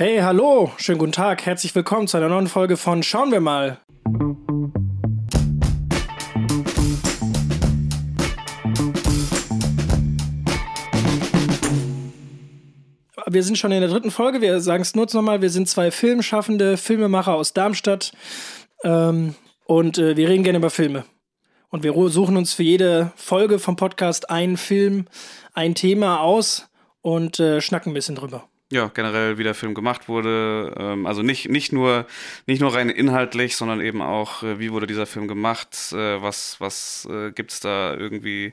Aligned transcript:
Hey, 0.00 0.20
hallo, 0.20 0.70
schönen 0.76 1.00
guten 1.00 1.10
Tag, 1.10 1.44
herzlich 1.44 1.74
willkommen 1.74 2.06
zu 2.06 2.18
einer 2.18 2.28
neuen 2.28 2.46
Folge 2.46 2.76
von 2.76 3.02
Schauen 3.02 3.32
wir 3.32 3.40
mal. 3.40 3.78
Wir 13.26 13.42
sind 13.42 13.58
schon 13.58 13.72
in 13.72 13.80
der 13.80 13.90
dritten 13.90 14.12
Folge, 14.12 14.40
wir 14.40 14.60
sagen 14.60 14.82
es 14.82 14.94
nur 14.94 15.08
nochmal, 15.12 15.42
wir 15.42 15.50
sind 15.50 15.68
zwei 15.68 15.90
Filmschaffende, 15.90 16.76
Filmemacher 16.76 17.34
aus 17.34 17.52
Darmstadt 17.52 18.12
ähm, 18.84 19.34
und 19.64 19.98
äh, 19.98 20.16
wir 20.16 20.28
reden 20.28 20.44
gerne 20.44 20.58
über 20.58 20.70
Filme. 20.70 21.06
Und 21.70 21.82
wir 21.82 21.92
suchen 22.10 22.36
uns 22.36 22.52
für 22.52 22.62
jede 22.62 23.10
Folge 23.16 23.58
vom 23.58 23.74
Podcast 23.74 24.30
einen 24.30 24.58
Film, 24.58 25.06
ein 25.54 25.74
Thema 25.74 26.20
aus 26.20 26.68
und 27.02 27.40
äh, 27.40 27.60
schnacken 27.60 27.90
ein 27.90 27.94
bisschen 27.94 28.14
drüber 28.14 28.48
ja, 28.70 28.88
generell 28.88 29.38
wie 29.38 29.44
der 29.44 29.54
Film 29.54 29.74
gemacht 29.74 30.08
wurde. 30.08 30.74
Ähm, 30.78 31.06
also 31.06 31.22
nicht, 31.22 31.48
nicht, 31.48 31.72
nur, 31.72 32.06
nicht 32.46 32.60
nur 32.60 32.74
rein 32.74 32.90
inhaltlich, 32.90 33.56
sondern 33.56 33.80
eben 33.80 34.02
auch, 34.02 34.42
äh, 34.42 34.58
wie 34.58 34.72
wurde 34.72 34.86
dieser 34.86 35.06
Film 35.06 35.28
gemacht, 35.28 35.92
äh, 35.92 36.20
was, 36.20 36.60
was 36.60 37.08
äh, 37.10 37.32
gibt 37.32 37.52
es 37.52 37.60
da 37.60 37.94
irgendwie 37.94 38.52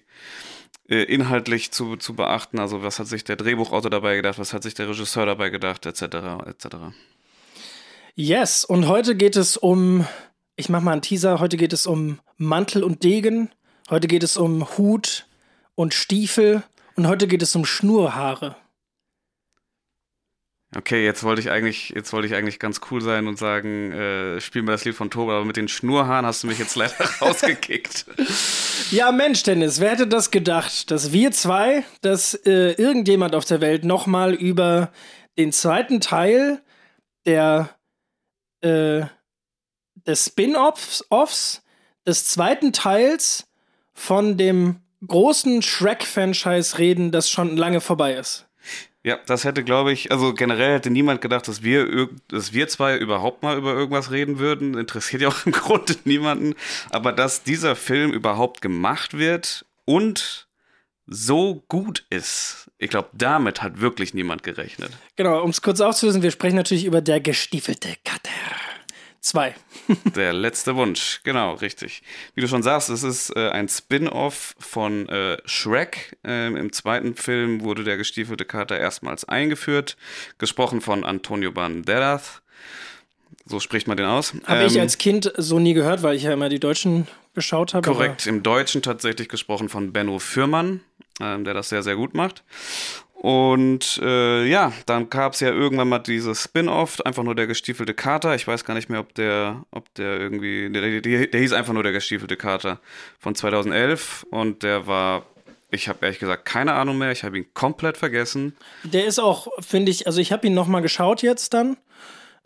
äh, 0.88 1.04
inhaltlich 1.04 1.72
zu, 1.72 1.98
zu 1.98 2.14
beachten. 2.16 2.60
Also 2.60 2.82
was 2.82 3.00
hat 3.00 3.08
sich 3.08 3.24
der 3.24 3.36
Drehbuchautor 3.36 3.92
dabei 3.92 4.16
gedacht, 4.16 4.40
was 4.40 4.54
hat 4.54 4.64
sich 4.64 4.74
der 4.74 4.88
Regisseur 4.88 5.26
dabei 5.26 5.50
gedacht, 5.50 5.86
etc. 5.86 6.04
etc. 6.46 6.68
Yes, 8.16 8.64
und 8.64 8.88
heute 8.88 9.16
geht 9.16 9.36
es 9.36 9.58
um, 9.58 10.08
ich 10.56 10.70
mach 10.70 10.82
mal 10.82 10.94
einen 10.94 11.02
Teaser, 11.02 11.42
heute 11.42 11.58
geht 11.58 11.74
es 11.74 11.86
um 11.86 12.20
Mantel 12.38 12.84
und 12.84 13.04
Degen, 13.04 13.50
heute 13.90 14.08
geht 14.08 14.24
es 14.24 14.38
um 14.38 14.78
Hut 14.78 15.26
und 15.76 15.94
Stiefel 15.94 16.64
und 16.96 17.08
heute 17.08 17.28
geht 17.28 17.42
es 17.42 17.54
um 17.58 17.66
Schnurhaare. 17.66 18.56
Okay, 20.74 21.06
jetzt 21.06 21.24
wollte 21.24 21.42
ich 21.42 21.52
eigentlich, 21.52 21.90
jetzt 21.90 22.12
wollte 22.12 22.28
ich 22.28 22.36
eigentlich 22.36 22.60
ganz 22.60 22.82
cool 22.90 23.02
sein 23.02 23.28
und 23.28 23.38
sagen, 23.38 23.92
äh, 23.92 24.42
spiel 24.42 24.62
mir 24.62 24.72
das 24.72 24.84
Lied 24.84 24.96
von 24.96 25.10
Tobi, 25.10 25.32
aber 25.32 25.46
mit 25.46 25.58
den 25.58 25.68
Schnurhaaren 25.68 26.26
hast 26.26 26.44
du 26.44 26.48
mich 26.48 26.60
jetzt 26.60 26.76
leider 26.76 26.96
rausgekickt. 27.22 28.06
Ja, 28.92 29.12
Mensch, 29.12 29.44
Dennis, 29.44 29.80
wer 29.80 29.92
hätte 29.92 30.08
das 30.08 30.32
gedacht, 30.32 30.92
dass 30.92 31.12
wir 31.12 31.32
zwei, 31.32 31.86
dass 32.02 32.34
äh, 32.46 32.72
irgendjemand 32.72 33.36
auf 33.36 33.46
der 33.46 33.62
Welt 33.62 33.86
nochmal 33.86 34.34
über 34.34 34.92
den 35.38 35.52
zweiten 35.52 36.02
Teil 36.02 36.62
der 37.26 37.70
äh, 38.62 39.06
des 40.06 40.26
Spin-offs 40.26 41.64
des 42.06 42.28
zweiten 42.28 42.74
Teils 42.74 43.48
von 43.94 44.38
dem 44.38 44.82
großen 45.08 45.62
Shrek-Franchise 45.62 46.78
reden, 46.78 47.12
das 47.12 47.30
schon 47.30 47.58
lange 47.58 47.82
vorbei 47.82 48.14
ist. 48.14 48.45
Ja, 49.06 49.20
das 49.28 49.44
hätte, 49.44 49.64
glaube 49.64 49.92
ich, 49.92 50.12
also 50.12 50.34
generell 50.34 50.74
hätte 50.74 50.90
niemand 50.90 51.22
gedacht, 51.22 51.48
dass 51.48 51.62
wir, 51.62 52.10
dass 52.28 52.54
wir 52.54 52.68
zwei 52.68 52.98
überhaupt 52.98 53.44
mal 53.44 53.56
über 53.56 53.72
irgendwas 53.72 54.10
reden 54.10 54.40
würden. 54.40 54.76
Interessiert 54.76 55.22
ja 55.22 55.28
auch 55.28 55.46
im 55.46 55.52
Grunde 55.52 55.96
niemanden. 56.06 56.56
Aber 56.90 57.12
dass 57.12 57.44
dieser 57.44 57.76
Film 57.76 58.12
überhaupt 58.12 58.62
gemacht 58.62 59.16
wird 59.16 59.64
und 59.86 60.48
so 61.06 61.64
gut 61.68 62.04
ist, 62.10 62.72
ich 62.80 62.90
glaube, 62.90 63.10
damit 63.14 63.62
hat 63.62 63.80
wirklich 63.80 64.16
niemand 64.16 64.42
gerechnet. 64.42 64.92
Genau, 65.18 65.44
um 65.44 65.52
es 65.52 65.62
kurz 65.62 65.82
aufzulösen, 65.82 66.24
wir 66.24 66.32
sprechen 66.32 66.56
natürlich 66.56 66.86
über 66.86 67.02
der 67.02 67.20
gestiefelte 67.20 67.90
Cutter. 68.04 68.32
Zwei. 69.26 69.56
Der 70.16 70.34
letzte 70.34 70.76
Wunsch, 70.76 71.22
genau, 71.24 71.56
richtig. 71.56 72.04
Wie 72.36 72.42
du 72.42 72.48
schon 72.48 72.62
sagst, 72.62 72.90
es 72.90 73.02
ist 73.02 73.36
äh, 73.36 73.50
ein 73.50 73.68
Spin-off 73.68 74.54
von 74.60 75.10
äh, 75.10 75.38
Shrek. 75.46 76.16
Ähm, 76.24 76.56
Im 76.56 76.72
zweiten 76.72 77.16
Film 77.16 77.62
wurde 77.62 77.84
der 77.84 77.98
gestiefelte 77.98 78.46
Kater 78.46 78.78
erstmals 78.78 79.28
eingeführt, 79.28 79.98
gesprochen 80.38 80.80
von 80.80 81.04
Antonio 81.04 81.52
Banderas. 81.52 82.44
So 83.48 83.60
spricht 83.60 83.88
man 83.88 83.98
den 83.98 84.06
aus. 84.06 84.36
Habe 84.46 84.62
ähm, 84.62 84.68
ich 84.68 84.80
als 84.80 85.00
Kind 85.00 85.34
so 85.38 85.58
nie 85.58 85.74
gehört, 85.74 86.04
weil 86.04 86.16
ich 86.16 86.22
ja 86.22 86.32
immer 86.32 86.50
die 86.50 86.60
Deutschen 86.60 87.08
geschaut 87.34 87.74
habe. 87.74 87.90
Korrekt, 87.90 88.28
im 88.28 88.44
Deutschen 88.44 88.84
tatsächlich 88.84 89.28
gesprochen 89.28 89.70
von 89.70 89.92
Benno 89.92 90.20
Fürmann, 90.20 90.82
ähm, 91.20 91.46
der 91.46 91.56
das 91.56 91.70
sehr, 91.70 91.82
sehr 91.82 91.96
gut 91.96 92.14
macht. 92.14 92.44
Und 93.16 94.00
äh, 94.04 94.46
ja, 94.46 94.72
dann 94.86 95.10
gab 95.10 95.34
es 95.34 95.40
ja 95.40 95.50
irgendwann 95.50 95.90
mal 95.90 96.00
dieses 96.00 96.44
Spin-off, 96.44 97.02
einfach 97.02 97.24
nur 97.24 97.34
der 97.34 97.48
gestiefelte 97.48 97.94
Kater. 97.94 98.36
Ich 98.36 98.48
weiß 98.48 98.66
gar 98.66 98.74
nicht 98.74 98.90
mehr, 98.90 99.00
ob 99.00 99.16
der, 99.16 99.64
ob 99.72 99.92
der 99.96 100.20
irgendwie, 100.20 100.70
der, 100.70 101.02
der, 101.02 101.28
der 101.28 101.40
hieß 101.40 101.54
einfach 101.54 101.74
nur 101.74 101.84
der 101.84 101.94
gestiefelte 101.94 102.38
Kater 102.38 102.80
von 103.18 103.34
2011 103.34 104.28
und 104.30 104.64
der 104.64 104.86
war 104.86 105.26
ich 105.72 105.90
habe 105.90 106.00
ehrlich 106.04 106.20
gesagt 106.20 106.46
keine 106.46 106.74
Ahnung 106.74 106.98
mehr. 106.98 107.12
Ich 107.12 107.24
habe 107.24 107.38
ihn 107.38 107.54
komplett 107.54 107.98
vergessen. 107.98 108.56
Der 108.84 109.06
ist 109.06 109.20
auch, 109.20 109.48
finde 109.60 109.92
ich, 109.92 110.08
also 110.08 110.22
ich 110.22 110.32
habe 110.32 110.48
ihn 110.48 110.54
noch 110.54 110.68
mal 110.68 110.82
geschaut 110.82 111.22
jetzt 111.22 111.54
dann. 111.54 111.78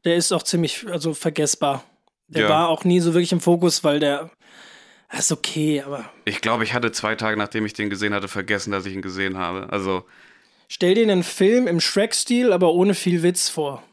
Der 0.06 0.16
ist 0.16 0.31
auch 0.31 0.44
ziemlich, 0.44 0.88
also 0.90 1.13
vergessbar. 1.13 1.84
Der 2.28 2.44
ja. 2.44 2.50
war 2.50 2.69
auch 2.69 2.84
nie 2.84 3.00
so 3.00 3.13
wirklich 3.13 3.31
im 3.31 3.41
Fokus, 3.41 3.84
weil 3.84 4.00
der 4.00 4.30
ist 5.18 5.31
okay, 5.31 5.81
aber. 5.86 6.06
Ich 6.25 6.41
glaube, 6.41 6.63
ich 6.63 6.74
hatte 6.74 6.91
zwei 6.91 7.16
Tage, 7.16 7.38
nachdem 7.38 7.66
ich 7.66 7.74
den 7.74 7.90
gesehen 7.90 8.13
hatte, 8.13 8.28
vergessen, 8.28 8.72
dass 8.72 8.86
ich 8.86 8.94
ihn 8.94 9.01
gesehen 9.01 9.38
habe. 9.38 9.68
Also 9.72 10.06
Stell 10.72 10.94
dir 10.94 11.02
einen 11.02 11.24
Film 11.24 11.68
im 11.68 11.80
Shrek-Stil, 11.80 12.53
aber 12.53 12.74
ohne 12.74 12.94
viel 12.94 13.24
Witz 13.24 13.50
vor. 13.50 13.84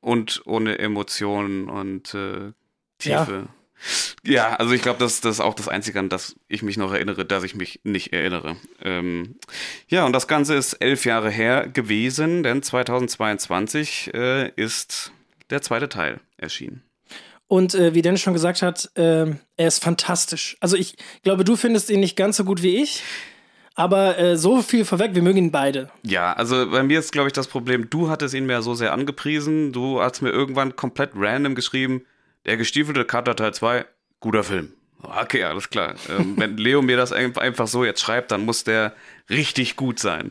Und 0.00 0.42
ohne 0.46 0.78
Emotionen 0.78 1.68
und 1.68 2.14
äh, 2.14 2.52
Tiefe. 2.98 3.48
Ja. 4.22 4.32
ja. 4.32 4.56
also 4.56 4.72
ich 4.72 4.82
glaube, 4.82 5.00
das, 5.00 5.20
das 5.20 5.36
ist 5.36 5.40
auch 5.40 5.54
das 5.54 5.66
Einzige, 5.66 5.98
an 5.98 6.08
das 6.08 6.36
ich 6.46 6.62
mich 6.62 6.76
noch 6.76 6.92
erinnere, 6.92 7.24
dass 7.24 7.42
ich 7.42 7.56
mich 7.56 7.80
nicht 7.82 8.12
erinnere. 8.12 8.56
Ähm, 8.82 9.34
ja, 9.88 10.06
und 10.06 10.12
das 10.12 10.28
Ganze 10.28 10.54
ist 10.54 10.74
elf 10.74 11.04
Jahre 11.06 11.28
her 11.28 11.66
gewesen, 11.66 12.44
denn 12.44 12.62
2022 12.62 14.14
äh, 14.14 14.50
ist 14.50 15.10
der 15.50 15.60
zweite 15.60 15.88
Teil 15.88 16.20
erschienen. 16.36 16.84
Und 17.48 17.74
äh, 17.74 17.94
wie 17.94 18.02
Dennis 18.02 18.20
schon 18.20 18.32
gesagt 18.32 18.62
hat, 18.62 18.92
äh, 18.94 19.26
er 19.56 19.66
ist 19.66 19.82
fantastisch. 19.82 20.56
Also 20.60 20.76
ich 20.76 20.96
glaube, 21.24 21.42
du 21.42 21.56
findest 21.56 21.90
ihn 21.90 22.00
nicht 22.00 22.16
ganz 22.16 22.36
so 22.36 22.44
gut 22.44 22.62
wie 22.62 22.76
ich. 22.76 23.02
Aber 23.74 24.18
äh, 24.18 24.36
so 24.36 24.62
viel 24.62 24.84
vorweg, 24.84 25.14
wir 25.14 25.22
mögen 25.22 25.38
ihn 25.38 25.50
beide. 25.50 25.90
Ja, 26.02 26.32
also 26.32 26.70
bei 26.70 26.82
mir 26.82 27.00
ist, 27.00 27.12
glaube 27.12 27.28
ich, 27.28 27.32
das 27.32 27.48
Problem, 27.48 27.90
du 27.90 28.08
hattest 28.08 28.34
ihn 28.34 28.46
mir 28.46 28.62
so 28.62 28.74
sehr 28.74 28.92
angepriesen. 28.92 29.72
Du 29.72 30.00
hast 30.00 30.22
mir 30.22 30.30
irgendwann 30.30 30.76
komplett 30.76 31.10
random 31.16 31.54
geschrieben, 31.54 32.02
der 32.46 32.56
gestiefelte 32.56 33.04
Cutter 33.04 33.34
Teil 33.34 33.52
2, 33.52 33.84
guter 34.20 34.44
Film. 34.44 34.72
Okay, 35.02 35.42
alles 35.44 35.70
klar. 35.70 35.94
Ähm, 36.08 36.34
wenn 36.36 36.56
Leo 36.56 36.82
mir 36.82 36.96
das 36.96 37.12
einfach 37.12 37.66
so 37.66 37.84
jetzt 37.84 38.00
schreibt, 38.00 38.30
dann 38.30 38.44
muss 38.44 38.64
der 38.64 38.94
richtig 39.28 39.76
gut 39.76 39.98
sein. 39.98 40.30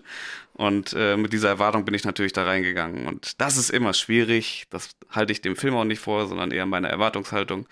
Und 0.53 0.93
äh, 0.93 1.17
mit 1.17 1.33
dieser 1.33 1.49
Erwartung 1.49 1.83
bin 1.83 1.95
ich 1.95 2.05
natürlich 2.05 2.33
da 2.33 2.43
reingegangen. 2.43 3.07
Und 3.07 3.41
das 3.41 3.57
ist 3.57 3.71
immer 3.71 3.93
schwierig. 3.93 4.65
Das 4.69 4.89
halte 5.09 5.33
ich 5.33 5.41
dem 5.41 5.55
Film 5.55 5.75
auch 5.75 5.83
nicht 5.83 5.99
vor, 5.99 6.27
sondern 6.27 6.51
eher 6.51 6.65
meine 6.65 6.89
Erwartungshaltung. 6.89 7.67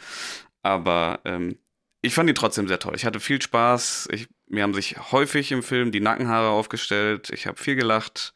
Aber 0.64 1.20
ähm, 1.26 1.58
ich 2.02 2.14
fand 2.14 2.30
ihn 2.30 2.36
trotzdem 2.36 2.68
sehr 2.68 2.80
toll. 2.80 2.94
Ich 2.96 3.06
hatte 3.06 3.20
viel 3.20 3.42
Spaß. 3.42 4.10
Ich, 4.12 4.28
mir 4.52 4.64
haben 4.64 4.74
sich 4.74 4.98
häufig 5.12 5.52
im 5.52 5.64
Film 5.64 5.92
die 5.92 6.02
Nackenhaare 6.02 6.50
aufgestellt. 6.50 7.30
Ich 7.32 7.48
habe 7.48 7.58
viel 7.58 7.76
gelacht. 7.76 8.34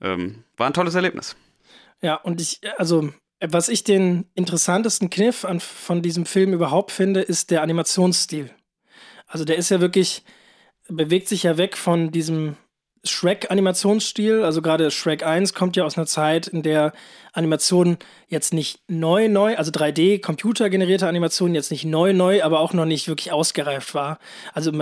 Ähm, 0.00 0.44
war 0.56 0.66
ein 0.66 0.72
tolles 0.72 0.94
Erlebnis. 0.94 1.36
Ja, 2.00 2.14
und 2.14 2.40
ich, 2.40 2.60
also, 2.78 3.12
was 3.40 3.68
ich 3.68 3.84
den 3.84 4.26
interessantesten 4.34 5.10
Kniff 5.10 5.44
an, 5.44 5.60
von 5.60 6.02
diesem 6.02 6.26
Film 6.26 6.52
überhaupt 6.52 6.92
finde, 6.92 7.20
ist 7.20 7.50
der 7.50 7.62
Animationsstil. 7.62 8.50
Also, 9.26 9.44
der 9.44 9.56
ist 9.56 9.70
ja 9.70 9.80
wirklich, 9.80 10.24
bewegt 10.88 11.28
sich 11.28 11.42
ja 11.42 11.58
weg 11.58 11.76
von 11.76 12.10
diesem 12.10 12.56
Shrek-Animationsstil, 13.04 14.42
also 14.42 14.62
gerade 14.62 14.90
Shrek 14.90 15.24
1 15.24 15.54
kommt 15.54 15.76
ja 15.76 15.84
aus 15.84 15.96
einer 15.96 16.06
Zeit, 16.06 16.46
in 16.46 16.62
der 16.62 16.92
Animation 17.32 17.98
jetzt 18.28 18.52
nicht 18.52 18.80
neu, 18.88 19.28
neu, 19.28 19.56
also 19.56 19.70
3D, 19.70 20.20
computergenerierte 20.20 21.06
Animation 21.06 21.54
jetzt 21.54 21.70
nicht 21.70 21.84
neu, 21.84 22.12
neu, 22.12 22.42
aber 22.42 22.60
auch 22.60 22.72
noch 22.72 22.84
nicht 22.84 23.08
wirklich 23.08 23.32
ausgereift 23.32 23.94
war. 23.94 24.18
Also 24.52 24.72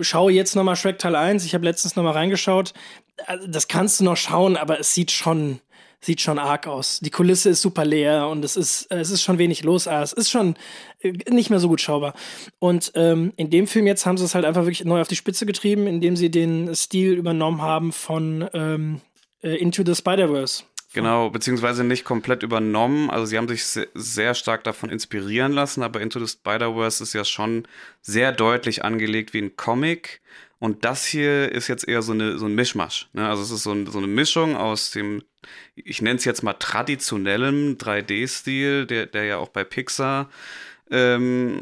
schaue 0.00 0.32
jetzt 0.32 0.54
nochmal 0.54 0.76
Shrek 0.76 0.98
Teil 0.98 1.16
1, 1.16 1.44
ich 1.44 1.54
habe 1.54 1.64
letztens 1.64 1.96
nochmal 1.96 2.14
reingeschaut, 2.14 2.72
also, 3.26 3.46
das 3.46 3.68
kannst 3.68 4.00
du 4.00 4.04
noch 4.04 4.16
schauen, 4.16 4.56
aber 4.56 4.78
es 4.78 4.92
sieht 4.92 5.10
schon 5.10 5.60
sieht 6.00 6.20
schon 6.20 6.38
arg 6.38 6.66
aus. 6.66 7.00
Die 7.00 7.10
Kulisse 7.10 7.50
ist 7.50 7.62
super 7.62 7.84
leer 7.84 8.28
und 8.28 8.44
es 8.44 8.56
ist, 8.56 8.90
es 8.90 9.10
ist 9.10 9.22
schon 9.22 9.38
wenig 9.38 9.64
los. 9.64 9.88
Ah, 9.88 10.02
es 10.02 10.12
ist 10.12 10.30
schon 10.30 10.54
äh, 11.00 11.12
nicht 11.30 11.50
mehr 11.50 11.58
so 11.58 11.68
gut 11.68 11.80
schaubar. 11.80 12.14
Und 12.58 12.92
ähm, 12.94 13.32
in 13.36 13.50
dem 13.50 13.66
Film 13.66 13.86
jetzt 13.86 14.06
haben 14.06 14.18
sie 14.18 14.24
es 14.24 14.34
halt 14.34 14.44
einfach 14.44 14.62
wirklich 14.62 14.84
neu 14.84 15.00
auf 15.00 15.08
die 15.08 15.16
Spitze 15.16 15.46
getrieben, 15.46 15.86
indem 15.86 16.16
sie 16.16 16.30
den 16.30 16.74
Stil 16.74 17.14
übernommen 17.14 17.62
haben 17.62 17.92
von 17.92 18.48
ähm, 18.52 19.00
äh, 19.42 19.56
Into 19.56 19.82
the 19.84 19.94
Spider-Verse. 19.94 20.64
Genau, 20.96 21.28
beziehungsweise 21.28 21.84
nicht 21.84 22.04
komplett 22.04 22.42
übernommen. 22.42 23.10
Also 23.10 23.26
sie 23.26 23.36
haben 23.36 23.48
sich 23.48 23.66
sehr 23.66 24.32
stark 24.34 24.64
davon 24.64 24.88
inspirieren 24.88 25.52
lassen, 25.52 25.82
aber 25.82 26.00
Into 26.00 26.18
the 26.18 26.26
Spider-Verse 26.26 27.02
ist 27.02 27.12
ja 27.12 27.22
schon 27.26 27.68
sehr 28.00 28.32
deutlich 28.32 28.82
angelegt 28.82 29.34
wie 29.34 29.42
ein 29.42 29.56
Comic. 29.56 30.22
Und 30.58 30.86
das 30.86 31.04
hier 31.04 31.52
ist 31.52 31.68
jetzt 31.68 31.86
eher 31.86 32.00
so, 32.00 32.12
eine, 32.12 32.38
so 32.38 32.46
ein 32.46 32.54
Mischmasch. 32.54 33.10
Ne? 33.12 33.28
Also 33.28 33.42
es 33.42 33.50
ist 33.50 33.64
so, 33.64 33.72
ein, 33.72 33.86
so 33.86 33.98
eine 33.98 34.06
Mischung 34.06 34.56
aus 34.56 34.90
dem, 34.90 35.22
ich 35.74 36.00
nenne 36.00 36.16
es 36.16 36.24
jetzt 36.24 36.42
mal 36.42 36.54
traditionellem 36.54 37.76
3D-Stil, 37.76 38.86
der, 38.86 39.04
der 39.04 39.24
ja 39.24 39.36
auch 39.36 39.48
bei 39.50 39.64
Pixar 39.64 40.30
ähm, 40.90 41.60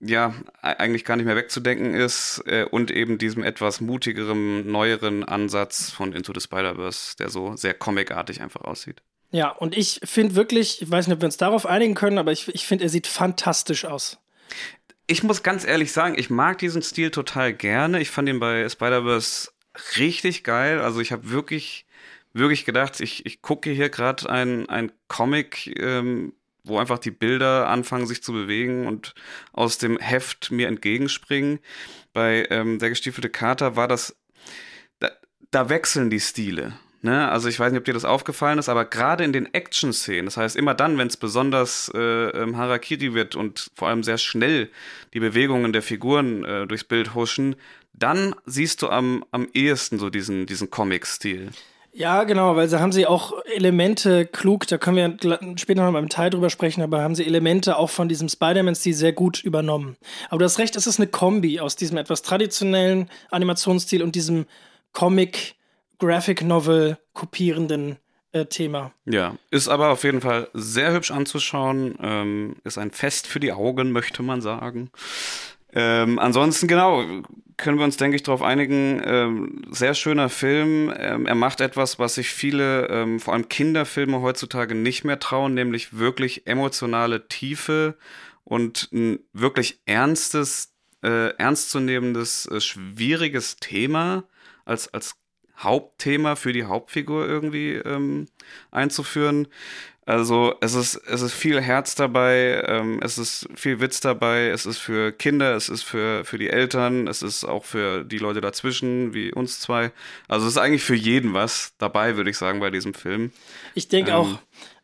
ja 0.00 0.34
eigentlich 0.62 1.04
gar 1.04 1.16
nicht 1.16 1.26
mehr 1.26 1.36
wegzudenken 1.36 1.94
ist 1.94 2.42
äh, 2.46 2.64
und 2.64 2.90
eben 2.90 3.18
diesem 3.18 3.42
etwas 3.42 3.80
mutigeren, 3.80 4.70
neueren 4.70 5.24
Ansatz 5.24 5.90
von 5.90 6.12
Into 6.12 6.32
the 6.32 6.40
Spider-Verse, 6.40 7.16
der 7.16 7.30
so 7.30 7.56
sehr 7.56 7.74
comicartig 7.74 8.40
einfach 8.40 8.60
aussieht. 8.62 9.02
Ja, 9.30 9.50
und 9.50 9.76
ich 9.76 10.00
finde 10.04 10.36
wirklich, 10.36 10.80
ich 10.80 10.90
weiß 10.90 11.06
nicht, 11.06 11.16
ob 11.16 11.20
wir 11.20 11.26
uns 11.26 11.36
darauf 11.36 11.66
einigen 11.66 11.94
können, 11.94 12.18
aber 12.18 12.32
ich, 12.32 12.48
ich 12.48 12.66
finde, 12.66 12.84
er 12.84 12.90
sieht 12.90 13.06
fantastisch 13.06 13.84
aus. 13.84 14.18
Ich 15.06 15.22
muss 15.22 15.42
ganz 15.42 15.66
ehrlich 15.66 15.92
sagen, 15.92 16.14
ich 16.18 16.30
mag 16.30 16.58
diesen 16.58 16.82
Stil 16.82 17.10
total 17.10 17.52
gerne. 17.52 18.00
Ich 18.00 18.10
fand 18.10 18.28
ihn 18.28 18.40
bei 18.40 18.68
Spider-Verse 18.68 19.50
richtig 19.96 20.44
geil. 20.44 20.80
Also 20.80 21.00
ich 21.00 21.12
habe 21.12 21.30
wirklich, 21.30 21.86
wirklich 22.32 22.64
gedacht, 22.64 23.00
ich, 23.00 23.26
ich 23.26 23.42
gucke 23.42 23.70
hier 23.70 23.88
gerade 23.90 24.30
ein, 24.30 24.68
ein 24.68 24.92
Comic, 25.08 25.74
ähm, 25.78 26.32
wo 26.68 26.78
einfach 26.78 26.98
die 26.98 27.10
Bilder 27.10 27.68
anfangen 27.68 28.06
sich 28.06 28.22
zu 28.22 28.32
bewegen 28.32 28.86
und 28.86 29.14
aus 29.52 29.78
dem 29.78 29.98
Heft 29.98 30.50
mir 30.50 30.68
entgegenspringen. 30.68 31.58
Bei 32.12 32.46
ähm, 32.50 32.78
Der 32.78 32.90
gestiefelte 32.90 33.30
Kater 33.30 33.76
war 33.76 33.88
das, 33.88 34.16
da, 35.00 35.10
da 35.50 35.68
wechseln 35.68 36.10
die 36.10 36.20
Stile. 36.20 36.74
Ne? 37.00 37.30
Also 37.30 37.48
ich 37.48 37.60
weiß 37.60 37.70
nicht, 37.70 37.78
ob 37.78 37.84
dir 37.84 37.94
das 37.94 38.04
aufgefallen 38.04 38.58
ist, 38.58 38.68
aber 38.68 38.84
gerade 38.84 39.22
in 39.22 39.32
den 39.32 39.52
Action-Szenen, 39.54 40.24
das 40.24 40.36
heißt 40.36 40.56
immer 40.56 40.74
dann, 40.74 40.98
wenn 40.98 41.06
es 41.06 41.16
besonders 41.16 41.90
äh, 41.94 41.98
ähm, 41.98 42.56
Harakiri 42.56 43.14
wird 43.14 43.36
und 43.36 43.70
vor 43.74 43.88
allem 43.88 44.02
sehr 44.02 44.18
schnell 44.18 44.70
die 45.14 45.20
Bewegungen 45.20 45.72
der 45.72 45.82
Figuren 45.82 46.44
äh, 46.44 46.66
durchs 46.66 46.84
Bild 46.84 47.14
huschen, 47.14 47.54
dann 47.92 48.34
siehst 48.46 48.82
du 48.82 48.88
am, 48.88 49.24
am 49.30 49.48
ehesten 49.54 49.98
so 49.98 50.10
diesen, 50.10 50.46
diesen 50.46 50.70
Comic-Stil. 50.70 51.50
Ja, 51.98 52.22
genau, 52.22 52.54
weil 52.54 52.68
sie 52.68 52.78
haben 52.78 52.92
sie 52.92 53.06
auch 53.06 53.32
Elemente 53.44 54.24
klug, 54.24 54.68
da 54.68 54.78
können 54.78 55.18
wir 55.20 55.56
später 55.58 55.84
noch 55.84 55.90
mal 55.90 55.98
im 55.98 56.08
Teil 56.08 56.30
drüber 56.30 56.48
sprechen, 56.48 56.80
aber 56.80 57.02
haben 57.02 57.16
sie 57.16 57.26
Elemente 57.26 57.76
auch 57.76 57.90
von 57.90 58.08
diesem 58.08 58.28
Spider-Man-Stil 58.28 58.94
sehr 58.94 59.12
gut 59.12 59.42
übernommen. 59.42 59.96
Aber 60.28 60.38
du 60.38 60.44
hast 60.44 60.60
recht, 60.60 60.76
es 60.76 60.86
ist 60.86 61.00
eine 61.00 61.08
Kombi 61.08 61.58
aus 61.58 61.74
diesem 61.74 61.98
etwas 61.98 62.22
traditionellen 62.22 63.10
Animationsstil 63.32 64.04
und 64.04 64.14
diesem 64.14 64.46
Comic- 64.92 65.56
Graphic 65.98 66.44
Novel 66.44 66.98
kopierenden 67.12 67.96
äh, 68.30 68.46
Thema. 68.46 68.92
Ja, 69.04 69.34
ist 69.50 69.66
aber 69.66 69.90
auf 69.90 70.04
jeden 70.04 70.20
Fall 70.20 70.48
sehr 70.54 70.92
hübsch 70.92 71.10
anzuschauen. 71.10 71.98
Ähm, 72.00 72.56
ist 72.62 72.78
ein 72.78 72.92
Fest 72.92 73.26
für 73.26 73.40
die 73.40 73.52
Augen, 73.52 73.90
möchte 73.90 74.22
man 74.22 74.40
sagen. 74.40 74.90
Ähm, 75.72 76.18
ansonsten, 76.18 76.66
genau, 76.66 77.04
können 77.58 77.78
wir 77.78 77.84
uns, 77.84 77.96
denke 77.96 78.16
ich, 78.16 78.22
darauf 78.22 78.42
einigen. 78.42 79.02
Ähm, 79.04 79.62
sehr 79.70 79.94
schöner 79.94 80.28
Film. 80.28 80.92
Ähm, 80.96 81.26
er 81.26 81.34
macht 81.34 81.60
etwas, 81.60 81.98
was 81.98 82.14
sich 82.14 82.30
viele, 82.30 82.86
ähm, 82.88 83.20
vor 83.20 83.34
allem 83.34 83.48
Kinderfilme 83.48 84.20
heutzutage 84.20 84.74
nicht 84.74 85.04
mehr 85.04 85.18
trauen, 85.18 85.54
nämlich 85.54 85.98
wirklich 85.98 86.46
emotionale 86.46 87.28
Tiefe 87.28 87.96
und 88.44 88.90
ein 88.92 89.18
wirklich 89.32 89.80
ernstes, 89.84 90.72
äh, 91.02 91.34
ernstzunehmendes, 91.36 92.46
äh, 92.46 92.60
schwieriges 92.60 93.56
Thema 93.56 94.24
als, 94.64 94.92
als 94.94 95.16
Hauptthema 95.58 96.36
für 96.36 96.52
die 96.52 96.64
Hauptfigur 96.64 97.26
irgendwie 97.26 97.72
ähm, 97.74 98.26
einzuführen. 98.70 99.48
Also 100.08 100.54
es 100.62 100.72
ist, 100.72 100.94
es 101.06 101.20
ist 101.20 101.34
viel 101.34 101.60
Herz 101.60 101.94
dabei, 101.94 102.64
ähm, 102.66 102.98
es 103.02 103.18
ist 103.18 103.46
viel 103.54 103.78
Witz 103.78 104.00
dabei, 104.00 104.46
es 104.46 104.64
ist 104.64 104.78
für 104.78 105.12
Kinder, 105.12 105.54
es 105.54 105.68
ist 105.68 105.82
für, 105.82 106.24
für 106.24 106.38
die 106.38 106.48
Eltern, 106.48 107.06
es 107.08 107.20
ist 107.20 107.44
auch 107.44 107.66
für 107.66 108.04
die 108.04 108.16
Leute 108.16 108.40
dazwischen, 108.40 109.12
wie 109.12 109.34
uns 109.34 109.60
zwei. 109.60 109.92
Also 110.26 110.46
es 110.46 110.54
ist 110.54 110.56
eigentlich 110.56 110.82
für 110.82 110.94
jeden 110.94 111.34
was 111.34 111.74
dabei, 111.76 112.16
würde 112.16 112.30
ich 112.30 112.38
sagen, 112.38 112.58
bei 112.58 112.70
diesem 112.70 112.94
Film. 112.94 113.32
Ich 113.74 113.88
denke 113.88 114.12
ähm, 114.12 114.16
auch, 114.16 114.28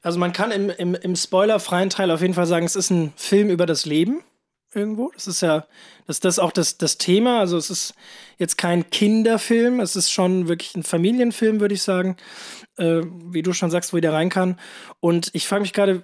also 0.02 0.18
man 0.18 0.34
kann 0.34 0.50
im, 0.50 0.68
im, 0.68 0.94
im 0.94 1.16
spoilerfreien 1.16 1.88
Teil 1.88 2.10
auf 2.10 2.20
jeden 2.20 2.34
Fall 2.34 2.46
sagen, 2.46 2.66
es 2.66 2.76
ist 2.76 2.90
ein 2.90 3.14
Film 3.16 3.48
über 3.48 3.64
das 3.64 3.86
Leben 3.86 4.22
irgendwo. 4.74 5.10
Das 5.14 5.26
ist 5.26 5.40
ja, 5.40 5.66
das, 6.06 6.20
das 6.20 6.34
ist 6.34 6.38
auch 6.38 6.52
das, 6.52 6.78
das 6.78 6.98
Thema. 6.98 7.40
Also 7.40 7.56
es 7.56 7.70
ist 7.70 7.94
jetzt 8.38 8.58
kein 8.58 8.90
Kinderfilm, 8.90 9.80
es 9.80 9.96
ist 9.96 10.10
schon 10.10 10.48
wirklich 10.48 10.74
ein 10.74 10.82
Familienfilm, 10.82 11.60
würde 11.60 11.74
ich 11.74 11.82
sagen. 11.82 12.16
Äh, 12.76 13.02
wie 13.26 13.42
du 13.42 13.52
schon 13.52 13.70
sagst, 13.70 13.92
wo 13.92 13.96
jeder 13.96 14.12
rein 14.12 14.30
kann. 14.30 14.58
Und 14.98 15.30
ich 15.32 15.46
frage 15.46 15.62
mich 15.62 15.72
gerade, 15.72 16.02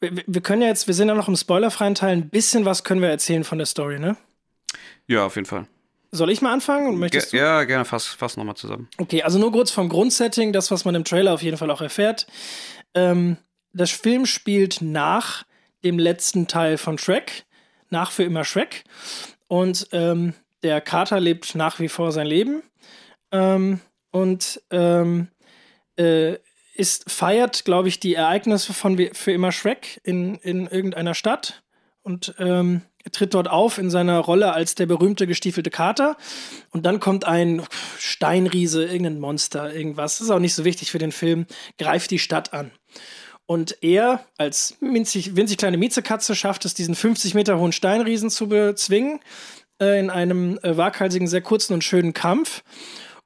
wir, 0.00 0.24
wir, 0.26 0.40
können 0.40 0.62
ja 0.62 0.68
jetzt, 0.68 0.86
wir 0.86 0.94
sind 0.94 1.08
ja 1.08 1.14
noch 1.14 1.28
im 1.28 1.36
spoilerfreien 1.36 1.94
Teil, 1.94 2.16
ein 2.16 2.30
bisschen 2.30 2.64
was 2.64 2.82
können 2.82 3.02
wir 3.02 3.10
erzählen 3.10 3.44
von 3.44 3.58
der 3.58 3.66
Story, 3.66 3.98
ne? 3.98 4.16
Ja, 5.06 5.26
auf 5.26 5.36
jeden 5.36 5.46
Fall. 5.46 5.66
Soll 6.10 6.30
ich 6.30 6.40
mal 6.40 6.52
anfangen? 6.52 6.88
Und 6.88 6.98
möchtest 6.98 7.32
Ge 7.32 7.40
ja, 7.40 7.64
gerne, 7.64 7.84
fass, 7.84 8.06
fass 8.06 8.38
nochmal 8.38 8.56
zusammen. 8.56 8.88
Okay, 8.96 9.22
also 9.22 9.38
nur 9.38 9.52
kurz 9.52 9.70
vom 9.70 9.90
Grundsetting, 9.90 10.54
das, 10.54 10.70
was 10.70 10.86
man 10.86 10.94
im 10.94 11.04
Trailer 11.04 11.34
auf 11.34 11.42
jeden 11.42 11.58
Fall 11.58 11.70
auch 11.70 11.82
erfährt. 11.82 12.26
Ähm, 12.94 13.36
das 13.74 13.90
Film 13.90 14.24
spielt 14.24 14.80
nach 14.80 15.44
dem 15.84 15.98
letzten 15.98 16.46
Teil 16.46 16.78
von 16.78 16.96
Shrek 16.96 17.44
nach 17.90 18.10
für 18.10 18.24
immer 18.24 18.44
Shrek. 18.44 18.84
Und 19.46 19.88
ähm, 19.92 20.34
der 20.62 20.80
Kater 20.80 21.20
lebt 21.20 21.54
nach 21.54 21.80
wie 21.80 21.88
vor 21.88 22.12
sein 22.12 22.26
Leben. 22.26 22.62
Ähm, 23.32 23.80
und 24.10 24.62
ähm, 24.70 25.28
äh, 25.96 26.36
ist, 26.74 27.10
feiert, 27.10 27.64
glaube 27.64 27.88
ich, 27.88 28.00
die 28.00 28.14
Ereignisse 28.14 28.72
von 28.72 28.98
für 29.12 29.32
immer 29.32 29.52
Shrek 29.52 30.00
in, 30.04 30.36
in 30.36 30.66
irgendeiner 30.66 31.14
Stadt. 31.14 31.62
Und 32.02 32.34
ähm, 32.38 32.82
tritt 33.12 33.34
dort 33.34 33.48
auf 33.48 33.78
in 33.78 33.90
seiner 33.90 34.18
Rolle 34.18 34.52
als 34.52 34.74
der 34.74 34.86
berühmte 34.86 35.26
gestiefelte 35.26 35.70
Kater. 35.70 36.16
Und 36.70 36.86
dann 36.86 37.00
kommt 37.00 37.24
ein 37.24 37.62
Steinriese, 37.98 38.84
irgendein 38.84 39.20
Monster, 39.20 39.74
irgendwas. 39.74 40.18
Das 40.18 40.26
ist 40.26 40.30
auch 40.30 40.38
nicht 40.38 40.54
so 40.54 40.64
wichtig 40.64 40.90
für 40.90 40.98
den 40.98 41.12
Film, 41.12 41.46
greift 41.78 42.10
die 42.10 42.18
Stadt 42.18 42.52
an. 42.52 42.70
Und 43.48 43.82
er 43.82 44.26
als 44.36 44.76
winzig, 44.82 45.34
winzig 45.34 45.56
kleine 45.56 45.78
Miezekatze 45.78 46.34
schafft 46.34 46.66
es, 46.66 46.74
diesen 46.74 46.94
50 46.94 47.32
Meter 47.32 47.58
hohen 47.58 47.72
Steinriesen 47.72 48.28
zu 48.28 48.46
bezwingen 48.46 49.20
äh, 49.80 49.98
in 49.98 50.10
einem 50.10 50.58
äh, 50.58 50.76
waghalsigen, 50.76 51.26
sehr 51.26 51.40
kurzen 51.40 51.72
und 51.72 51.82
schönen 51.82 52.12
Kampf. 52.12 52.62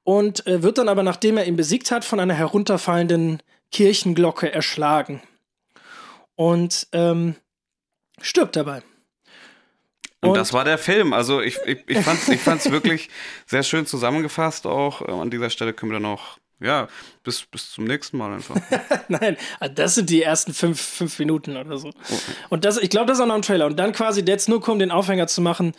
Und 0.05 0.47
äh, 0.47 0.63
wird 0.63 0.79
dann 0.79 0.89
aber, 0.89 1.03
nachdem 1.03 1.39
er 1.39 1.47
ihn 1.47 1.57
besiegt 1.57 1.91
hat, 1.91 2.05
von 2.05 2.21
einer 2.21 2.35
herunterfallenden 2.35 3.43
Kirchenglocke 3.73 4.53
erschlagen. 4.53 5.21
Und 6.37 6.87
ähm, 6.93 7.35
stirbt 8.21 8.55
dabei. 8.55 8.85
Und, 10.21 10.29
und, 10.31 10.37
das 10.37 10.53
war 10.53 10.65
der 10.65 10.79
Film. 10.79 11.15
Also 11.15 11.41
ich, 11.41 11.59
ich, 11.67 11.83
ich 11.89 11.99
fand 11.99 12.21
es 12.21 12.29
ich 12.29 12.71
wirklich 12.71 13.11
sehr 13.47 13.65
schön 13.65 13.87
zusammengefasst 13.87 14.69
auch. 14.69 15.03
Äh, 15.03 15.11
an 15.11 15.31
dieser 15.31 15.51
Stelle 15.51 15.73
können 15.73 15.91
wir 15.91 15.99
dann 15.99 16.07
auch 16.07 16.39
ja, 16.63 16.89
bis, 17.23 17.45
bis 17.45 17.73
zum 17.73 17.85
nächsten 17.85 18.17
Mal 18.17 18.35
einfach. 18.35 18.57
Nein, 19.09 19.37
ah, 19.61 19.69
das 19.69 19.97
sind 19.97 20.11
die 20.11 20.23
ersten 20.23 20.55
fünf, 20.55 20.81
fünf 20.81 21.19
Minuten 21.19 21.57
oder 21.57 21.77
so. 21.77 21.89
Okay. 21.89 22.19
Und 22.51 22.65
das, 22.65 22.79
ich 22.79 22.91
glaube, 22.91 23.07
das 23.07 23.19
ist 23.19 23.23
auch 23.23 23.29
noch 23.29 23.35
ein 23.35 23.43
Trailer. 23.43 23.67
Und 23.67 23.79
dann 23.79 23.93
quasi, 23.93 24.25
der 24.25 24.35
jetzt 24.35 24.49
nur 24.49 24.61
kommt, 24.61 24.81
den 24.81 24.91
Aufhänger 24.91 25.27
zu 25.27 25.41
machen, 25.41 25.73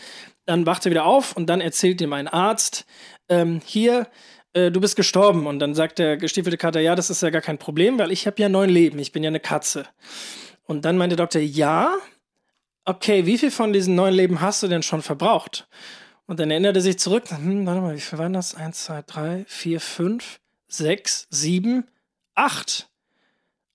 dann 0.45 0.65
wacht 0.65 0.85
er 0.85 0.91
wieder 0.91 1.05
auf 1.05 1.35
und 1.35 1.47
dann 1.47 1.61
erzählt 1.61 2.01
ihm 2.01 2.13
ein 2.13 2.27
Arzt, 2.27 2.85
ähm, 3.29 3.61
hier, 3.65 4.07
äh, 4.53 4.71
du 4.71 4.81
bist 4.81 4.95
gestorben. 4.95 5.47
Und 5.47 5.59
dann 5.59 5.75
sagt 5.75 5.99
der 5.99 6.17
gestiefelte 6.17 6.57
Kater, 6.57 6.79
ja, 6.79 6.95
das 6.95 7.09
ist 7.09 7.21
ja 7.21 7.29
gar 7.29 7.41
kein 7.41 7.57
Problem, 7.57 7.97
weil 7.99 8.11
ich 8.11 8.27
habe 8.27 8.41
ja 8.41 8.49
neun 8.49 8.69
Leben, 8.69 8.99
ich 8.99 9.11
bin 9.11 9.23
ja 9.23 9.29
eine 9.29 9.39
Katze. 9.39 9.85
Und 10.65 10.85
dann 10.85 10.97
meint 10.97 11.11
der 11.11 11.17
Doktor, 11.17 11.41
ja, 11.41 11.93
okay, 12.85 13.25
wie 13.25 13.37
viel 13.37 13.51
von 13.51 13.73
diesen 13.73 13.95
neun 13.95 14.13
Leben 14.13 14.41
hast 14.41 14.63
du 14.63 14.67
denn 14.67 14.83
schon 14.83 15.01
verbraucht? 15.01 15.67
Und 16.25 16.39
dann 16.39 16.51
erinnert 16.51 16.75
er 16.75 16.81
sich 16.81 16.99
zurück, 16.99 17.25
hm, 17.29 17.65
warte 17.65 17.81
mal, 17.81 17.95
wie 17.95 18.01
viel 18.01 18.17
waren 18.17 18.33
das? 18.33 18.55
Eins, 18.55 18.85
zwei, 18.85 19.01
drei, 19.01 19.45
vier, 19.47 19.81
fünf 19.81 20.39
sechs, 20.73 21.27
sieben, 21.29 21.87
acht. 22.35 22.89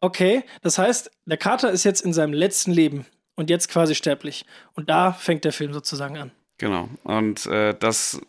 Okay, 0.00 0.44
das 0.62 0.78
heißt, 0.78 1.10
der 1.26 1.38
Kater 1.38 1.70
ist 1.70 1.84
jetzt 1.84 2.02
in 2.02 2.12
seinem 2.12 2.32
letzten 2.32 2.72
Leben 2.72 3.06
und 3.34 3.50
jetzt 3.50 3.68
quasi 3.68 3.94
sterblich. 3.94 4.44
Und 4.74 4.90
da 4.90 5.12
fängt 5.12 5.44
der 5.44 5.52
Film 5.52 5.72
sozusagen 5.72 6.16
an. 6.18 6.30
Genau. 6.58 6.88
Und 7.04 7.46
äh, 7.46 7.74
das, 7.78 8.20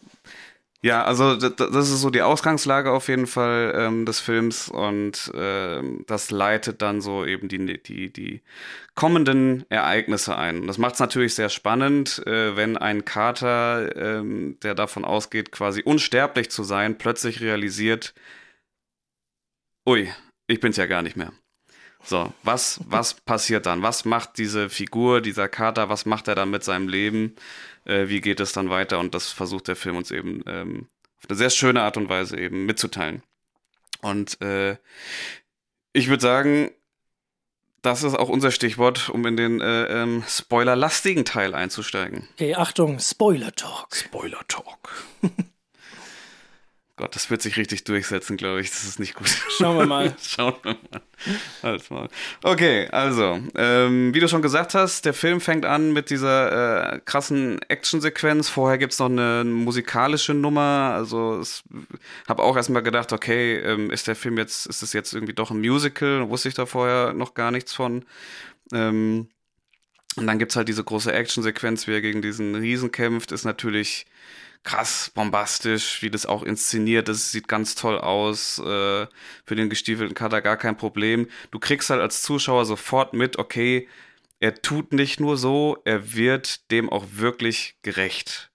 ja, 0.82 1.04
also 1.04 1.36
das 1.36 1.90
ist 1.90 2.02
so 2.02 2.10
die 2.10 2.22
Ausgangslage 2.22 2.92
auf 2.92 3.08
jeden 3.08 3.28
Fall 3.28 3.74
ähm, 3.76 4.06
des 4.06 4.20
Films 4.20 4.70
und 4.70 5.32
äh, 5.34 5.82
das 6.06 6.32
leitet 6.32 6.82
dann 6.82 7.02
so 7.02 7.26
eben 7.26 7.50
die, 7.50 7.82
die, 7.82 8.14
die 8.14 8.42
kommenden 8.94 9.66
Ereignisse 9.70 10.38
ein. 10.38 10.68
Das 10.68 10.78
macht 10.78 10.94
es 10.94 11.00
natürlich 11.00 11.36
sehr 11.36 11.50
spannend, 11.50 12.26
äh, 12.28 12.56
wenn 12.56 12.78
ein 12.78 13.04
Kater, 13.04 13.96
ähm, 13.96 14.58
der 14.62 14.76
davon 14.76 15.06
ausgeht, 15.06 15.52
quasi 15.52 15.82
unsterblich 15.84 16.50
zu 16.52 16.64
sein, 16.64 16.98
plötzlich 16.98 17.42
realisiert, 17.42 18.14
ui, 19.90 20.14
ich 20.46 20.60
bin's 20.60 20.78
ja 20.78 20.86
gar 20.86 21.02
nicht 21.02 21.18
mehr. 21.18 21.32
So, 22.04 22.32
was, 22.44 22.80
was 22.86 23.16
passiert 23.16 23.66
dann? 23.66 23.82
Was 23.82 24.06
macht 24.06 24.38
diese 24.38 24.70
Figur, 24.70 25.20
dieser 25.20 25.50
Kater, 25.50 25.90
was 25.90 26.06
macht 26.06 26.28
er 26.28 26.36
dann 26.36 26.52
mit 26.52 26.64
seinem 26.64 26.88
Leben? 26.88 27.36
Äh, 27.86 28.08
wie 28.08 28.22
geht 28.22 28.40
es 28.40 28.54
dann 28.54 28.70
weiter? 28.70 29.00
Und 29.00 29.16
das 29.16 29.32
versucht 29.32 29.68
der 29.68 29.76
Film 29.76 29.98
uns 29.98 30.12
eben 30.12 30.44
ähm, 30.46 30.88
auf 31.18 31.30
eine 31.30 31.38
sehr 31.38 31.50
schöne 31.50 31.82
Art 31.82 31.98
und 31.98 32.08
Weise 32.08 32.40
eben 32.40 32.66
mitzuteilen. 32.66 33.24
Und 34.02 34.40
äh, 34.42 34.78
ich 35.92 36.08
würde 36.08 36.22
sagen, 36.22 36.72
das 37.82 38.04
ist 38.04 38.14
auch 38.14 38.30
unser 38.30 38.52
Stichwort, 38.52 39.10
um 39.10 39.26
in 39.26 39.36
den 39.36 39.60
äh, 39.60 39.86
ähm, 39.86 40.24
spoilerlastigen 40.28 41.26
Teil 41.26 41.56
einzusteigen. 41.56 42.28
Okay, 42.34 42.56
Achtung, 42.56 43.00
Spoiler 43.00 43.54
Talk. 43.54 43.96
Spoiler 43.96 44.48
Talk. 44.48 45.06
Gott, 47.00 47.16
das 47.16 47.30
wird 47.30 47.42
sich 47.42 47.56
richtig 47.56 47.86
durchsetzen, 47.86 48.36
glaube 48.36 48.60
ich. 48.60 48.72
Das 48.72 48.84
ist 48.84 49.00
nicht 49.00 49.16
gut. 49.16 49.30
Schauen 49.58 49.78
wir 49.78 49.86
mal. 49.86 50.14
Schauen 50.22 50.56
wir 50.64 50.74
mal. 50.74 51.02
Halt 51.64 51.90
mal. 51.90 52.10
Okay, 52.44 52.90
also, 52.92 53.40
ähm, 53.56 54.14
wie 54.14 54.20
du 54.20 54.28
schon 54.28 54.42
gesagt 54.42 54.74
hast, 54.74 55.06
der 55.06 55.14
Film 55.14 55.40
fängt 55.40 55.66
an 55.66 55.94
mit 55.94 56.10
dieser 56.10 56.96
äh, 56.96 57.00
krassen 57.00 57.62
Actionsequenz. 57.70 58.50
Vorher 58.50 58.78
gibt 58.78 58.92
es 58.92 59.00
noch 59.00 59.06
eine 59.06 59.46
musikalische 59.46 60.34
Nummer. 60.34 60.92
Also, 60.94 61.40
ich 61.40 61.64
habe 62.28 62.44
auch 62.44 62.58
erstmal 62.58 62.84
gedacht, 62.84 63.14
okay, 63.14 63.60
ähm, 63.60 63.92
ist 63.92 64.08
der 64.10 64.18
Film 64.18 64.38
jetzt, 64.38 64.66
ist 64.66 64.84
es 64.84 64.92
jetzt 64.92 65.14
irgendwie 65.14 65.34
doch 65.34 65.52
ein 65.52 65.62
Musical? 65.62 66.30
Wusste 66.30 66.50
ich 66.50 66.56
da 66.56 66.66
vorher 66.66 67.14
noch 67.14 67.34
gar 67.34 67.52
nichts 67.52 67.72
von. 67.72 68.04
Ähm, 68.74 69.30
und 70.18 70.28
dann 70.28 70.38
gibt 70.38 70.52
es 70.52 70.58
halt 70.58 70.68
diese 70.68 70.84
große 70.84 71.14
Actionsequenz, 71.14 71.88
wie 71.88 71.94
er 71.94 72.02
gegen 72.02 72.22
diesen 72.22 72.56
Riesen 72.56 72.92
kämpft, 72.92 73.32
ist 73.32 73.46
natürlich 73.46 74.06
krass 74.64 75.12
bombastisch, 75.14 76.02
wie 76.02 76.10
das 76.10 76.26
auch 76.26 76.44
inszeniert 76.44 77.10
ist, 77.10 77.32
sieht 77.32 77.48
ganz 77.48 77.76
toll 77.76 77.98
aus, 77.98 78.60
äh, 78.60 79.08
für 79.46 79.56
den 79.56 79.70
gestiefelten 79.70 80.16
Cutter 80.16 80.42
gar 80.42 80.58
kein 80.58 80.78
Problem. 80.78 81.28
Du 81.52 81.60
kriegst 81.60 81.90
halt 81.90 82.02
als 82.02 82.22
Zuschauer 82.22 82.66
sofort 82.66 83.14
mit, 83.14 83.38
okay, 83.38 83.88
er 84.40 84.62
tut 84.62 84.94
nicht 84.94 85.20
nur 85.20 85.38
so, 85.38 85.78
er 85.86 86.14
wird 86.14 86.72
dem 86.72 86.90
auch 86.90 87.06
wirklich 87.14 87.76
gerecht. 87.82 88.52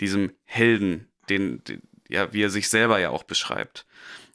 Diesem 0.00 0.32
Helden, 0.44 1.08
den, 1.28 1.62
den 1.64 1.82
ja, 2.08 2.32
wie 2.32 2.42
er 2.42 2.50
sich 2.50 2.68
selber 2.68 2.98
ja 2.98 3.10
auch 3.10 3.24
beschreibt. 3.24 3.86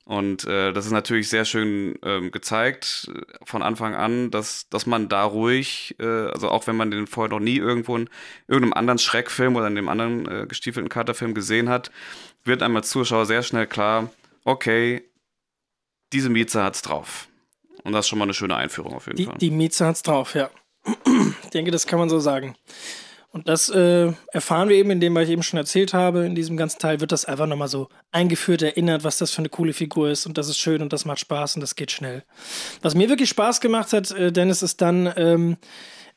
Und 0.10 0.46
äh, 0.46 0.74
das 0.74 0.88
ist 0.88 0.92
natürlich 0.92 1.30
sehr 1.30 1.46
schön 1.46 2.00
ähm, 2.02 2.32
gezeigt 2.32 3.12
äh, 3.14 3.22
von 3.44 3.62
Anfang 3.62 3.94
an, 3.94 4.32
dass, 4.32 4.68
dass 4.70 4.88
man 4.88 5.08
da 5.08 5.24
ruhig, 5.24 5.96
äh, 6.00 6.04
also 6.04 6.50
auch 6.50 6.66
wenn 6.66 6.76
man 6.76 6.90
den 6.90 7.06
vorher 7.06 7.30
noch 7.30 7.40
nie 7.40 7.58
irgendwo 7.58 7.96
in 7.96 8.10
irgendeinem 8.48 8.74
anderen 8.74 8.98
Schreckfilm 8.98 9.56
oder 9.56 9.68
in 9.68 9.76
dem 9.76 9.88
anderen 9.88 10.28
äh, 10.28 10.48
gestiefelten 10.48 10.90
Katerfilm 10.90 11.36
gesehen 11.36 11.70
hat, 11.70 11.92
wird 12.44 12.64
einem 12.64 12.76
als 12.76 12.90
Zuschauer 12.90 13.28
sehr 13.28 13.44
schnell 13.44 13.68
klar, 13.68 14.10
okay, 14.46 15.04
diese 16.12 16.32
Mieze 16.32 16.64
hat's 16.64 16.82
drauf. 16.82 17.28
Und 17.84 17.94
das 17.94 18.06
ist 18.06 18.10
schon 18.10 18.18
mal 18.18 18.26
eine 18.26 18.34
schöne 18.34 18.56
Einführung 18.56 18.96
auf 18.96 19.06
jeden 19.06 19.18
die, 19.18 19.26
Fall. 19.26 19.38
Die 19.38 19.52
Mieze 19.52 19.86
hat's 19.86 20.02
drauf, 20.02 20.34
ja. 20.34 20.50
ich 21.44 21.50
denke, 21.52 21.70
das 21.70 21.86
kann 21.86 22.00
man 22.00 22.10
so 22.10 22.20
sagen. 22.20 22.56
Und 23.32 23.48
das 23.48 23.70
äh, 23.70 24.12
erfahren 24.32 24.70
wir 24.70 24.76
eben 24.76 24.90
in 24.90 25.00
dem, 25.00 25.14
was 25.14 25.26
ich 25.26 25.30
eben 25.30 25.44
schon 25.44 25.60
erzählt 25.60 25.94
habe. 25.94 26.26
In 26.26 26.34
diesem 26.34 26.58
ganzen 26.58 26.80
Teil 26.80 27.00
wird 27.00 27.12
das 27.12 27.26
einfach 27.26 27.46
nochmal 27.46 27.68
so 27.68 27.90
eingeführt, 28.12 28.64
erinnert, 28.64 29.04
was 29.04 29.20
das 29.20 29.32
für 29.32 29.40
eine 29.40 29.50
coole 29.50 29.74
Figur 29.74 30.10
ist. 30.10 30.26
Und 30.26 30.38
das 30.40 30.50
ist 30.50 30.58
schön 30.58 30.82
und 30.82 30.94
das 30.94 31.06
macht 31.06 31.20
Spaß 31.20 31.56
und 31.56 31.62
das 31.62 31.76
geht 31.76 31.92
schnell. 31.92 32.24
Was 32.82 32.96
mir 32.96 33.08
wirklich 33.08 33.30
Spaß 33.30 33.62
gemacht 33.62 33.94
hat, 33.94 34.10
äh, 34.12 34.32
Dennis, 34.32 34.64
ist 34.64 34.82
dann 34.82 35.14
ähm, 35.16 35.54
äh, 35.54 35.66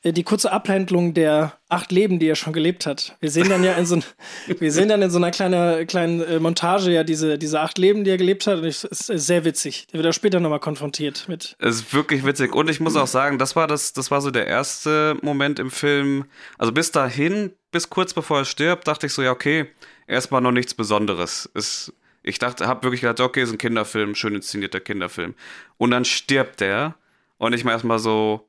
die 0.04 0.24
kurze 0.24 0.50
Abhandlung 0.50 1.14
der 1.14 1.58
acht 1.68 1.92
Leben, 1.92 2.18
die 2.18 2.26
er 2.26 2.34
schon 2.34 2.52
gelebt 2.52 2.86
hat. 2.86 3.16
Wir 3.20 3.30
sehen 3.30 3.48
dann 3.48 3.62
ja 3.62 3.74
in 3.74 3.86
so, 3.86 3.98
wir 4.46 4.72
sehen 4.72 4.88
dann 4.88 5.00
in 5.00 5.10
so 5.10 5.18
einer 5.18 5.30
kleinen, 5.30 5.86
kleinen 5.86 6.20
äh, 6.20 6.40
Montage 6.40 6.90
ja 6.90 7.04
diese, 7.04 7.38
diese 7.38 7.60
acht 7.60 7.78
Leben, 7.78 8.02
die 8.02 8.10
er 8.10 8.16
gelebt 8.16 8.46
hat. 8.48 8.58
Und 8.58 8.64
es 8.64 8.82
ist 8.82 9.06
sehr 9.06 9.44
witzig. 9.44 9.86
Der 9.92 9.98
wird 9.98 10.08
auch 10.08 10.16
später 10.16 10.40
nochmal 10.40 10.58
konfrontiert 10.58 11.28
mit. 11.28 11.56
Es 11.60 11.76
ist 11.76 11.94
wirklich 11.94 12.26
witzig. 12.26 12.54
Und 12.54 12.68
ich 12.68 12.80
muss 12.80 12.96
auch 12.96 13.06
sagen, 13.06 13.38
das 13.38 13.54
war 13.54 13.68
das, 13.68 13.92
das 13.92 14.10
war 14.10 14.20
so 14.20 14.32
der 14.32 14.48
erste 14.48 15.16
Moment 15.22 15.60
im 15.60 15.70
Film. 15.70 16.24
Also 16.58 16.72
bis 16.72 16.90
dahin, 16.90 17.52
bis 17.70 17.88
kurz 17.88 18.12
bevor 18.12 18.38
er 18.38 18.44
stirbt, 18.44 18.88
dachte 18.88 19.06
ich 19.06 19.12
so, 19.12 19.22
ja, 19.22 19.30
okay, 19.30 19.66
erstmal 20.08 20.40
noch 20.40 20.52
nichts 20.52 20.74
Besonderes. 20.74 21.48
Es, 21.54 21.92
ich 22.24 22.40
dachte, 22.40 22.66
hab 22.66 22.82
wirklich 22.82 23.02
gedacht, 23.02 23.20
okay, 23.20 23.42
ist 23.42 23.52
ein 23.52 23.58
Kinderfilm, 23.58 24.16
schön 24.16 24.34
inszenierter 24.34 24.80
Kinderfilm. 24.80 25.34
Und 25.78 25.92
dann 25.92 26.04
stirbt 26.04 26.60
der. 26.60 26.96
Und 27.38 27.52
ich 27.54 27.64
mal 27.64 27.72
erstmal 27.72 27.98
so, 27.98 28.48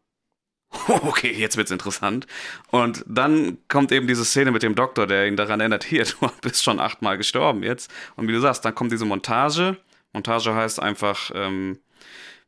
okay, 0.88 1.32
jetzt 1.32 1.58
wird's 1.58 1.72
interessant. 1.72 2.28
Und 2.72 3.04
dann 3.08 3.58
kommt 3.68 3.92
eben 3.92 4.08
diese 4.08 4.26
Szene 4.26 4.52
mit 4.52 4.64
dem 4.64 4.76
Doktor, 4.76 5.08
der 5.08 5.28
ihn 5.28 5.36
daran 5.36 5.60
erinnert, 5.60 5.84
hier, 5.86 6.06
du 6.06 6.30
bist 6.42 6.64
schon 6.64 6.80
achtmal 6.80 7.18
gestorben 7.18 7.64
jetzt. 7.64 7.92
Und 8.16 8.28
wie 8.28 8.34
du 8.34 8.40
sagst, 8.40 8.66
dann 8.66 8.76
kommt 8.76 8.92
diese 8.92 9.06
Montage. 9.06 9.78
Montage 10.14 10.54
heißt 10.54 10.82
einfach 10.82 11.32
ähm, 11.34 11.80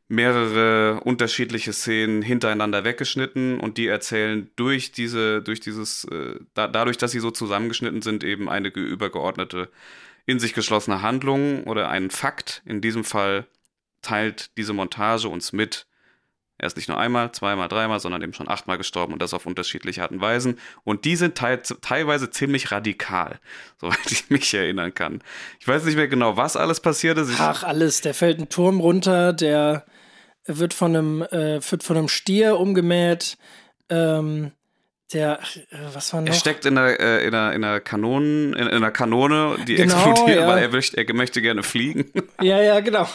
mehrere 0.07 1.01
unterschiedliche 1.03 1.73
Szenen 1.73 2.21
hintereinander 2.21 2.83
weggeschnitten 2.83 3.59
und 3.59 3.77
die 3.77 3.87
erzählen 3.87 4.49
durch 4.55 4.91
diese, 4.91 5.41
durch 5.41 5.59
dieses, 5.59 6.05
äh, 6.05 6.39
da, 6.53 6.67
dadurch, 6.67 6.97
dass 6.97 7.11
sie 7.11 7.19
so 7.19 7.31
zusammengeschnitten 7.31 8.01
sind, 8.01 8.23
eben 8.23 8.47
eine 8.47 8.67
übergeordnete, 8.67 9.69
in 10.27 10.39
sich 10.39 10.53
geschlossene 10.53 11.01
Handlung 11.01 11.63
oder 11.65 11.89
einen 11.89 12.11
Fakt. 12.11 12.61
In 12.65 12.81
diesem 12.81 13.03
Fall 13.03 13.47
teilt 14.01 14.55
diese 14.57 14.73
Montage 14.73 15.27
uns 15.27 15.53
mit, 15.53 15.87
er 16.57 16.67
ist 16.67 16.77
nicht 16.77 16.87
nur 16.87 16.97
einmal, 16.97 17.31
zweimal, 17.33 17.67
dreimal, 17.67 17.99
sondern 17.99 18.21
eben 18.21 18.33
schon 18.33 18.47
achtmal 18.47 18.77
gestorben 18.77 19.13
und 19.13 19.21
das 19.21 19.33
auf 19.33 19.45
unterschiedliche 19.45 20.01
Arten 20.01 20.15
und 20.15 20.21
Weisen. 20.21 20.57
Und 20.83 21.03
die 21.03 21.17
sind 21.17 21.35
te 21.35 21.61
teilweise 21.81 22.29
ziemlich 22.29 22.71
radikal, 22.71 23.39
soweit 23.81 24.11
ich 24.11 24.29
mich 24.29 24.53
erinnern 24.53 24.93
kann. 24.93 25.21
Ich 25.59 25.67
weiß 25.67 25.83
nicht 25.83 25.95
mehr 25.95 26.07
genau, 26.07 26.37
was 26.37 26.55
alles 26.55 26.79
passiert 26.79 27.17
ist. 27.17 27.29
Ich 27.31 27.39
Ach, 27.39 27.63
alles. 27.63 28.01
Der 28.01 28.13
fällt 28.13 28.39
ein 28.39 28.49
Turm 28.49 28.79
runter, 28.79 29.33
der 29.33 29.85
wird 30.45 30.73
von 30.73 30.95
einem, 30.95 31.21
äh, 31.23 31.59
wird 31.69 31.83
von 31.83 31.97
einem 31.97 32.07
Stier 32.07 32.57
umgemäht. 32.59 33.37
Ähm, 33.89 34.51
der, 35.13 35.39
äh, 35.69 35.77
was 35.93 36.11
war 36.13 36.21
noch? 36.21 36.27
Er 36.29 36.33
steckt 36.33 36.65
in 36.65 36.77
einer, 36.77 36.99
äh, 36.99 37.25
in 37.27 37.33
einer, 37.35 37.53
in 37.53 37.63
einer 37.63 37.79
Kanonen, 37.79 38.53
in, 38.53 38.67
in 38.67 38.69
einer 38.69 38.91
Kanone, 38.91 39.55
die 39.67 39.75
Genau, 39.75 39.93
explodiert, 40.09 40.39
ja. 40.41 40.47
weil 40.47 40.63
er, 40.63 40.69
möchte, 40.69 40.97
er 40.97 41.13
möchte 41.13 41.41
gerne 41.41 41.63
fliegen. 41.63 42.11
Ja, 42.41 42.61
ja, 42.61 42.79
genau. 42.81 43.07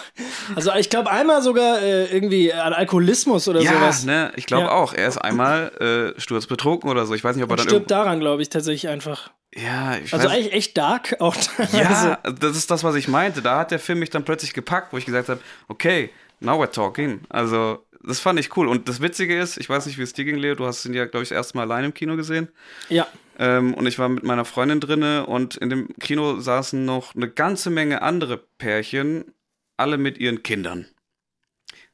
Also 0.57 0.73
ich 0.75 0.89
glaube 0.89 1.11
einmal 1.11 1.43
sogar 1.43 1.83
äh, 1.83 2.07
irgendwie 2.07 2.53
an 2.53 2.73
Alkoholismus 2.73 3.49
oder 3.49 3.61
ja, 3.61 3.73
sowas. 3.75 4.05
ne, 4.05 4.33
ich 4.37 4.47
glaube 4.47 4.65
Ja. 4.65 4.71
auch. 4.73 4.95
Er 4.95 5.09
ist 5.09 5.19
einmal 5.19 6.15
äh, 6.17 6.21
sturzbetrunken 6.21 6.89
oder 6.91 7.05
so. 7.07 7.15
Ich 7.15 7.23
weiß 7.23 7.37
nicht, 7.37 7.45
ob 7.45 7.51
er 7.51 7.53
Und 7.53 7.61
dann 7.61 7.69
stirbt 7.69 7.91
daran, 7.91 8.19
glaube 8.21 8.41
ich, 8.43 8.49
tatsächlich 8.49 8.89
einfach. 8.91 9.31
Ja, 9.55 9.97
ich 10.03 10.13
Also 10.15 10.27
weiß, 10.29 10.35
eigentlich 10.37 10.53
echt 10.55 10.79
dark 10.79 11.17
auch. 11.21 11.35
Ja, 11.73 12.19
das 12.23 12.57
ist 12.57 12.71
das, 12.71 12.83
was 12.85 12.95
ich 12.95 13.09
meinte. 13.09 13.43
Da 13.43 13.59
hat 13.59 13.73
der 13.73 13.79
Film 13.81 13.99
mich 13.99 14.11
dann 14.11 14.25
plötzlich 14.25 14.55
gepackt, 14.55 14.93
wo 14.93 14.97
ich 14.97 15.05
gesagt 15.07 15.29
habe, 15.29 15.41
okay, 15.69 16.11
now 16.41 16.55
we're 16.63 16.71
talking. 16.71 17.21
Also, 17.29 17.85
das 18.03 18.21
fand 18.21 18.41
ich 18.41 18.57
cool. 18.57 18.69
Und 18.69 18.89
das 18.89 19.01
Witzige 19.01 19.39
ist, 19.39 19.59
ich 19.59 19.69
weiß 19.69 19.87
nicht, 19.87 19.99
wie 19.99 20.03
es 20.03 20.13
dir 20.13 20.25
ging, 20.25 20.37
Leo, 20.37 20.55
du 20.55 20.67
hast 20.67 20.85
ihn 20.85 20.95
ja, 20.95 21.05
glaube 21.05 21.23
ich, 21.23 21.29
das 21.31 21.37
erste 21.37 21.57
Mal 21.57 21.63
allein 21.63 21.85
im 21.85 21.95
Kino 21.95 22.17
gesehen. 22.17 22.49
Ja. 22.89 23.07
Ähm, 23.39 23.75
und 23.75 23.87
ich 23.87 23.99
war 23.99 24.09
mit 24.09 24.25
meiner 24.25 24.45
Freundin 24.45 24.81
drinne 24.81 25.27
und 25.27 25.57
in 25.57 25.71
dem 25.71 25.89
Kino 25.99 26.41
saßen 26.41 26.85
noch 26.85 27.15
eine 27.15 27.29
ganze 27.29 27.71
Menge 27.71 28.03
andere 28.03 28.39
Pärchen, 28.59 29.33
alle 29.77 29.99
mit 29.99 30.19
ihren 30.19 30.43
Kindern. 30.43 30.87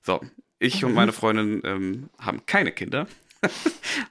So, 0.02 0.20
ich 0.58 0.84
und 0.84 0.94
meine 0.94 1.12
Freundin 1.12 1.62
ähm, 1.64 2.10
haben 2.18 2.46
keine 2.46 2.72
Kinder. 2.72 3.06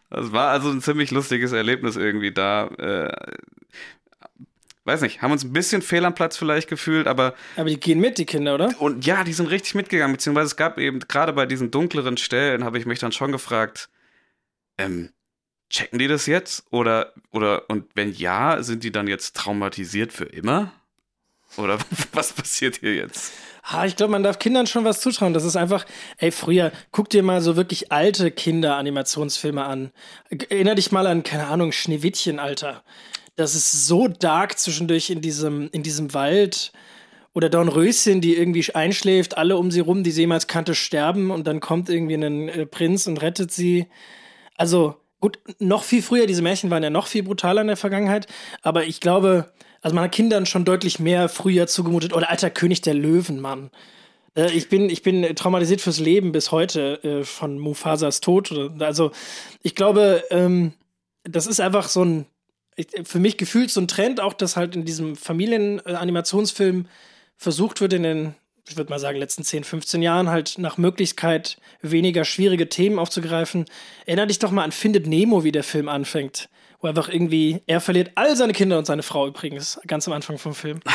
Das 0.09 0.31
war 0.31 0.51
also 0.51 0.69
ein 0.69 0.81
ziemlich 0.81 1.11
lustiges 1.11 1.51
Erlebnis 1.51 1.97
irgendwie 1.97 2.31
da. 2.31 2.67
Äh, 2.77 3.11
weiß 4.85 5.01
nicht, 5.01 5.21
haben 5.21 5.31
uns 5.31 5.43
ein 5.43 5.53
bisschen 5.53 5.81
fehl 5.81 6.05
am 6.05 6.15
Platz 6.15 6.37
vielleicht 6.37 6.69
gefühlt, 6.69 7.07
aber 7.07 7.33
Aber 7.55 7.69
die 7.69 7.79
gehen 7.79 7.99
mit, 7.99 8.17
die 8.17 8.25
Kinder, 8.25 8.55
oder? 8.55 8.69
und 8.79 9.05
ja, 9.05 9.23
die 9.23 9.33
sind 9.33 9.49
richtig 9.49 9.75
mitgegangen, 9.75 10.15
beziehungsweise 10.15 10.47
es 10.47 10.55
gab 10.55 10.77
eben 10.77 10.99
gerade 10.99 11.33
bei 11.33 11.45
diesen 11.45 11.71
dunkleren 11.71 12.17
Stellen, 12.17 12.63
habe 12.63 12.77
ich 12.77 12.85
mich 12.85 12.99
dann 12.99 13.11
schon 13.11 13.31
gefragt, 13.31 13.89
ähm, 14.77 15.09
checken 15.69 15.99
die 15.99 16.07
das 16.07 16.25
jetzt? 16.27 16.65
Oder, 16.71 17.13
oder, 17.31 17.69
und 17.69 17.85
wenn 17.95 18.11
ja, 18.13 18.61
sind 18.63 18.83
die 18.83 18.91
dann 18.91 19.07
jetzt 19.07 19.35
traumatisiert 19.35 20.13
für 20.13 20.25
immer? 20.25 20.71
Oder 21.57 21.79
was 22.13 22.33
passiert 22.33 22.77
hier 22.77 22.95
jetzt? 22.95 23.33
Ha, 23.63 23.85
ich 23.85 23.95
glaube, 23.95 24.11
man 24.11 24.21
darf 24.21 24.37
Kindern 24.37 24.67
schon 24.67 24.85
was 24.85 25.01
zutrauen. 25.01 25.33
Das 25.33 25.43
ist 25.43 25.55
einfach, 25.55 25.85
ey, 26.17 26.31
früher, 26.31 26.71
guck 26.91 27.09
dir 27.09 27.23
mal 27.23 27.41
so 27.41 27.55
wirklich 27.55 27.91
alte 27.91 28.29
Kinder-Animationsfilme 28.29 29.63
an. 29.63 29.91
Erinner 30.29 30.75
dich 30.75 30.91
mal 30.91 31.07
an, 31.07 31.23
keine 31.23 31.47
Ahnung, 31.47 31.71
Schneewittchen, 31.71 32.37
Alter. 32.39 32.83
Das 33.35 33.55
ist 33.55 33.87
so 33.87 34.07
dark 34.07 34.57
zwischendurch 34.57 35.09
in 35.09 35.21
diesem, 35.21 35.69
in 35.71 35.83
diesem 35.83 36.13
Wald. 36.13 36.71
Oder 37.33 37.49
Dornröschen, 37.49 38.21
die 38.21 38.37
irgendwie 38.37 38.65
einschläft, 38.73 39.37
alle 39.37 39.57
um 39.57 39.69
sie 39.69 39.81
rum, 39.81 40.03
die 40.03 40.11
sie 40.11 40.21
jemals 40.21 40.47
kannte, 40.47 40.73
sterben 40.73 41.31
und 41.31 41.45
dann 41.45 41.59
kommt 41.59 41.89
irgendwie 41.89 42.15
ein 42.15 42.47
äh, 42.47 42.65
Prinz 42.65 43.07
und 43.07 43.21
rettet 43.21 43.51
sie. 43.51 43.87
Also, 44.55 44.95
gut, 45.19 45.39
noch 45.59 45.83
viel 45.83 46.01
früher, 46.01 46.27
diese 46.27 46.41
Märchen 46.41 46.69
waren 46.69 46.81
ja 46.81 46.89
noch 46.89 47.07
viel 47.07 47.23
brutaler 47.23 47.59
in 47.59 47.67
der 47.67 47.75
Vergangenheit, 47.75 48.27
aber 48.61 48.85
ich 48.85 49.01
glaube, 49.01 49.51
also 49.85 49.93
man 49.93 50.05
hat 50.05 50.13
Kindern 50.13 50.47
schon 50.47 50.65
deutlich 50.65 50.99
mehr 50.99 51.29
früher 51.29 51.67
zugemutet. 51.67 52.11
Oder 52.11 52.31
alter 52.31 52.49
König 52.49 52.81
der 52.81 52.95
Löwen, 52.95 53.39
Mann. 53.39 53.69
Äh, 54.35 54.51
ich, 54.51 54.67
bin, 54.67 54.89
ich 54.89 55.03
bin 55.03 55.35
traumatisiert 55.35 55.79
fürs 55.79 55.99
Leben 55.99 56.31
bis 56.31 56.51
heute 56.51 57.03
äh, 57.03 57.23
von 57.23 57.59
Mufasas 57.59 58.19
Tod. 58.19 58.51
Also, 58.79 59.11
ich 59.61 59.75
glaube, 59.75 60.23
ähm, 60.31 60.73
das 61.23 61.45
ist 61.45 61.59
einfach 61.59 61.87
so 61.87 62.03
ein, 62.03 62.25
für 63.03 63.19
mich 63.19 63.37
gefühlt 63.37 63.71
so 63.71 63.81
ein 63.81 63.87
Trend, 63.87 64.19
auch 64.19 64.33
dass 64.33 64.55
halt 64.55 64.75
in 64.75 64.85
diesem 64.85 65.15
Familienanimationsfilm 65.15 66.87
versucht 67.37 67.81
wird, 67.81 67.93
in 67.93 68.03
den, 68.03 68.35
ich 68.67 68.77
würde 68.77 68.89
mal 68.89 68.99
sagen, 68.99 69.17
letzten 69.17 69.43
10, 69.43 69.63
15 69.63 70.01
Jahren 70.01 70.29
halt 70.29 70.57
nach 70.57 70.77
Möglichkeit 70.77 71.57
weniger 71.81 72.25
schwierige 72.25 72.69
Themen 72.69 72.99
aufzugreifen. 72.99 73.65
Erinner 74.05 74.27
dich 74.27 74.39
doch 74.39 74.51
mal 74.51 74.63
an 74.63 74.71
Findet 74.71 75.07
Nemo, 75.07 75.43
wie 75.43 75.51
der 75.51 75.63
Film 75.63 75.87
anfängt. 75.87 76.49
Wo 76.81 76.87
einfach 76.87 77.09
irgendwie, 77.09 77.61
er 77.67 77.79
verliert 77.79 78.11
all 78.15 78.35
seine 78.35 78.53
Kinder 78.53 78.77
und 78.77 78.85
seine 78.85 79.03
Frau 79.03 79.27
übrigens, 79.27 79.79
ganz 79.87 80.07
am 80.07 80.13
Anfang 80.13 80.37
vom 80.37 80.53
Film. 80.53 80.79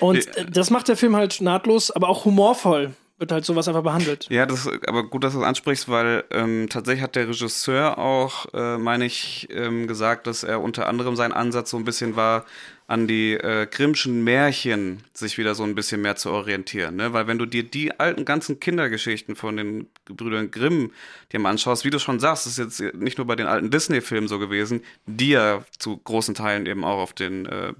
Und 0.00 0.36
äh, 0.36 0.46
das 0.50 0.70
macht 0.70 0.88
der 0.88 0.96
Film 0.96 1.14
halt 1.14 1.40
nahtlos, 1.40 1.92
aber 1.92 2.08
auch 2.08 2.24
humorvoll. 2.24 2.92
Wird 3.18 3.32
halt 3.32 3.44
sowas 3.44 3.68
einfach 3.68 3.82
behandelt. 3.82 4.26
Ja, 4.30 4.46
das, 4.46 4.68
aber 4.86 5.04
gut, 5.04 5.24
dass 5.24 5.32
du 5.32 5.40
das 5.40 5.48
ansprichst, 5.48 5.88
weil 5.88 6.24
ähm, 6.30 6.68
tatsächlich 6.68 7.02
hat 7.02 7.16
der 7.16 7.28
Regisseur 7.28 7.98
auch, 7.98 8.46
äh, 8.52 8.78
meine 8.78 9.04
ich, 9.04 9.48
ähm, 9.50 9.86
gesagt, 9.86 10.26
dass 10.26 10.42
er 10.42 10.60
unter 10.60 10.88
anderem 10.88 11.16
sein 11.16 11.32
Ansatz 11.32 11.70
so 11.70 11.76
ein 11.76 11.84
bisschen 11.84 12.16
war, 12.16 12.44
an 12.88 13.06
die 13.06 13.32
äh, 13.34 13.66
Grimmschen 13.70 14.22
Märchen 14.22 15.02
sich 15.14 15.38
wieder 15.38 15.54
so 15.54 15.62
ein 15.62 15.74
bisschen 15.74 16.02
mehr 16.02 16.16
zu 16.16 16.30
orientieren. 16.30 16.96
Ne? 16.96 17.12
Weil 17.12 17.26
wenn 17.26 17.38
du 17.38 17.46
dir 17.46 17.62
die 17.62 17.98
alten 17.98 18.24
ganzen 18.24 18.60
Kindergeschichten 18.60 19.34
von 19.36 19.56
den 19.56 19.86
Brüdern 20.04 20.50
Grimm 20.50 20.92
dir 21.32 21.38
mal 21.38 21.50
anschaust, 21.50 21.84
wie 21.84 21.90
du 21.90 21.98
schon 21.98 22.20
sagst, 22.20 22.46
ist 22.46 22.58
jetzt 22.58 22.80
nicht 22.94 23.18
nur 23.18 23.26
bei 23.26 23.36
den 23.36 23.46
alten 23.46 23.70
Disney-Filmen 23.70 24.28
so 24.28 24.38
gewesen, 24.38 24.82
die 25.06 25.30
ja 25.30 25.64
zu 25.78 25.96
großen 25.96 26.34
Teilen 26.34 26.66
eben 26.66 26.84
auch 26.84 26.98
auf 26.98 27.12
den 27.12 27.46
äh, 27.46 27.72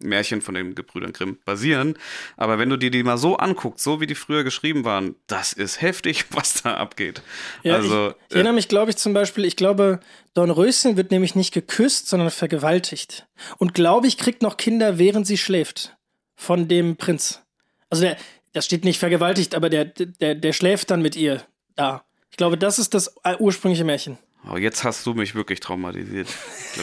Märchen 0.00 0.42
von 0.42 0.54
den 0.54 0.74
Gebrüdern 0.74 1.12
Grimm 1.12 1.38
basieren. 1.44 1.96
Aber 2.36 2.58
wenn 2.58 2.68
du 2.68 2.76
dir 2.76 2.90
die 2.90 3.02
mal 3.02 3.18
so 3.18 3.36
anguckst, 3.36 3.84
so 3.84 4.00
wie 4.00 4.06
die 4.06 4.14
früher 4.14 4.44
geschrieben 4.44 4.84
waren, 4.84 5.16
das 5.26 5.52
ist 5.52 5.80
heftig, 5.80 6.26
was 6.30 6.62
da 6.62 6.76
abgeht. 6.76 7.22
Ja, 7.62 7.74
also, 7.74 8.08
ich, 8.08 8.14
ich 8.28 8.34
erinnere 8.36 8.54
mich, 8.54 8.68
glaube 8.68 8.90
ich, 8.90 8.96
zum 8.96 9.14
Beispiel, 9.14 9.44
ich 9.44 9.56
glaube, 9.56 10.00
Dornröschen 10.34 10.96
wird 10.96 11.10
nämlich 11.10 11.34
nicht 11.34 11.52
geküsst, 11.52 12.08
sondern 12.08 12.30
vergewaltigt. 12.30 13.26
Und 13.58 13.74
glaube 13.74 14.06
ich, 14.06 14.18
kriegt 14.18 14.42
noch 14.42 14.56
Kinder, 14.56 14.98
während 14.98 15.26
sie 15.26 15.38
schläft. 15.38 15.96
Von 16.34 16.68
dem 16.68 16.96
Prinz. 16.96 17.42
Also 17.88 18.02
der, 18.02 18.18
das 18.52 18.66
steht 18.66 18.84
nicht 18.84 18.98
vergewaltigt, 18.98 19.54
aber 19.54 19.70
der, 19.70 19.86
der, 19.86 20.34
der 20.34 20.52
schläft 20.52 20.90
dann 20.90 21.00
mit 21.00 21.16
ihr 21.16 21.42
da. 21.76 22.04
Ich 22.30 22.36
glaube, 22.36 22.58
das 22.58 22.78
ist 22.78 22.92
das 22.92 23.14
ursprüngliche 23.38 23.84
Märchen. 23.84 24.18
Aber 24.44 24.60
jetzt 24.60 24.84
hast 24.84 25.04
du 25.06 25.14
mich 25.14 25.34
wirklich 25.34 25.58
traumatisiert. 25.58 26.28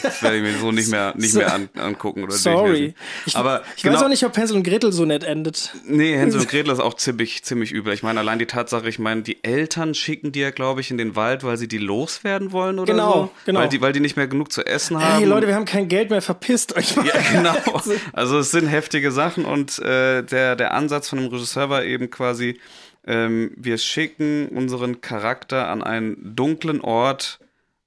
Das 0.01 0.21
werde 0.21 0.37
ich 0.37 0.43
mir 0.43 0.57
so 0.59 0.73
nicht 0.73 0.89
mehr, 0.89 1.13
nicht 1.17 1.31
so, 1.31 1.39
mehr 1.39 1.53
an, 1.53 1.69
angucken 1.75 2.23
oder 2.23 2.33
Sorry. 2.33 2.93
Ich, 3.25 3.37
Aber 3.37 3.63
ich 3.77 3.83
genau, 3.83 3.95
weiß 3.95 4.03
auch 4.03 4.09
nicht, 4.09 4.25
ob 4.25 4.35
Hänsel 4.35 4.57
und 4.57 4.63
Gretel 4.63 4.91
so 4.91 5.05
nett 5.05 5.23
endet. 5.23 5.73
Nee, 5.85 6.17
Hänsel 6.17 6.41
und 6.41 6.49
Gretel 6.49 6.73
ist 6.73 6.81
auch 6.81 6.95
ziemlich, 6.95 7.43
ziemlich 7.43 7.71
übel. 7.71 7.93
Ich 7.93 8.03
meine, 8.03 8.19
allein 8.19 8.37
die 8.37 8.47
Tatsache, 8.47 8.89
ich 8.89 8.99
meine, 8.99 9.21
die 9.21 9.41
Eltern 9.45 9.93
schicken 9.93 10.33
die 10.33 10.41
ja, 10.41 10.51
glaube 10.51 10.81
ich, 10.81 10.91
in 10.91 10.97
den 10.97 11.15
Wald, 11.15 11.45
weil 11.45 11.55
sie 11.55 11.69
die 11.69 11.77
loswerden 11.77 12.51
wollen 12.51 12.79
oder 12.79 12.91
genau, 12.91 13.13
so. 13.13 13.31
Genau, 13.45 13.61
weil 13.61 13.69
die, 13.69 13.79
weil 13.79 13.93
die 13.93 14.01
nicht 14.01 14.17
mehr 14.17 14.27
genug 14.27 14.51
zu 14.51 14.65
essen 14.65 15.01
haben. 15.01 15.19
Hey 15.19 15.25
Leute, 15.25 15.47
wir 15.47 15.55
haben 15.55 15.65
kein 15.65 15.87
Geld 15.87 16.09
mehr, 16.09 16.21
verpisst 16.21 16.75
euch 16.75 16.97
mal. 16.97 17.05
Ja, 17.05 17.13
genau. 17.31 17.53
Also 18.13 18.39
es 18.39 18.51
sind 18.51 18.67
heftige 18.67 19.11
Sachen 19.11 19.45
und 19.45 19.79
äh, 19.79 20.23
der, 20.23 20.55
der 20.55 20.73
Ansatz 20.73 21.09
von 21.09 21.19
dem 21.19 21.27
Regisseur 21.27 21.69
war 21.69 21.83
eben 21.83 22.09
quasi, 22.09 22.59
ähm, 23.05 23.51
wir 23.55 23.77
schicken 23.77 24.49
unseren 24.49 25.01
Charakter 25.01 25.69
an 25.69 25.83
einen 25.83 26.35
dunklen 26.35 26.81
Ort, 26.81 27.39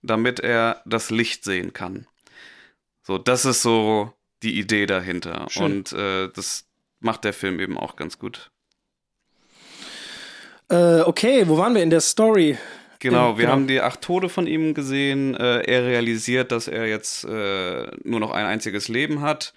damit 0.07 0.41
er 0.41 0.83
das 0.85 1.11
Licht 1.11 1.45
sehen 1.45 1.73
kann. 1.73 2.07
So, 3.03 3.19
das 3.19 3.45
ist 3.45 3.63
so 3.63 4.13
die 4.43 4.59
Idee 4.59 4.87
dahinter. 4.87 5.47
Schön. 5.49 5.65
Und 5.65 5.93
äh, 5.93 6.29
das 6.35 6.67
macht 7.01 7.25
der 7.25 7.33
Film 7.33 7.61
eben 7.61 7.79
auch 7.79 7.97
ganz 7.97 8.19
gut. 8.19 8.51
Äh, 10.69 11.03
okay, 11.03 11.47
wo 11.47 11.57
waren 11.59 11.75
wir 11.75 11.83
in 11.83 11.91
der 11.91 12.01
Story? 12.01 12.59
Genau, 12.99 13.37
wir 13.37 13.43
genau. 13.43 13.53
haben 13.53 13.67
die 13.67 13.81
acht 13.81 14.01
Tode 14.01 14.29
von 14.29 14.47
ihm 14.47 14.75
gesehen. 14.75 15.35
Äh, 15.35 15.61
er 15.61 15.85
realisiert, 15.85 16.51
dass 16.51 16.67
er 16.67 16.87
jetzt 16.87 17.25
äh, 17.25 17.91
nur 18.03 18.21
noch 18.21 18.33
ein 18.33 18.47
einziges 18.47 18.89
Leben 18.89 19.21
hat, 19.21 19.53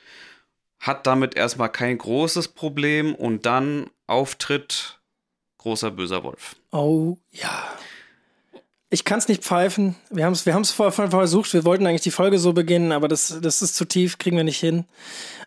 hat 0.79 1.08
damit 1.08 1.36
erstmal 1.36 1.72
kein 1.72 1.98
großes 1.98 2.50
Problem 2.50 3.15
und 3.15 3.46
dann 3.46 3.89
auftritt 4.08 5.00
großer 5.58 5.91
böser 5.91 6.24
Wolf. 6.24 6.56
Oh 6.72 7.18
ja. 7.32 7.77
Ich 8.91 9.05
kann 9.05 9.19
es 9.19 9.27
nicht 9.27 9.43
pfeifen. 9.43 9.96
Wir 10.10 10.25
haben 10.25 10.34
es 10.34 10.46
wir 10.46 10.53
haben's 10.53 10.72
vorher 10.72 11.10
versucht. 11.10 11.53
Wir 11.53 11.63
wollten 11.63 11.86
eigentlich 11.86 12.01
die 12.01 12.12
Folge 12.12 12.39
so 12.39 12.53
beginnen, 12.53 12.91
aber 12.91 13.08
das, 13.08 13.39
das 13.41 13.62
ist 13.62 13.75
zu 13.75 13.86
tief, 13.86 14.17
kriegen 14.17 14.36
wir 14.36 14.43
nicht 14.43 14.60
hin. 14.60 14.86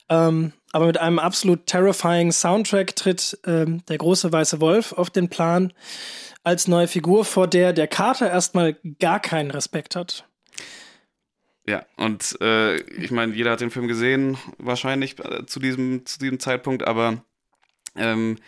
Ähm, 0.08 0.52
aber 0.72 0.86
mit 0.86 0.98
einem 0.98 1.18
absolut 1.18 1.66
terrifying 1.66 2.30
Soundtrack 2.30 2.94
tritt 2.94 3.38
ähm, 3.44 3.84
der 3.86 3.98
große 3.98 4.32
weiße 4.32 4.60
Wolf 4.60 4.92
auf 4.92 5.10
den 5.10 5.28
Plan 5.28 5.72
als 6.44 6.68
neue 6.68 6.88
Figur, 6.88 7.24
vor 7.24 7.46
der 7.48 7.72
der 7.72 7.88
Kater 7.88 8.30
erstmal 8.30 8.76
gar 8.98 9.20
keinen 9.20 9.50
Respekt 9.50 9.96
hat. 9.96 10.24
Ja, 11.66 11.86
und 11.96 12.36
äh, 12.40 12.76
ich 12.76 13.10
meine, 13.10 13.34
jeder 13.34 13.52
hat 13.52 13.60
den 13.60 13.70
Film 13.70 13.86
gesehen, 13.86 14.36
wahrscheinlich 14.58 15.18
äh, 15.20 15.46
zu, 15.46 15.60
diesem, 15.60 16.04
zu 16.06 16.18
diesem 16.18 16.40
Zeitpunkt, 16.40 16.84
aber 16.84 17.22
ähm, 17.96 18.38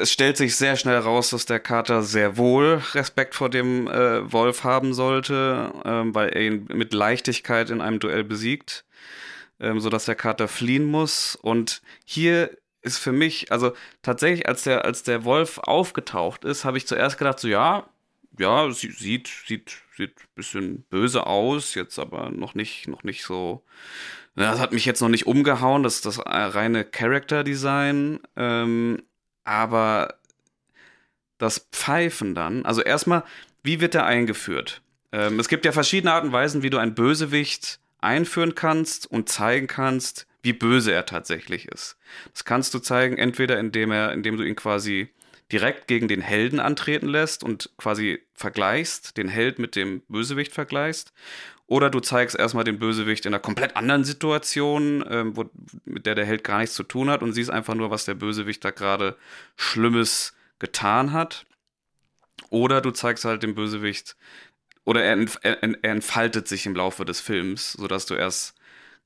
es 0.00 0.10
stellt 0.12 0.36
sich 0.36 0.56
sehr 0.56 0.76
schnell 0.76 0.98
raus, 0.98 1.30
dass 1.30 1.46
der 1.46 1.60
Kater 1.60 2.02
sehr 2.02 2.36
wohl 2.36 2.82
Respekt 2.94 3.34
vor 3.34 3.50
dem 3.50 3.86
äh, 3.88 4.32
Wolf 4.32 4.64
haben 4.64 4.94
sollte, 4.94 5.72
ähm, 5.84 6.14
weil 6.14 6.30
er 6.30 6.42
ihn 6.42 6.68
mit 6.72 6.94
Leichtigkeit 6.94 7.70
in 7.70 7.80
einem 7.80 8.00
Duell 8.00 8.24
besiegt, 8.24 8.84
ähm, 9.60 9.80
sodass 9.80 10.06
der 10.06 10.14
Kater 10.14 10.48
fliehen 10.48 10.84
muss. 10.84 11.36
Und 11.36 11.82
hier 12.04 12.56
ist 12.80 12.98
für 12.98 13.12
mich, 13.12 13.52
also 13.52 13.72
tatsächlich, 14.02 14.48
als 14.48 14.64
der, 14.64 14.84
als 14.84 15.02
der 15.02 15.24
Wolf 15.24 15.58
aufgetaucht 15.58 16.44
ist, 16.44 16.64
habe 16.64 16.78
ich 16.78 16.86
zuerst 16.86 17.18
gedacht, 17.18 17.38
so 17.38 17.48
ja, 17.48 17.86
ja, 18.38 18.70
sie, 18.70 18.90
sieht, 18.90 19.28
sieht, 19.46 19.82
sieht 19.96 20.16
ein 20.16 20.34
bisschen 20.34 20.82
böse 20.84 21.26
aus, 21.26 21.74
jetzt 21.74 21.98
aber 21.98 22.30
noch 22.30 22.54
nicht, 22.54 22.88
noch 22.88 23.04
nicht 23.04 23.24
so. 23.24 23.62
Das 24.34 24.58
hat 24.58 24.72
mich 24.72 24.86
jetzt 24.86 25.02
noch 25.02 25.10
nicht 25.10 25.26
umgehauen, 25.26 25.82
das 25.82 25.96
ist 25.96 26.06
das 26.06 26.18
reine 26.24 26.84
Character 26.86 27.44
Design. 27.44 28.18
Ähm, 28.34 29.02
aber 29.44 30.14
das 31.38 31.66
Pfeifen 31.72 32.34
dann, 32.34 32.64
also 32.64 32.82
erstmal, 32.82 33.24
wie 33.62 33.80
wird 33.80 33.94
der 33.94 34.06
eingeführt? 34.06 34.82
Ähm, 35.12 35.38
es 35.38 35.48
gibt 35.48 35.64
ja 35.64 35.72
verschiedene 35.72 36.12
Arten 36.12 36.28
und 36.28 36.32
Weisen, 36.32 36.62
wie 36.62 36.70
du 36.70 36.78
einen 36.78 36.94
Bösewicht 36.94 37.80
einführen 38.00 38.54
kannst 38.54 39.10
und 39.10 39.28
zeigen 39.28 39.66
kannst, 39.66 40.26
wie 40.42 40.52
böse 40.52 40.92
er 40.92 41.06
tatsächlich 41.06 41.68
ist. 41.68 41.96
Das 42.32 42.44
kannst 42.44 42.74
du 42.74 42.80
zeigen, 42.80 43.16
entweder 43.16 43.58
indem 43.58 43.92
er, 43.92 44.12
indem 44.12 44.36
du 44.36 44.42
ihn 44.42 44.56
quasi 44.56 45.08
direkt 45.52 45.86
gegen 45.86 46.08
den 46.08 46.20
Helden 46.20 46.60
antreten 46.60 47.08
lässt 47.08 47.44
und 47.44 47.70
quasi 47.76 48.20
vergleichst, 48.34 49.16
den 49.16 49.28
Held 49.28 49.58
mit 49.58 49.76
dem 49.76 50.00
Bösewicht 50.08 50.52
vergleichst. 50.52 51.12
Oder 51.66 51.90
du 51.90 52.00
zeigst 52.00 52.38
erstmal 52.38 52.64
den 52.64 52.78
Bösewicht 52.78 53.24
in 53.24 53.32
einer 53.32 53.40
komplett 53.40 53.76
anderen 53.76 54.04
Situation, 54.04 55.04
ähm, 55.08 55.36
wo, 55.36 55.48
mit 55.84 56.06
der 56.06 56.14
der 56.14 56.26
Held 56.26 56.44
gar 56.44 56.58
nichts 56.58 56.74
zu 56.74 56.82
tun 56.82 57.08
hat 57.08 57.22
und 57.22 57.32
siehst 57.32 57.50
einfach 57.50 57.74
nur, 57.74 57.90
was 57.90 58.04
der 58.04 58.14
Bösewicht 58.14 58.64
da 58.64 58.70
gerade 58.70 59.16
Schlimmes 59.56 60.34
getan 60.58 61.12
hat. 61.12 61.46
Oder 62.50 62.80
du 62.80 62.90
zeigst 62.90 63.24
halt 63.24 63.42
dem 63.42 63.54
Bösewicht, 63.54 64.16
oder 64.84 65.02
er, 65.02 65.16
er, 65.42 65.62
er 65.62 65.92
entfaltet 65.92 66.48
sich 66.48 66.66
im 66.66 66.74
Laufe 66.74 67.04
des 67.04 67.20
Films, 67.20 67.72
sodass 67.72 68.06
du 68.06 68.14
erst, 68.14 68.54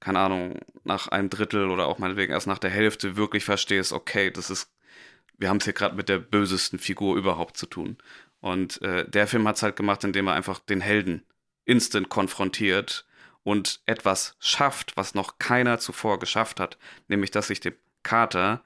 keine 0.00 0.18
Ahnung, 0.18 0.58
nach 0.84 1.08
einem 1.08 1.30
Drittel 1.30 1.70
oder 1.70 1.86
auch 1.86 1.98
meinetwegen 1.98 2.32
erst 2.32 2.46
nach 2.46 2.58
der 2.58 2.70
Hälfte 2.70 3.16
wirklich 3.16 3.44
verstehst, 3.44 3.92
okay, 3.92 4.30
das 4.30 4.50
ist, 4.50 4.72
wir 5.38 5.48
haben 5.48 5.58
es 5.58 5.64
hier 5.64 5.74
gerade 5.74 5.96
mit 5.96 6.08
der 6.08 6.18
bösesten 6.18 6.78
Figur 6.78 7.16
überhaupt 7.16 7.56
zu 7.56 7.66
tun. 7.66 7.98
Und 8.40 8.80
äh, 8.82 9.08
der 9.08 9.26
Film 9.26 9.46
hat 9.46 9.56
es 9.56 9.62
halt 9.62 9.76
gemacht, 9.76 10.02
indem 10.04 10.28
er 10.28 10.34
einfach 10.34 10.58
den 10.58 10.80
Helden 10.80 11.22
instant 11.66 12.08
konfrontiert 12.08 13.06
und 13.42 13.80
etwas 13.86 14.36
schafft, 14.40 14.96
was 14.96 15.14
noch 15.14 15.38
keiner 15.38 15.78
zuvor 15.78 16.18
geschafft 16.18 16.58
hat, 16.58 16.78
nämlich 17.08 17.30
dass 17.30 17.48
sich 17.48 17.60
dem 17.60 17.74
Kater 18.02 18.62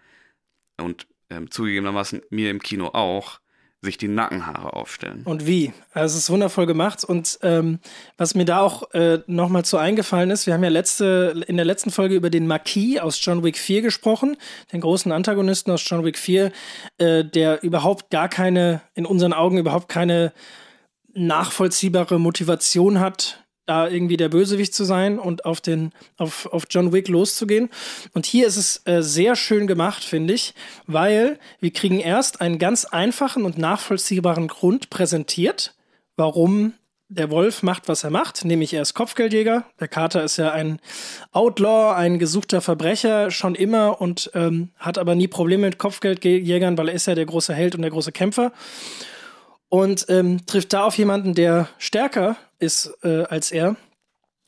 und 0.78 1.06
ähm, 1.28 1.50
zugegebenermaßen 1.50 2.22
mir 2.30 2.50
im 2.50 2.60
Kino 2.60 2.88
auch 2.88 3.40
sich 3.82 3.96
die 3.96 4.08
Nackenhaare 4.08 4.74
aufstellen. 4.74 5.22
Und 5.24 5.46
wie? 5.46 5.72
Also 5.94 6.16
es 6.16 6.24
ist 6.24 6.30
wundervoll 6.30 6.66
gemacht. 6.66 7.02
Und 7.02 7.38
ähm, 7.42 7.78
was 8.18 8.34
mir 8.34 8.44
da 8.44 8.60
auch 8.60 8.92
äh, 8.92 9.20
nochmal 9.26 9.64
zu 9.64 9.78
eingefallen 9.78 10.30
ist, 10.30 10.46
wir 10.46 10.52
haben 10.52 10.62
ja 10.62 10.68
letzte, 10.68 11.44
in 11.46 11.56
der 11.56 11.64
letzten 11.64 11.90
Folge 11.90 12.14
über 12.14 12.28
den 12.28 12.46
Marquis 12.46 12.98
aus 13.00 13.24
John 13.24 13.42
Wick 13.42 13.56
4 13.56 13.80
gesprochen, 13.80 14.36
den 14.72 14.82
großen 14.82 15.12
Antagonisten 15.12 15.70
aus 15.70 15.82
John 15.88 16.04
Wick 16.04 16.18
4, 16.18 16.52
äh, 16.98 17.24
der 17.24 17.62
überhaupt 17.62 18.10
gar 18.10 18.28
keine, 18.28 18.82
in 18.94 19.06
unseren 19.06 19.32
Augen 19.32 19.56
überhaupt 19.56 19.88
keine 19.88 20.34
nachvollziehbare 21.14 22.18
Motivation 22.18 23.00
hat, 23.00 23.44
da 23.66 23.86
irgendwie 23.86 24.16
der 24.16 24.28
Bösewicht 24.28 24.74
zu 24.74 24.84
sein 24.84 25.18
und 25.18 25.44
auf 25.44 25.60
den 25.60 25.92
auf, 26.16 26.46
auf 26.46 26.64
John 26.68 26.92
Wick 26.92 27.06
loszugehen. 27.06 27.68
Und 28.12 28.26
hier 28.26 28.46
ist 28.48 28.56
es 28.56 28.82
äh, 28.84 29.00
sehr 29.00 29.36
schön 29.36 29.68
gemacht, 29.68 30.02
finde 30.02 30.34
ich, 30.34 30.54
weil 30.86 31.38
wir 31.60 31.72
kriegen 31.72 32.00
erst 32.00 32.40
einen 32.40 32.58
ganz 32.58 32.84
einfachen 32.84 33.44
und 33.44 33.58
nachvollziehbaren 33.58 34.48
Grund 34.48 34.90
präsentiert, 34.90 35.76
warum 36.16 36.74
der 37.10 37.30
Wolf 37.30 37.62
macht, 37.62 37.88
was 37.88 38.04
er 38.04 38.10
macht, 38.10 38.44
nämlich 38.44 38.72
er 38.72 38.82
ist 38.82 38.94
Kopfgeldjäger. 38.94 39.64
Der 39.80 39.88
Kater 39.88 40.22
ist 40.22 40.36
ja 40.36 40.52
ein 40.52 40.80
Outlaw, 41.32 41.94
ein 41.96 42.20
gesuchter 42.20 42.60
Verbrecher 42.60 43.32
schon 43.32 43.56
immer 43.56 44.00
und 44.00 44.30
ähm, 44.34 44.70
hat 44.78 44.96
aber 44.96 45.16
nie 45.16 45.26
Probleme 45.26 45.66
mit 45.66 45.78
Kopfgeldjägern, 45.78 46.78
weil 46.78 46.88
er 46.88 46.94
ist 46.94 47.06
ja 47.06 47.16
der 47.16 47.26
große 47.26 47.52
Held 47.52 47.74
und 47.74 47.82
der 47.82 47.90
große 47.90 48.12
Kämpfer 48.12 48.52
und 49.70 50.04
ähm, 50.08 50.44
trifft 50.44 50.74
da 50.74 50.84
auf 50.84 50.98
jemanden, 50.98 51.34
der 51.34 51.68
stärker 51.78 52.36
ist 52.58 52.92
äh, 53.02 53.22
als 53.24 53.50
er. 53.50 53.76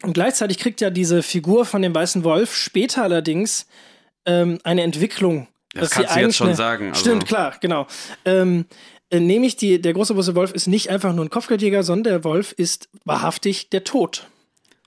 Und 0.03 0.13
gleichzeitig 0.13 0.59
kriegt 0.59 0.81
ja 0.81 0.91
diese 0.91 1.23
Figur 1.23 1.65
von 1.65 1.81
dem 1.81 1.95
weißen 1.95 2.25
Wolf 2.25 2.55
später 2.55 3.05
allerdings 3.05 3.67
ähm, 4.27 4.59
eine 4.65 4.83
Entwicklung. 4.83 5.47
Das 5.75 5.91
kannst 5.91 6.15
du 6.15 6.21
jetzt 6.21 6.37
schon 6.37 6.55
sagen. 6.55 6.91
Also. 6.91 7.01
Stimmt, 7.01 7.27
klar, 7.27 7.55
genau. 7.61 7.87
Ähm, 8.25 8.67
äh, 9.11 9.21
nämlich 9.21 9.57
die, 9.57 9.81
der 9.81 9.95
große 9.95 10.13
große 10.13 10.35
Wolf 10.35 10.53
ist 10.53 10.67
nicht 10.67 10.91
einfach 10.91 11.15
nur 11.15 11.25
ein 11.25 11.31
Kopfgeldjäger, 11.31 11.83
sondern 11.83 12.13
der 12.13 12.25
Wolf 12.25 12.53
ist 12.53 12.89
wahrhaftig 13.05 13.71
der 13.71 13.85
Tod. 13.85 14.27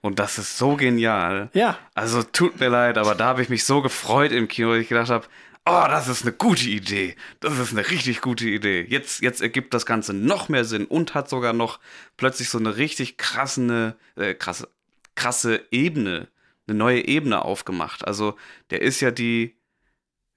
Und 0.01 0.19
das 0.19 0.37
ist 0.37 0.57
so 0.57 0.75
genial. 0.75 1.49
Ja. 1.53 1.79
Also 1.95 2.21
tut 2.21 2.59
mir 2.59 2.69
leid, 2.69 2.97
aber 2.99 3.15
da 3.15 3.25
habe 3.25 3.41
ich 3.41 3.49
mich 3.49 3.63
so 3.63 3.81
gefreut 3.81 4.31
im 4.31 4.47
Kino, 4.47 4.73
dass 4.73 4.81
ich 4.81 4.89
gedacht 4.89 5.09
habe, 5.09 5.25
oh, 5.65 5.85
das 5.87 6.07
ist 6.07 6.23
eine 6.23 6.31
gute 6.31 6.69
Idee. 6.69 7.15
Das 7.39 7.57
ist 7.57 7.71
eine 7.71 7.89
richtig 7.89 8.21
gute 8.21 8.47
Idee. 8.47 8.85
Jetzt, 8.87 9.21
jetzt 9.21 9.41
ergibt 9.41 9.73
das 9.73 9.85
Ganze 9.85 10.13
noch 10.13 10.49
mehr 10.49 10.65
Sinn 10.65 10.85
und 10.85 11.13
hat 11.13 11.29
sogar 11.29 11.53
noch 11.53 11.79
plötzlich 12.17 12.49
so 12.49 12.57
eine 12.57 12.77
richtig 12.77 13.17
krasse, 13.17 13.95
äh, 14.15 14.33
krasse, 14.33 14.69
krasse 15.15 15.65
Ebene, 15.71 16.27
eine 16.67 16.77
neue 16.77 17.05
Ebene 17.07 17.43
aufgemacht. 17.43 18.07
Also 18.07 18.35
der 18.69 18.81
ist 18.81 19.01
ja 19.01 19.11
die, 19.11 19.55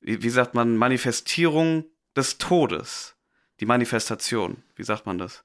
wie, 0.00 0.22
wie 0.22 0.30
sagt 0.30 0.54
man, 0.54 0.76
Manifestierung 0.76 1.84
des 2.16 2.38
Todes. 2.38 3.14
Die 3.60 3.66
Manifestation. 3.66 4.62
Wie 4.76 4.84
sagt 4.84 5.06
man 5.06 5.18
das? 5.18 5.44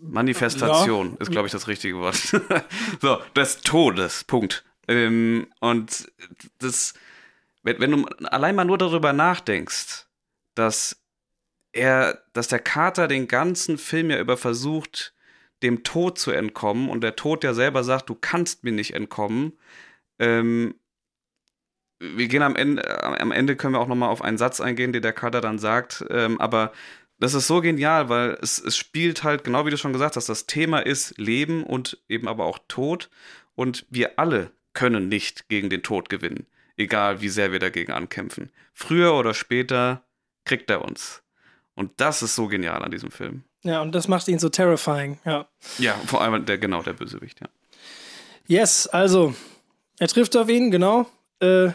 Manifestation 0.00 1.12
ja. 1.14 1.16
ist, 1.20 1.30
glaube 1.30 1.46
ich, 1.46 1.52
das 1.52 1.66
richtige 1.66 1.98
Wort. 1.98 2.16
so, 3.00 3.20
des 3.34 3.60
Todes. 3.62 4.24
Punkt. 4.24 4.64
Ähm, 4.86 5.48
und 5.60 6.10
das, 6.58 6.94
wenn, 7.62 7.80
wenn 7.80 7.90
du 7.90 8.04
allein 8.26 8.54
mal 8.54 8.64
nur 8.64 8.78
darüber 8.78 9.12
nachdenkst, 9.12 10.06
dass 10.54 11.02
er, 11.72 12.22
dass 12.32 12.48
der 12.48 12.58
Kater 12.58 13.08
den 13.08 13.28
ganzen 13.28 13.78
Film 13.78 14.10
ja 14.10 14.18
über 14.18 14.36
versucht, 14.36 15.14
dem 15.62 15.84
Tod 15.84 16.18
zu 16.18 16.32
entkommen 16.32 16.90
und 16.90 17.02
der 17.02 17.16
Tod 17.16 17.44
ja 17.44 17.54
selber 17.54 17.84
sagt, 17.84 18.08
du 18.10 18.14
kannst 18.14 18.64
mir 18.64 18.72
nicht 18.72 18.94
entkommen. 18.94 19.58
Ähm, 20.18 20.74
wir 22.00 22.26
gehen 22.26 22.42
am 22.42 22.56
Ende, 22.56 23.04
am 23.20 23.30
Ende 23.30 23.54
können 23.54 23.74
wir 23.74 23.80
auch 23.80 23.86
nochmal 23.86 24.08
auf 24.08 24.22
einen 24.22 24.38
Satz 24.38 24.60
eingehen, 24.60 24.92
den 24.92 25.02
der 25.02 25.12
Kater 25.12 25.40
dann 25.40 25.58
sagt, 25.58 26.04
ähm, 26.10 26.40
aber 26.40 26.72
das 27.20 27.34
ist 27.34 27.46
so 27.46 27.60
genial, 27.60 28.08
weil 28.08 28.36
es, 28.42 28.58
es 28.58 28.76
spielt 28.76 29.22
halt, 29.22 29.44
genau 29.44 29.64
wie 29.64 29.70
du 29.70 29.78
schon 29.78 29.92
gesagt 29.92 30.16
hast, 30.16 30.28
das 30.28 30.46
Thema 30.46 30.80
ist 30.80 31.16
Leben 31.16 31.62
und 31.62 32.02
eben 32.08 32.26
aber 32.26 32.44
auch 32.44 32.58
Tod 32.66 33.08
und 33.54 33.86
wir 33.88 34.18
alle 34.18 34.50
können 34.72 35.08
nicht 35.08 35.48
gegen 35.48 35.70
den 35.70 35.84
Tod 35.84 36.08
gewinnen 36.08 36.46
egal 36.76 37.20
wie 37.20 37.28
sehr 37.28 37.52
wir 37.52 37.58
dagegen 37.58 37.92
ankämpfen. 37.92 38.50
Früher 38.72 39.14
oder 39.14 39.34
später 39.34 40.04
kriegt 40.44 40.70
er 40.70 40.82
uns. 40.82 41.22
Und 41.74 41.92
das 42.00 42.22
ist 42.22 42.34
so 42.34 42.48
genial 42.48 42.82
an 42.82 42.90
diesem 42.90 43.10
Film. 43.10 43.44
Ja, 43.62 43.80
und 43.80 43.94
das 43.94 44.08
macht 44.08 44.28
ihn 44.28 44.38
so 44.38 44.48
terrifying, 44.48 45.18
ja. 45.24 45.48
Ja, 45.78 45.94
vor 46.06 46.20
allem 46.20 46.44
der, 46.44 46.58
genau, 46.58 46.82
der 46.82 46.92
Bösewicht, 46.94 47.40
ja. 47.40 47.48
Yes, 48.46 48.88
also, 48.88 49.34
er 49.98 50.08
trifft 50.08 50.36
auf 50.36 50.48
ihn, 50.48 50.70
genau, 50.70 51.06
äh, 51.38 51.70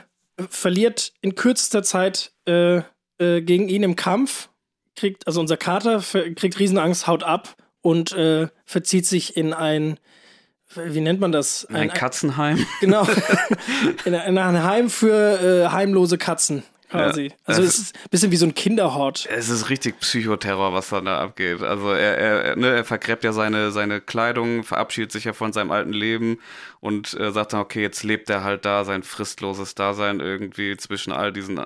verliert 0.50 1.14
in 1.22 1.36
kürzester 1.36 1.82
Zeit 1.84 2.34
äh, 2.46 2.82
äh, 3.20 3.42
gegen 3.42 3.70
ihn 3.70 3.84
im 3.84 3.96
Kampf, 3.96 4.50
kriegt, 4.96 5.28
also 5.28 5.40
unser 5.40 5.58
Kater 5.58 6.02
kriegt 6.02 6.60
Riesenangst, 6.60 7.08
haut 7.08 7.24
ab 7.24 7.56
und 7.82 8.12
äh, 8.12 8.50
verzieht 8.66 9.06
sich 9.06 9.38
in 9.38 9.54
ein 9.54 10.00
wie 10.76 11.02
nennt 11.02 11.20
man 11.20 11.32
das? 11.32 11.66
Ein, 11.70 11.76
ein 11.76 11.90
Katzenheim. 11.90 12.66
Genau. 12.80 13.08
in, 14.06 14.14
in 14.14 14.38
ein 14.38 14.64
Heim 14.64 14.90
für 14.90 15.66
äh, 15.66 15.70
heimlose 15.70 16.18
Katzen. 16.18 16.64
Quasi. 16.90 17.26
Ja, 17.26 17.36
also 17.46 17.64
es 17.64 17.78
ist 17.78 17.96
ein 17.96 18.10
bisschen 18.12 18.32
wie 18.32 18.38
so 18.38 18.46
ein 18.46 18.56
Kinderhort. 18.56 19.28
Es 19.30 19.50
ist 19.50 19.70
richtig 19.70 20.00
Psychoterror, 20.00 20.72
was 20.74 20.90
da 20.90 21.20
abgeht. 21.20 21.62
Also 21.62 21.92
er, 21.92 22.18
er, 22.18 22.56
ne, 22.56 22.76
er 22.76 22.86
vergräbt 22.86 23.26
ja 23.26 23.34
seine, 23.34 23.72
seine 23.72 24.00
Kleidung, 24.00 24.64
verabschiedet 24.64 25.12
sich 25.12 25.26
ja 25.26 25.34
von 25.34 25.52
seinem 25.52 25.72
alten 25.72 25.92
Leben 25.92 26.40
und 26.80 27.14
äh, 27.20 27.32
sagt 27.32 27.52
dann, 27.52 27.60
okay, 27.60 27.82
jetzt 27.82 28.04
lebt 28.04 28.30
er 28.30 28.44
halt 28.44 28.64
da, 28.64 28.86
sein 28.86 29.04
fristloses 29.04 29.76
Dasein 29.76 30.22
irgendwie 30.22 30.78
zwischen 30.78 31.12
all 31.12 31.34
diesen 31.34 31.60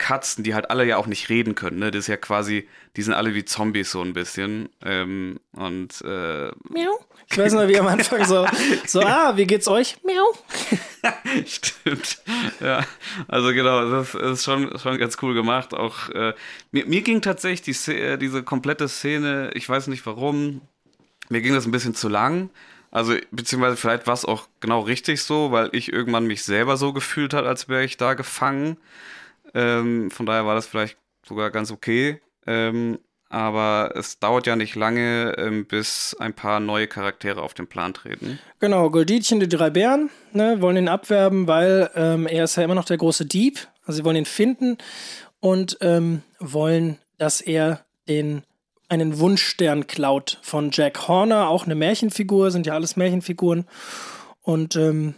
Katzen, 0.00 0.42
die 0.42 0.54
halt 0.54 0.70
alle 0.70 0.84
ja 0.84 0.96
auch 0.96 1.06
nicht 1.06 1.28
reden 1.28 1.54
können. 1.54 1.78
Ne? 1.78 1.90
Das 1.90 2.00
ist 2.00 2.06
ja 2.08 2.16
quasi, 2.16 2.66
die 2.96 3.02
sind 3.02 3.12
alle 3.12 3.34
wie 3.34 3.44
Zombies 3.44 3.90
so 3.92 4.00
ein 4.00 4.14
bisschen. 4.14 4.70
Ähm, 4.84 5.38
und 5.52 6.00
äh, 6.02 6.50
Miau. 6.68 6.98
Ich 7.30 7.38
weiß 7.38 7.52
noch, 7.52 7.68
wie 7.68 7.78
am 7.78 7.86
Anfang 7.86 8.24
so, 8.24 8.46
so, 8.86 9.00
ah, 9.04 9.36
wie 9.36 9.46
geht's 9.46 9.68
euch? 9.68 9.98
Miau. 10.02 10.32
Stimmt. 11.46 12.22
Ja, 12.60 12.84
also 13.28 13.52
genau, 13.52 13.88
das 13.90 14.14
ist 14.14 14.44
schon, 14.44 14.76
schon 14.78 14.98
ganz 14.98 15.18
cool 15.22 15.34
gemacht. 15.34 15.74
Auch 15.74 16.08
äh, 16.08 16.34
mir, 16.72 16.86
mir 16.86 17.02
ging 17.02 17.20
tatsächlich 17.20 17.62
die, 17.62 17.92
äh, 17.92 18.16
diese 18.16 18.42
komplette 18.42 18.88
Szene, 18.88 19.50
ich 19.54 19.68
weiß 19.68 19.86
nicht 19.86 20.04
warum, 20.06 20.62
mir 21.28 21.42
ging 21.42 21.54
das 21.54 21.66
ein 21.66 21.72
bisschen 21.72 21.94
zu 21.94 22.08
lang. 22.08 22.50
Also, 22.90 23.14
beziehungsweise 23.30 23.76
vielleicht 23.76 24.08
war 24.08 24.14
es 24.14 24.24
auch 24.24 24.48
genau 24.58 24.80
richtig 24.80 25.22
so, 25.22 25.52
weil 25.52 25.68
ich 25.72 25.92
irgendwann 25.92 26.26
mich 26.26 26.42
selber 26.42 26.76
so 26.76 26.92
gefühlt 26.92 27.34
hat, 27.34 27.44
als 27.44 27.68
wäre 27.68 27.84
ich 27.84 27.98
da 27.98 28.14
gefangen. 28.14 28.78
Ähm, 29.54 30.10
von 30.10 30.26
daher 30.26 30.46
war 30.46 30.54
das 30.54 30.66
vielleicht 30.66 30.96
sogar 31.26 31.50
ganz 31.50 31.70
okay. 31.70 32.20
Ähm, 32.46 32.98
aber 33.30 33.92
es 33.94 34.18
dauert 34.18 34.48
ja 34.48 34.56
nicht 34.56 34.74
lange, 34.74 35.34
ähm, 35.38 35.64
bis 35.64 36.16
ein 36.18 36.34
paar 36.34 36.58
neue 36.58 36.88
Charaktere 36.88 37.40
auf 37.40 37.54
den 37.54 37.68
Plan 37.68 37.94
treten. 37.94 38.40
Genau, 38.58 38.90
Golditchen, 38.90 39.38
die 39.38 39.48
drei 39.48 39.70
Bären, 39.70 40.10
ne, 40.32 40.60
wollen 40.60 40.76
ihn 40.76 40.88
abwerben, 40.88 41.46
weil 41.46 41.90
ähm, 41.94 42.26
er 42.26 42.44
ist 42.44 42.56
ja 42.56 42.64
immer 42.64 42.74
noch 42.74 42.84
der 42.84 42.98
große 42.98 43.26
Dieb. 43.26 43.68
Also 43.84 43.98
sie 43.98 44.04
wollen 44.04 44.16
ihn 44.16 44.24
finden 44.24 44.78
und 45.38 45.78
ähm, 45.80 46.22
wollen, 46.40 46.98
dass 47.18 47.40
er 47.40 47.84
den 48.08 48.42
einen 48.88 49.20
Wunschstern 49.20 49.86
klaut 49.86 50.38
von 50.42 50.70
Jack 50.72 51.06
Horner, 51.06 51.48
auch 51.48 51.64
eine 51.64 51.76
Märchenfigur, 51.76 52.50
sind 52.50 52.66
ja 52.66 52.74
alles 52.74 52.96
Märchenfiguren. 52.96 53.66
Und 54.42 54.74
ähm, 54.74 55.14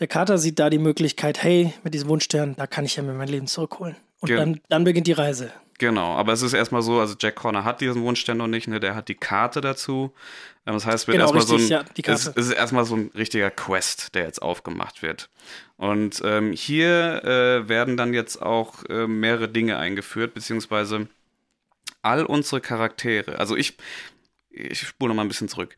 der 0.00 0.06
Kater 0.06 0.38
sieht 0.38 0.58
da 0.58 0.70
die 0.70 0.78
Möglichkeit, 0.78 1.42
hey, 1.42 1.72
mit 1.84 1.94
diesem 1.94 2.08
Wunschstern, 2.08 2.54
da 2.56 2.66
kann 2.66 2.84
ich 2.84 2.96
ja 2.96 3.02
mir 3.02 3.12
mein 3.12 3.28
Leben 3.28 3.46
zurückholen. 3.46 3.96
Und 4.20 4.28
Ge 4.28 4.36
dann, 4.36 4.60
dann 4.68 4.84
beginnt 4.84 5.06
die 5.06 5.12
Reise. 5.12 5.52
Genau, 5.78 6.14
aber 6.14 6.32
es 6.32 6.42
ist 6.42 6.52
erstmal 6.52 6.82
so, 6.82 7.00
also 7.00 7.16
Jack 7.18 7.34
Corner 7.34 7.64
hat 7.64 7.80
diesen 7.80 8.02
Wunschstern 8.02 8.36
noch 8.36 8.46
nicht, 8.46 8.68
ne? 8.68 8.78
der 8.78 8.94
hat 8.94 9.08
die 9.08 9.16
Karte 9.16 9.60
dazu. 9.60 10.12
Ähm, 10.64 10.74
das 10.74 10.86
heißt, 10.86 10.94
es 10.94 11.06
wird 11.08 11.16
genau, 11.16 11.34
erstmal 11.34 11.46
so 11.46 11.56
ein, 11.56 11.68
ja, 11.68 11.84
es, 12.06 12.26
es, 12.28 12.46
ist 12.46 12.52
erstmal 12.52 12.84
so 12.84 12.94
ein 12.94 13.10
richtiger 13.16 13.50
Quest, 13.50 14.14
der 14.14 14.24
jetzt 14.24 14.40
aufgemacht 14.40 15.02
wird. 15.02 15.28
Und 15.76 16.22
ähm, 16.24 16.52
hier 16.52 17.24
äh, 17.24 17.68
werden 17.68 17.96
dann 17.96 18.14
jetzt 18.14 18.40
auch 18.40 18.84
äh, 18.84 19.08
mehrere 19.08 19.48
Dinge 19.48 19.76
eingeführt, 19.76 20.34
beziehungsweise 20.34 21.08
all 22.02 22.26
unsere 22.26 22.60
Charaktere. 22.60 23.40
Also 23.40 23.56
ich, 23.56 23.76
ich 24.50 24.80
spule 24.80 25.08
noch 25.08 25.16
mal 25.16 25.22
ein 25.22 25.28
bisschen 25.28 25.48
zurück. 25.48 25.74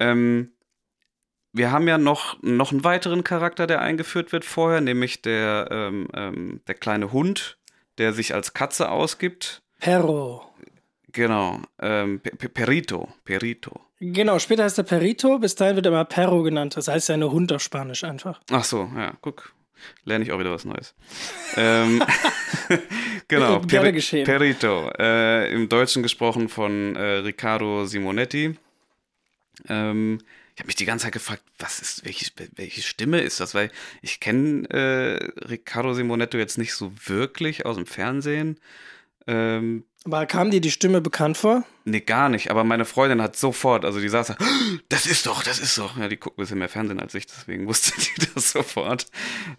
Ähm, 0.00 0.50
wir 1.54 1.70
haben 1.70 1.86
ja 1.88 1.98
noch, 1.98 2.36
noch 2.42 2.72
einen 2.72 2.84
weiteren 2.84 3.24
Charakter, 3.24 3.66
der 3.66 3.80
eingeführt 3.80 4.32
wird 4.32 4.44
vorher, 4.44 4.80
nämlich 4.80 5.22
der, 5.22 5.68
ähm, 5.70 6.08
ähm, 6.12 6.60
der 6.66 6.74
kleine 6.74 7.12
Hund, 7.12 7.58
der 7.96 8.12
sich 8.12 8.34
als 8.34 8.52
Katze 8.52 8.90
ausgibt. 8.90 9.62
Perro. 9.78 10.42
Genau, 11.12 11.60
ähm, 11.80 12.20
Perito, 12.20 13.08
Perito. 13.24 13.80
Genau, 14.00 14.40
später 14.40 14.64
heißt 14.64 14.78
er 14.78 14.84
Perito, 14.84 15.38
bis 15.38 15.54
dahin 15.54 15.76
wird 15.76 15.86
er 15.86 15.92
immer 15.92 16.04
Perro 16.04 16.42
genannt. 16.42 16.76
Das 16.76 16.88
heißt 16.88 17.08
ja 17.08 17.14
eine 17.14 17.30
Hund 17.30 17.52
auf 17.52 17.62
Spanisch 17.62 18.02
einfach. 18.02 18.40
Ach 18.50 18.64
so, 18.64 18.90
ja, 18.96 19.12
guck. 19.20 19.54
Lerne 20.04 20.24
ich 20.24 20.32
auch 20.32 20.40
wieder 20.40 20.50
was 20.50 20.64
Neues. 20.64 20.94
ähm, 21.56 22.02
genau, 23.28 23.60
per 23.60 23.92
Perito. 23.92 24.90
Äh, 24.98 25.52
Im 25.52 25.68
Deutschen 25.68 26.02
gesprochen 26.02 26.48
von 26.48 26.96
äh, 26.96 27.18
Riccardo 27.18 27.84
Simonetti. 27.84 28.56
Ähm, 29.68 30.18
ich 30.54 30.60
habe 30.60 30.66
mich 30.68 30.76
die 30.76 30.84
ganze 30.84 31.04
Zeit 31.04 31.12
gefragt, 31.12 31.42
was 31.58 31.80
ist, 31.80 32.04
welche, 32.04 32.30
welche 32.54 32.82
Stimme 32.82 33.20
ist 33.20 33.40
das? 33.40 33.54
Weil 33.54 33.70
ich 34.02 34.20
kenne 34.20 34.68
äh, 34.70 35.46
Riccardo 35.46 35.94
Simonetto 35.94 36.38
jetzt 36.38 36.58
nicht 36.58 36.74
so 36.74 36.92
wirklich 37.06 37.66
aus 37.66 37.76
dem 37.76 37.86
Fernsehen. 37.86 38.60
Ähm, 39.26 39.84
aber 40.04 40.26
kam 40.26 40.50
dir 40.50 40.60
die 40.60 40.70
Stimme 40.70 41.00
bekannt 41.00 41.38
vor? 41.38 41.64
Nee, 41.84 42.00
gar 42.00 42.28
nicht. 42.28 42.50
Aber 42.50 42.62
meine 42.62 42.84
Freundin 42.84 43.22
hat 43.22 43.36
sofort, 43.36 43.84
also 43.84 44.00
die 44.00 44.10
saß 44.10 44.28
da, 44.28 44.36
das 44.90 45.06
ist 45.06 45.26
doch, 45.26 45.42
das 45.42 45.58
ist 45.58 45.78
doch. 45.78 45.96
Ja, 45.96 46.08
die 46.08 46.18
guckt 46.18 46.38
ein 46.38 46.42
bisschen 46.42 46.58
mehr 46.58 46.68
Fernsehen 46.68 47.00
als 47.00 47.14
ich, 47.14 47.26
deswegen 47.26 47.66
wusste 47.68 47.92
die 47.98 48.26
das 48.34 48.52
sofort. 48.52 49.06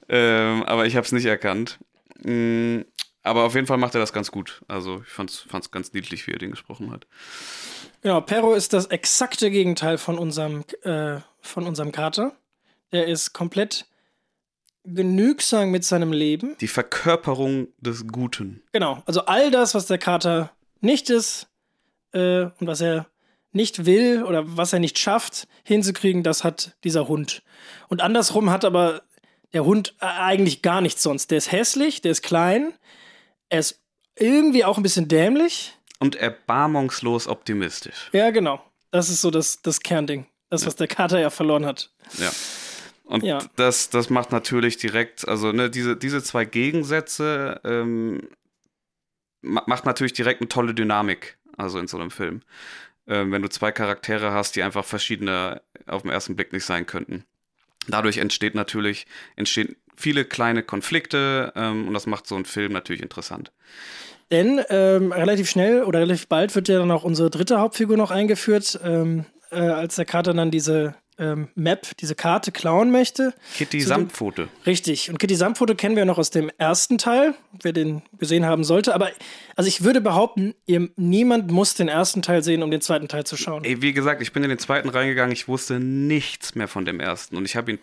Ähm, 0.08 0.63
aber 0.63 0.86
ich 0.86 0.95
habe 0.95 1.05
es 1.05 1.12
nicht 1.12 1.25
erkannt. 1.25 1.79
Mhm, 2.23 2.86
aber 3.23 3.43
auf 3.43 3.55
jeden 3.55 3.65
Fall 3.65 3.77
macht 3.77 3.95
er 3.95 4.01
das 4.01 4.13
ganz 4.13 4.29
gut. 4.31 4.62
Also 4.67 5.01
ich 5.05 5.12
fand 5.12 5.31
es 5.31 5.71
ganz 5.71 5.93
niedlich, 5.93 6.27
wie 6.27 6.31
er 6.31 6.39
den 6.39 6.51
gesprochen 6.51 6.91
hat. 6.91 7.08
Genau, 8.01 8.21
Perro 8.21 8.53
ist 8.53 8.73
das 8.73 8.88
exakte 8.88 9.49
Gegenteil 9.49 9.97
von 9.97 10.17
unserem, 10.17 10.63
äh, 10.84 11.17
von 11.41 11.65
unserem 11.65 11.91
Kater. 11.91 12.36
Der 12.91 13.08
ist 13.08 13.34
komplett 13.34 13.86
genügsam 14.84 15.71
mit 15.71 15.84
seinem 15.84 16.12
Leben. 16.12 16.55
Die 16.62 16.67
Verkörperung 16.67 17.67
des 17.79 18.08
Guten. 18.08 18.62
Genau, 18.71 19.01
also 19.05 19.21
all 19.25 19.51
das, 19.51 19.73
was 19.73 19.88
der 19.88 19.97
Kater 19.97 20.51
nicht 20.81 21.10
ist 21.10 21.47
äh, 22.13 22.43
und 22.60 22.67
was 22.67 22.81
er 22.81 23.08
nicht 23.51 23.86
will 23.86 24.23
oder 24.23 24.43
was 24.58 24.73
er 24.73 24.79
nicht 24.79 24.99
schafft, 24.99 25.47
hinzukriegen, 25.63 26.23
das 26.23 26.43
hat 26.43 26.75
dieser 26.84 27.08
Hund. 27.08 27.41
Und 27.88 28.01
andersrum 28.01 28.49
hat 28.49 28.65
aber 28.65 29.01
der 29.53 29.65
Hund 29.65 29.95
äh, 30.01 30.05
eigentlich 30.05 30.62
gar 30.62 30.81
nichts 30.81 31.01
sonst. 31.01 31.31
Der 31.31 31.38
ist 31.38 31.51
hässlich, 31.51 32.01
der 32.01 32.12
ist 32.12 32.21
klein, 32.21 32.73
er 33.49 33.60
ist 33.60 33.81
irgendwie 34.17 34.65
auch 34.65 34.77
ein 34.77 34.84
bisschen 34.84 35.08
dämlich 35.08 35.73
und 35.99 36.15
erbarmungslos 36.15 37.27
optimistisch. 37.27 38.10
Ja, 38.12 38.31
genau. 38.31 38.63
Das 38.91 39.10
ist 39.10 39.21
so 39.21 39.31
das, 39.31 39.62
das 39.62 39.79
Kernding. 39.79 40.25
Das, 40.49 40.62
ja. 40.62 40.67
was 40.67 40.75
der 40.75 40.88
Kater 40.88 41.19
ja 41.19 41.29
verloren 41.29 41.65
hat. 41.65 41.91
Ja. 42.17 42.31
Und 43.05 43.23
ja. 43.23 43.39
Das, 43.55 43.89
das 43.89 44.10
macht 44.10 44.31
natürlich 44.31 44.77
direkt, 44.77 45.27
also 45.27 45.51
ne, 45.51 45.69
diese, 45.69 45.95
diese 45.95 46.23
zwei 46.23 46.45
Gegensätze 46.45 47.60
ähm, 47.63 48.29
macht 49.41 49.86
natürlich 49.86 50.13
direkt 50.13 50.41
eine 50.41 50.49
tolle 50.49 50.73
Dynamik, 50.73 51.38
also 51.58 51.77
in 51.79 51.88
so 51.88 51.97
einem 51.97 52.12
Film. 52.12 52.41
Ähm, 53.08 53.31
wenn 53.31 53.43
du 53.43 53.49
zwei 53.49 53.71
Charaktere 53.71 54.31
hast, 54.31 54.55
die 54.55 54.63
einfach 54.63 54.86
verschiedene 54.86 55.62
auf 55.86 56.01
den 56.01 56.12
ersten 56.12 56.36
Blick 56.36 56.51
nicht 56.51 56.65
sein 56.65 56.88
könnten. 56.88 57.25
Dadurch 57.88 58.17
entsteht 58.17 58.55
natürlich, 58.55 59.05
entsteht 59.36 59.77
viele 59.95 60.25
kleine 60.25 60.63
Konflikte 60.63 61.53
ähm, 61.55 61.88
und 61.88 61.93
das 61.93 62.08
macht 62.08 62.25
so 62.25 62.36
einen 62.36 62.45
Film 62.45 62.73
natürlich 62.73 63.03
interessant. 63.03 63.51
Denn 64.31 64.61
ähm, 64.69 65.11
relativ 65.11 65.49
schnell 65.49 65.83
oder 65.83 65.99
relativ 65.99 66.27
bald 66.27 66.55
wird 66.55 66.67
ja 66.67 66.79
dann 66.79 66.91
auch 66.91 67.03
unsere 67.03 67.29
dritte 67.29 67.59
Hauptfigur 67.59 67.95
noch 67.95 68.11
eingeführt, 68.11 68.79
ähm, 68.83 69.25
äh, 69.51 69.59
als 69.59 69.95
der 69.95 70.05
Kater 70.05 70.33
dann 70.33 70.49
diese 70.49 70.95
ähm, 71.17 71.47
Map, 71.55 71.95
diese 71.97 72.15
Karte 72.15 72.51
klauen 72.51 72.91
möchte. 72.91 73.33
Kitty 73.55 73.81
Samtpfote. 73.81 74.49
Richtig. 74.65 75.09
Und 75.09 75.19
Kitty 75.19 75.35
Samtpfote 75.35 75.75
kennen 75.75 75.95
wir 75.95 76.05
noch 76.05 76.17
aus 76.17 76.29
dem 76.29 76.51
ersten 76.57 76.97
Teil, 76.97 77.35
wer 77.61 77.71
den 77.71 78.01
gesehen 78.17 78.45
haben 78.45 78.63
sollte. 78.63 78.93
Aber 78.93 79.11
also 79.55 79.67
ich 79.67 79.83
würde 79.83 80.01
behaupten, 80.01 80.55
ihr, 80.65 80.89
niemand 80.95 81.51
muss 81.51 81.75
den 81.75 81.88
ersten 81.88 82.21
Teil 82.21 82.43
sehen, 82.43 82.63
um 82.63 82.71
den 82.71 82.81
zweiten 82.81 83.07
Teil 83.07 83.25
zu 83.25 83.38
schauen. 83.38 83.63
Ey, 83.63 83.81
wie 83.81 83.93
gesagt, 83.93 84.21
ich 84.21 84.33
bin 84.33 84.43
in 84.43 84.49
den 84.49 84.59
zweiten 84.59 84.89
reingegangen, 84.89 85.31
ich 85.31 85.47
wusste 85.47 85.79
nichts 85.79 86.55
mehr 86.55 86.67
von 86.67 86.85
dem 86.85 86.99
ersten. 86.99 87.38
Und 87.38 87.45
ich 87.45 87.55
habe 87.55 87.71
ihn, 87.71 87.79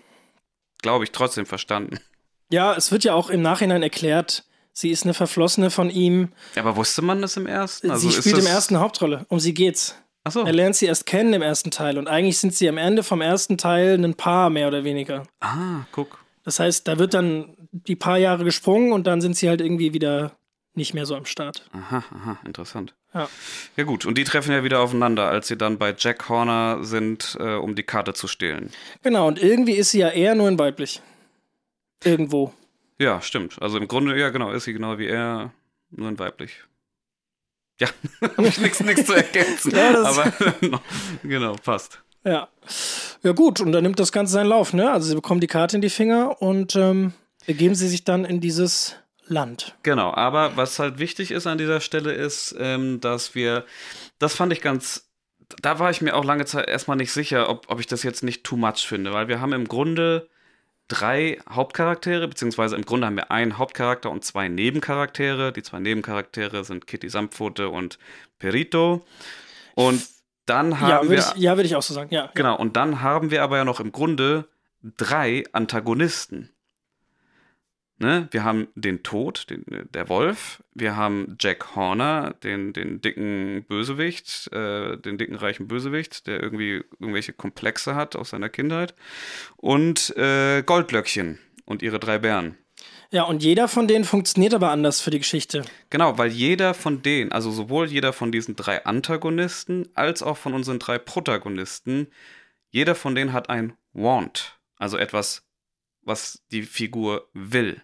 glaube 0.83 1.05
ich, 1.05 1.13
trotzdem 1.13 1.47
verstanden. 1.47 1.99
Ja, 2.51 2.75
es 2.75 2.93
wird 2.93 3.05
ja 3.05 3.15
auch 3.15 3.31
im 3.31 3.41
Nachhinein 3.41 3.83
erklärt, 3.83 4.45
sie 4.73 4.91
ist 4.91 5.05
eine 5.05 5.15
Verflossene 5.15 5.71
von 5.71 5.91
ihm. 5.91 6.29
Aber 6.57 6.77
wusste 6.77 7.03
man 7.03 7.23
das 7.23 7.37
im 7.37 7.47
ersten? 7.47 7.91
Also 7.91 8.09
sie 8.09 8.17
spielt 8.17 8.39
im 8.39 8.47
ersten 8.47 8.79
Hauptrolle. 8.79 9.27
Um 9.29 9.41
sie 9.41 9.55
geht's. 9.55 9.97
Ach 10.25 10.33
so. 10.33 10.45
Er 10.45 10.53
lernt 10.53 10.77
sie 10.77 10.87
erst 10.87 11.07
kennen 11.07 11.33
im 11.33 11.43
ersten 11.43 11.71
Teil 11.71 11.99
und 11.99 12.07
eigentlich 12.07 12.39
sind 12.39 12.55
sie 12.55 12.69
am 12.69 12.79
Ende 12.79 13.03
vom 13.03 13.21
ersten 13.21 13.59
Teil 13.59 14.03
ein 14.03 14.15
Paar 14.15 14.51
mehr 14.51 14.69
oder 14.69 14.85
weniger. 14.85 15.25
Ah, 15.41 15.85
guck. 15.91 16.19
Das 16.45 16.61
heißt, 16.61 16.87
da 16.87 16.99
wird 16.99 17.15
dann 17.15 17.57
die 17.73 17.97
paar 17.97 18.19
Jahre 18.19 18.45
gesprungen 18.45 18.93
und 18.93 19.07
dann 19.07 19.21
sind 19.21 19.37
sie 19.37 19.49
halt 19.49 19.61
irgendwie 19.61 19.95
wieder 19.95 20.33
nicht 20.75 20.95
mehr 20.95 21.07
so 21.07 21.17
am 21.17 21.27
Start. 21.27 21.69
Aha, 21.73 22.05
aha, 22.15 22.39
interessant. 22.47 22.95
Ja. 23.13 23.29
Ja 23.77 23.85
gut, 23.85 24.07
und 24.07 24.17
die 24.17 24.25
treffen 24.25 24.53
ja 24.53 24.65
wieder 24.65 24.81
aufeinander, 24.81 25.29
als 25.29 25.49
sie 25.49 25.57
dann 25.59 25.79
bei 25.79 25.95
Jack 25.97 26.29
Horner 26.29 26.83
sind, 26.83 27.37
äh, 27.39 27.57
um 27.57 27.75
die 27.75 27.83
Karte 27.83 28.15
zu 28.15 28.27
stehlen. 28.27 28.71
Genau, 29.03 29.27
und 29.29 29.43
irgendwie 29.43 29.73
ist 29.75 29.91
sie 29.91 29.99
ja 29.99 30.09
eher 30.09 30.35
nur 30.35 30.49
in 30.49 30.59
weiblich. 30.59 31.03
Irgendwo. 32.03 32.53
Ja, 32.99 33.21
stimmt. 33.21 33.61
Also 33.61 33.79
im 33.79 33.89
Grunde, 33.89 34.19
ja 34.19 34.31
genau, 34.31 34.53
ist 34.53 34.65
sie 34.65 34.73
genau 34.73 34.99
wie 34.99 35.07
er, 35.07 35.53
nur 35.91 36.09
in 36.09 36.19
weiblich. 36.19 36.63
Ja, 37.81 37.89
habe 38.37 38.47
ich 38.47 38.59
nichts 38.59 39.07
zu 39.07 39.13
ergänzen. 39.13 39.75
Ja, 39.75 40.03
aber 40.05 40.33
genau, 41.23 41.55
passt. 41.57 42.03
Ja. 42.25 42.49
Ja, 43.23 43.33
gut, 43.33 43.61
und 43.61 43.73
dann 43.73 43.83
nimmt 43.83 43.99
das 43.99 44.13
Ganze 44.13 44.33
seinen 44.33 44.49
Lauf, 44.49 44.73
ne? 44.73 44.91
Also 44.91 45.09
sie 45.09 45.15
bekommen 45.15 45.41
die 45.41 45.47
Karte 45.47 45.77
in 45.77 45.83
die 45.83 45.91
Finger 45.91 46.41
und 46.41 46.77
ähm, 46.77 47.13
begeben 47.47 47.75
sie 47.75 47.89
sich 47.89 48.05
dann 48.05 48.25
in 48.25 48.41
dieses 48.41 48.97
Land. 49.27 49.75
Genau, 49.83 50.13
aber 50.13 50.57
was 50.57 50.79
halt 50.79 50.99
wichtig 50.99 51.31
ist 51.31 51.47
an 51.47 51.59
dieser 51.59 51.81
Stelle 51.81 52.13
ist, 52.13 52.55
ähm, 52.59 53.01
dass 53.01 53.35
wir, 53.35 53.65
das 54.19 54.35
fand 54.35 54.53
ich 54.53 54.61
ganz, 54.61 55.11
da 55.61 55.79
war 55.79 55.91
ich 55.91 56.01
mir 56.01 56.15
auch 56.15 56.25
lange 56.25 56.45
Zeit 56.45 56.69
erstmal 56.69 56.97
nicht 56.97 57.13
sicher, 57.13 57.49
ob, 57.49 57.67
ob 57.69 57.81
ich 57.81 57.87
das 57.87 58.03
jetzt 58.03 58.23
nicht 58.23 58.45
too 58.45 58.57
much 58.57 58.87
finde, 58.87 59.13
weil 59.13 59.29
wir 59.29 59.41
haben 59.41 59.53
im 59.53 59.69
Grunde 59.69 60.29
drei 60.93 61.39
Hauptcharaktere, 61.49 62.29
beziehungsweise 62.29 62.77
im 62.77 62.85
Grunde 62.85 63.07
haben 63.07 63.17
wir 63.17 63.31
einen 63.31 63.57
Hauptcharakter 63.57 64.11
und 64.11 64.25
zwei 64.25 64.49
Nebencharaktere. 64.49 65.53
Die 65.53 65.63
zwei 65.63 65.79
Nebencharaktere 65.81 66.65
sind 66.65 66.87
Kitty 66.87 67.09
Samtpfote 67.09 67.71
und 67.71 67.99
Perito. 68.39 69.05
Und 69.75 70.07
dann 70.45 70.73
Ja, 70.73 70.79
haben 70.81 71.09
würde 71.09 71.23
wir. 71.23 71.33
ich, 71.35 71.43
ja, 71.43 71.57
würde 71.57 71.67
ich 71.67 71.77
auch 71.77 71.83
so 71.83 71.95
sagen, 71.95 72.13
ja. 72.13 72.31
Genau, 72.35 72.57
und 72.57 72.77
dann 72.77 73.01
haben 73.01 73.31
wir 73.31 73.43
aber 73.43 73.57
ja 73.57 73.65
noch 73.65 73.81
im 73.81 73.91
Grunde 73.93 74.49
drei 74.99 75.45
Antagonisten. 75.53 76.51
Ne? 78.03 78.27
Wir 78.33 78.43
haben 78.43 78.67
den 78.75 79.05
Tod, 79.05 79.49
den, 79.49 79.65
der 79.95 80.09
Wolf, 80.09 80.61
wir 80.75 80.97
haben 80.97 81.37
Jack 81.41 81.77
Horner, 81.77 82.35
den, 82.43 82.73
den 82.73 83.01
dicken 83.01 83.65
Bösewicht, 83.69 84.53
äh, 84.53 84.97
den 84.99 85.19
dicken 85.19 85.37
reichen 85.37 85.69
Bösewicht, 85.69 86.27
der 86.27 86.43
irgendwie 86.43 86.83
irgendwelche 86.99 87.33
Komplexe 87.33 87.95
hat 87.95 88.17
aus 88.17 88.31
seiner 88.31 88.49
Kindheit, 88.49 88.97
und 89.57 90.17
äh, 90.17 90.65
Goldlöckchen 90.67 91.39
und 91.65 91.81
ihre 91.81 92.01
drei 92.01 92.19
Bären. 92.19 92.59
Ja, 93.13 93.23
und 93.23 93.45
jeder 93.45 93.69
von 93.69 93.87
denen 93.87 94.05
funktioniert 94.05 94.55
aber 94.55 94.71
anders 94.73 95.01
für 95.01 95.13
die 95.13 95.21
Geschichte. 95.21 95.65
Genau, 95.91 96.19
weil 96.19 96.33
jeder 96.33 96.75
von 96.75 97.03
denen, 97.03 97.31
also 97.31 97.53
sowohl 97.53 97.87
jeder 97.87 98.13
von 98.13 98.33
diesen 98.33 98.57
drei 98.57 98.85
Antagonisten 98.85 99.89
als 99.95 100.25
auch 100.25 100.39
von 100.39 100.55
unseren 100.55 100.81
drei 100.81 100.99
Protagonisten, 100.99 102.09
jeder 102.71 102.97
von 102.97 103.15
denen 103.15 103.33
hat 103.33 103.49
ein 103.49 103.75
Want, 103.93 104.59
also 104.77 104.97
etwas, 104.97 105.45
was 106.03 106.43
die 106.51 106.63
Figur 106.63 107.29
will. 107.33 107.83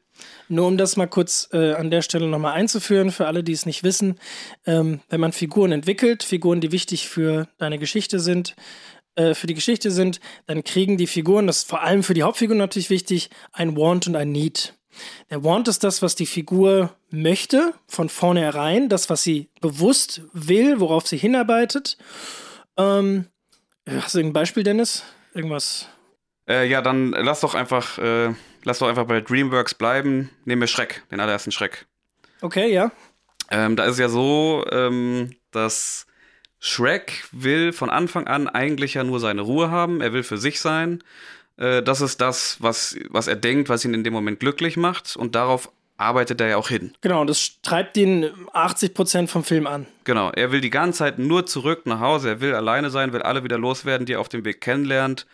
Nur 0.48 0.66
um 0.66 0.76
das 0.76 0.96
mal 0.96 1.06
kurz 1.06 1.48
äh, 1.52 1.74
an 1.74 1.90
der 1.90 2.02
Stelle 2.02 2.26
nochmal 2.26 2.54
einzuführen, 2.54 3.10
für 3.10 3.26
alle, 3.26 3.42
die 3.42 3.52
es 3.52 3.66
nicht 3.66 3.82
wissen. 3.82 4.18
Ähm, 4.66 5.00
wenn 5.08 5.20
man 5.20 5.32
Figuren 5.32 5.72
entwickelt, 5.72 6.22
Figuren, 6.22 6.60
die 6.60 6.72
wichtig 6.72 7.08
für 7.08 7.48
deine 7.58 7.78
Geschichte 7.78 8.20
sind, 8.20 8.54
äh, 9.16 9.34
für 9.34 9.46
die 9.46 9.54
Geschichte 9.54 9.90
sind, 9.90 10.20
dann 10.46 10.64
kriegen 10.64 10.96
die 10.96 11.06
Figuren, 11.06 11.46
das 11.46 11.58
ist 11.58 11.68
vor 11.68 11.82
allem 11.82 12.02
für 12.02 12.14
die 12.14 12.22
Hauptfigur 12.22 12.56
natürlich 12.56 12.90
wichtig, 12.90 13.30
ein 13.52 13.76
Want 13.76 14.06
und 14.06 14.16
ein 14.16 14.30
Need. 14.30 14.74
Der 15.30 15.44
Want 15.44 15.68
ist 15.68 15.84
das, 15.84 16.02
was 16.02 16.14
die 16.14 16.26
Figur 16.26 16.94
möchte, 17.10 17.74
von 17.86 18.08
vornherein, 18.08 18.88
das, 18.88 19.10
was 19.10 19.22
sie 19.22 19.48
bewusst 19.60 20.22
will, 20.32 20.80
worauf 20.80 21.06
sie 21.06 21.16
hinarbeitet. 21.16 21.98
Ähm, 22.76 23.26
hast 23.88 24.14
du 24.14 24.18
irgendein 24.18 24.40
Beispiel, 24.40 24.62
Dennis? 24.62 25.02
Irgendwas? 25.34 25.88
Äh, 26.48 26.68
ja, 26.68 26.80
dann 26.80 27.10
lass 27.10 27.40
doch 27.40 27.54
einfach, 27.54 27.98
äh, 27.98 28.34
lass 28.64 28.78
doch 28.78 28.88
einfach 28.88 29.06
bei 29.06 29.20
DreamWorks 29.20 29.74
bleiben. 29.74 30.30
Nehmen 30.44 30.62
wir 30.62 30.66
Schreck, 30.66 31.02
den 31.10 31.20
allerersten 31.20 31.52
Schreck. 31.52 31.86
Okay, 32.40 32.72
ja. 32.72 32.92
Ähm, 33.50 33.76
da 33.76 33.84
ist 33.84 33.92
es 33.92 33.98
ja 33.98 34.08
so, 34.08 34.64
ähm, 34.70 35.34
dass 35.50 36.06
Shrek 36.60 37.24
will 37.32 37.72
von 37.72 37.90
Anfang 37.90 38.26
an 38.26 38.48
eigentlich 38.48 38.94
ja 38.94 39.04
nur 39.04 39.20
seine 39.20 39.42
Ruhe 39.42 39.70
haben. 39.70 40.00
Er 40.00 40.12
will 40.12 40.22
für 40.22 40.38
sich 40.38 40.60
sein. 40.60 41.02
Äh, 41.56 41.82
das 41.82 42.00
ist 42.00 42.20
das, 42.20 42.56
was, 42.60 42.96
was 43.08 43.26
er 43.26 43.36
denkt, 43.36 43.68
was 43.68 43.84
ihn 43.84 43.94
in 43.94 44.04
dem 44.04 44.12
Moment 44.12 44.40
glücklich 44.40 44.76
macht. 44.76 45.16
Und 45.16 45.34
darauf 45.34 45.70
arbeitet 45.96 46.40
er 46.40 46.48
ja 46.48 46.56
auch 46.56 46.68
hin. 46.68 46.94
Genau, 47.00 47.20
und 47.20 47.28
das 47.28 47.60
treibt 47.62 47.96
ihn 47.96 48.30
80 48.52 48.94
Prozent 48.94 49.30
vom 49.30 49.44
Film 49.44 49.66
an. 49.66 49.86
Genau, 50.04 50.30
er 50.30 50.52
will 50.52 50.60
die 50.60 50.70
ganze 50.70 51.00
Zeit 51.00 51.18
nur 51.18 51.46
zurück 51.46 51.86
nach 51.86 52.00
Hause. 52.00 52.28
Er 52.28 52.40
will 52.40 52.54
alleine 52.54 52.90
sein, 52.90 53.12
will 53.12 53.22
alle 53.22 53.44
wieder 53.44 53.58
loswerden, 53.58 54.06
die 54.06 54.14
er 54.14 54.20
auf 54.20 54.28
dem 54.28 54.44
Weg 54.44 54.60
kennenlernt, 54.60 55.26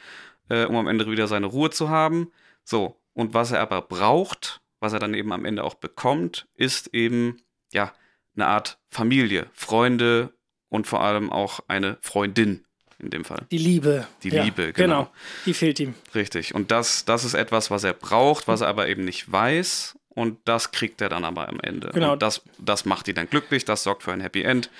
äh, 0.48 0.64
um 0.64 0.76
am 0.76 0.86
Ende 0.86 1.06
wieder 1.10 1.26
seine 1.26 1.46
Ruhe 1.46 1.70
zu 1.70 1.90
haben. 1.90 2.32
So, 2.64 2.96
und 3.14 3.34
was 3.34 3.52
er 3.52 3.60
aber 3.60 3.82
braucht, 3.82 4.60
was 4.80 4.92
er 4.92 4.98
dann 4.98 5.14
eben 5.14 5.32
am 5.32 5.44
Ende 5.44 5.64
auch 5.64 5.74
bekommt, 5.74 6.46
ist 6.54 6.88
eben, 6.92 7.42
ja, 7.72 7.92
eine 8.36 8.46
Art 8.46 8.78
Familie, 8.90 9.46
Freunde 9.52 10.34
und 10.68 10.86
vor 10.86 11.00
allem 11.00 11.30
auch 11.30 11.60
eine 11.68 11.98
Freundin 12.00 12.64
in 12.98 13.10
dem 13.10 13.24
Fall. 13.24 13.46
Die 13.50 13.58
Liebe. 13.58 14.06
Die 14.22 14.30
Liebe, 14.30 14.72
genau. 14.72 15.10
Die 15.46 15.54
fehlt 15.54 15.78
ihm. 15.80 15.94
Richtig. 16.14 16.54
Und 16.54 16.70
das, 16.70 17.04
das 17.04 17.24
ist 17.24 17.34
etwas, 17.34 17.70
was 17.70 17.84
er 17.84 17.92
braucht, 17.92 18.48
was 18.48 18.60
er 18.60 18.68
aber 18.68 18.88
eben 18.88 19.04
nicht 19.04 19.30
weiß. 19.30 19.96
Und 20.08 20.38
das 20.44 20.70
kriegt 20.70 21.00
er 21.00 21.08
dann 21.08 21.24
aber 21.24 21.48
am 21.48 21.60
Ende. 21.60 21.90
Genau. 21.92 22.12
Und 22.12 22.22
das, 22.22 22.42
das 22.58 22.84
macht 22.84 23.08
ihn 23.08 23.16
dann 23.16 23.28
glücklich, 23.28 23.64
das 23.64 23.82
sorgt 23.82 24.04
für 24.04 24.12
ein 24.12 24.20
Happy 24.20 24.42
End. 24.42 24.70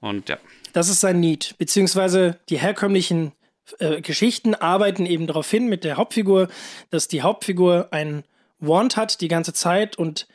Und 0.00 0.28
ja. 0.28 0.38
Das 0.72 0.88
ist 0.88 1.00
sein 1.00 1.20
Need. 1.20 1.54
Beziehungsweise 1.58 2.38
die 2.48 2.58
herkömmlichen 2.58 3.32
äh, 3.78 4.00
Geschichten 4.00 4.54
arbeiten 4.54 5.06
eben 5.06 5.26
darauf 5.26 5.50
hin 5.50 5.66
mit 5.66 5.84
der 5.84 5.96
Hauptfigur, 5.96 6.48
dass 6.90 7.08
die 7.08 7.22
Hauptfigur 7.22 7.88
einen 7.90 8.24
Want 8.58 8.96
hat 8.96 9.20
die 9.20 9.28
ganze 9.28 9.52
Zeit 9.52 9.96
und 9.96 10.26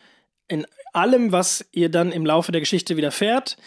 in 0.47 0.65
allem, 0.93 1.31
was 1.31 1.65
ihr 1.71 1.89
dann 1.89 2.11
im 2.11 2.25
Laufe 2.25 2.51
der 2.51 2.61
Geschichte 2.61 2.97
widerfährt, 2.97 3.57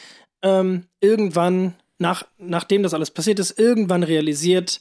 ähm, 0.42 0.87
irgendwann, 1.01 1.75
nach, 1.99 2.25
nachdem 2.38 2.83
das 2.83 2.94
alles 2.94 3.11
passiert 3.11 3.38
ist, 3.38 3.59
irgendwann 3.59 4.03
realisiert, 4.03 4.81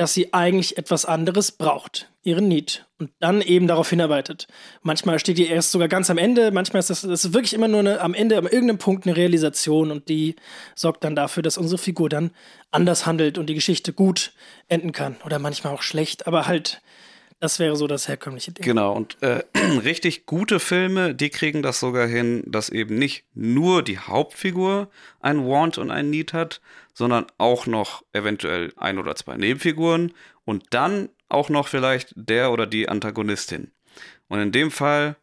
dass 0.00 0.14
sie 0.14 0.32
eigentlich 0.32 0.78
etwas 0.78 1.04
anderes 1.04 1.52
braucht, 1.52 2.08
ihren 2.22 2.48
Need. 2.48 2.86
Und 2.98 3.10
dann 3.20 3.42
eben 3.42 3.66
darauf 3.66 3.90
hinarbeitet. 3.90 4.48
Manchmal 4.80 5.18
steht 5.18 5.36
die 5.36 5.46
erst 5.46 5.72
sogar 5.72 5.88
ganz 5.88 6.08
am 6.08 6.16
Ende, 6.16 6.52
manchmal 6.52 6.80
ist 6.80 6.88
das, 6.88 7.02
das 7.02 7.26
ist 7.26 7.34
wirklich 7.34 7.52
immer 7.52 7.68
nur 7.68 7.80
eine, 7.80 8.00
am 8.00 8.14
Ende, 8.14 8.38
an 8.38 8.44
irgendeinem 8.44 8.78
Punkt 8.78 9.06
eine 9.06 9.14
Realisation 9.14 9.90
und 9.90 10.08
die 10.08 10.36
sorgt 10.74 11.04
dann 11.04 11.14
dafür, 11.14 11.42
dass 11.42 11.58
unsere 11.58 11.76
Figur 11.76 12.08
dann 12.08 12.30
anders 12.70 13.04
handelt 13.04 13.36
und 13.36 13.50
die 13.50 13.54
Geschichte 13.54 13.92
gut 13.92 14.32
enden 14.68 14.92
kann. 14.92 15.16
Oder 15.26 15.38
manchmal 15.38 15.74
auch 15.74 15.82
schlecht, 15.82 16.26
aber 16.26 16.46
halt, 16.46 16.80
das 17.40 17.58
wäre 17.58 17.74
so 17.74 17.86
das 17.86 18.06
herkömmliche 18.06 18.52
Ding. 18.52 18.64
Genau, 18.64 18.92
und 18.92 19.20
äh, 19.22 19.42
richtig 19.82 20.26
gute 20.26 20.60
Filme, 20.60 21.14
die 21.14 21.30
kriegen 21.30 21.62
das 21.62 21.80
sogar 21.80 22.06
hin, 22.06 22.44
dass 22.46 22.68
eben 22.68 22.96
nicht 22.96 23.24
nur 23.34 23.82
die 23.82 23.98
Hauptfigur 23.98 24.90
ein 25.20 25.46
Want 25.46 25.78
und 25.78 25.90
ein 25.90 26.10
Need 26.10 26.34
hat, 26.34 26.60
sondern 26.92 27.26
auch 27.38 27.66
noch 27.66 28.04
eventuell 28.12 28.72
ein 28.76 28.98
oder 28.98 29.16
zwei 29.16 29.36
Nebenfiguren 29.36 30.12
und 30.44 30.66
dann 30.70 31.08
auch 31.30 31.48
noch 31.48 31.68
vielleicht 31.68 32.12
der 32.14 32.52
oder 32.52 32.66
die 32.66 32.88
Antagonistin. 32.88 33.70
Und 34.28 34.40
in 34.40 34.52
dem 34.52 34.70
Fall 34.70 35.16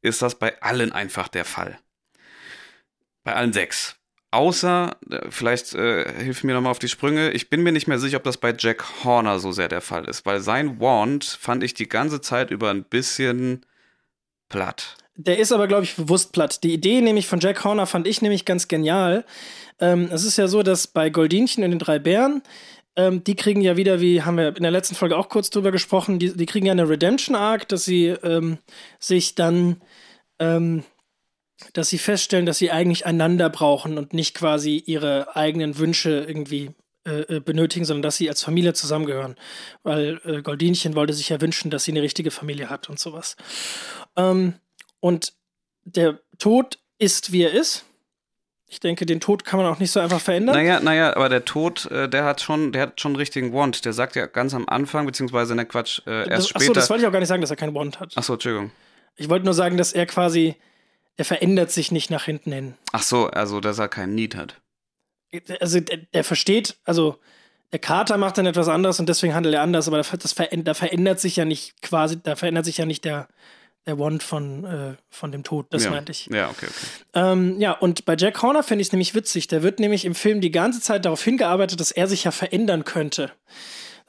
ist 0.00 0.22
das 0.22 0.38
bei 0.38 0.60
allen 0.62 0.92
einfach 0.92 1.28
der 1.28 1.44
Fall. 1.44 1.78
Bei 3.24 3.34
allen 3.34 3.52
sechs. 3.52 3.97
Außer, 4.30 4.96
äh, 5.10 5.30
vielleicht 5.30 5.74
äh, 5.74 6.22
hilf 6.22 6.44
mir 6.44 6.54
nochmal 6.54 6.70
auf 6.70 6.78
die 6.78 6.88
Sprünge, 6.88 7.30
ich 7.30 7.48
bin 7.48 7.62
mir 7.62 7.72
nicht 7.72 7.86
mehr 7.86 7.98
sicher, 7.98 8.18
ob 8.18 8.24
das 8.24 8.36
bei 8.36 8.54
Jack 8.56 8.84
Horner 9.04 9.38
so 9.38 9.52
sehr 9.52 9.68
der 9.68 9.80
Fall 9.80 10.04
ist, 10.04 10.26
weil 10.26 10.40
sein 10.40 10.80
Wand 10.80 11.24
fand 11.24 11.62
ich 11.62 11.74
die 11.74 11.88
ganze 11.88 12.20
Zeit 12.20 12.50
über 12.50 12.70
ein 12.70 12.84
bisschen 12.84 13.64
platt. 14.48 14.96
Der 15.16 15.38
ist 15.38 15.50
aber, 15.50 15.66
glaube 15.66 15.84
ich, 15.84 15.96
bewusst 15.96 16.32
platt. 16.32 16.62
Die 16.62 16.72
Idee 16.72 17.00
nämlich 17.00 17.26
von 17.26 17.40
Jack 17.40 17.64
Horner 17.64 17.86
fand 17.86 18.06
ich 18.06 18.22
nämlich 18.22 18.44
ganz 18.44 18.68
genial. 18.68 19.24
Ähm, 19.80 20.08
es 20.12 20.24
ist 20.24 20.36
ja 20.36 20.46
so, 20.46 20.62
dass 20.62 20.86
bei 20.86 21.10
Goldinchen 21.10 21.64
in 21.64 21.70
den 21.70 21.80
drei 21.80 21.98
Bären 21.98 22.42
ähm, 22.98 23.22
die 23.22 23.36
kriegen 23.36 23.60
ja 23.60 23.76
wieder, 23.76 24.00
wie 24.00 24.22
haben 24.22 24.36
wir 24.36 24.56
in 24.56 24.62
der 24.64 24.72
letzten 24.72 24.96
Folge 24.96 25.16
auch 25.16 25.28
kurz 25.28 25.50
drüber 25.50 25.70
gesprochen, 25.70 26.18
die, 26.18 26.36
die 26.36 26.46
kriegen 26.46 26.66
ja 26.66 26.72
eine 26.72 26.88
Redemption-Arc, 26.88 27.68
dass 27.68 27.84
sie 27.84 28.08
ähm, 28.08 28.58
sich 28.98 29.36
dann, 29.36 29.80
ähm, 30.40 30.82
dass 31.72 31.88
sie 31.88 31.98
feststellen, 31.98 32.46
dass 32.46 32.58
sie 32.58 32.70
eigentlich 32.70 33.06
einander 33.06 33.50
brauchen 33.50 33.98
und 33.98 34.12
nicht 34.12 34.34
quasi 34.34 34.82
ihre 34.86 35.36
eigenen 35.36 35.78
Wünsche 35.78 36.24
irgendwie 36.26 36.70
äh, 37.08 37.36
äh, 37.36 37.40
benötigen, 37.40 37.84
sondern 37.84 38.02
dass 38.02 38.16
sie 38.16 38.28
als 38.28 38.42
Familie 38.42 38.74
zusammengehören. 38.74 39.36
Weil 39.82 40.20
äh, 40.24 40.42
Goldinchen 40.42 40.94
wollte 40.94 41.14
sich 41.14 41.28
ja 41.30 41.40
wünschen, 41.40 41.70
dass 41.70 41.84
sie 41.84 41.92
eine 41.92 42.02
richtige 42.02 42.30
Familie 42.30 42.70
hat 42.70 42.88
und 42.88 42.98
sowas. 42.98 43.36
Ähm, 44.16 44.54
und 45.00 45.32
der 45.84 46.20
Tod 46.38 46.78
ist, 46.98 47.32
wie 47.32 47.42
er 47.42 47.52
ist. 47.52 47.84
Ich 48.70 48.80
denke, 48.80 49.06
den 49.06 49.20
Tod 49.20 49.44
kann 49.44 49.58
man 49.58 49.66
auch 49.66 49.78
nicht 49.78 49.90
so 49.90 50.00
einfach 50.00 50.20
verändern. 50.20 50.54
Naja, 50.54 50.80
naja, 50.80 51.16
aber 51.16 51.30
der 51.30 51.46
Tod, 51.46 51.90
äh, 51.90 52.08
der 52.08 52.24
hat 52.24 52.42
schon, 52.42 52.72
der 52.72 52.82
hat 52.82 53.00
schon 53.00 53.12
einen 53.12 53.16
richtigen 53.16 53.54
Want. 53.54 53.86
Der 53.86 53.94
sagt 53.94 54.14
ja 54.14 54.26
ganz 54.26 54.52
am 54.52 54.68
Anfang, 54.68 55.06
beziehungsweise 55.06 55.54
in 55.54 55.56
der 55.56 55.66
Quatsch, 55.66 56.02
äh, 56.06 56.28
erst 56.28 56.30
das, 56.30 56.48
später. 56.48 56.62
Achso, 56.64 56.72
das 56.74 56.90
wollte 56.90 57.02
ich 57.02 57.08
auch 57.08 57.12
gar 57.12 57.20
nicht 57.20 57.28
sagen, 57.28 57.40
dass 57.40 57.50
er 57.50 57.56
keinen 57.56 57.74
Want 57.74 58.00
hat. 58.00 58.16
Achso, 58.16 58.34
Entschuldigung. 58.34 58.70
Ich 59.16 59.30
wollte 59.30 59.46
nur 59.46 59.54
sagen, 59.54 59.78
dass 59.78 59.94
er 59.94 60.04
quasi, 60.04 60.56
er 61.18 61.24
verändert 61.24 61.70
sich 61.70 61.92
nicht 61.92 62.10
nach 62.10 62.24
hinten 62.24 62.52
hin. 62.52 62.74
Ach 62.92 63.02
so, 63.02 63.26
also 63.26 63.60
dass 63.60 63.78
er 63.78 63.88
keinen 63.88 64.14
Need 64.14 64.36
hat. 64.36 64.60
Also 65.60 65.80
der, 65.80 65.98
der 65.98 66.24
versteht, 66.24 66.78
also 66.84 67.18
der 67.72 67.80
Kater 67.80 68.16
macht 68.16 68.38
dann 68.38 68.46
etwas 68.46 68.68
anderes 68.68 68.98
und 68.98 69.08
deswegen 69.08 69.34
handelt 69.34 69.54
er 69.54 69.62
anders, 69.62 69.88
aber 69.88 69.98
das, 69.98 70.32
verändert, 70.32 70.68
da 70.68 70.74
verändert 70.74 71.20
sich 71.20 71.36
ja 71.36 71.44
nicht 71.44 71.82
quasi, 71.82 72.18
da 72.22 72.36
verändert 72.36 72.64
sich 72.64 72.78
ja 72.78 72.86
nicht 72.86 73.04
der, 73.04 73.28
der 73.86 73.98
Want 73.98 74.22
von, 74.22 74.64
äh, 74.64 74.94
von 75.10 75.32
dem 75.32 75.42
Tod, 75.42 75.66
das 75.70 75.84
ja. 75.84 75.90
meinte 75.90 76.12
ich. 76.12 76.26
Ja, 76.26 76.48
okay, 76.48 76.66
okay. 76.66 76.86
Ähm, 77.14 77.60
ja, 77.60 77.72
und 77.72 78.04
bei 78.04 78.16
Jack 78.16 78.40
Horner 78.40 78.62
finde 78.62 78.82
ich 78.82 78.88
es 78.88 78.92
nämlich 78.92 79.14
witzig. 79.14 79.48
Der 79.48 79.62
wird 79.62 79.80
nämlich 79.80 80.04
im 80.04 80.14
Film 80.14 80.40
die 80.40 80.52
ganze 80.52 80.80
Zeit 80.80 81.04
darauf 81.04 81.22
hingearbeitet, 81.22 81.80
dass 81.80 81.90
er 81.90 82.06
sich 82.06 82.24
ja 82.24 82.30
verändern 82.30 82.84
könnte. 82.84 83.32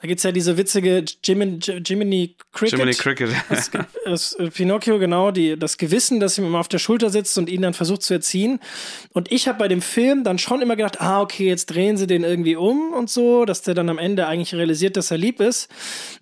Da 0.00 0.08
gibt 0.08 0.18
es 0.18 0.24
ja 0.24 0.32
diese 0.32 0.56
witzige 0.56 1.04
Jiminy, 1.22 1.58
Jiminy 1.84 2.34
Cricket. 2.52 2.78
Jiminy 2.78 2.96
Cricket. 2.96 3.30
Das, 3.50 3.70
das, 4.06 4.32
äh, 4.34 4.48
Pinocchio, 4.48 4.98
genau, 4.98 5.30
die, 5.30 5.58
das 5.58 5.76
Gewissen, 5.76 6.20
das 6.20 6.38
ihm 6.38 6.46
immer 6.46 6.58
auf 6.58 6.68
der 6.68 6.78
Schulter 6.78 7.10
sitzt 7.10 7.36
und 7.36 7.50
ihn 7.50 7.60
dann 7.60 7.74
versucht 7.74 8.02
zu 8.02 8.14
erziehen. 8.14 8.60
Und 9.12 9.30
ich 9.30 9.46
habe 9.46 9.58
bei 9.58 9.68
dem 9.68 9.82
Film 9.82 10.24
dann 10.24 10.38
schon 10.38 10.62
immer 10.62 10.74
gedacht, 10.74 11.02
ah, 11.02 11.20
okay, 11.20 11.46
jetzt 11.46 11.66
drehen 11.66 11.98
sie 11.98 12.06
den 12.06 12.24
irgendwie 12.24 12.56
um 12.56 12.94
und 12.94 13.10
so, 13.10 13.44
dass 13.44 13.60
der 13.60 13.74
dann 13.74 13.90
am 13.90 13.98
Ende 13.98 14.26
eigentlich 14.26 14.54
realisiert, 14.54 14.96
dass 14.96 15.10
er 15.10 15.18
lieb 15.18 15.38
ist. 15.38 15.68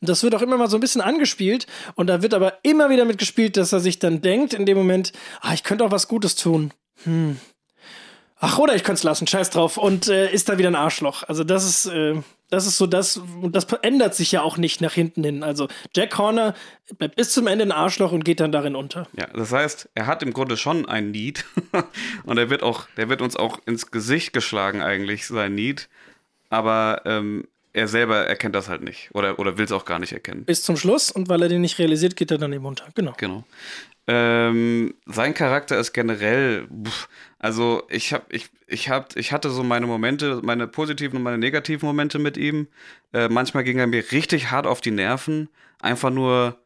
Und 0.01 0.09
das 0.09 0.25
wird 0.25 0.35
auch 0.35 0.43
immer 0.43 0.57
mal 0.57 0.69
so 0.69 0.77
ein 0.77 0.81
bisschen 0.81 1.01
angespielt. 1.01 1.69
Und 1.95 2.09
da 2.09 2.21
wird 2.21 2.35
aber 2.35 2.59
immer 2.65 2.91
wieder 2.91 3.05
mitgespielt, 3.05 3.57
dass 3.57 3.73
er 3.73 3.79
sich 3.79 4.01
dann 4.01 4.23
denkt 4.23 4.55
in 4.55 4.67
dem 4.67 4.77
Moment, 4.77 5.13
ah, 5.41 5.55
ich 5.55 5.63
könnte 5.63 5.85
auch 5.85 5.93
was 5.93 6.09
Gutes 6.09 6.35
tun. 6.35 6.73
Hm. 7.05 7.37
Ach, 8.41 8.59
oder 8.59 8.75
ich 8.75 8.83
könnte 8.83 8.99
es 8.99 9.05
lassen, 9.05 9.29
scheiß 9.29 9.51
drauf. 9.51 9.77
Und 9.77 10.09
äh, 10.09 10.33
ist 10.33 10.49
da 10.49 10.59
wieder 10.59 10.69
ein 10.69 10.75
Arschloch. 10.75 11.23
Also 11.23 11.45
das 11.45 11.65
ist, 11.65 11.87
äh, 11.87 12.17
das 12.51 12.67
ist 12.67 12.79
so 12.79 12.87
das, 12.87 13.19
und 13.19 13.55
das 13.55 13.67
ändert 13.83 14.15
sich 14.15 14.33
ja 14.33 14.43
auch 14.43 14.57
nicht 14.57 14.81
nach 14.81 14.93
hinten 14.93 15.23
hin. 15.23 15.43
Also 15.43 15.69
Jack 15.95 16.17
Horner 16.17 16.55
bleibt 16.97 17.17
bis 17.17 17.33
zum 17.33 17.47
Ende 17.47 17.65
ein 17.65 17.73
Arschloch 17.73 18.13
und 18.13 18.25
geht 18.25 18.41
dann 18.41 18.53
darin 18.53 18.75
unter. 18.75 19.07
Ja, 19.19 19.27
das 19.27 19.53
heißt, 19.53 19.91
er 19.95 20.07
hat 20.07 20.23
im 20.23 20.33
Grunde 20.33 20.57
schon 20.57 20.89
ein 20.89 21.11
Need. 21.11 21.45
und 22.25 22.39
er 22.39 22.51
wird 22.51 22.63
auch, 22.63 22.87
der 22.97 23.09
wird 23.09 23.21
uns 23.21 23.37
auch 23.37 23.59
ins 23.67 23.91
Gesicht 23.91 24.33
geschlagen, 24.33 24.81
eigentlich, 24.81 25.27
sein 25.27 25.55
Need. 25.55 25.89
Aber 26.49 27.03
ähm, 27.05 27.47
er 27.75 27.87
selber 27.87 28.27
erkennt 28.27 28.55
das 28.55 28.69
halt 28.69 28.83
nicht. 28.83 29.11
Oder, 29.13 29.39
oder 29.39 29.59
will 29.59 29.67
es 29.67 29.73
auch 29.73 29.85
gar 29.85 29.99
nicht 29.99 30.13
erkennen. 30.13 30.45
Bis 30.45 30.63
zum 30.63 30.77
Schluss 30.77 31.11
und 31.11 31.29
weil 31.29 31.43
er 31.43 31.49
den 31.49 31.61
nicht 31.61 31.79
realisiert, 31.79 32.17
geht 32.17 32.31
er 32.31 32.39
dann 32.39 32.53
eben 32.53 32.65
unter. 32.65 32.87
Genau. 32.95 33.15
Genau. 33.19 33.45
Ähm, 34.11 34.95
sein 35.05 35.35
Charakter 35.35 35.79
ist 35.79 35.93
generell, 35.93 36.67
pff, 36.83 37.11
also 37.39 37.83
ich 37.91 38.15
habe, 38.15 38.25
ich, 38.31 38.49
ich 38.67 38.89
hab, 38.89 39.15
ich 39.17 39.33
hatte 39.33 39.51
so 39.51 39.63
meine 39.63 39.87
Momente, 39.87 40.41
meine 40.43 40.67
positiven 40.67 41.19
und 41.19 41.23
meine 41.23 41.37
negativen 41.37 41.87
Momente 41.87 42.19
mit 42.19 42.39
ihm. 42.39 42.69
Äh, 43.13 43.29
manchmal 43.29 43.65
ging 43.65 43.79
er 43.79 43.87
mir 43.87 44.11
richtig 44.11 44.51
hart 44.51 44.67
auf 44.67 44.81
die 44.81 44.93
Nerven, 44.93 45.51
einfach 45.79 46.09
nur, 46.09 46.59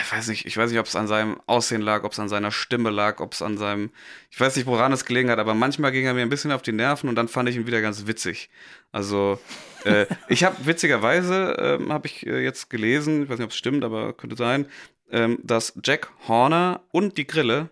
ich 0.00 0.10
weiß 0.10 0.28
nicht, 0.28 0.46
ich 0.46 0.56
weiß 0.56 0.70
nicht, 0.70 0.80
ob 0.80 0.86
es 0.86 0.96
an 0.96 1.08
seinem 1.08 1.38
Aussehen 1.46 1.82
lag, 1.82 2.04
ob 2.04 2.12
es 2.12 2.18
an 2.18 2.30
seiner 2.30 2.52
Stimme 2.52 2.88
lag, 2.88 3.20
ob 3.20 3.34
es 3.34 3.42
an 3.42 3.58
seinem, 3.58 3.90
ich 4.30 4.40
weiß 4.40 4.56
nicht, 4.56 4.64
woran 4.66 4.92
es 4.92 5.04
gelegen 5.04 5.28
hat, 5.30 5.38
aber 5.38 5.52
manchmal 5.52 5.92
ging 5.92 6.06
er 6.06 6.14
mir 6.14 6.22
ein 6.22 6.30
bisschen 6.30 6.52
auf 6.52 6.62
die 6.62 6.72
Nerven 6.72 7.10
und 7.10 7.16
dann 7.16 7.28
fand 7.28 7.50
ich 7.50 7.56
ihn 7.56 7.66
wieder 7.66 7.82
ganz 7.82 8.06
witzig. 8.06 8.48
Also 8.92 9.38
äh, 9.84 10.06
ich 10.28 10.44
habe 10.44 10.56
witzigerweise 10.64 11.54
ähm, 11.58 11.92
habe 11.92 12.06
ich 12.06 12.26
äh, 12.26 12.42
jetzt 12.42 12.70
gelesen, 12.70 13.24
ich 13.24 13.28
weiß 13.28 13.38
nicht, 13.38 13.44
ob 13.44 13.50
es 13.50 13.58
stimmt, 13.58 13.84
aber 13.84 14.14
könnte 14.14 14.36
sein, 14.36 14.66
ähm, 15.10 15.38
dass 15.42 15.74
Jack 15.82 16.10
Horner 16.28 16.82
und 16.92 17.18
die 17.18 17.26
Grille 17.26 17.70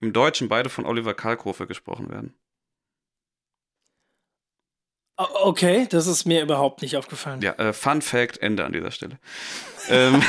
im 0.00 0.12
Deutschen 0.12 0.48
beide 0.48 0.70
von 0.70 0.86
Oliver 0.86 1.14
Kalkofe 1.14 1.66
gesprochen 1.66 2.10
werden. 2.10 2.34
Okay, 5.42 5.86
das 5.90 6.06
ist 6.06 6.24
mir 6.24 6.40
überhaupt 6.40 6.80
nicht 6.80 6.96
aufgefallen. 6.96 7.42
Ja, 7.42 7.52
äh, 7.52 7.74
Fun 7.74 8.00
Fact, 8.00 8.40
Ende 8.40 8.64
an 8.64 8.72
dieser 8.72 8.90
Stelle. 8.90 9.18
ähm, 9.90 10.22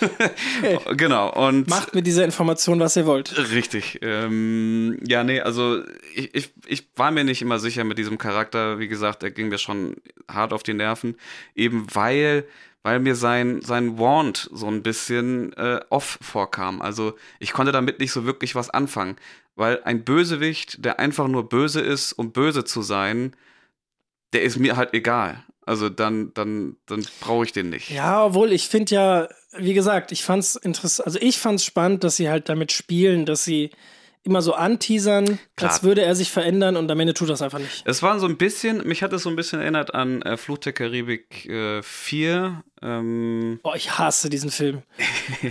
okay. 0.00 0.78
Genau, 0.96 1.32
und. 1.32 1.68
Macht 1.68 1.94
mit 1.94 2.08
dieser 2.08 2.24
Information, 2.24 2.80
was 2.80 2.96
ihr 2.96 3.06
wollt. 3.06 3.36
Richtig. 3.52 4.00
Ähm, 4.02 4.98
ja, 5.06 5.22
nee, 5.22 5.40
also 5.40 5.84
ich, 6.14 6.34
ich, 6.34 6.52
ich 6.66 6.88
war 6.96 7.12
mir 7.12 7.22
nicht 7.22 7.40
immer 7.40 7.60
sicher 7.60 7.84
mit 7.84 7.98
diesem 7.98 8.18
Charakter. 8.18 8.80
Wie 8.80 8.88
gesagt, 8.88 9.22
er 9.22 9.30
ging 9.30 9.48
mir 9.48 9.58
schon 9.58 9.94
hart 10.28 10.52
auf 10.52 10.64
die 10.64 10.74
Nerven. 10.74 11.16
Eben 11.54 11.86
weil 11.92 12.44
weil 12.82 12.98
mir 12.98 13.14
sein, 13.14 13.60
sein 13.62 13.98
Wand 13.98 14.50
so 14.52 14.66
ein 14.66 14.82
bisschen 14.82 15.52
äh, 15.54 15.80
off 15.90 16.18
vorkam. 16.20 16.82
Also 16.82 17.14
ich 17.38 17.52
konnte 17.52 17.72
damit 17.72 18.00
nicht 18.00 18.12
so 18.12 18.24
wirklich 18.24 18.54
was 18.54 18.70
anfangen. 18.70 19.16
Weil 19.54 19.82
ein 19.84 20.04
Bösewicht, 20.04 20.84
der 20.84 20.98
einfach 20.98 21.28
nur 21.28 21.48
böse 21.48 21.80
ist, 21.80 22.12
um 22.14 22.32
böse 22.32 22.64
zu 22.64 22.82
sein, 22.82 23.36
der 24.32 24.42
ist 24.42 24.58
mir 24.58 24.76
halt 24.76 24.94
egal. 24.94 25.44
Also 25.64 25.88
dann, 25.88 26.32
dann, 26.34 26.76
dann 26.86 27.06
brauche 27.20 27.44
ich 27.44 27.52
den 27.52 27.70
nicht. 27.70 27.90
Ja, 27.90 28.24
obwohl 28.24 28.52
ich 28.52 28.68
finde 28.68 28.94
ja, 28.94 29.28
wie 29.56 29.74
gesagt, 29.74 30.10
ich 30.10 30.24
fand's 30.24 30.56
interessant, 30.56 31.06
also 31.06 31.18
ich 31.20 31.38
fand's 31.38 31.64
spannend, 31.64 32.02
dass 32.02 32.16
sie 32.16 32.28
halt 32.28 32.48
damit 32.48 32.72
spielen, 32.72 33.26
dass 33.26 33.44
sie 33.44 33.70
immer 34.24 34.42
so 34.42 34.54
anteasern, 34.54 35.38
Klar. 35.56 35.70
als 35.70 35.82
würde 35.82 36.02
er 36.02 36.14
sich 36.14 36.30
verändern 36.30 36.76
und 36.76 36.90
am 36.90 36.98
Ende 36.98 37.14
tut 37.14 37.28
das 37.28 37.42
einfach 37.42 37.58
nicht. 37.58 37.82
Es 37.86 38.02
war 38.02 38.18
so 38.18 38.26
ein 38.26 38.36
bisschen, 38.36 38.86
mich 38.86 39.02
hat 39.02 39.12
es 39.12 39.22
so 39.22 39.30
ein 39.30 39.36
bisschen 39.36 39.60
erinnert 39.60 39.94
an 39.94 40.22
äh, 40.22 40.36
Fluch 40.36 40.58
der 40.58 40.72
Karibik 40.72 41.46
äh, 41.46 41.82
4. 41.82 42.62
Ähm. 42.82 43.60
Boah, 43.62 43.76
ich 43.76 43.98
hasse 43.98 44.28
diesen 44.28 44.50
Film. 44.50 44.82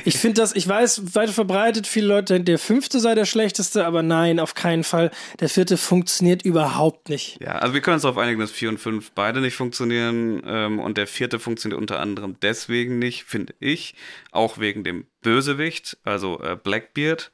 ich 0.06 0.18
finde 0.18 0.42
das, 0.42 0.56
ich 0.56 0.68
weiß, 0.68 1.16
weit 1.16 1.30
verbreitet, 1.30 1.88
viele 1.88 2.08
Leute 2.08 2.34
denken, 2.34 2.46
der 2.46 2.60
fünfte 2.60 3.00
sei 3.00 3.16
der 3.16 3.26
schlechteste, 3.26 3.86
aber 3.86 4.04
nein, 4.04 4.40
auf 4.40 4.54
keinen 4.54 4.84
Fall. 4.84 5.12
Der 5.40 5.50
vierte 5.50 5.78
funktioniert 5.78 6.44
überhaupt 6.44 7.10
nicht. 7.10 7.40
Ja, 7.42 7.54
also 7.54 7.74
wir 7.74 7.82
können 7.82 7.96
uns 7.96 8.04
darauf 8.04 8.18
einigen, 8.18 8.40
dass 8.40 8.52
vier 8.52 8.70
und 8.70 8.80
fünf 8.80 9.12
beide 9.12 9.42
nicht 9.42 9.56
funktionieren 9.56 10.42
ähm, 10.46 10.80
und 10.80 10.98
der 10.98 11.08
vierte 11.08 11.40
funktioniert 11.40 11.80
unter 11.80 12.00
anderem 12.00 12.36
deswegen 12.42 13.00
nicht, 13.00 13.24
finde 13.24 13.54
ich, 13.60 13.96
auch 14.32 14.58
wegen 14.58 14.84
dem 14.84 15.06
Bösewicht, 15.22 15.98
also 16.04 16.42
äh, 16.42 16.58
Blackbeard. 16.62 17.32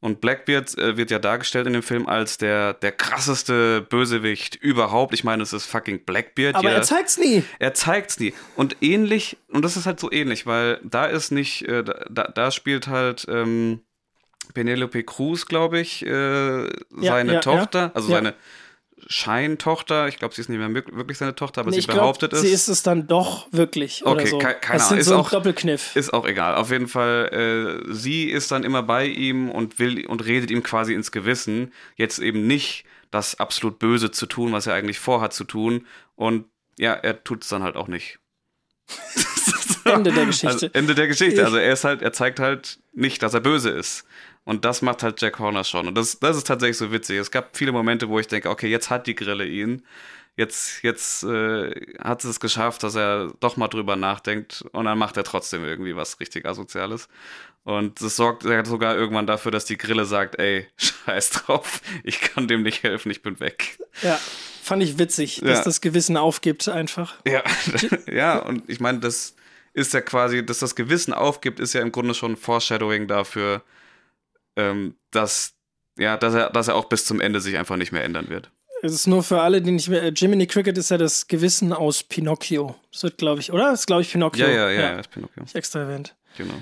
Und 0.00 0.20
Blackbeard 0.20 0.76
äh, 0.78 0.96
wird 0.96 1.10
ja 1.10 1.18
dargestellt 1.18 1.66
in 1.66 1.72
dem 1.74 1.82
Film 1.82 2.06
als 2.06 2.38
der, 2.38 2.74
der 2.74 2.92
krasseste 2.92 3.82
Bösewicht 3.82 4.56
überhaupt. 4.56 5.14
Ich 5.14 5.24
meine, 5.24 5.42
es 5.42 5.52
ist 5.52 5.66
fucking 5.66 6.04
Blackbeard. 6.04 6.54
Aber 6.54 6.70
ja, 6.70 6.76
er 6.76 6.82
zeigt's 6.82 7.18
nie. 7.18 7.42
Er 7.58 7.74
zeigt's 7.74 8.18
nie. 8.18 8.32
Und 8.56 8.76
ähnlich, 8.80 9.36
und 9.48 9.64
das 9.64 9.76
ist 9.76 9.86
halt 9.86 10.00
so 10.00 10.10
ähnlich, 10.10 10.46
weil 10.46 10.80
da 10.84 11.06
ist 11.06 11.30
nicht, 11.30 11.62
äh, 11.68 11.84
da, 11.84 12.24
da 12.24 12.50
spielt 12.50 12.88
halt 12.88 13.26
ähm, 13.28 13.80
Penelope 14.54 15.02
Cruz, 15.04 15.46
glaube 15.46 15.80
ich, 15.80 16.04
äh, 16.04 16.68
seine 16.90 17.34
ja, 17.34 17.40
Tochter, 17.40 17.78
ja, 17.78 17.90
also 17.94 18.08
seine 18.08 18.34
Scheintochter. 19.06 20.08
Ich 20.08 20.18
glaube, 20.18 20.34
sie 20.34 20.42
ist 20.42 20.48
nicht 20.48 20.58
mehr 20.58 20.72
wirklich 20.72 21.18
seine 21.18 21.34
Tochter, 21.34 21.62
aber 21.62 21.70
nee, 21.70 21.80
sie 21.80 21.86
behauptet 21.86 22.30
glaub, 22.30 22.42
es. 22.42 22.48
Sie 22.48 22.54
ist 22.54 22.68
es 22.68 22.82
dann 22.82 23.06
doch 23.06 23.48
wirklich. 23.52 24.04
Okay, 24.04 24.26
so. 24.26 24.38
keine 24.38 24.56
Ahnung. 24.56 24.72
Das 24.72 24.92
ist 24.92 25.06
so 25.06 25.14
ein 25.14 25.20
auch, 25.20 25.30
Doppelkniff. 25.30 25.96
Ist 25.96 26.12
auch 26.12 26.26
egal. 26.26 26.56
Auf 26.56 26.70
jeden 26.70 26.88
Fall, 26.88 27.80
äh, 27.88 27.92
sie 27.92 28.24
ist 28.24 28.50
dann 28.50 28.64
immer 28.64 28.82
bei 28.82 29.06
ihm 29.06 29.50
und 29.50 29.78
will 29.78 30.06
und 30.06 30.24
redet 30.24 30.50
ihm 30.50 30.62
quasi 30.62 30.94
ins 30.94 31.12
Gewissen. 31.12 31.72
Jetzt 31.96 32.18
eben 32.18 32.46
nicht 32.46 32.84
das 33.10 33.40
absolut 33.40 33.78
Böse 33.78 34.10
zu 34.10 34.26
tun, 34.26 34.52
was 34.52 34.66
er 34.66 34.74
eigentlich 34.74 34.98
vorhat 34.98 35.32
zu 35.32 35.44
tun. 35.44 35.86
Und 36.14 36.46
ja, 36.78 36.92
er 36.92 37.24
tut 37.24 37.42
es 37.42 37.48
dann 37.48 37.62
halt 37.62 37.76
auch 37.76 37.88
nicht. 37.88 38.18
Ende 39.84 40.12
der 40.12 40.26
Geschichte. 40.26 40.48
Also, 40.48 40.66
Ende 40.72 40.94
der 40.94 41.06
Geschichte. 41.08 41.44
Also 41.44 41.56
er 41.56 41.72
ist 41.72 41.84
halt, 41.84 42.02
er 42.02 42.12
zeigt 42.12 42.40
halt 42.40 42.78
nicht, 42.92 43.22
dass 43.22 43.34
er 43.34 43.40
böse 43.40 43.70
ist. 43.70 44.04
Und 44.44 44.64
das 44.64 44.82
macht 44.82 45.02
halt 45.02 45.20
Jack 45.20 45.38
Horner 45.38 45.64
schon. 45.64 45.88
Und 45.88 45.96
das, 45.96 46.18
das 46.18 46.36
ist 46.36 46.46
tatsächlich 46.46 46.76
so 46.76 46.92
witzig. 46.92 47.18
Es 47.18 47.30
gab 47.30 47.56
viele 47.56 47.72
Momente, 47.72 48.08
wo 48.08 48.18
ich 48.18 48.26
denke, 48.26 48.50
okay, 48.50 48.68
jetzt 48.68 48.90
hat 48.90 49.06
die 49.06 49.14
Grille 49.14 49.46
ihn. 49.46 49.82
Jetzt, 50.40 50.82
jetzt 50.82 51.22
äh, 51.22 51.70
hat 51.98 52.24
es 52.24 52.40
geschafft, 52.40 52.82
dass 52.82 52.94
er 52.94 53.30
doch 53.40 53.58
mal 53.58 53.68
drüber 53.68 53.94
nachdenkt 53.94 54.64
und 54.72 54.86
dann 54.86 54.96
macht 54.96 55.18
er 55.18 55.24
trotzdem 55.24 55.66
irgendwie 55.66 55.96
was 55.96 56.18
richtig 56.18 56.46
Asoziales. 56.46 57.08
Und 57.62 58.00
das 58.00 58.16
sorgt 58.16 58.44
sogar 58.66 58.96
irgendwann 58.96 59.26
dafür, 59.26 59.52
dass 59.52 59.66
die 59.66 59.76
Grille 59.76 60.06
sagt, 60.06 60.38
ey, 60.38 60.66
scheiß 60.78 61.28
drauf, 61.30 61.82
ich 62.04 62.22
kann 62.22 62.48
dem 62.48 62.62
nicht 62.62 62.82
helfen, 62.82 63.10
ich 63.10 63.20
bin 63.20 63.38
weg. 63.38 63.78
Ja, 64.00 64.18
fand 64.62 64.82
ich 64.82 64.98
witzig, 64.98 65.40
dass 65.44 65.58
ja. 65.58 65.64
das 65.64 65.82
Gewissen 65.82 66.16
aufgibt 66.16 66.66
einfach. 66.70 67.16
Ja, 67.26 67.42
ja 68.10 68.38
und 68.38 68.66
ich 68.70 68.80
meine, 68.80 69.00
das 69.00 69.34
ist 69.74 69.92
ja 69.92 70.00
quasi, 70.00 70.46
dass 70.46 70.60
das 70.60 70.74
Gewissen 70.74 71.12
aufgibt, 71.12 71.60
ist 71.60 71.74
ja 71.74 71.82
im 71.82 71.92
Grunde 71.92 72.14
schon 72.14 72.38
Foreshadowing 72.38 73.08
dafür, 73.08 73.62
ähm, 74.56 74.94
dass, 75.10 75.52
ja, 75.98 76.16
dass 76.16 76.32
er, 76.32 76.48
dass 76.48 76.68
er 76.68 76.76
auch 76.76 76.86
bis 76.86 77.04
zum 77.04 77.20
Ende 77.20 77.42
sich 77.42 77.58
einfach 77.58 77.76
nicht 77.76 77.92
mehr 77.92 78.04
ändern 78.04 78.30
wird. 78.30 78.50
Es 78.82 78.92
ist 78.92 79.06
nur 79.06 79.22
für 79.22 79.40
alle, 79.40 79.60
die 79.60 79.70
nicht 79.70 79.88
mehr. 79.88 80.08
Jiminy 80.08 80.46
Cricket 80.46 80.78
ist 80.78 80.90
ja 80.90 80.98
das 80.98 81.28
Gewissen 81.28 81.72
aus 81.72 82.02
Pinocchio. 82.02 82.76
Das 82.92 83.02
wird, 83.02 83.18
glaube 83.18 83.40
ich, 83.40 83.52
oder? 83.52 83.70
Das 83.70 83.80
ist, 83.80 83.86
glaube 83.86 84.02
ich, 84.02 84.10
Pinocchio. 84.10 84.46
Ja, 84.46 84.52
ja, 84.52 84.70
ja, 84.70 84.80
ja. 84.80 84.98
ist 84.98 85.10
Pinocchio. 85.10 85.44
Ich 85.46 85.54
extra 85.54 85.80
erwähnt. 85.80 86.14
Genau. 86.36 86.54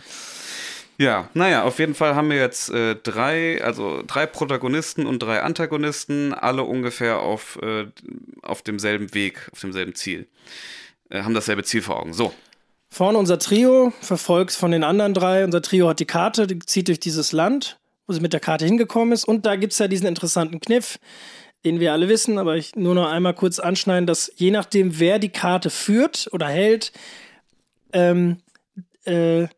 Ja, 1.01 1.31
naja, 1.33 1.63
auf 1.63 1.79
jeden 1.79 1.95
Fall 1.95 2.17
haben 2.17 2.29
wir 2.29 2.39
jetzt 2.39 2.71
äh, 2.71 2.97
drei, 2.97 3.63
also 3.63 4.03
drei 4.05 4.27
Protagonisten 4.27 5.07
und 5.07 5.21
drei 5.21 5.43
Antagonisten, 5.43 6.35
alle 6.35 6.65
ungefähr 6.65 7.21
auf, 7.21 7.57
äh, 7.63 7.87
auf 8.43 8.63
demselben 8.63 9.15
Weg, 9.15 9.49
auf 9.53 9.61
demselben 9.61 9.95
Ziel. 9.95 10.27
Äh, 11.09 11.23
haben 11.23 11.35
dasselbe 11.35 11.63
Ziel 11.63 11.83
vor 11.83 12.01
Augen. 12.01 12.15
So. 12.15 12.35
Vorne 12.91 13.19
unser 13.19 13.39
Trio, 13.39 13.93
verfolgt 14.01 14.53
von 14.53 14.73
den 14.73 14.83
anderen 14.83 15.15
drei. 15.15 15.45
Unser 15.45 15.63
Trio 15.63 15.89
hat 15.89 16.01
die 16.01 16.07
Karte, 16.07 16.49
die 16.49 16.59
zieht 16.59 16.89
durch 16.89 16.99
dieses 16.99 17.31
Land, 17.31 17.79
wo 18.09 18.13
sie 18.13 18.21
mit 18.21 18.33
der 18.33 18.41
Karte 18.41 18.65
hingekommen 18.65 19.13
ist. 19.13 19.25
Und 19.25 19.47
da 19.47 19.55
gibt 19.55 19.75
es 19.75 19.79
ja 19.79 19.87
diesen 19.87 20.09
interessanten 20.09 20.59
Kniff, 20.59 20.99
den 21.69 21.81
wir 21.81 21.93
alle 21.93 22.09
wissen, 22.09 22.39
aber 22.39 22.57
ich 22.57 22.77
nur 22.77 22.95
noch 22.95 23.11
einmal 23.11 23.35
kurz 23.35 23.59
anschneiden, 23.59 24.07
dass 24.07 24.33
je 24.37 24.51
nachdem, 24.51 24.99
wer 24.99 25.19
die 25.19 25.29
Karte 25.29 25.69
führt 25.69 26.29
oder 26.33 26.49
hält, 26.49 26.93
ähm, 27.93 28.39
äh, 29.05 29.49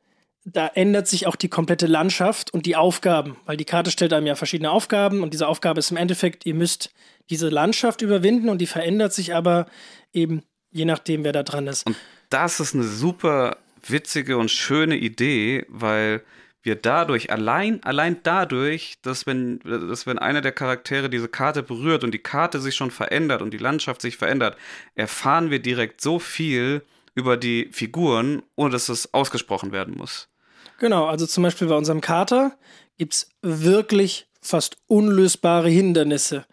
da 0.45 0.67
ändert 0.67 1.07
sich 1.07 1.29
auch 1.29 1.37
die 1.37 1.49
komplette 1.49 1.87
Landschaft 1.87 2.53
und 2.53 2.67
die 2.67 2.75
Aufgaben, 2.75 3.37
weil 3.47 3.57
die 3.57 3.65
Karte 3.65 3.93
stellt 3.93 4.13
einem 4.13 4.27
ja 4.27 4.35
verschiedene 4.35 4.73
Aufgaben 4.73 5.23
und 5.23 5.33
diese 5.33 5.47
Aufgabe 5.47 5.79
ist 5.79 5.93
im 5.93 5.97
Endeffekt, 5.97 6.47
ihr 6.47 6.55
müsst 6.55 6.91
diese 7.29 7.49
Landschaft 7.49 8.03
überwinden 8.03 8.49
und 8.49 8.59
die 8.59 8.67
verändert 8.67 9.13
sich 9.13 9.33
aber 9.33 9.67
eben 10.13 10.43
je 10.73 10.87
nachdem, 10.87 11.23
wer 11.23 11.33
da 11.33 11.45
dran 11.45 11.69
ist. 11.69 11.87
Und 11.87 11.97
das 12.31 12.59
ist 12.59 12.75
eine 12.75 12.85
super 12.85 13.59
witzige 13.87 14.37
und 14.37 14.51
schöne 14.51 14.97
Idee, 14.97 15.65
weil 15.69 16.23
wir 16.63 16.77
dadurch, 16.77 17.31
allein, 17.31 17.83
allein 17.85 18.19
dadurch, 18.23 18.95
dass 19.03 19.27
wenn, 19.27 19.61
dass 19.61 20.07
wenn 20.07 20.19
einer 20.19 20.41
der 20.41 20.53
Charaktere 20.53 21.09
diese 21.09 21.29
Karte 21.29 21.63
berührt 21.63 22.05
und 22.05 22.13
die 22.13 22.19
Karte 22.19 22.61
sich 22.61 22.75
schon 22.75 22.91
verändert 22.91 23.41
und 23.41 23.53
die 23.53 23.59
Landschaft 23.59 24.03
sich 24.03 24.17
verändert, 24.17 24.57
erfahren 24.95 25.51
wir 25.51 25.61
direkt 25.61 26.01
so 26.01 26.19
viel 26.19 26.83
über 27.15 27.37
die 27.37 27.71
Figuren, 27.73 28.43
ohne 28.57 28.71
dass 28.71 28.89
es 28.89 29.13
ausgesprochen 29.15 29.73
werden 29.73 29.97
muss. 29.97 30.29
Genau, 30.79 31.07
also 31.07 31.27
zum 31.27 31.43
Beispiel 31.43 31.69
bei 31.69 31.77
unserem 31.77 32.01
Kater 32.01 32.57
gibt 32.99 33.15
es 33.15 33.31
wirklich 33.43 34.29
fast 34.43 34.77
unlösbare 34.87 35.69
Hindernisse. 35.69 36.47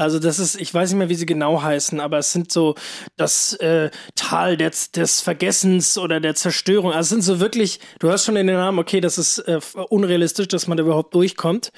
Also 0.00 0.18
das 0.18 0.38
ist, 0.38 0.58
ich 0.58 0.72
weiß 0.72 0.90
nicht 0.90 0.98
mehr, 0.98 1.10
wie 1.10 1.14
sie 1.14 1.26
genau 1.26 1.60
heißen, 1.62 2.00
aber 2.00 2.18
es 2.18 2.32
sind 2.32 2.50
so 2.50 2.74
das 3.18 3.52
äh, 3.54 3.90
Tal 4.14 4.56
des, 4.56 4.92
des 4.92 5.20
Vergessens 5.20 5.98
oder 5.98 6.20
der 6.20 6.34
Zerstörung. 6.34 6.92
Also 6.92 7.00
es 7.00 7.08
sind 7.10 7.22
so 7.22 7.38
wirklich, 7.38 7.80
du 7.98 8.08
hörst 8.08 8.24
schon 8.24 8.36
in 8.36 8.46
den 8.46 8.56
Namen, 8.56 8.78
okay, 8.78 9.02
das 9.02 9.18
ist 9.18 9.40
äh, 9.40 9.60
unrealistisch, 9.90 10.48
dass 10.48 10.66
man 10.66 10.78
da 10.78 10.84
überhaupt 10.84 11.14
durchkommt. 11.14 11.70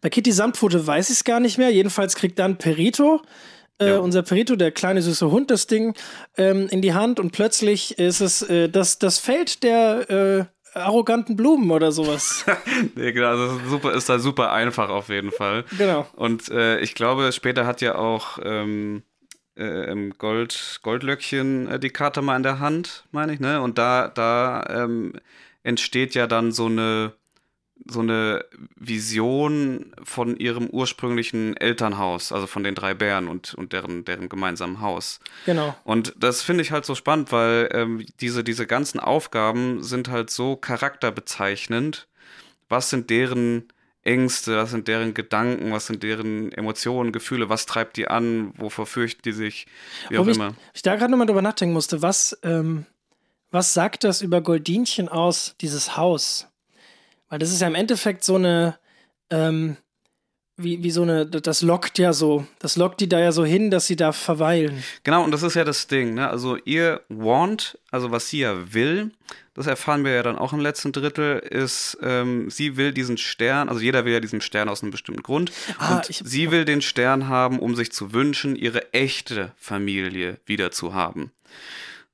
Bei 0.00 0.10
Kitty 0.10 0.32
Samtpfote 0.32 0.84
weiß 0.84 1.10
ich 1.10 1.18
es 1.18 1.24
gar 1.24 1.38
nicht 1.38 1.56
mehr. 1.56 1.70
Jedenfalls 1.70 2.16
kriegt 2.16 2.40
dann 2.40 2.58
Perito 2.58 3.20
äh, 3.80 3.90
ja. 3.90 3.98
unser 3.98 4.22
Perito, 4.22 4.56
der 4.56 4.72
kleine 4.72 5.02
süße 5.02 5.30
Hund, 5.30 5.50
das 5.50 5.68
Ding 5.68 5.94
ähm, 6.36 6.66
in 6.70 6.82
die 6.82 6.94
Hand 6.94 7.20
und 7.20 7.30
plötzlich 7.30 7.98
ist 7.98 8.20
es 8.20 8.42
äh, 8.42 8.68
das, 8.68 8.98
das 8.98 9.18
Feld 9.18 9.62
der 9.62 10.10
äh, 10.10 10.44
arroganten 10.78 11.36
Blumen 11.36 11.70
oder 11.70 11.92
sowas. 11.92 12.44
nee, 12.94 13.12
genau, 13.12 13.34
ist, 13.34 13.68
super, 13.68 13.92
ist 13.92 14.08
da 14.08 14.18
super 14.18 14.52
einfach 14.52 14.88
auf 14.88 15.08
jeden 15.08 15.30
Fall. 15.30 15.64
Genau. 15.76 16.06
Und 16.16 16.48
äh, 16.50 16.80
ich 16.80 16.94
glaube, 16.94 17.32
später 17.32 17.66
hat 17.66 17.80
ja 17.80 17.96
auch 17.96 18.38
ähm, 18.42 19.02
äh, 19.56 20.10
Gold, 20.18 20.80
Goldlöckchen 20.82 21.68
äh, 21.68 21.78
die 21.78 21.90
Karte 21.90 22.22
mal 22.22 22.36
in 22.36 22.42
der 22.42 22.60
Hand, 22.60 23.04
meine 23.10 23.32
ich, 23.32 23.40
ne? 23.40 23.60
Und 23.60 23.78
da, 23.78 24.08
da 24.08 24.64
ähm, 24.68 25.14
entsteht 25.62 26.14
ja 26.14 26.26
dann 26.26 26.52
so 26.52 26.66
eine 26.66 27.12
so 27.86 28.00
eine 28.00 28.44
Vision 28.76 29.92
von 30.02 30.36
ihrem 30.36 30.68
ursprünglichen 30.68 31.56
Elternhaus, 31.56 32.32
also 32.32 32.46
von 32.46 32.64
den 32.64 32.74
drei 32.74 32.94
Bären 32.94 33.28
und, 33.28 33.54
und 33.54 33.72
deren, 33.72 34.04
deren 34.04 34.28
gemeinsamen 34.28 34.80
Haus. 34.80 35.20
Genau. 35.46 35.74
Und 35.84 36.14
das 36.18 36.42
finde 36.42 36.62
ich 36.62 36.72
halt 36.72 36.84
so 36.84 36.94
spannend, 36.94 37.32
weil 37.32 37.68
ähm, 37.72 38.04
diese, 38.20 38.44
diese 38.44 38.66
ganzen 38.66 39.00
Aufgaben 39.00 39.82
sind 39.82 40.08
halt 40.08 40.30
so 40.30 40.56
charakterbezeichnend. 40.56 42.08
Was 42.68 42.90
sind 42.90 43.10
deren 43.10 43.68
Ängste, 44.02 44.56
was 44.56 44.70
sind 44.70 44.88
deren 44.88 45.14
Gedanken, 45.14 45.72
was 45.72 45.86
sind 45.86 46.02
deren 46.02 46.50
Emotionen, 46.52 47.12
Gefühle, 47.12 47.48
was 47.48 47.66
treibt 47.66 47.96
die 47.96 48.08
an, 48.08 48.52
wovor 48.56 48.86
fürchten 48.86 49.22
die 49.22 49.32
sich, 49.32 49.66
wie 50.08 50.18
auch 50.18 50.26
Wo 50.26 50.30
immer. 50.30 50.48
Ich, 50.48 50.76
ich 50.76 50.82
da 50.82 50.96
gerade 50.96 51.10
nochmal 51.10 51.26
drüber 51.26 51.42
nachdenken 51.42 51.74
musste, 51.74 52.00
was, 52.00 52.38
ähm, 52.42 52.86
was 53.50 53.74
sagt 53.74 54.04
das 54.04 54.22
über 54.22 54.40
Goldinchen 54.40 55.08
aus, 55.08 55.54
dieses 55.60 55.96
Haus? 55.96 56.48
Weil 57.28 57.38
das 57.38 57.52
ist 57.52 57.60
ja 57.60 57.66
im 57.66 57.74
Endeffekt 57.74 58.24
so 58.24 58.36
eine, 58.36 58.78
ähm, 59.30 59.76
wie, 60.56 60.82
wie 60.82 60.90
so 60.90 61.02
eine, 61.02 61.24
das 61.24 61.62
lockt 61.62 61.98
ja 61.98 62.12
so, 62.12 62.46
das 62.58 62.76
lockt 62.76 63.00
die 63.00 63.08
da 63.08 63.20
ja 63.20 63.32
so 63.32 63.44
hin, 63.44 63.70
dass 63.70 63.86
sie 63.86 63.96
da 63.96 64.12
verweilen. 64.12 64.82
Genau, 65.04 65.22
und 65.22 65.30
das 65.30 65.42
ist 65.42 65.54
ja 65.54 65.64
das 65.64 65.86
Ding, 65.86 66.14
ne? 66.14 66.28
Also 66.28 66.56
ihr 66.64 67.02
want, 67.08 67.78
also 67.90 68.10
was 68.10 68.28
sie 68.28 68.40
ja 68.40 68.74
will, 68.74 69.12
das 69.54 69.66
erfahren 69.66 70.04
wir 70.04 70.12
ja 70.12 70.22
dann 70.22 70.38
auch 70.38 70.52
im 70.52 70.60
letzten 70.60 70.92
Drittel, 70.92 71.38
ist, 71.38 71.98
ähm, 72.02 72.50
sie 72.50 72.76
will 72.76 72.92
diesen 72.92 73.18
Stern, 73.18 73.68
also 73.68 73.80
jeder 73.80 74.04
will 74.04 74.12
ja 74.12 74.20
diesen 74.20 74.40
Stern 74.40 74.68
aus 74.68 74.82
einem 74.82 74.90
bestimmten 74.90 75.22
Grund. 75.22 75.52
Ah, 75.78 75.96
und 75.96 76.10
ich, 76.10 76.22
sie 76.24 76.50
will 76.50 76.64
den 76.64 76.82
Stern 76.82 77.28
haben, 77.28 77.60
um 77.60 77.76
sich 77.76 77.92
zu 77.92 78.12
wünschen, 78.12 78.56
ihre 78.56 78.92
echte 78.92 79.52
Familie 79.56 80.40
wieder 80.44 80.70
zu 80.70 80.94
haben. 80.94 81.30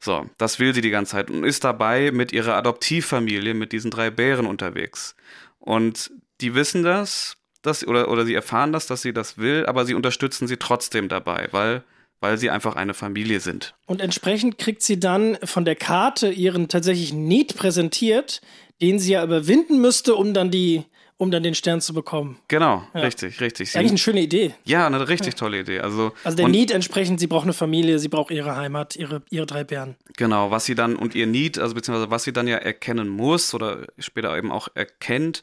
So, 0.01 0.27
das 0.37 0.59
will 0.59 0.75
sie 0.75 0.83
die 0.83 0.91
ganze 0.91 1.13
Zeit 1.13 1.31
und 1.31 1.45
ist 1.45 1.65
dabei 1.65 2.11
mit 2.11 2.33
ihrer 2.33 2.55
Adoptivfamilie, 2.57 3.55
mit 3.55 3.73
diesen 3.73 3.91
drei 3.91 4.11
Bären 4.11 4.47
unterwegs. 4.47 5.17
Und 5.59 6.11
die 6.41 6.55
wissen 6.55 6.83
das, 6.83 7.37
dass, 7.63 7.87
oder, 7.87 8.11
oder 8.11 8.27
sie 8.27 8.35
erfahren 8.35 8.73
das, 8.73 8.87
dass 8.87 9.03
sie 9.03 9.13
das 9.13 9.39
will, 9.39 9.65
aber 9.67 9.87
sie 9.87 9.95
unterstützen 9.95 10.47
sie 10.47 10.59
trotzdem 10.59 11.09
dabei, 11.09 11.49
weil, 11.53 11.83
weil 12.21 12.37
sie 12.37 12.51
einfach 12.51 12.77
eine 12.77 12.93
Familie 12.93 13.41
sind. 13.41 13.75
Und 13.87 14.03
entsprechend 14.03 14.59
kriegt 14.59 14.83
sie 14.83 15.01
dann 15.01 15.39
von 15.43 15.65
der 15.65 15.77
Karte 15.77 16.31
ihren 16.31 16.69
tatsächlich 16.69 17.15
Need 17.15 17.57
präsentiert, 17.57 18.43
den 18.83 18.99
sie 18.99 19.13
ja 19.13 19.25
überwinden 19.25 19.81
müsste, 19.81 20.15
um 20.15 20.35
dann 20.35 20.51
die 20.51 20.85
um 21.17 21.31
dann 21.31 21.43
den 21.43 21.55
Stern 21.55 21.81
zu 21.81 21.95
bekommen. 21.95 22.39
Genau, 22.49 22.87
ja. 22.93 23.01
richtig, 23.01 23.41
richtig. 23.41 23.71
Sie, 23.71 23.79
Eigentlich 23.79 23.93
eine 23.93 23.99
schöne 23.99 24.21
Idee. 24.21 24.55
Ja, 24.65 24.87
eine 24.87 25.09
richtig 25.09 25.37
tolle 25.37 25.61
Idee. 25.61 25.81
Also, 25.81 26.13
also 26.25 26.37
der 26.37 26.49
Need 26.49 26.71
entsprechend, 26.71 27.21
sie 27.21 27.27
braucht 27.27 27.45
eine 27.45 27.53
Familie, 27.53 27.99
sie 27.99 28.09
braucht 28.09 28.31
ihre 28.31 28.57
Heimat, 28.57 28.97
ihre, 28.97 29.23
ihre 29.31 29.47
drei 29.47 29.65
Bären. 29.65 29.97
Genau, 30.17 30.51
was 30.51 30.65
sie 30.65 30.75
dann 30.75 30.97
und 30.97 31.15
ihr 31.15 31.27
Need, 31.27 31.59
also 31.59 31.75
beziehungsweise 31.75 32.11
was 32.11 32.25
sie 32.25 32.33
dann 32.33 32.49
ja 32.49 32.57
erkennen 32.57 33.09
muss 33.09 33.55
oder 33.55 33.87
später 33.99 34.37
eben 34.37 34.51
auch 34.51 34.69
erkennt, 34.75 35.43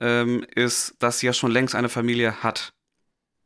ähm, 0.00 0.44
ist, 0.54 0.96
dass 0.98 1.20
sie 1.20 1.26
ja 1.26 1.32
schon 1.32 1.50
längst 1.50 1.74
eine 1.74 1.88
Familie 1.88 2.42
hat. 2.42 2.74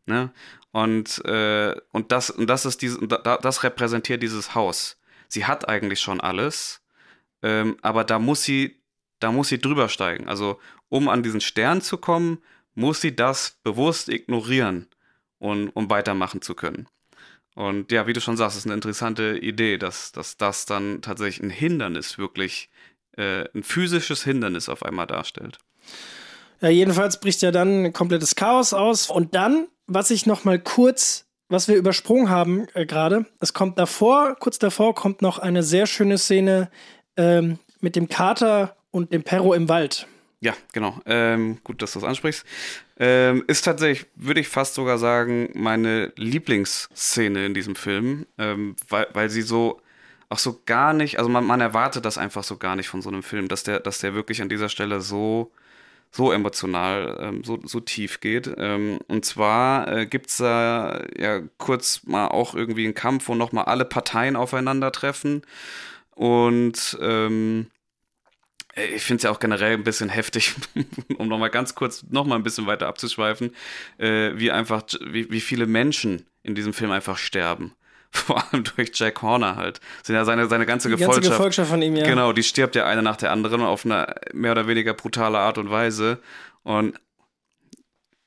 Ne? 0.07 0.33
Und, 0.73 1.25
äh, 1.25 1.75
und, 1.93 2.11
das, 2.11 2.31
und 2.31 2.49
das 2.49 2.65
ist 2.65 2.83
diese, 2.83 2.99
das 3.07 3.63
repräsentiert 3.63 4.23
dieses 4.23 4.55
Haus. 4.55 4.99
Sie 5.29 5.45
hat 5.45 5.69
eigentlich 5.69 6.01
schon 6.01 6.21
alles, 6.21 6.83
ähm, 7.43 7.77
aber 7.83 8.03
da 8.03 8.19
muss 8.19 8.43
sie 8.43 8.80
da 9.21 9.33
muss 9.33 9.49
sie 9.49 9.61
drüber 9.61 9.89
steigen. 9.89 10.29
Also 10.29 10.59
um 10.89 11.09
an 11.09 11.23
diesen 11.23 11.41
Stern 11.41 11.81
zu 11.81 11.99
kommen, 11.99 12.39
muss 12.75 13.01
sie 13.01 13.15
das 13.15 13.59
bewusst 13.63 14.09
ignorieren, 14.09 14.89
und, 15.41 15.71
um 15.71 15.91
weitermachen 15.91 16.43
zu 16.43 16.55
können. 16.55 16.87
Und 17.57 17.91
ja, 17.91 18.07
wie 18.07 18.13
du 18.13 18.21
schon 18.21 18.37
sagst, 18.37 18.57
ist 18.57 18.67
eine 18.67 18.75
interessante 18.75 19.37
Idee, 19.39 19.77
dass, 19.77 20.13
dass 20.13 20.37
das 20.37 20.67
dann 20.67 21.03
tatsächlich 21.03 21.43
ein 21.43 21.51
Hindernis, 21.51 22.17
wirklich 22.17 22.71
äh, 23.17 23.45
ein 23.55 23.65
physisches 23.65 24.23
Hindernis 24.23 24.69
auf 24.69 24.85
einmal 24.85 25.09
darstellt. 25.09 25.59
Ja, 26.61 26.69
jedenfalls 26.69 27.19
bricht 27.19 27.43
ja 27.43 27.51
dann 27.51 27.87
ein 27.87 27.93
komplettes 27.93 28.37
Chaos 28.37 28.73
aus. 28.73 29.11
Und 29.11 29.35
dann, 29.35 29.67
was 29.87 30.11
ich 30.11 30.27
noch 30.27 30.45
mal 30.45 30.61
kurz, 30.61 31.27
was 31.49 31.67
wir 31.67 31.75
übersprungen 31.75 32.31
haben 32.31 32.69
äh, 32.75 32.87
gerade, 32.87 33.27
es 33.41 33.53
kommt 33.53 33.79
davor, 33.79 34.37
kurz 34.39 34.59
davor 34.59 34.95
kommt 34.95 35.23
noch 35.23 35.39
eine 35.39 35.63
sehr 35.63 35.87
schöne 35.87 36.19
Szene 36.19 36.71
ähm, 37.17 37.59
mit 37.81 37.97
dem 37.97 38.09
Kater 38.09 38.77
und 38.91 39.13
dem 39.13 39.23
Perro 39.23 39.55
im 39.55 39.69
Wald. 39.69 40.07
Ja, 40.41 40.55
genau. 40.73 40.99
Ähm, 41.05 41.59
gut, 41.65 41.83
dass 41.83 41.93
du 41.93 42.01
das 42.01 42.09
ansprichst. 42.09 42.47
Ähm, 42.99 43.45
ist 43.47 43.63
tatsächlich, 43.63 44.07
würde 44.15 44.41
ich 44.41 44.49
fast 44.49 44.75
sogar 44.75 44.99
sagen, 44.99 45.51
meine 45.55 46.13
Lieblingsszene 46.17 47.45
in 47.45 47.53
diesem 47.55 47.77
Film, 47.77 48.27
ähm, 48.39 48.75
weil, 48.89 49.07
weil 49.13 49.29
sie 49.29 49.43
so 49.43 49.81
auch 50.31 50.39
so 50.39 50.63
gar 50.65 50.93
nicht, 50.93 51.19
also 51.19 51.29
man, 51.29 51.45
man 51.45 51.61
erwartet 51.61 52.05
das 52.05 52.17
einfach 52.17 52.45
so 52.45 52.57
gar 52.57 52.77
nicht 52.77 52.89
von 52.89 53.03
so 53.03 53.11
einem 53.11 53.23
Film, 53.23 53.49
dass 53.49 53.65
der, 53.65 53.81
dass 53.81 53.99
der 53.99 54.15
wirklich 54.15 54.41
an 54.41 54.49
dieser 54.49 54.69
Stelle 54.69 55.01
so, 55.01 55.51
so 56.11 56.33
emotional, 56.33 57.19
ähm, 57.21 57.45
so, 57.45 57.59
so 57.65 57.81
tief 57.81 58.21
geht. 58.21 58.51
Ähm, 58.57 59.01
und 59.09 59.25
zwar 59.25 59.89
äh, 59.89 60.07
gibt 60.07 60.31
es 60.31 60.39
da 60.39 61.05
ja 61.19 61.41
kurz 61.59 62.03
mal 62.05 62.29
auch 62.29 62.55
irgendwie 62.55 62.85
einen 62.85 62.95
Kampf, 62.95 63.29
wo 63.29 63.35
nochmal 63.35 63.65
alle 63.65 63.85
Parteien 63.85 64.37
aufeinandertreffen. 64.37 65.43
Und 66.15 66.99
ähm, 67.01 67.67
äh, 67.67 67.80
ich 68.75 69.03
finde 69.03 69.19
es 69.19 69.23
ja 69.25 69.31
auch 69.31 69.41
generell 69.41 69.75
ein 69.75 69.85
bisschen 69.85 70.09
heftig, 70.09 70.55
um 71.19 71.29
nochmal 71.29 71.51
ganz 71.51 71.75
kurz 71.75 72.05
nochmal 72.09 72.39
ein 72.39 72.43
bisschen 72.43 72.67
weiter 72.67 72.87
abzuschweifen, 72.87 73.55
äh, 73.99 74.33
wie 74.35 74.51
einfach, 74.51 74.83
wie, 75.01 75.31
wie 75.31 75.41
viele 75.41 75.67
Menschen 75.67 76.27
in 76.43 76.55
diesem 76.55 76.73
Film 76.73 76.91
einfach 76.91 77.19
sterben. 77.19 77.75
Vor 78.13 78.43
allem 78.43 78.65
durch 78.65 78.91
Jack 78.95 79.23
Horner 79.23 79.57
halt. 79.57 79.81
Sind 80.03 80.17
ja 80.17 80.25
seine, 80.25 80.49
seine 80.49 80.67
ganze 80.67 80.89
Gefolgschaft. 80.89 81.19
Die 81.19 81.29
ganze 81.29 81.37
Gefolgschaft 81.39 81.71
von 81.71 81.83
ihm, 81.83 81.95
ja. 81.95 82.07
Genau, 82.07 82.33
die 82.33 82.43
stirbt 82.43 82.75
ja 82.75 82.87
eine 82.87 83.03
nach 83.03 83.17
der 83.17 83.31
anderen 83.31 83.63
auf 83.63 83.85
eine 83.85 84.15
mehr 84.33 84.53
oder 84.53 84.67
weniger 84.67 84.95
brutale 84.95 85.39
Art 85.39 85.59
und 85.59 85.71
Weise. 85.71 86.19
Und 86.65 86.99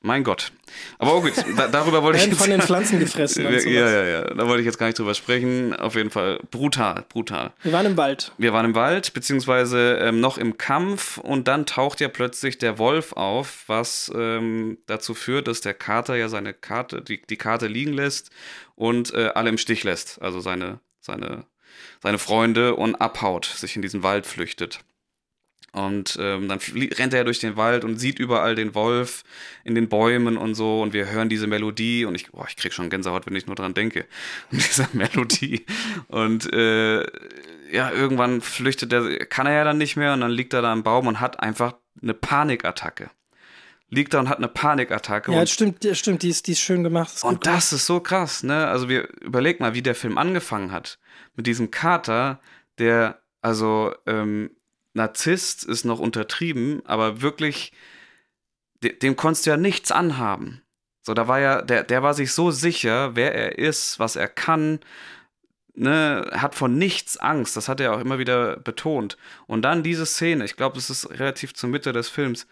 Mein 0.04 0.22
Gott. 0.22 0.52
Aber 0.98 1.22
gut, 1.22 1.32
da, 1.56 1.66
darüber 1.66 2.02
wollte 2.02 2.18
ich 2.22 2.26
jetzt... 2.26 2.38
von 2.38 2.50
den 2.50 2.60
Pflanzen 2.60 2.98
gefressen 3.00 3.46
und 3.46 3.54
Ja, 3.64 3.88
ja, 3.88 4.04
ja. 4.04 4.34
Da 4.34 4.46
wollte 4.46 4.60
ich 4.60 4.66
jetzt 4.66 4.76
gar 4.76 4.84
nicht 4.84 4.98
drüber 4.98 5.14
sprechen. 5.14 5.74
Auf 5.74 5.94
jeden 5.94 6.10
Fall 6.10 6.40
brutal, 6.50 7.06
brutal. 7.08 7.54
Wir 7.62 7.72
waren 7.72 7.86
im 7.86 7.96
Wald. 7.96 8.30
Wir 8.36 8.52
waren 8.52 8.66
im 8.66 8.74
Wald, 8.74 9.14
beziehungsweise 9.14 9.94
ähm, 10.02 10.20
noch 10.20 10.36
im 10.36 10.58
Kampf 10.58 11.16
und 11.16 11.48
dann 11.48 11.64
taucht 11.64 12.00
ja 12.00 12.08
plötzlich 12.08 12.58
der 12.58 12.76
Wolf 12.76 13.14
auf, 13.14 13.64
was 13.66 14.12
ähm, 14.14 14.76
dazu 14.86 15.14
führt, 15.14 15.48
dass 15.48 15.62
der 15.62 15.72
Kater 15.72 16.16
ja 16.16 16.28
seine 16.28 16.52
Karte, 16.52 17.00
die, 17.00 17.22
die 17.22 17.38
Karte 17.38 17.66
liegen 17.66 17.94
lässt 17.94 18.30
und 18.74 19.14
äh, 19.14 19.30
alle 19.34 19.48
im 19.48 19.56
Stich 19.56 19.84
lässt. 19.84 20.20
Also 20.20 20.40
seine, 20.40 20.80
seine, 21.00 21.46
seine 22.02 22.18
Freunde 22.18 22.74
und 22.74 22.96
abhaut, 22.96 23.46
sich 23.46 23.74
in 23.74 23.80
diesen 23.80 24.02
Wald 24.02 24.26
flüchtet. 24.26 24.80
Und 25.74 26.16
ähm, 26.20 26.48
dann 26.48 26.60
rennt 26.76 27.14
er 27.14 27.24
durch 27.24 27.40
den 27.40 27.56
Wald 27.56 27.82
und 27.84 27.96
sieht 27.96 28.20
überall 28.20 28.54
den 28.54 28.76
Wolf 28.76 29.24
in 29.64 29.74
den 29.74 29.88
Bäumen 29.88 30.36
und 30.36 30.54
so. 30.54 30.80
Und 30.80 30.92
wir 30.92 31.10
hören 31.10 31.28
diese 31.28 31.48
Melodie 31.48 32.04
und 32.04 32.14
ich, 32.14 32.30
boah, 32.30 32.46
ich 32.48 32.56
krieg 32.56 32.72
schon 32.72 32.90
Gänsehaut, 32.90 33.26
wenn 33.26 33.34
ich 33.34 33.48
nur 33.48 33.56
dran 33.56 33.74
denke. 33.74 34.06
Und 34.52 34.64
diese 34.64 34.86
Melodie. 34.92 35.66
Und 36.06 36.52
äh, 36.52 37.04
ja, 37.72 37.90
irgendwann 37.90 38.40
flüchtet 38.40 38.92
er, 38.92 39.26
kann 39.26 39.46
er 39.46 39.54
ja 39.54 39.64
dann 39.64 39.78
nicht 39.78 39.96
mehr 39.96 40.12
und 40.12 40.20
dann 40.20 40.30
liegt 40.30 40.52
er 40.52 40.62
da 40.62 40.72
im 40.72 40.84
Baum 40.84 41.08
und 41.08 41.18
hat 41.18 41.40
einfach 41.40 41.74
eine 42.00 42.14
Panikattacke. 42.14 43.10
Liegt 43.88 44.14
da 44.14 44.20
und 44.20 44.28
hat 44.28 44.38
eine 44.38 44.48
Panikattacke. 44.48 45.32
Ja, 45.32 45.40
das 45.40 45.50
stimmt, 45.50 45.84
stimmt, 45.92 46.22
die 46.22 46.28
ist, 46.28 46.46
die 46.46 46.52
ist 46.52 46.60
schön 46.60 46.84
gemacht. 46.84 47.14
Ist 47.14 47.24
und 47.24 47.46
das 47.46 47.72
ist 47.72 47.86
so 47.86 47.98
krass, 47.98 48.44
ne? 48.44 48.68
Also 48.68 48.88
wir 48.88 49.08
überleg 49.20 49.58
mal, 49.58 49.74
wie 49.74 49.82
der 49.82 49.96
Film 49.96 50.18
angefangen 50.18 50.70
hat. 50.70 51.00
Mit 51.34 51.48
diesem 51.48 51.72
Kater, 51.72 52.40
der 52.78 53.18
also 53.42 53.92
ähm, 54.06 54.50
Narzisst 54.94 55.64
ist 55.64 55.84
noch 55.84 55.98
untertrieben, 55.98 56.82
aber 56.86 57.20
wirklich, 57.20 57.72
dem, 58.82 58.98
dem 59.00 59.16
konntest 59.16 59.46
du 59.46 59.50
ja 59.50 59.56
nichts 59.56 59.92
anhaben. 59.92 60.62
So, 61.02 61.12
da 61.12 61.28
war 61.28 61.40
ja, 61.40 61.60
der, 61.60 61.82
der 61.82 62.02
war 62.02 62.14
sich 62.14 62.32
so 62.32 62.50
sicher, 62.50 63.14
wer 63.14 63.34
er 63.34 63.58
ist, 63.58 63.98
was 63.98 64.16
er 64.16 64.28
kann, 64.28 64.80
ne, 65.74 66.30
hat 66.32 66.54
von 66.54 66.78
nichts 66.78 67.16
Angst. 67.16 67.56
Das 67.56 67.68
hat 67.68 67.80
er 67.80 67.94
auch 67.94 68.00
immer 68.00 68.18
wieder 68.18 68.56
betont. 68.56 69.18
Und 69.46 69.62
dann 69.62 69.82
diese 69.82 70.06
Szene, 70.06 70.44
ich 70.44 70.56
glaube, 70.56 70.78
es 70.78 70.90
ist 70.90 71.10
relativ 71.10 71.54
zur 71.54 71.68
Mitte 71.68 71.92
des 71.92 72.08
Films, 72.08 72.46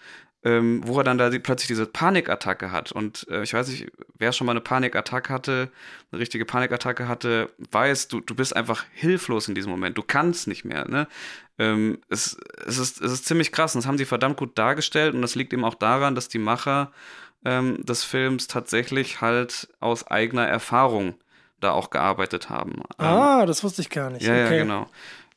ähm, 0.44 0.82
wo 0.84 0.98
er 0.98 1.04
dann 1.04 1.18
da 1.18 1.30
die, 1.30 1.38
plötzlich 1.38 1.68
diese 1.68 1.86
Panikattacke 1.86 2.72
hat. 2.72 2.92
Und 2.92 3.26
äh, 3.30 3.42
ich 3.42 3.54
weiß 3.54 3.68
nicht, 3.68 3.86
wer 4.18 4.32
schon 4.32 4.46
mal 4.46 4.52
eine 4.52 4.60
Panikattacke 4.60 5.32
hatte, 5.32 5.70
eine 6.10 6.20
richtige 6.20 6.44
Panikattacke 6.44 7.08
hatte, 7.08 7.50
weiß, 7.70 8.08
du, 8.08 8.20
du 8.20 8.34
bist 8.34 8.54
einfach 8.56 8.84
hilflos 8.92 9.48
in 9.48 9.54
diesem 9.54 9.70
Moment. 9.70 9.96
Du 9.96 10.02
kannst 10.02 10.48
nicht 10.48 10.64
mehr. 10.64 10.88
Ne? 10.88 11.06
Ähm, 11.62 11.98
es, 12.08 12.36
es, 12.66 12.78
ist, 12.78 13.00
es 13.00 13.12
ist 13.12 13.26
ziemlich 13.26 13.52
krass 13.52 13.74
und 13.74 13.82
das 13.82 13.88
haben 13.88 13.98
sie 13.98 14.04
verdammt 14.04 14.36
gut 14.36 14.58
dargestellt 14.58 15.14
und 15.14 15.22
das 15.22 15.36
liegt 15.36 15.52
eben 15.52 15.64
auch 15.64 15.74
daran, 15.74 16.14
dass 16.14 16.28
die 16.28 16.38
Macher 16.38 16.90
ähm, 17.44 17.84
des 17.84 18.02
Films 18.02 18.48
tatsächlich 18.48 19.20
halt 19.20 19.68
aus 19.78 20.06
eigener 20.08 20.46
Erfahrung 20.46 21.14
da 21.60 21.70
auch 21.70 21.90
gearbeitet 21.90 22.50
haben. 22.50 22.82
Ah, 22.98 23.40
ähm, 23.42 23.46
das 23.46 23.62
wusste 23.62 23.82
ich 23.82 23.90
gar 23.90 24.10
nicht. 24.10 24.26
Ja, 24.26 24.32
okay. 24.32 24.56
ja, 24.56 24.62
genau. 24.62 24.86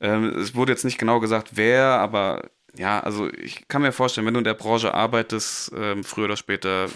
Ähm, 0.02 0.40
es 0.40 0.56
wurde 0.56 0.72
jetzt 0.72 0.84
nicht 0.84 0.98
genau 0.98 1.20
gesagt, 1.20 1.52
wer, 1.54 2.00
aber 2.00 2.50
ja, 2.76 3.00
also 3.00 3.30
ich 3.32 3.68
kann 3.68 3.84
mir 3.84 3.92
vorstellen, 3.92 4.26
wenn 4.26 4.34
du 4.34 4.40
in 4.40 4.46
der 4.46 4.56
Branche 4.56 4.94
arbeitest, 4.94 5.72
ähm, 5.78 6.04
früher 6.04 6.26
oder 6.26 6.38
später 6.38 6.88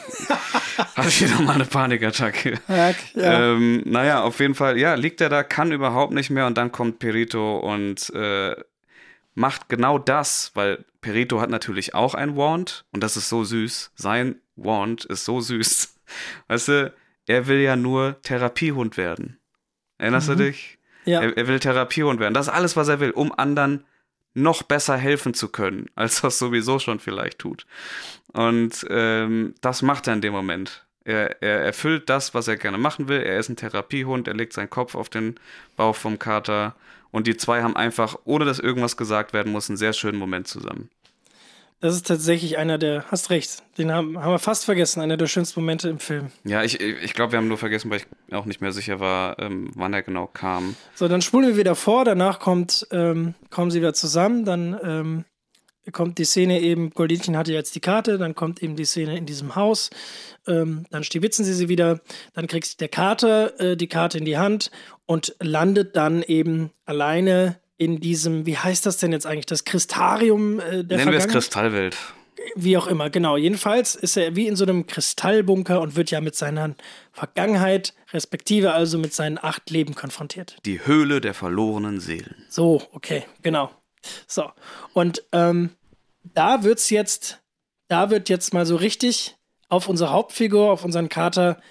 hast 0.96 1.22
du 1.22 1.26
wieder 1.26 1.42
mal 1.42 1.54
eine 1.54 1.66
Panikattacke. 1.66 2.60
Ja, 2.68 2.94
ja. 3.14 3.54
Ähm, 3.54 3.84
naja, 3.86 4.24
auf 4.24 4.40
jeden 4.40 4.56
Fall, 4.56 4.78
ja, 4.78 4.96
liegt 4.96 5.22
er 5.22 5.30
da, 5.30 5.44
kann 5.44 5.72
überhaupt 5.72 6.14
nicht 6.14 6.32
mehr 6.32 6.48
und 6.48 6.58
dann 6.58 6.72
kommt 6.72 7.00
Perito 7.00 7.60
und 7.60 8.10
äh, 8.14 8.56
macht 9.40 9.70
genau 9.70 9.98
das, 9.98 10.52
weil 10.54 10.86
Perito 11.00 11.40
hat 11.40 11.50
natürlich 11.50 11.96
auch 11.96 12.14
ein 12.14 12.36
Wand 12.36 12.86
und 12.92 13.02
das 13.02 13.16
ist 13.16 13.30
so 13.30 13.46
süß. 13.46 13.92
Sein 13.96 14.42
Wand 14.58 15.06
ist 15.06 15.24
so 15.24 15.40
süß. 15.40 15.96
Weißt 16.50 16.68
du, 16.68 16.94
er 17.26 17.48
will 17.48 17.60
ja 17.60 17.78
nur 17.78 18.22
Therapiehund 18.22 18.98
werden. 18.98 19.40
Erinnerst 19.98 20.28
mhm. 20.28 20.38
du 20.38 20.44
dich? 20.44 20.78
Ja. 21.06 21.22
Er, 21.22 21.38
er 21.38 21.48
will 21.48 21.60
Therapiehund 21.60 22.20
werden. 22.20 22.34
Das 22.34 22.48
ist 22.48 22.54
alles, 22.54 22.76
was 22.76 22.90
er 22.90 23.00
will, 23.00 23.12
um 23.12 23.32
anderen 23.32 23.86
noch 24.34 24.62
besser 24.62 24.98
helfen 24.98 25.34
zu 25.34 25.48
können, 25.48 25.86
als 25.96 26.22
das 26.22 26.38
sowieso 26.38 26.80
schon 26.80 27.00
vielleicht 27.00 27.40
tut. 27.40 27.66
Und 28.34 28.86
ähm, 28.90 29.56
das 29.62 29.82
macht 29.82 30.08
er 30.08 30.16
in 30.16 30.22
dem 30.22 30.34
Moment. 30.34 30.86
Er, 31.10 31.42
er 31.42 31.62
erfüllt 31.62 32.08
das, 32.08 32.36
was 32.36 32.48
er 32.48 32.56
gerne 32.56 32.78
machen 32.78 33.08
will. 33.08 33.22
Er 33.22 33.40
ist 33.40 33.50
ein 33.50 33.56
Therapiehund, 33.56 34.28
er 34.28 34.36
legt 34.36 34.54
seinen 34.54 34.70
Kopf 34.70 34.94
auf 34.94 35.10
den 35.10 35.40
Bauch 35.76 35.96
vom 35.96 36.20
Kater 36.20 36.76
und 37.10 37.26
die 37.26 37.36
zwei 37.36 37.64
haben 37.64 37.76
einfach, 37.76 38.16
ohne 38.26 38.46
dass 38.46 38.60
irgendwas 38.60 38.96
gesagt 38.96 39.34
werden 39.34 39.52
muss, 39.52 39.70
einen 39.70 39.78
sehr 39.78 39.94
schönen 39.94 40.20
Moment 40.20 40.48
zusammen. 40.48 40.90
Das 41.82 41.96
ist 41.96 42.06
tatsächlich 42.06 42.58
einer 42.58 42.78
der, 42.78 43.06
hast 43.10 43.30
recht, 43.32 43.64
den 43.78 43.92
haben, 43.92 44.22
haben 44.22 44.32
wir 44.32 44.40
fast 44.40 44.66
vergessen, 44.66 45.02
einer 45.02 45.18
der 45.18 45.28
schönsten 45.28 45.62
Momente 45.62 45.90
im 45.90 45.98
Film. 45.98 46.28
Ja, 46.44 46.62
ich, 46.62 46.80
ich 46.80 47.14
glaube, 47.14 47.32
wir 47.32 47.40
haben 47.40 47.48
nur 47.48 47.58
vergessen, 47.58 47.90
weil 47.90 48.02
ich 48.02 48.36
auch 48.36 48.46
nicht 48.46 48.62
mehr 48.62 48.74
sicher 48.74 49.00
war, 49.00 49.40
ähm, 49.40 49.72
wann 49.76 49.94
er 49.94 50.04
genau 50.04 50.28
kam. 50.28 50.76
So, 50.94 51.08
dann 51.08 51.22
spulen 51.22 51.48
wir 51.48 51.58
wieder 51.58 51.76
vor, 51.76 52.06
danach 52.06 52.40
kommt, 52.40 52.86
ähm, 52.92 53.34
kommen 53.50 53.72
sie 53.72 53.80
wieder 53.80 53.94
zusammen, 53.94 54.44
dann 54.44 54.78
ähm, 54.84 55.26
kommt 55.92 56.18
die 56.18 56.26
Szene 56.26 56.60
eben, 56.60 56.92
Goldinchen 56.92 57.38
hatte 57.38 57.54
jetzt 57.54 57.76
die 57.76 57.80
Karte, 57.80 58.18
dann 58.18 58.36
kommt 58.36 58.62
eben 58.64 58.76
die 58.76 58.86
Szene 58.86 59.18
in 59.18 59.26
diesem 59.26 59.56
Haus, 59.56 59.90
ähm, 60.48 60.86
dann 60.90 61.04
stibitzen 61.04 61.46
sie 61.46 61.54
sie 61.54 61.70
wieder, 61.70 62.02
dann 62.34 62.48
kriegt 62.48 62.82
der 62.82 62.88
Kater 62.88 63.60
äh, 63.60 63.78
die 63.78 63.88
Karte 63.88 64.18
in 64.18 64.26
die 64.26 64.38
Hand 64.38 64.72
und 65.06 65.36
landet 65.40 65.96
dann 65.96 66.24
eben 66.24 66.72
alleine 66.86 67.60
in 67.78 68.00
diesem, 68.00 68.46
wie 68.46 68.58
heißt 68.58 68.86
das 68.86 68.98
denn 68.98 69.12
jetzt 69.12 69.26
eigentlich, 69.26 69.46
das 69.46 69.64
Kristarium 69.64 70.60
äh, 70.60 70.84
der 70.84 70.98
Nennen 70.98 71.12
wir 71.12 71.20
es 71.20 71.28
Kristallwelt. 71.28 71.98
Wie 72.56 72.78
auch 72.78 72.88
immer, 72.88 73.10
genau. 73.10 73.38
Jedenfalls 73.38 73.96
ist 73.96 74.18
er 74.18 74.36
wie 74.36 74.48
in 74.48 74.56
so 74.56 74.64
einem 74.64 74.88
Kristallbunker 74.88 75.82
und 75.82 75.96
wird 75.96 76.12
ja 76.12 76.22
mit 76.22 76.36
seiner 76.36 76.76
Vergangenheit, 77.12 77.94
respektive 78.14 78.72
also 78.74 78.98
mit 78.98 79.14
seinen 79.14 79.38
acht 79.38 79.70
Leben 79.70 79.94
konfrontiert. 79.96 80.58
Die 80.66 80.86
Höhle 80.86 81.22
der 81.22 81.34
verlorenen 81.34 82.00
Seelen. 82.00 82.36
So, 82.50 82.82
okay, 82.92 83.26
genau. 83.42 83.72
So. 84.28 84.52
Und 84.94 85.24
ähm, 85.32 85.72
da 86.24 86.64
wird's 86.64 86.90
jetzt, 86.90 87.40
da 87.88 88.10
wird 88.10 88.30
jetzt 88.30 88.54
mal 88.54 88.66
so 88.66 88.76
richtig 88.76 89.36
auf 89.68 89.88
unsere 89.88 90.12
Hauptfigur, 90.12 90.72
auf 90.72 90.84
unseren 90.84 91.10
Kater, 91.10 91.62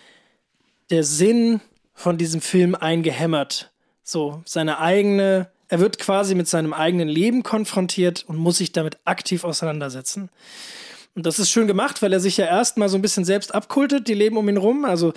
der 0.91 1.05
Sinn 1.05 1.61
von 1.95 2.17
diesem 2.19 2.41
Film 2.41 2.75
eingehämmert. 2.75 3.73
So, 4.03 4.43
seine 4.47 4.79
eigene 4.79 5.51
er 5.69 5.81
wird 5.81 5.99
quasi 5.99 6.35
mit 6.35 6.49
seinem 6.49 6.73
eigenen 6.73 7.09
Leben 7.09 7.43
konfrontiert 7.43 8.25
und 8.27 8.37
muss 8.37 8.59
sich 8.59 8.73
damit 8.73 8.99
aktiv 9.05 9.45
auseinandersetzen. 9.45 10.31
Und 11.19 11.27
das 11.27 11.41
ist 11.41 11.51
schön 11.51 11.67
gemacht, 11.67 12.01
weil 12.01 12.13
er 12.13 12.21
sich 12.21 12.37
ja 12.37 12.47
erstmal 12.47 12.89
so 12.89 12.97
ein 12.97 13.03
bisschen 13.03 13.25
selbst 13.25 13.53
abkultet, 13.53 14.07
die 14.07 14.15
Leben 14.15 14.37
um 14.37 14.49
ihn 14.49 14.57
rum. 14.57 14.85
Also 14.85 15.15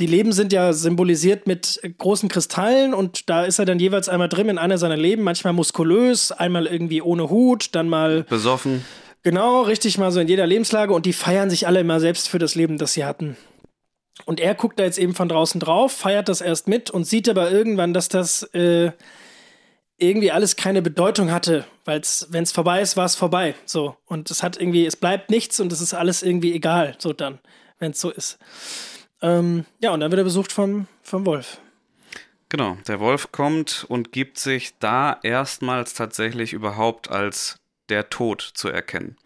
die 0.00 0.06
Leben 0.08 0.32
sind 0.32 0.52
ja 0.52 0.72
symbolisiert 0.72 1.46
mit 1.46 1.80
großen 1.98 2.28
Kristallen 2.28 2.92
und 2.92 3.30
da 3.30 3.44
ist 3.44 3.60
er 3.60 3.64
dann 3.64 3.78
jeweils 3.78 4.08
einmal 4.08 4.28
drin 4.28 4.48
in 4.48 4.58
einer 4.58 4.78
seiner 4.78 4.96
Leben, 4.96 5.22
manchmal 5.22 5.52
muskulös, 5.52 6.32
einmal 6.32 6.66
irgendwie 6.66 7.02
ohne 7.02 7.30
Hut, 7.30 7.68
dann 7.76 7.88
mal 7.88 8.24
besoffen. 8.24 8.84
Genau, 9.22 9.62
richtig 9.62 9.96
mal 9.96 10.10
so 10.10 10.18
in 10.18 10.26
jeder 10.26 10.48
Lebenslage 10.48 10.92
und 10.92 11.06
die 11.06 11.12
feiern 11.12 11.50
sich 11.50 11.68
alle 11.68 11.78
immer 11.78 12.00
selbst 12.00 12.28
für 12.28 12.40
das 12.40 12.56
Leben, 12.56 12.76
das 12.76 12.94
sie 12.94 13.04
hatten. 13.04 13.36
Und 14.24 14.40
er 14.40 14.56
guckt 14.56 14.80
da 14.80 14.82
jetzt 14.82 14.98
eben 14.98 15.14
von 15.14 15.28
draußen 15.28 15.60
drauf, 15.60 15.92
feiert 15.92 16.28
das 16.28 16.40
erst 16.40 16.66
mit 16.66 16.90
und 16.90 17.04
sieht 17.04 17.28
aber 17.28 17.52
irgendwann, 17.52 17.94
dass 17.94 18.08
das 18.08 18.42
äh, 18.54 18.90
irgendwie 19.98 20.30
alles 20.30 20.56
keine 20.56 20.82
Bedeutung 20.82 21.30
hatte, 21.30 21.66
weil 21.84 22.02
wenn 22.28 22.42
es 22.42 22.52
vorbei 22.52 22.80
ist, 22.80 22.96
war 22.96 23.04
es 23.04 23.14
vorbei. 23.14 23.54
So. 23.64 23.96
Und 24.06 24.30
es 24.30 24.42
hat 24.42 24.60
irgendwie, 24.60 24.86
es 24.86 24.96
bleibt 24.96 25.30
nichts 25.30 25.60
und 25.60 25.72
es 25.72 25.80
ist 25.80 25.94
alles 25.94 26.22
irgendwie 26.22 26.52
egal, 26.52 26.96
so 26.98 27.12
dann, 27.12 27.38
wenn 27.78 27.92
es 27.92 28.00
so 28.00 28.10
ist. 28.10 28.38
Ähm, 29.22 29.64
ja, 29.80 29.92
und 29.92 30.00
dann 30.00 30.10
wird 30.10 30.20
er 30.20 30.24
besucht 30.24 30.52
vom, 30.52 30.86
vom 31.02 31.24
Wolf. 31.26 31.58
Genau, 32.48 32.76
der 32.86 33.00
Wolf 33.00 33.32
kommt 33.32 33.84
und 33.88 34.12
gibt 34.12 34.38
sich 34.38 34.78
da 34.78 35.18
erstmals 35.22 35.94
tatsächlich 35.94 36.52
überhaupt 36.52 37.10
als 37.10 37.58
der 37.88 38.10
Tod 38.10 38.42
zu 38.54 38.68
erkennen. 38.68 39.16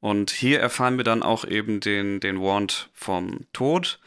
Und 0.00 0.30
hier 0.30 0.60
erfahren 0.60 0.96
wir 0.96 1.04
dann 1.04 1.22
auch 1.22 1.44
eben 1.44 1.80
den, 1.80 2.20
den 2.20 2.40
Wand 2.40 2.88
vom 2.94 3.46
Tod 3.52 3.98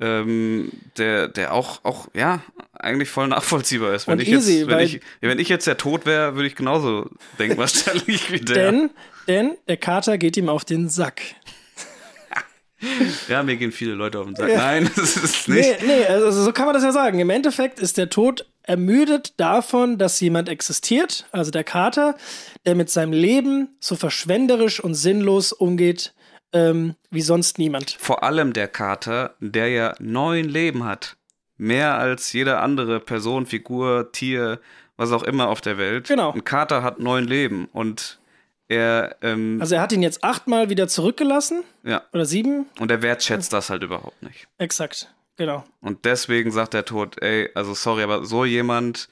ähm, 0.00 0.70
der, 0.98 1.28
der 1.28 1.54
auch, 1.54 1.84
auch, 1.84 2.08
ja, 2.14 2.42
eigentlich 2.80 3.08
voll 3.08 3.28
nachvollziehbar 3.28 3.94
ist. 3.94 4.06
Wenn, 4.08 4.20
ich, 4.20 4.28
easy, 4.28 4.60
jetzt, 4.60 4.68
wenn, 4.68 4.78
ich, 4.80 5.00
wenn 5.20 5.38
ich 5.38 5.48
jetzt 5.48 5.66
der 5.66 5.76
Tod 5.76 6.06
wäre, 6.06 6.34
würde 6.34 6.46
ich 6.46 6.54
genauso 6.54 7.10
denken, 7.38 7.58
wahrscheinlich 7.58 8.30
wie 8.30 8.40
der. 8.40 8.72
Denn, 8.72 8.90
denn 9.28 9.56
der 9.68 9.76
Kater 9.76 10.18
geht 10.18 10.36
ihm 10.36 10.48
auf 10.48 10.64
den 10.64 10.88
Sack. 10.88 11.22
ja, 13.28 13.42
mir 13.42 13.56
gehen 13.56 13.72
viele 13.72 13.94
Leute 13.94 14.18
auf 14.18 14.26
den 14.26 14.36
Sack. 14.36 14.50
Ja. 14.50 14.58
Nein, 14.58 14.90
das 14.96 15.16
ist 15.16 15.48
nicht. 15.48 15.82
Nee, 15.82 15.86
nee, 15.86 16.06
also 16.06 16.42
so 16.42 16.52
kann 16.52 16.66
man 16.66 16.74
das 16.74 16.84
ja 16.84 16.92
sagen. 16.92 17.18
Im 17.18 17.30
Endeffekt 17.30 17.80
ist 17.80 17.96
der 17.96 18.10
Tod 18.10 18.46
ermüdet 18.62 19.38
davon, 19.38 19.96
dass 19.96 20.20
jemand 20.20 20.48
existiert, 20.48 21.26
also 21.30 21.50
der 21.50 21.64
Kater, 21.64 22.16
der 22.64 22.74
mit 22.74 22.90
seinem 22.90 23.12
Leben 23.12 23.76
so 23.80 23.94
verschwenderisch 23.96 24.80
und 24.80 24.94
sinnlos 24.94 25.52
umgeht, 25.52 26.14
ähm, 26.52 26.94
wie 27.10 27.22
sonst 27.22 27.58
niemand. 27.58 27.96
Vor 27.98 28.22
allem 28.22 28.52
der 28.52 28.68
Kater, 28.68 29.36
der 29.40 29.68
ja 29.68 29.94
neun 29.98 30.44
Leben 30.44 30.84
hat. 30.84 31.16
Mehr 31.56 31.96
als 31.96 32.32
jede 32.32 32.58
andere 32.58 33.00
Person, 33.00 33.46
Figur, 33.46 34.12
Tier, 34.12 34.60
was 34.96 35.12
auch 35.12 35.22
immer 35.22 35.48
auf 35.48 35.60
der 35.60 35.78
Welt. 35.78 36.08
Genau. 36.08 36.32
Ein 36.32 36.44
Kater 36.44 36.82
hat 36.82 36.98
neun 37.00 37.24
Leben 37.24 37.66
und 37.72 38.18
er. 38.68 39.16
Ähm, 39.22 39.58
Also 39.60 39.76
er 39.76 39.80
hat 39.80 39.92
ihn 39.92 40.02
jetzt 40.02 40.24
achtmal 40.24 40.68
wieder 40.70 40.88
zurückgelassen. 40.88 41.62
Ja. 41.82 42.02
Oder 42.12 42.26
sieben. 42.26 42.66
Und 42.78 42.90
er 42.90 43.02
wertschätzt 43.02 43.52
das 43.52 43.70
halt 43.70 43.82
überhaupt 43.82 44.22
nicht. 44.22 44.48
Exakt. 44.58 45.12
Genau. 45.36 45.64
Und 45.80 46.04
deswegen 46.04 46.50
sagt 46.50 46.74
der 46.74 46.84
Tod, 46.84 47.22
ey, 47.22 47.50
also 47.54 47.74
sorry, 47.74 48.02
aber 48.02 48.24
so 48.24 48.44
jemand, 48.44 49.08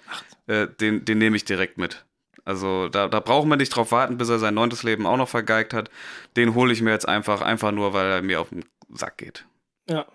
äh, 0.46 0.66
den, 0.80 1.04
den 1.04 1.18
nehme 1.18 1.36
ich 1.36 1.44
direkt 1.44 1.76
mit. 1.76 2.04
Also 2.46 2.88
da, 2.88 3.08
da 3.08 3.20
brauchen 3.20 3.48
wir 3.48 3.56
nicht 3.56 3.70
drauf 3.70 3.92
warten, 3.92 4.16
bis 4.18 4.28
er 4.28 4.38
sein 4.38 4.54
neuntes 4.54 4.82
Leben 4.82 5.06
auch 5.06 5.16
noch 5.16 5.28
vergeigt 5.28 5.72
hat. 5.72 5.90
Den 6.36 6.54
hole 6.54 6.72
ich 6.72 6.82
mir 6.82 6.90
jetzt 6.90 7.08
einfach, 7.08 7.40
einfach 7.40 7.72
nur, 7.72 7.92
weil 7.92 8.06
er 8.10 8.22
mir 8.22 8.40
auf 8.40 8.50
den 8.50 8.64
Sack 8.90 9.18
geht. 9.18 9.46
Ja. 9.88 10.06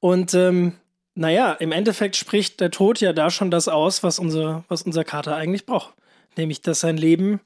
Und 0.00 0.34
ähm, 0.34 0.72
naja, 1.16 1.52
im 1.54 1.72
Endeffekt 1.72 2.14
spricht 2.16 2.60
der 2.60 2.70
Tod 2.70 3.00
ja 3.00 3.12
da 3.12 3.30
schon 3.30 3.50
das 3.50 3.66
aus, 3.68 4.02
was 4.02 4.18
unser, 4.18 4.64
was 4.68 4.82
unser 4.82 5.02
Kater 5.02 5.34
eigentlich 5.34 5.66
braucht. 5.66 5.94
Nämlich, 6.36 6.62
dass 6.62 6.80
sein 6.80 6.96
Leben 6.96 7.40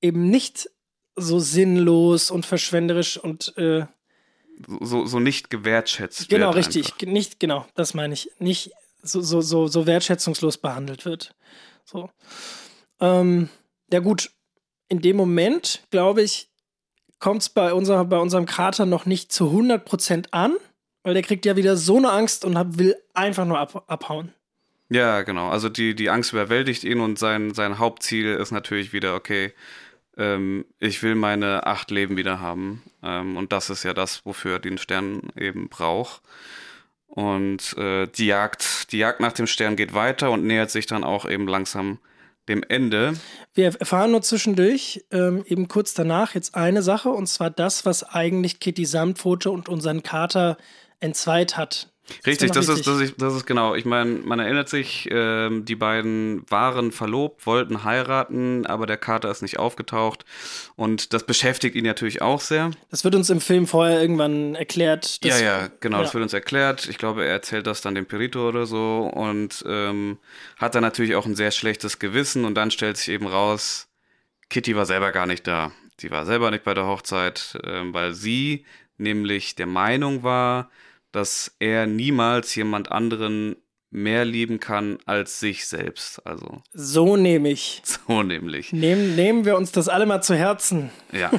eben 0.00 0.30
nicht 0.30 0.70
so 1.16 1.38
sinnlos 1.40 2.30
und 2.30 2.46
verschwenderisch 2.46 3.18
und 3.18 3.56
äh, 3.58 3.86
So, 4.80 5.04
so 5.06 5.18
nicht 5.20 5.50
gewertschätzt 5.50 6.28
genau 6.28 6.46
wird 6.54 6.56
richtig, 6.56 6.86
einfach. 6.86 6.98
Ge- 6.98 7.12
nicht 7.12 7.40
genau, 7.40 7.66
das 7.74 7.94
meine 7.94 8.14
ich, 8.14 8.30
nicht 8.38 8.70
so 9.02 9.20
so 9.20 9.40
so 9.42 9.66
so 9.66 9.86
wertschätzungslos 9.86 10.58
behandelt 10.58 11.04
wird. 11.04 11.34
So. 11.84 12.08
Ähm, 13.00 13.48
ja 13.92 14.00
gut, 14.00 14.30
in 14.88 15.00
dem 15.02 15.16
Moment, 15.16 15.82
glaube 15.90 16.22
ich, 16.22 16.48
kommt 17.18 17.42
es 17.42 17.48
bei, 17.48 17.72
unser, 17.72 18.04
bei 18.04 18.18
unserem 18.18 18.46
Krater 18.46 18.86
noch 18.86 19.06
nicht 19.06 19.32
zu 19.32 19.50
100% 19.50 20.28
an, 20.30 20.56
weil 21.04 21.14
der 21.14 21.22
kriegt 21.22 21.46
ja 21.46 21.54
wieder 21.54 21.76
so 21.76 21.98
eine 21.98 22.10
Angst 22.10 22.44
und 22.44 22.78
will 22.78 22.96
einfach 23.12 23.44
nur 23.44 23.60
ab, 23.60 23.84
abhauen. 23.86 24.32
Ja, 24.88 25.22
genau. 25.22 25.48
Also 25.48 25.68
die, 25.68 25.94
die 25.94 26.10
Angst 26.10 26.32
überwältigt 26.32 26.82
ihn 26.82 27.00
und 27.00 27.18
sein, 27.18 27.54
sein 27.54 27.78
Hauptziel 27.78 28.34
ist 28.34 28.50
natürlich 28.50 28.92
wieder, 28.92 29.14
okay, 29.14 29.52
ähm, 30.16 30.64
ich 30.78 31.02
will 31.02 31.14
meine 31.14 31.66
acht 31.66 31.90
Leben 31.90 32.16
wieder 32.16 32.40
haben. 32.40 32.82
Ähm, 33.02 33.36
und 33.36 33.52
das 33.52 33.70
ist 33.70 33.84
ja 33.84 33.94
das, 33.94 34.24
wofür 34.24 34.54
er 34.54 34.58
den 34.58 34.78
Stern 34.78 35.30
eben 35.36 35.68
braucht. 35.68 36.22
Und 37.06 37.76
äh, 37.78 38.06
die 38.08 38.26
Jagd, 38.26 38.92
die 38.92 38.98
Jagd 38.98 39.20
nach 39.20 39.32
dem 39.32 39.46
Stern 39.46 39.76
geht 39.76 39.94
weiter 39.94 40.30
und 40.30 40.44
nähert 40.44 40.70
sich 40.70 40.86
dann 40.86 41.04
auch 41.04 41.28
eben 41.28 41.46
langsam 41.46 41.98
dem 42.48 42.62
Ende. 42.62 43.14
Wir 43.54 43.74
erfahren 43.78 44.10
nur 44.10 44.22
zwischendurch, 44.22 45.04
ähm, 45.10 45.44
eben 45.46 45.68
kurz 45.68 45.94
danach, 45.94 46.34
jetzt 46.34 46.54
eine 46.54 46.82
Sache, 46.82 47.08
und 47.10 47.26
zwar 47.26 47.50
das, 47.50 47.86
was 47.86 48.04
eigentlich 48.04 48.60
Kitty 48.60 48.84
Samtpfote 48.84 49.50
und 49.50 49.68
unseren 49.68 50.02
Kater 50.02 50.58
entzweit 51.04 51.56
hat. 51.56 51.88
Richtig, 52.26 52.50
das 52.50 52.68
ist, 52.68 52.76
wichtig. 52.76 52.84
das 52.84 53.00
ist, 53.00 53.22
das 53.22 53.34
ist 53.34 53.46
genau. 53.46 53.74
Ich 53.74 53.86
meine, 53.86 54.10
man 54.10 54.38
erinnert 54.38 54.68
sich, 54.68 55.08
ähm, 55.10 55.64
die 55.64 55.74
beiden 55.74 56.44
waren 56.50 56.92
verlobt, 56.92 57.46
wollten 57.46 57.82
heiraten, 57.82 58.66
aber 58.66 58.86
der 58.86 58.98
Kater 58.98 59.30
ist 59.30 59.40
nicht 59.40 59.58
aufgetaucht. 59.58 60.26
Und 60.76 61.14
das 61.14 61.24
beschäftigt 61.24 61.74
ihn 61.74 61.84
natürlich 61.84 62.20
auch 62.20 62.42
sehr. 62.42 62.72
Das 62.90 63.04
wird 63.04 63.14
uns 63.14 63.30
im 63.30 63.40
Film 63.40 63.66
vorher 63.66 64.02
irgendwann 64.02 64.54
erklärt. 64.54 65.20
Ja, 65.24 65.38
ja, 65.38 65.68
genau, 65.80 66.00
das 66.00 66.10
ja. 66.10 66.14
wird 66.14 66.24
uns 66.24 66.34
erklärt. 66.34 66.88
Ich 66.90 66.98
glaube, 66.98 67.24
er 67.24 67.32
erzählt 67.32 67.66
das 67.66 67.80
dann 67.80 67.94
dem 67.94 68.04
Perito 68.04 68.46
oder 68.46 68.66
so 68.66 69.10
und 69.14 69.64
ähm, 69.66 70.18
hat 70.58 70.74
dann 70.74 70.82
natürlich 70.82 71.14
auch 71.14 71.24
ein 71.24 71.36
sehr 71.36 71.52
schlechtes 71.52 71.98
Gewissen 71.98 72.44
und 72.44 72.54
dann 72.54 72.70
stellt 72.70 72.98
sich 72.98 73.08
eben 73.08 73.26
raus, 73.26 73.88
Kitty 74.50 74.76
war 74.76 74.84
selber 74.84 75.10
gar 75.10 75.26
nicht 75.26 75.46
da. 75.46 75.72
Sie 75.98 76.10
war 76.10 76.26
selber 76.26 76.50
nicht 76.50 76.64
bei 76.64 76.74
der 76.74 76.86
Hochzeit, 76.86 77.58
ähm, 77.64 77.94
weil 77.94 78.12
sie 78.12 78.66
nämlich 78.98 79.54
der 79.54 79.66
Meinung 79.66 80.22
war, 80.22 80.70
dass 81.14 81.54
er 81.60 81.86
niemals 81.86 82.54
jemand 82.56 82.90
anderen 82.90 83.54
mehr 83.90 84.24
lieben 84.24 84.58
kann 84.58 84.98
als 85.06 85.38
sich 85.38 85.68
selbst. 85.68 86.26
Also 86.26 86.60
So 86.72 87.16
nehme 87.16 87.50
ich. 87.50 87.82
so 87.84 88.24
nämlich. 88.24 88.72
Nehmen, 88.72 89.14
nehmen 89.14 89.44
wir 89.44 89.56
uns 89.56 89.70
das 89.70 89.88
alle 89.88 90.06
mal 90.06 90.22
zu 90.22 90.34
Herzen. 90.34 90.90
Ja. 91.12 91.30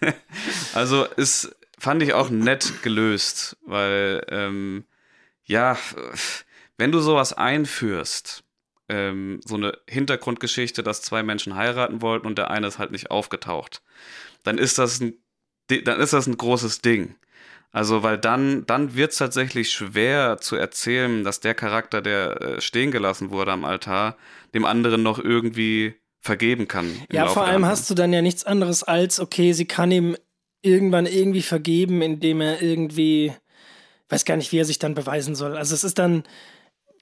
also 0.74 1.04
ist, 1.04 1.54
fand 1.78 2.02
ich 2.02 2.14
auch 2.14 2.30
nett 2.30 2.82
gelöst, 2.82 3.58
weil, 3.66 4.24
ähm, 4.30 4.84
ja, 5.44 5.76
wenn 6.78 6.90
du 6.90 7.00
sowas 7.00 7.34
einführst, 7.34 8.42
ähm, 8.88 9.40
so 9.44 9.56
eine 9.56 9.76
Hintergrundgeschichte, 9.86 10.82
dass 10.82 11.02
zwei 11.02 11.22
Menschen 11.22 11.54
heiraten 11.54 12.00
wollten 12.00 12.26
und 12.26 12.38
der 12.38 12.50
eine 12.50 12.66
ist 12.66 12.78
halt 12.78 12.92
nicht 12.92 13.10
aufgetaucht, 13.10 13.82
dann 14.42 14.56
ist 14.56 14.78
das 14.78 15.00
ein, 15.00 15.18
dann 15.84 16.00
ist 16.00 16.14
das 16.14 16.26
ein 16.26 16.38
großes 16.38 16.80
Ding. 16.80 17.16
Also, 17.76 18.02
weil 18.02 18.16
dann, 18.16 18.64
dann 18.64 18.94
wird 18.94 19.12
es 19.12 19.18
tatsächlich 19.18 19.70
schwer 19.70 20.38
zu 20.40 20.56
erzählen, 20.56 21.24
dass 21.24 21.40
der 21.40 21.52
Charakter, 21.52 22.00
der 22.00 22.40
äh, 22.40 22.60
stehen 22.62 22.90
gelassen 22.90 23.30
wurde 23.30 23.52
am 23.52 23.66
Altar, 23.66 24.16
dem 24.54 24.64
anderen 24.64 25.02
noch 25.02 25.18
irgendwie 25.18 25.94
vergeben 26.22 26.68
kann. 26.68 26.90
Ja, 27.12 27.26
vor 27.26 27.44
allem 27.44 27.66
hast 27.66 27.90
du 27.90 27.94
dann 27.94 28.14
ja 28.14 28.22
nichts 28.22 28.44
anderes 28.44 28.82
als, 28.82 29.20
okay, 29.20 29.52
sie 29.52 29.66
kann 29.66 29.92
ihm 29.92 30.16
irgendwann 30.62 31.04
irgendwie 31.04 31.42
vergeben, 31.42 32.00
indem 32.00 32.40
er 32.40 32.62
irgendwie, 32.62 33.34
weiß 34.08 34.24
gar 34.24 34.38
nicht, 34.38 34.52
wie 34.52 34.60
er 34.60 34.64
sich 34.64 34.78
dann 34.78 34.94
beweisen 34.94 35.34
soll. 35.34 35.54
Also 35.54 35.74
es 35.74 35.84
ist 35.84 35.98
dann, 35.98 36.24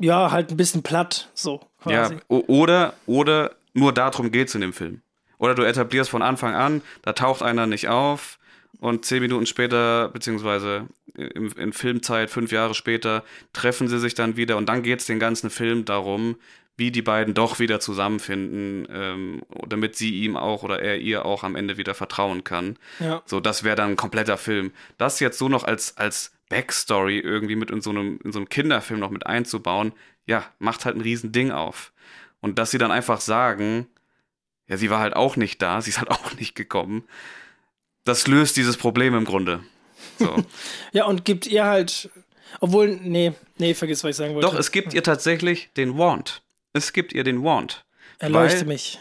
ja, 0.01 0.33
halt 0.33 0.51
ein 0.51 0.57
bisschen 0.57 0.83
platt, 0.83 1.31
so 1.35 1.61
quasi. 1.81 2.17
Ja, 2.17 2.21
oder, 2.29 2.95
oder 3.07 3.55
nur 3.75 3.93
darum 3.93 4.33
geht's 4.33 4.57
in 4.57 4.61
dem 4.63 4.73
Film. 4.73 5.03
Oder 5.39 5.55
du 5.55 5.63
etablierst 5.63 6.11
von 6.11 6.23
Anfang 6.23 6.57
an, 6.57 6.83
da 7.03 7.13
taucht 7.13 7.45
einer 7.45 7.69
nicht 7.69 7.87
auf 7.87 8.41
und 8.81 9.05
zehn 9.05 9.21
Minuten 9.21 9.47
später, 9.47 10.09
beziehungsweise 10.09 10.87
in, 11.15 11.51
in 11.53 11.73
Filmzeit, 11.73 12.31
fünf 12.31 12.53
Jahre 12.53 12.75
später, 12.75 13.25
treffen 13.53 13.89
sie 13.89 13.99
sich 13.99 14.15
dann 14.15 14.37
wieder 14.37 14.57
und 14.57 14.69
dann 14.69 14.83
geht's 14.83 15.07
den 15.07 15.19
ganzen 15.19 15.51
Film 15.51 15.85
darum, 15.85 16.37
wie 16.77 16.91
die 16.91 17.03
beiden 17.03 17.35
doch 17.35 17.61
wieder 17.61 17.79
zusammenfinden, 17.79 18.89
ähm, 18.91 19.43
damit 19.69 19.97
sie 19.97 20.23
ihm 20.25 20.37
auch 20.37 20.65
oder 20.65 20.83
er 20.83 20.99
ihr 20.99 21.25
auch 21.25 21.45
am 21.45 21.55
Ende 21.55 21.77
wieder 21.77 21.95
vertrauen 21.95 22.43
kann. 22.43 22.77
Ja. 22.99 23.23
So, 23.27 23.39
das 23.39 23.63
wäre 23.63 23.77
dann 23.77 23.91
ein 23.91 23.97
kompletter 23.97 24.37
Film. 24.37 24.73
Das 24.99 25.21
jetzt 25.21 25.39
so 25.39 25.49
noch 25.49 25.65
als, 25.65 25.97
als 25.97 26.33
Backstory 26.49 27.21
irgendwie 27.21 27.57
mit 27.57 27.71
in 27.71 27.81
so, 27.81 27.91
einem, 27.91 28.19
in 28.25 28.33
so 28.33 28.41
einem 28.41 28.49
Kinderfilm 28.49 28.99
noch 28.99 29.11
mit 29.11 29.27
einzubauen, 29.27 29.93
ja, 30.27 30.45
macht 30.59 30.85
halt 30.85 30.97
ein 30.97 31.01
Riesending 31.01 31.53
auf. 31.53 31.93
Und 32.41 32.59
dass 32.59 32.73
sie 32.73 32.79
dann 32.79 32.91
einfach 32.91 33.21
sagen, 33.21 33.87
ja, 34.67 34.77
sie 34.77 34.91
war 34.91 34.99
halt 34.99 35.15
auch 35.15 35.37
nicht 35.37 35.63
da, 35.63 35.81
sie 35.81 35.91
ist 35.91 35.99
halt 35.99 36.11
auch 36.11 36.35
nicht 36.35 36.55
gekommen, 36.57 37.05
das 38.05 38.27
löst 38.27 38.57
dieses 38.57 38.77
Problem 38.77 39.15
im 39.15 39.25
Grunde. 39.25 39.65
So. 40.19 40.45
Ja, 40.93 41.07
und 41.07 41.25
gibt 41.25 41.47
ihr 41.47 41.65
halt, 41.65 42.09
obwohl, 42.61 43.01
nee, 43.03 43.33
nee, 43.59 43.75
vergiss, 43.75 44.05
was 44.05 44.11
ich 44.11 44.17
sagen 44.17 44.35
wollte. 44.35 44.47
Doch, 44.47 44.59
es 44.59 44.71
gibt 44.71 44.95
ihr 44.95 45.03
tatsächlich 45.03 45.71
den 45.77 45.99
Wand. 45.99 46.43
Es 46.73 46.93
gibt 46.93 47.13
ihr 47.13 47.25
den 47.25 47.43
Wand. 47.43 47.85
Erleuchte 48.19 48.65
mich. 48.65 49.01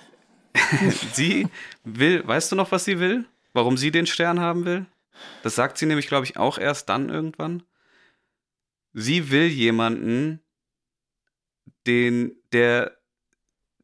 Sie 1.13 1.47
will, 1.83 2.25
weißt 2.27 2.51
du 2.51 2.55
noch, 2.55 2.71
was 2.71 2.85
sie 2.85 2.99
will? 2.99 3.25
Warum 3.53 3.77
sie 3.77 3.91
den 3.91 4.07
Stern 4.07 4.39
haben 4.39 4.65
will? 4.65 4.85
Das 5.43 5.55
sagt 5.55 5.77
sie 5.77 5.85
nämlich, 5.85 6.07
glaube 6.07 6.25
ich, 6.25 6.37
auch 6.37 6.57
erst 6.57 6.89
dann 6.89 7.09
irgendwann. 7.09 7.63
Sie 8.93 9.31
will 9.31 9.47
jemanden, 9.47 10.41
den, 11.87 12.35
der, 12.51 12.97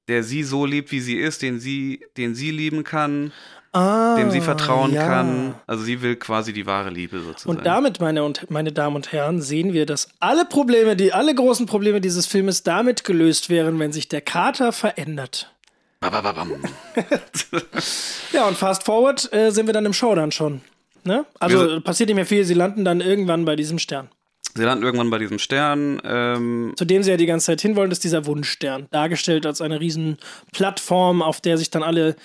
der 0.07 0.23
sie 0.23 0.43
so 0.43 0.65
liebt, 0.65 0.91
wie 0.91 0.99
sie 0.99 1.17
ist, 1.17 1.41
den 1.41 1.59
sie, 1.59 2.05
den 2.17 2.35
sie 2.35 2.51
lieben 2.51 2.83
kann, 2.83 3.31
Ah, 3.71 4.15
dem 4.15 4.31
sie 4.31 4.41
vertrauen 4.41 4.93
ja. 4.93 5.05
kann. 5.05 5.53
Also 5.67 5.83
sie 5.83 6.01
will 6.01 6.15
quasi 6.15 6.53
die 6.53 6.65
wahre 6.65 6.89
Liebe 6.89 7.19
sozusagen. 7.19 7.57
Und 7.57 7.65
damit, 7.65 7.99
meine, 7.99 8.23
und, 8.23 8.49
meine 8.49 8.71
Damen 8.71 8.95
und 8.95 9.11
Herren, 9.11 9.41
sehen 9.41 9.73
wir, 9.73 9.85
dass 9.85 10.07
alle 10.19 10.45
Probleme, 10.45 10.95
die 10.95 11.13
alle 11.13 11.35
großen 11.35 11.67
Probleme 11.67 12.01
dieses 12.01 12.25
Filmes 12.25 12.63
damit 12.63 13.03
gelöst 13.03 13.49
wären, 13.49 13.77
wenn 13.77 13.91
sich 13.91 14.07
der 14.07 14.21
Kater 14.21 14.71
verändert. 14.71 15.53
Ja, 18.31 18.47
und 18.47 18.55
fast 18.57 18.83
forward 18.83 19.33
äh, 19.33 19.49
sind 19.49 19.65
wir 19.65 19.73
dann 19.73 19.85
im 19.85 19.93
Showdown 19.93 20.31
schon. 20.31 20.61
Ne? 21.03 21.25
Also 21.39 21.67
Wir 21.67 21.81
passiert 21.81 22.09
nicht 22.09 22.15
mehr 22.15 22.25
viel, 22.25 22.45
sie 22.45 22.53
landen 22.53 22.85
dann 22.85 23.01
irgendwann 23.01 23.43
bei 23.43 23.55
diesem 23.55 23.79
Stern. 23.79 24.09
Sie 24.55 24.63
landen 24.63 24.83
irgendwann 24.83 25.09
bei 25.09 25.17
diesem 25.19 25.39
Stern. 25.39 26.01
Ähm, 26.03 26.73
Zu 26.75 26.85
dem 26.85 27.03
sie 27.03 27.11
ja 27.11 27.17
die 27.17 27.25
ganze 27.25 27.47
Zeit 27.47 27.61
hinwollen, 27.61 27.91
ist 27.91 28.03
dieser 28.03 28.25
Wunschstern. 28.25 28.87
Dargestellt 28.91 29.45
als 29.45 29.61
eine 29.61 29.79
riesen 29.79 30.17
Plattform, 30.51 31.21
auf 31.21 31.41
der 31.41 31.57
sich 31.57 31.69
dann 31.69 31.83
alle, 31.83 32.15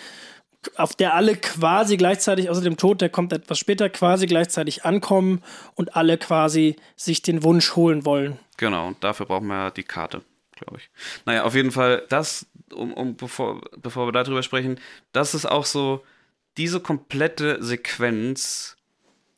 auf 0.76 0.94
der 0.94 1.14
alle 1.14 1.36
quasi 1.36 1.96
gleichzeitig, 1.96 2.50
außer 2.50 2.60
dem 2.60 2.76
Tod, 2.76 3.00
der 3.00 3.08
kommt 3.08 3.32
etwas 3.32 3.58
später, 3.58 3.88
quasi 3.88 4.26
gleichzeitig 4.26 4.84
ankommen 4.84 5.42
und 5.74 5.96
alle 5.96 6.18
quasi 6.18 6.76
sich 6.96 7.22
den 7.22 7.42
Wunsch 7.42 7.76
holen 7.76 8.04
wollen. 8.04 8.38
Genau, 8.56 8.88
und 8.88 9.02
dafür 9.02 9.26
brauchen 9.26 9.46
wir 9.46 9.70
die 9.70 9.82
Karte, 9.82 10.22
glaube 10.56 10.78
ich. 10.78 10.90
Naja, 11.24 11.44
auf 11.44 11.54
jeden 11.54 11.70
Fall, 11.70 12.04
das, 12.08 12.46
um, 12.72 12.92
um, 12.92 13.16
bevor, 13.16 13.60
bevor 13.76 14.06
wir 14.06 14.12
darüber 14.12 14.42
sprechen, 14.42 14.80
das 15.12 15.34
ist 15.34 15.46
auch 15.46 15.64
so, 15.64 16.04
diese 16.56 16.80
komplette 16.80 17.62
Sequenz, 17.62 18.76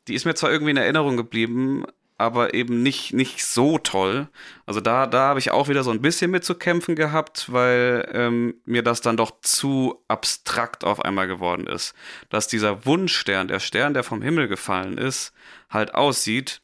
die 0.07 0.13
ist 0.13 0.25
mir 0.25 0.35
zwar 0.35 0.51
irgendwie 0.51 0.71
in 0.71 0.77
Erinnerung 0.77 1.17
geblieben, 1.17 1.85
aber 2.17 2.53
eben 2.53 2.81
nicht, 2.81 3.13
nicht 3.13 3.45
so 3.45 3.77
toll. 3.77 4.27
Also 4.65 4.81
da, 4.81 5.05
da 5.05 5.29
habe 5.29 5.39
ich 5.39 5.51
auch 5.51 5.67
wieder 5.67 5.83
so 5.83 5.91
ein 5.91 6.01
bisschen 6.01 6.31
mit 6.31 6.43
zu 6.43 6.55
kämpfen 6.55 6.95
gehabt, 6.95 7.51
weil 7.51 8.09
ähm, 8.11 8.55
mir 8.65 8.81
das 8.81 9.01
dann 9.01 9.17
doch 9.17 9.41
zu 9.41 10.03
abstrakt 10.07 10.83
auf 10.83 11.05
einmal 11.05 11.27
geworden 11.27 11.67
ist. 11.67 11.93
Dass 12.29 12.47
dieser 12.47 12.85
Wunschstern, 12.85 13.47
der 13.47 13.59
Stern, 13.59 13.93
der 13.93 14.03
vom 14.03 14.21
Himmel 14.21 14.47
gefallen 14.47 14.97
ist, 14.97 15.31
halt 15.69 15.93
aussieht 15.93 16.61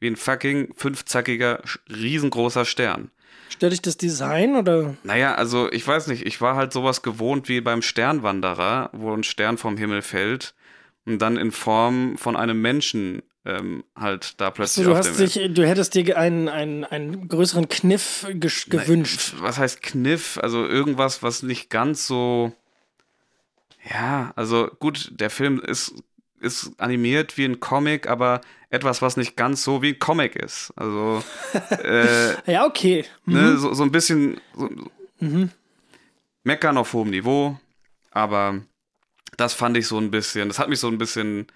wie 0.00 0.08
ein 0.08 0.16
fucking 0.16 0.74
fünfzackiger, 0.74 1.62
riesengroßer 1.88 2.64
Stern. 2.64 3.10
Stört 3.48 3.72
dich 3.72 3.82
das 3.82 3.96
Design 3.96 4.56
oder? 4.56 4.96
Naja, 5.02 5.34
also 5.34 5.70
ich 5.70 5.86
weiß 5.86 6.08
nicht, 6.08 6.26
ich 6.26 6.40
war 6.40 6.56
halt 6.56 6.72
sowas 6.72 7.02
gewohnt 7.02 7.48
wie 7.48 7.60
beim 7.60 7.82
Sternwanderer, 7.82 8.90
wo 8.92 9.12
ein 9.12 9.22
Stern 9.22 9.58
vom 9.58 9.76
Himmel 9.76 10.02
fällt 10.02 10.54
und 11.06 11.20
dann 11.20 11.36
in 11.36 11.52
Form 11.52 12.16
von 12.18 12.36
einem 12.36 12.60
Menschen 12.60 13.22
ähm, 13.46 13.84
halt 13.94 14.40
da 14.40 14.50
plötzlich 14.50 14.84
so, 14.86 14.90
du, 14.92 14.96
hast 14.96 15.18
dich, 15.18 15.34
du 15.52 15.66
hättest 15.66 15.94
dir 15.94 16.16
einen, 16.18 16.48
einen, 16.48 16.84
einen 16.84 17.28
größeren 17.28 17.68
Kniff 17.68 18.24
gesch- 18.30 18.70
gewünscht. 18.70 19.34
Was 19.38 19.58
heißt 19.58 19.82
Kniff? 19.82 20.38
Also 20.38 20.66
irgendwas, 20.66 21.22
was 21.22 21.42
nicht 21.42 21.68
ganz 21.70 22.06
so. 22.06 22.52
Ja, 23.90 24.32
also 24.36 24.70
gut, 24.78 25.10
der 25.20 25.28
Film 25.28 25.60
ist, 25.60 25.94
ist 26.40 26.72
animiert 26.78 27.36
wie 27.36 27.44
ein 27.44 27.60
Comic, 27.60 28.08
aber 28.08 28.40
etwas, 28.70 29.02
was 29.02 29.16
nicht 29.18 29.36
ganz 29.36 29.62
so 29.62 29.82
wie 29.82 29.90
ein 29.92 29.98
Comic 29.98 30.36
ist. 30.36 30.72
Also 30.76 31.22
äh, 31.82 32.50
Ja, 32.50 32.64
okay. 32.66 33.04
Mhm. 33.26 33.34
ne, 33.34 33.58
so, 33.58 33.74
so 33.74 33.82
ein 33.82 33.92
bisschen 33.92 34.40
so, 34.56 34.70
meckern 36.44 36.76
auf 36.78 36.92
hohem 36.92 37.10
Niveau, 37.10 37.58
aber 38.10 38.60
das 39.36 39.54
fand 39.54 39.76
ich 39.76 39.86
so 39.86 39.98
ein 39.98 40.10
bisschen, 40.10 40.48
das 40.48 40.58
hat 40.58 40.68
mich 40.68 40.78
so 40.80 40.88
ein 40.88 40.98
bisschen, 40.98 41.46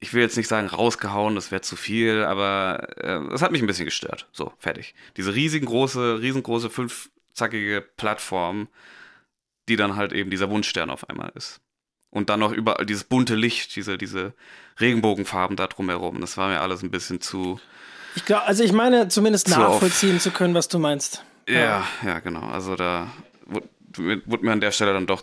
ich 0.00 0.14
will 0.14 0.22
jetzt 0.22 0.36
nicht 0.36 0.48
sagen 0.48 0.68
rausgehauen, 0.68 1.34
das 1.34 1.50
wäre 1.50 1.60
zu 1.62 1.74
viel, 1.76 2.22
aber 2.24 2.88
äh, 2.98 3.20
das 3.30 3.42
hat 3.42 3.50
mich 3.52 3.60
ein 3.62 3.66
bisschen 3.66 3.84
gestört. 3.84 4.28
So, 4.32 4.52
fertig. 4.58 4.94
Diese 5.16 5.34
riesengroße, 5.34 6.20
riesengroße 6.20 6.70
fünfzackige 6.70 7.80
Plattform, 7.96 8.68
die 9.68 9.76
dann 9.76 9.96
halt 9.96 10.12
eben 10.12 10.30
dieser 10.30 10.50
Wunschstern 10.50 10.90
auf 10.90 11.08
einmal 11.08 11.32
ist. 11.34 11.60
Und 12.10 12.30
dann 12.30 12.40
noch 12.40 12.52
überall 12.52 12.86
dieses 12.86 13.04
bunte 13.04 13.34
Licht, 13.34 13.76
diese, 13.76 13.98
diese 13.98 14.32
Regenbogenfarben 14.80 15.56
da 15.56 15.66
drumherum. 15.66 16.20
Das 16.20 16.36
war 16.38 16.48
mir 16.48 16.60
alles 16.60 16.82
ein 16.82 16.90
bisschen 16.90 17.20
zu. 17.20 17.60
Ich 18.14 18.24
glaube, 18.24 18.44
also 18.44 18.64
ich 18.64 18.72
meine 18.72 19.08
zumindest 19.08 19.48
Zu 19.48 19.54
auf- 19.56 19.74
nachvollziehen 19.74 20.18
zu 20.20 20.30
können, 20.30 20.54
was 20.54 20.68
du 20.68 20.78
meinst. 20.78 21.24
Ja, 21.48 21.86
ja, 22.04 22.20
genau. 22.20 22.46
Also 22.46 22.76
da 22.76 23.10
wurde, 23.46 24.22
wurde 24.26 24.44
mir 24.44 24.52
an 24.52 24.60
der 24.60 24.70
Stelle 24.72 24.92
dann 24.94 25.06
doch 25.06 25.22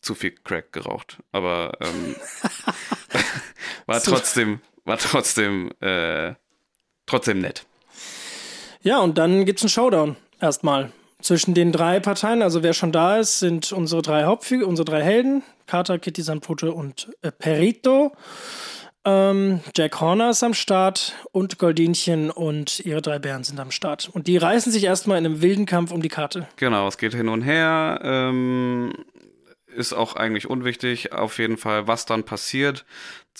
zu 0.00 0.14
viel 0.16 0.32
Crack 0.32 0.72
geraucht. 0.72 1.18
Aber 1.32 1.76
ähm, 1.80 2.16
war 3.86 4.00
trotzdem, 4.00 4.60
war 4.84 4.98
trotzdem, 4.98 5.70
äh, 5.80 6.34
trotzdem 7.06 7.40
nett. 7.40 7.64
Ja, 8.82 8.98
und 8.98 9.18
dann 9.18 9.44
gibt's 9.44 9.62
einen 9.62 9.70
Showdown 9.70 10.16
erstmal. 10.40 10.92
Zwischen 11.20 11.54
den 11.54 11.72
drei 11.72 11.98
Parteien, 11.98 12.42
also 12.42 12.62
wer 12.62 12.74
schon 12.74 12.92
da 12.92 13.18
ist, 13.18 13.38
sind 13.38 13.72
unsere 13.72 14.02
drei 14.02 14.24
Hauptfiguren, 14.24 14.68
unsere 14.68 14.84
drei 14.84 15.02
Helden, 15.02 15.42
Carter, 15.66 15.98
Kitty 15.98 16.22
Sanpute 16.22 16.72
und 16.72 17.08
äh, 17.22 17.32
Perito. 17.32 18.12
Ähm, 19.04 19.60
Jack 19.74 20.00
Horner 20.00 20.30
ist 20.30 20.42
am 20.42 20.52
Start 20.52 21.14
und 21.32 21.58
Goldinchen 21.58 22.30
und 22.30 22.80
ihre 22.80 23.00
drei 23.00 23.18
Bären 23.20 23.44
sind 23.44 23.58
am 23.60 23.70
Start. 23.70 24.10
Und 24.12 24.26
die 24.26 24.36
reißen 24.36 24.72
sich 24.72 24.84
erstmal 24.84 25.18
in 25.18 25.26
einem 25.26 25.42
wilden 25.42 25.64
Kampf 25.64 25.92
um 25.92 26.02
die 26.02 26.08
Karte. 26.08 26.48
Genau, 26.56 26.88
es 26.88 26.98
geht 26.98 27.14
hin 27.14 27.28
und 27.28 27.42
her. 27.42 28.00
Ähm, 28.02 28.92
ist 29.68 29.92
auch 29.92 30.16
eigentlich 30.16 30.50
unwichtig. 30.50 31.12
Auf 31.12 31.38
jeden 31.38 31.56
Fall, 31.56 31.86
was 31.86 32.04
dann 32.04 32.24
passiert. 32.24 32.84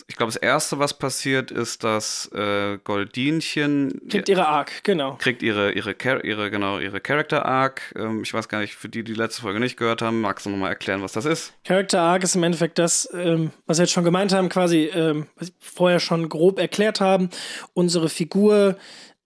Ich 0.09 0.16
glaube, 0.16 0.32
das 0.32 0.40
Erste, 0.40 0.78
was 0.78 0.94
passiert, 0.94 1.51
ist, 1.51 1.84
dass 1.84 2.30
äh, 2.34 2.78
Goldinchen 2.84 4.01
Kriegt 4.09 4.28
ihre 4.28 4.47
Arc, 4.47 4.84
genau. 4.84 5.16
kriegt 5.16 5.42
ihre 5.42 5.72
ihre 5.72 5.94
Char- 5.94 6.24
ihre 6.24 6.51
genau 6.51 6.78
ihre 6.78 7.01
Character 7.01 7.44
Arc. 7.47 7.94
Ähm, 7.97 8.22
ich 8.22 8.32
weiß 8.34 8.49
gar 8.49 8.61
nicht, 8.61 8.74
für 8.74 8.88
die 8.88 9.05
die 9.05 9.14
letzte 9.14 9.42
Folge 9.42 9.61
nicht 9.61 9.76
gehört 9.76 10.03
haben, 10.03 10.20
magst 10.20 10.47
du 10.47 10.51
noch 10.51 10.59
mal 10.59 10.68
erklären, 10.68 11.03
was 11.03 11.12
das 11.12 11.24
ist? 11.24 11.55
Character 11.64 12.01
Arc 12.01 12.22
ist 12.24 12.36
im 12.36 12.42
Endeffekt 12.42 12.78
das, 12.78 13.09
ähm, 13.14 13.51
was 13.66 13.78
wir 13.78 13.84
jetzt 13.84 13.92
schon 13.92 14.05
gemeint 14.05 14.32
haben, 14.32 14.49
quasi, 14.49 14.90
ähm, 14.92 15.26
was 15.36 15.49
wir 15.49 15.55
vorher 15.61 16.01
schon 16.01 16.28
grob 16.28 16.59
erklärt 16.59 17.01
haben. 17.01 17.30
Unsere 17.72 18.09
Figur 18.09 18.76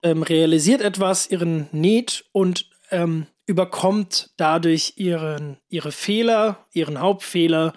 ähm, 0.03 0.23
realisiert 0.23 0.81
etwas, 0.81 1.29
ihren 1.29 1.67
Need 1.71 2.25
und 2.31 2.69
ähm, 2.91 3.27
überkommt 3.45 4.29
dadurch 4.37 4.93
ihren, 4.95 5.57
ihre 5.69 5.91
Fehler, 5.91 6.65
ihren 6.71 6.99
Hauptfehler 7.01 7.73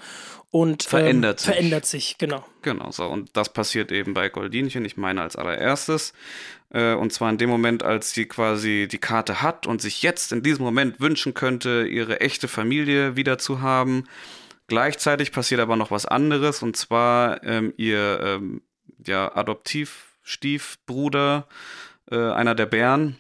und 0.55 0.85
ähm, 0.85 0.89
Verändert 0.89 1.41
sich. 1.41 1.51
verändert 1.51 1.85
sich, 1.85 2.17
genau. 2.17 2.47
Genau, 2.63 2.93
so. 2.93 3.07
Und 3.07 3.37
das 3.37 3.53
passiert 3.53 3.91
eben 3.91 4.15
bei 4.15 4.29
Goldinchen, 4.29 4.85
ich 4.85 4.97
meine 4.97 5.23
als 5.23 5.35
allererstes. 5.35 6.13
Äh, 6.71 6.95
und 6.95 7.13
zwar 7.13 7.29
in 7.31 7.39
dem 7.39 7.51
Moment, 7.51 7.83
als 7.83 8.13
sie 8.13 8.27
quasi 8.27 8.87
die 8.89 8.99
Karte 8.99 9.43
hat 9.43 9.67
und 9.67 9.83
sich 9.83 10.05
jetzt 10.05 10.31
in 10.31 10.45
diesem 10.45 10.65
Moment 10.65 11.01
wünschen 11.01 11.35
könnte, 11.35 11.89
ihre 11.89 12.21
echte 12.21 12.47
Familie 12.47 13.17
wieder 13.17 13.37
zu 13.37 13.63
haben. 13.63 14.05
Gleichzeitig 14.69 15.33
passiert 15.33 15.61
aber 15.61 15.75
noch 15.75 15.91
was 15.91 16.07
anderes, 16.07 16.63
und 16.63 16.77
zwar 16.77 17.43
ähm, 17.43 17.75
ihr 17.77 18.21
ähm, 18.23 18.63
ja, 19.05 19.35
Adoptivstiefbruder, 19.35 21.49
äh, 22.13 22.17
einer 22.17 22.55
der 22.55 22.67
Bären, 22.67 23.17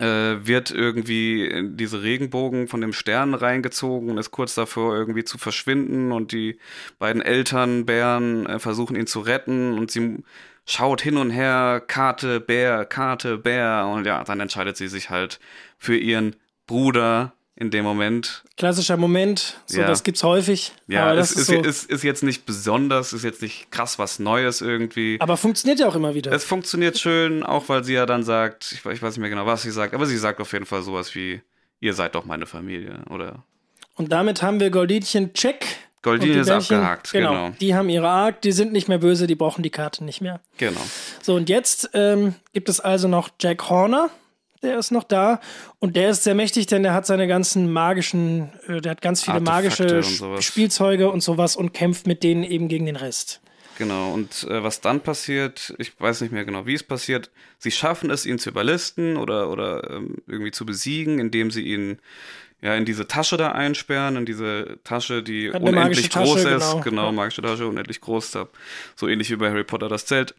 wird 0.00 0.72
irgendwie 0.72 1.70
diese 1.70 2.02
Regenbogen 2.02 2.66
von 2.66 2.80
dem 2.80 2.92
Stern 2.92 3.34
reingezogen 3.34 4.10
und 4.10 4.18
ist 4.18 4.32
kurz 4.32 4.54
davor 4.54 4.94
irgendwie 4.96 5.24
zu 5.24 5.38
verschwinden. 5.38 6.10
Und 6.10 6.32
die 6.32 6.58
beiden 6.98 7.22
Eltern 7.22 7.86
Bären 7.86 8.46
äh, 8.46 8.58
versuchen 8.58 8.96
ihn 8.96 9.06
zu 9.06 9.20
retten. 9.20 9.78
Und 9.78 9.90
sie 9.90 10.24
schaut 10.66 11.00
hin 11.00 11.16
und 11.16 11.30
her, 11.30 11.82
Karte, 11.86 12.40
Bär, 12.40 12.84
Karte, 12.84 13.38
Bär. 13.38 13.86
Und 13.86 14.04
ja, 14.04 14.24
dann 14.24 14.40
entscheidet 14.40 14.76
sie 14.76 14.88
sich 14.88 15.10
halt 15.10 15.38
für 15.78 15.96
ihren 15.96 16.34
Bruder 16.66 17.34
in 17.56 17.70
dem 17.70 17.84
Moment. 17.84 18.42
Klassischer 18.56 18.96
Moment, 18.96 19.60
so 19.66 19.80
Ja. 19.80 19.86
das 19.86 20.02
gibt's 20.02 20.22
häufig. 20.24 20.72
Ja, 20.88 21.04
aber 21.04 21.16
das 21.16 21.30
ist, 21.30 21.38
ist 21.38 21.46
so. 21.46 21.60
ist, 21.62 21.90
ist 21.90 22.02
jetzt 22.02 22.22
nicht 22.22 22.46
besonders, 22.46 23.12
ist 23.12 23.22
jetzt 23.22 23.42
nicht 23.42 23.70
krass 23.70 23.98
was 23.98 24.18
Neues 24.18 24.60
irgendwie. 24.60 25.18
aber 25.20 25.36
funktioniert 25.36 25.78
ja 25.78 25.86
auch 25.88 25.94
immer 25.94 26.14
wieder. 26.14 26.32
Es 26.32 26.44
funktioniert 26.44 26.98
schön, 26.98 27.42
auch 27.44 27.68
weil 27.68 27.84
sie 27.84 27.94
ja 27.94 28.06
dann 28.06 28.24
sagt, 28.24 28.72
ich, 28.72 28.78
ich 28.84 29.02
weiß 29.02 29.14
nicht 29.14 29.18
mehr 29.18 29.30
genau, 29.30 29.46
was 29.46 29.62
sie 29.62 29.70
sagt, 29.70 29.94
aber 29.94 30.06
sie 30.06 30.18
sagt 30.18 30.40
auf 30.40 30.52
jeden 30.52 30.66
Fall 30.66 30.82
sowas 30.82 31.14
wie, 31.14 31.42
ihr 31.80 31.94
seid 31.94 32.14
doch 32.14 32.24
meine 32.24 32.46
Familie, 32.46 33.02
oder? 33.10 33.44
Und 33.94 34.10
damit 34.10 34.42
haben 34.42 34.58
wir 34.58 34.70
Goldinchen 34.70 35.32
check. 35.34 35.64
Goldin 36.02 36.28
Und 36.30 36.34
die 36.34 36.40
ist 36.40 36.46
Bärchen, 36.48 36.76
abgehakt, 36.76 37.12
genau. 37.12 37.30
genau. 37.30 37.50
Die 37.60 37.74
haben 37.74 37.88
ihre 37.88 38.08
Arc, 38.08 38.42
die 38.42 38.52
sind 38.52 38.72
nicht 38.72 38.88
mehr 38.88 38.98
böse, 38.98 39.26
die 39.26 39.36
brauchen 39.36 39.62
die 39.62 39.70
Karte 39.70 40.04
nicht 40.04 40.20
mehr. 40.20 40.40
Genau. 40.58 40.80
So, 41.22 41.34
und 41.34 41.48
jetzt 41.48 41.88
ähm, 41.94 42.34
gibt 42.52 42.68
es 42.68 42.80
also 42.80 43.08
noch 43.08 43.30
Jack 43.40 43.70
Horner, 43.70 44.10
der 44.64 44.78
ist 44.78 44.90
noch 44.90 45.04
da. 45.04 45.40
Und 45.78 45.96
der 45.96 46.10
ist 46.10 46.24
sehr 46.24 46.34
mächtig, 46.34 46.66
denn 46.66 46.82
der 46.82 46.94
hat 46.94 47.06
seine 47.06 47.28
ganzen 47.28 47.72
magischen, 47.72 48.50
äh, 48.66 48.80
der 48.80 48.92
hat 48.92 49.02
ganz 49.02 49.22
viele 49.22 49.36
Artefakte 49.36 49.94
magische 49.94 50.24
und. 50.26 50.42
Spielzeuge 50.42 51.10
und 51.10 51.22
sowas 51.22 51.54
und 51.54 51.72
kämpft 51.72 52.06
mit 52.06 52.22
denen 52.22 52.42
eben 52.42 52.68
gegen 52.68 52.86
den 52.86 52.96
Rest. 52.96 53.40
Genau, 53.76 54.12
und 54.12 54.44
äh, 54.44 54.62
was 54.62 54.80
dann 54.80 55.00
passiert, 55.00 55.74
ich 55.78 55.98
weiß 55.98 56.20
nicht 56.20 56.32
mehr 56.32 56.44
genau, 56.44 56.66
wie 56.66 56.74
es 56.74 56.84
passiert, 56.84 57.30
sie 57.58 57.72
schaffen 57.72 58.10
es, 58.10 58.24
ihn 58.24 58.38
zu 58.38 58.50
überlisten 58.50 59.16
oder, 59.16 59.50
oder 59.50 59.90
ähm, 59.90 60.18
irgendwie 60.28 60.52
zu 60.52 60.64
besiegen, 60.64 61.18
indem 61.18 61.50
sie 61.50 61.62
ihn 61.62 61.98
ja 62.62 62.74
in 62.76 62.84
diese 62.84 63.08
Tasche 63.08 63.36
da 63.36 63.50
einsperren, 63.52 64.16
in 64.16 64.26
diese 64.26 64.78
Tasche, 64.84 65.22
die 65.22 65.52
eine 65.52 65.70
unendlich 65.70 66.08
groß 66.10 66.42
Tasche, 66.42 66.48
ist. 66.50 66.70
genau. 66.70 66.80
Genau, 66.80 67.12
magische 67.12 67.42
Tasche, 67.42 67.66
unendlich 67.66 68.00
groß, 68.00 68.38
so 68.94 69.08
ähnlich 69.08 69.30
wie 69.30 69.36
bei 69.36 69.50
Harry 69.50 69.64
Potter 69.64 69.88
das 69.88 70.06
Zelt. 70.06 70.34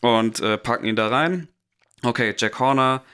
Und 0.00 0.40
äh, 0.40 0.58
packen 0.58 0.86
ihn 0.86 0.96
da 0.96 1.06
rein. 1.06 1.46
Okay, 2.02 2.34
Jack 2.36 2.58
Horner 2.58 3.04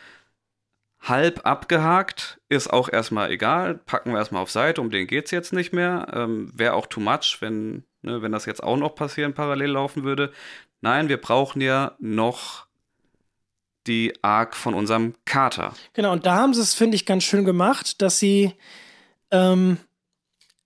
halb 1.09 1.47
abgehakt, 1.47 2.41
ist 2.49 2.73
auch 2.73 2.89
erstmal 2.89 3.31
egal, 3.31 3.75
packen 3.75 4.13
wir 4.13 4.19
erstmal 4.19 4.43
auf 4.43 4.51
Seite, 4.51 4.81
um 4.81 4.91
den 4.91 5.07
geht's 5.07 5.31
jetzt 5.31 5.53
nicht 5.53 5.73
mehr. 5.73 6.07
Ähm, 6.13 6.51
Wäre 6.55 6.75
auch 6.75 6.87
too 6.87 7.01
much, 7.01 7.39
wenn, 7.41 7.85
ne, 8.03 8.23
wenn 8.23 8.33
das 8.33 8.47
jetzt 8.47 8.63
auch 8.63 8.77
noch 8.77 8.95
passieren, 8.95 9.35
parallel 9.35 9.71
laufen 9.71 10.05
würde. 10.05 10.33
Nein, 10.81 11.09
wir 11.09 11.19
brauchen 11.19 11.61
ja 11.61 11.97
noch 11.99 12.67
die 13.87 14.13
Arc 14.23 14.55
von 14.55 14.75
unserem 14.75 15.15
Kater. 15.25 15.75
Genau, 15.95 16.13
und 16.13 16.27
da 16.27 16.37
haben 16.37 16.55
sie 16.55 16.61
es, 16.61 16.75
finde 16.75 16.95
ich, 16.95 17.07
ganz 17.07 17.25
schön 17.25 17.45
gemacht, 17.45 18.03
dass 18.03 18.19
sie, 18.19 18.53
ähm, 19.31 19.79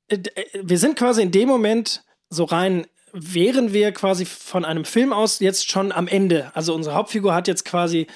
äh, 0.09 0.16
äh, 0.16 0.45
wir 0.62 0.78
sind 0.78 0.99
quasi 0.99 1.22
in 1.22 1.30
dem 1.30 1.49
Moment 1.49 2.05
so 2.28 2.45
rein, 2.45 2.86
wären 3.12 3.72
wir 3.72 3.93
quasi 3.93 4.24
von 4.24 4.64
einem 4.64 4.84
Film 4.84 5.12
aus 5.12 5.38
jetzt 5.40 5.70
schon 5.70 5.93
am 5.93 6.09
Ende. 6.09 6.51
Also 6.55 6.74
unsere 6.74 6.95
Hauptfigur 6.95 7.34
hat 7.34 7.47
jetzt 7.47 7.64
quasi 7.64 8.07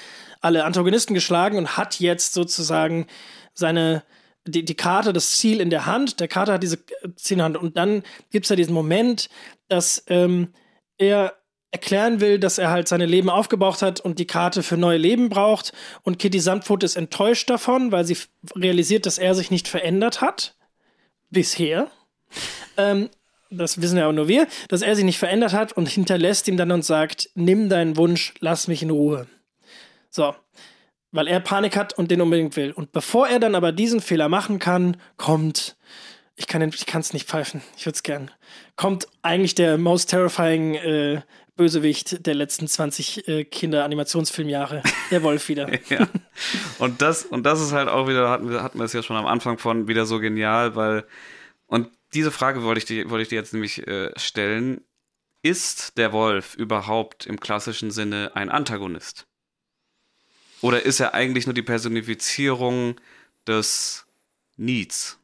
alle 0.40 0.64
Antagonisten 0.64 1.14
geschlagen 1.14 1.58
und 1.58 1.76
hat 1.76 2.00
jetzt 2.00 2.32
sozusagen 2.34 3.06
seine, 3.54 4.02
die, 4.46 4.64
die 4.64 4.74
Karte, 4.74 5.12
das 5.12 5.38
Ziel 5.38 5.60
in 5.60 5.70
der 5.70 5.86
Hand. 5.86 6.20
Der 6.20 6.28
Kater 6.28 6.54
hat 6.54 6.62
diese 6.62 6.76
äh, 7.02 7.08
Ziel 7.16 7.34
in 7.34 7.38
der 7.38 7.44
Hand. 7.44 7.56
Und 7.56 7.76
dann 7.76 8.02
gibt 8.30 8.46
es 8.46 8.50
ja 8.50 8.56
diesen 8.56 8.74
Moment, 8.74 9.28
dass 9.68 10.04
ähm, 10.08 10.52
er 10.98 11.34
erklären 11.70 12.20
will, 12.20 12.38
dass 12.38 12.58
er 12.58 12.70
halt 12.70 12.88
seine 12.88 13.06
Leben 13.06 13.28
aufgebraucht 13.28 13.82
hat 13.82 14.00
und 14.00 14.18
die 14.18 14.26
Karte 14.26 14.62
für 14.62 14.76
neue 14.76 14.98
Leben 14.98 15.28
braucht. 15.28 15.72
Und 16.02 16.18
Kitty 16.18 16.40
Sandpfote 16.40 16.86
ist 16.86 16.96
enttäuscht 16.96 17.50
davon, 17.50 17.92
weil 17.92 18.04
sie 18.04 18.16
realisiert, 18.54 19.04
dass 19.04 19.18
er 19.18 19.34
sich 19.34 19.50
nicht 19.50 19.68
verändert 19.68 20.20
hat. 20.20 20.56
Bisher. 21.28 21.90
Ähm, 22.76 23.10
das 23.50 23.80
wissen 23.80 23.98
ja 23.98 24.04
aber 24.04 24.12
nur 24.12 24.28
wir, 24.28 24.46
dass 24.68 24.82
er 24.82 24.96
sich 24.96 25.04
nicht 25.04 25.18
verändert 25.18 25.52
hat 25.52 25.72
und 25.72 25.88
hinterlässt 25.88 26.48
ihm 26.48 26.56
dann 26.56 26.72
und 26.72 26.84
sagt, 26.84 27.30
nimm 27.34 27.68
deinen 27.68 27.96
Wunsch, 27.96 28.34
lass 28.40 28.68
mich 28.68 28.82
in 28.82 28.90
Ruhe. 28.90 29.26
So. 30.16 30.34
Weil 31.12 31.28
er 31.28 31.40
Panik 31.40 31.76
hat 31.76 31.96
und 31.96 32.10
den 32.10 32.22
unbedingt 32.22 32.56
will. 32.56 32.72
Und 32.72 32.90
bevor 32.92 33.28
er 33.28 33.38
dann 33.38 33.54
aber 33.54 33.70
diesen 33.70 34.00
Fehler 34.00 34.28
machen 34.28 34.58
kann, 34.58 34.96
kommt, 35.18 35.76
ich 36.36 36.46
kann 36.46 36.62
es 36.62 37.12
nicht 37.12 37.28
pfeifen, 37.28 37.62
ich 37.76 37.86
würde 37.86 37.96
es 37.96 38.02
gern, 38.02 38.30
kommt 38.76 39.06
eigentlich 39.22 39.54
der 39.54 39.78
most 39.78 40.10
terrifying 40.10 40.74
äh, 40.74 41.20
Bösewicht 41.54 42.26
der 42.26 42.34
letzten 42.34 42.66
20 42.66 43.28
äh, 43.28 43.44
Kinder-Animationsfilmjahre, 43.44 44.82
der 45.10 45.22
Wolf 45.22 45.48
wieder. 45.48 45.70
ja. 45.88 46.08
Und 46.78 47.00
das, 47.02 47.24
und 47.24 47.44
das 47.44 47.60
ist 47.60 47.72
halt 47.72 47.88
auch 47.88 48.08
wieder, 48.08 48.28
hatten 48.30 48.50
wir, 48.50 48.62
hatten 48.62 48.78
wir 48.78 48.84
es 48.84 48.92
ja 48.92 49.02
schon 49.02 49.16
am 49.16 49.26
Anfang 49.26 49.58
von, 49.58 49.88
wieder 49.88 50.06
so 50.06 50.18
genial, 50.18 50.76
weil, 50.76 51.06
und 51.66 51.88
diese 52.14 52.30
Frage 52.30 52.62
wollte 52.62 52.78
ich 52.78 52.84
dir, 52.84 53.10
ich 53.10 53.28
dir 53.28 53.36
jetzt 53.36 53.52
nämlich 53.52 53.86
äh, 53.86 54.10
stellen. 54.18 54.82
Ist 55.42 55.96
der 55.96 56.12
Wolf 56.12 56.54
überhaupt 56.56 57.26
im 57.26 57.38
klassischen 57.38 57.90
Sinne 57.90 58.32
ein 58.34 58.50
Antagonist? 58.50 59.26
Oder 60.62 60.82
ist 60.82 61.00
er 61.00 61.14
eigentlich 61.14 61.46
nur 61.46 61.54
die 61.54 61.62
Personifizierung 61.62 63.00
des 63.46 64.06
Needs? 64.56 65.18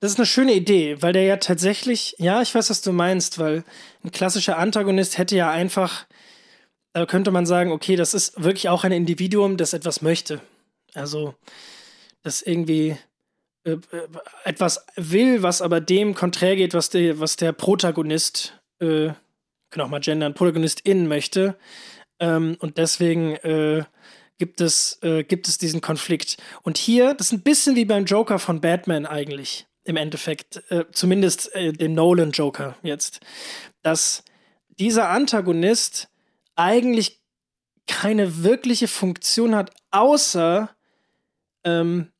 Das 0.00 0.12
ist 0.12 0.18
eine 0.18 0.26
schöne 0.26 0.54
Idee, 0.54 1.02
weil 1.02 1.12
der 1.12 1.24
ja 1.24 1.36
tatsächlich, 1.38 2.14
ja, 2.18 2.40
ich 2.40 2.54
weiß, 2.54 2.70
was 2.70 2.82
du 2.82 2.92
meinst, 2.92 3.38
weil 3.38 3.64
ein 4.04 4.12
klassischer 4.12 4.56
Antagonist 4.56 5.18
hätte 5.18 5.34
ja 5.34 5.50
einfach, 5.50 6.06
da 6.92 7.04
könnte 7.04 7.32
man 7.32 7.46
sagen, 7.46 7.72
okay, 7.72 7.96
das 7.96 8.14
ist 8.14 8.40
wirklich 8.42 8.68
auch 8.68 8.84
ein 8.84 8.92
Individuum, 8.92 9.56
das 9.56 9.72
etwas 9.72 10.00
möchte. 10.00 10.40
Also, 10.94 11.34
das 12.22 12.42
irgendwie 12.42 12.96
äh, 13.64 13.72
äh, 13.72 14.08
etwas 14.44 14.86
will, 14.94 15.42
was 15.42 15.62
aber 15.62 15.80
dem 15.80 16.14
konträr 16.14 16.54
geht, 16.54 16.74
was 16.74 16.90
der, 16.90 17.18
was 17.18 17.36
der 17.36 17.52
Protagonist, 17.52 18.54
äh, 18.80 19.08
kann 19.70 19.82
auch 19.82 19.88
mal 19.88 20.00
gendern, 20.00 20.34
Protagonistin 20.34 21.08
möchte. 21.08 21.56
Ähm, 22.20 22.56
und 22.60 22.78
deswegen 22.78 23.36
äh, 23.36 23.84
gibt, 24.38 24.60
es, 24.60 24.98
äh, 25.02 25.24
gibt 25.24 25.48
es 25.48 25.58
diesen 25.58 25.80
Konflikt. 25.80 26.36
Und 26.62 26.78
hier, 26.78 27.14
das 27.14 27.28
ist 27.28 27.32
ein 27.32 27.42
bisschen 27.42 27.76
wie 27.76 27.84
beim 27.84 28.04
Joker 28.04 28.38
von 28.38 28.60
Batman 28.60 29.06
eigentlich 29.06 29.66
im 29.84 29.96
Endeffekt, 29.96 30.62
äh, 30.70 30.84
zumindest 30.92 31.54
äh, 31.54 31.72
dem 31.72 31.94
Nolan 31.94 32.30
Joker 32.30 32.76
jetzt, 32.82 33.20
dass 33.82 34.22
dieser 34.78 35.08
Antagonist 35.08 36.08
eigentlich 36.54 37.20
keine 37.86 38.44
wirkliche 38.44 38.86
Funktion 38.86 39.54
hat, 39.54 39.70
außer 39.90 40.70
ähm, 41.64 42.12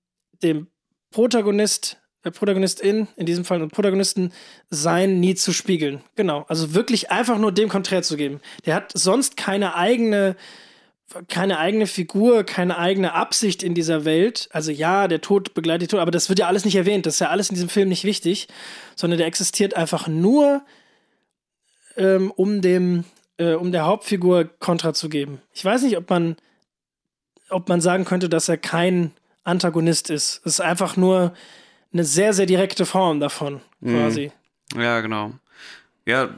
dem 0.43 0.69
Protagonist, 1.11 1.99
der 2.29 2.39
Protagonistin, 2.39 3.09
in 3.17 3.27
diesem 3.27 3.45
Fall 3.45 3.63
und 3.63 3.73
Protagonisten, 3.73 4.33
sein 4.71 5.19
nie 5.21 5.35
zu 5.35 5.53
spiegeln. 5.53 6.03
Genau. 6.15 6.45
Also 6.49 6.75
wirklich 6.75 7.11
einfach 7.11 7.39
nur 7.39 7.53
dem 7.53 7.69
konträr 7.69 8.03
zu 8.03 8.17
geben. 8.17 8.41
Der 8.67 8.75
hat 8.75 8.93
sonst 8.95 9.37
keine 9.37 9.75
eigene 9.75 10.37
keine 11.29 11.59
eigene 11.59 11.87
Figur, 11.87 12.45
keine 12.45 12.77
eigene 12.77 13.15
Absicht 13.15 13.63
in 13.63 13.73
dieser 13.73 14.05
Welt. 14.05 14.51
Also 14.53 14.71
ja, 14.71 15.09
der 15.09 15.23
Tod 15.23 15.55
begleitet 15.55 15.89
den 15.89 15.89
Tod, 15.89 16.01
aber 16.01 16.11
das 16.11 16.29
wird 16.29 16.39
ja 16.39 16.49
alles 16.49 16.67
nicht 16.67 16.77
erwähnt. 16.77 17.07
Das 17.07 17.15
ist 17.15 17.21
ja 17.21 17.31
alles 17.31 17.49
in 17.49 17.55
diesem 17.55 17.71
Film 17.71 17.89
nicht 17.89 18.05
wichtig, 18.05 18.47
sondern 18.95 19.17
der 19.17 19.27
existiert 19.27 19.73
einfach 19.73 20.07
nur, 20.07 20.61
ähm, 21.97 22.31
um 22.37 22.61
dem, 22.61 23.05
äh, 23.39 23.55
um 23.55 23.73
der 23.73 23.87
Hauptfigur 23.87 24.51
Kontra 24.59 24.93
zu 24.93 25.09
geben. 25.09 25.41
Ich 25.55 25.65
weiß 25.65 25.83
nicht, 25.83 25.97
ob 25.97 26.11
man, 26.11 26.37
ob 27.49 27.71
man 27.71 27.81
sagen 27.81 28.05
könnte, 28.05 28.29
dass 28.29 28.51
er 28.51 28.59
kein 28.59 29.13
Antagonist 29.45 30.11
ist. 30.11 30.43
Es 30.45 30.55
ist 30.55 30.61
einfach 30.61 30.99
nur 30.99 31.33
eine 31.99 32.05
sehr, 32.05 32.33
sehr 32.33 32.47
direkte 32.47 32.87
Form 32.87 33.21
davon, 33.21 33.61
mhm. 33.81 33.97
quasi. 33.97 34.33
Ja, 34.77 35.01
genau. 35.01 35.33
Ja, 36.07 36.31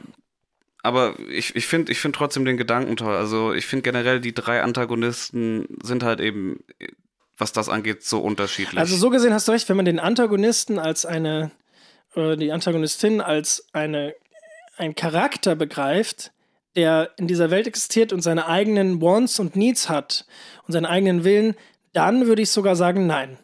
aber 0.83 1.15
ich, 1.29 1.55
ich 1.55 1.67
finde 1.67 1.91
ich 1.91 1.99
find 1.99 2.15
trotzdem 2.15 2.45
den 2.45 2.57
Gedanken 2.57 2.97
toll. 2.97 3.15
Also 3.15 3.53
ich 3.53 3.67
finde 3.67 3.83
generell, 3.83 4.19
die 4.19 4.33
drei 4.33 4.63
Antagonisten 4.63 5.67
sind 5.83 6.03
halt 6.03 6.19
eben, 6.19 6.63
was 7.37 7.51
das 7.51 7.69
angeht, 7.69 8.03
so 8.03 8.19
unterschiedlich. 8.19 8.79
Also 8.79 8.95
so 8.95 9.09
gesehen 9.09 9.33
hast 9.33 9.47
du 9.47 9.51
recht, 9.51 9.69
wenn 9.69 9.75
man 9.75 9.85
den 9.85 9.99
Antagonisten 9.99 10.79
als 10.79 11.05
eine, 11.05 11.51
oder 12.15 12.35
die 12.35 12.51
Antagonistin 12.51 13.21
als 13.21 13.67
eine, 13.73 14.15
ein 14.77 14.95
Charakter 14.95 15.55
begreift, 15.55 16.31
der 16.75 17.11
in 17.17 17.27
dieser 17.27 17.51
Welt 17.51 17.67
existiert 17.67 18.11
und 18.11 18.21
seine 18.21 18.47
eigenen 18.47 19.01
Wants 19.01 19.39
und 19.39 19.55
Needs 19.55 19.89
hat 19.89 20.25
und 20.65 20.71
seinen 20.71 20.85
eigenen 20.85 21.23
Willen, 21.23 21.55
dann 21.93 22.25
würde 22.25 22.41
ich 22.41 22.49
sogar 22.49 22.75
sagen, 22.75 23.05
nein. 23.05 23.37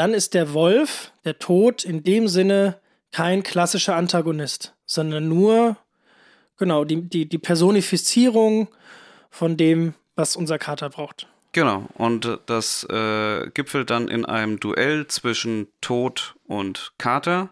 Dann 0.00 0.14
ist 0.14 0.34
der 0.34 0.54
Wolf, 0.54 1.12
der 1.24 1.38
Tod, 1.38 1.84
in 1.84 2.02
dem 2.02 2.26
Sinne 2.26 2.80
kein 3.12 3.42
klassischer 3.42 3.96
Antagonist, 3.96 4.74
sondern 4.86 5.28
nur 5.28 5.76
Genau, 6.60 6.84
die, 6.84 7.00
die, 7.08 7.26
die 7.26 7.38
Personifizierung 7.38 8.68
von 9.30 9.56
dem, 9.56 9.94
was 10.14 10.36
unser 10.36 10.58
Kater 10.58 10.90
braucht. 10.90 11.26
Genau, 11.52 11.86
und 11.94 12.38
das 12.44 12.84
äh, 12.84 13.48
gipfelt 13.54 13.88
dann 13.88 14.08
in 14.08 14.26
einem 14.26 14.60
Duell 14.60 15.06
zwischen 15.06 15.68
Tod 15.80 16.34
und 16.44 16.92
Kater. 16.98 17.48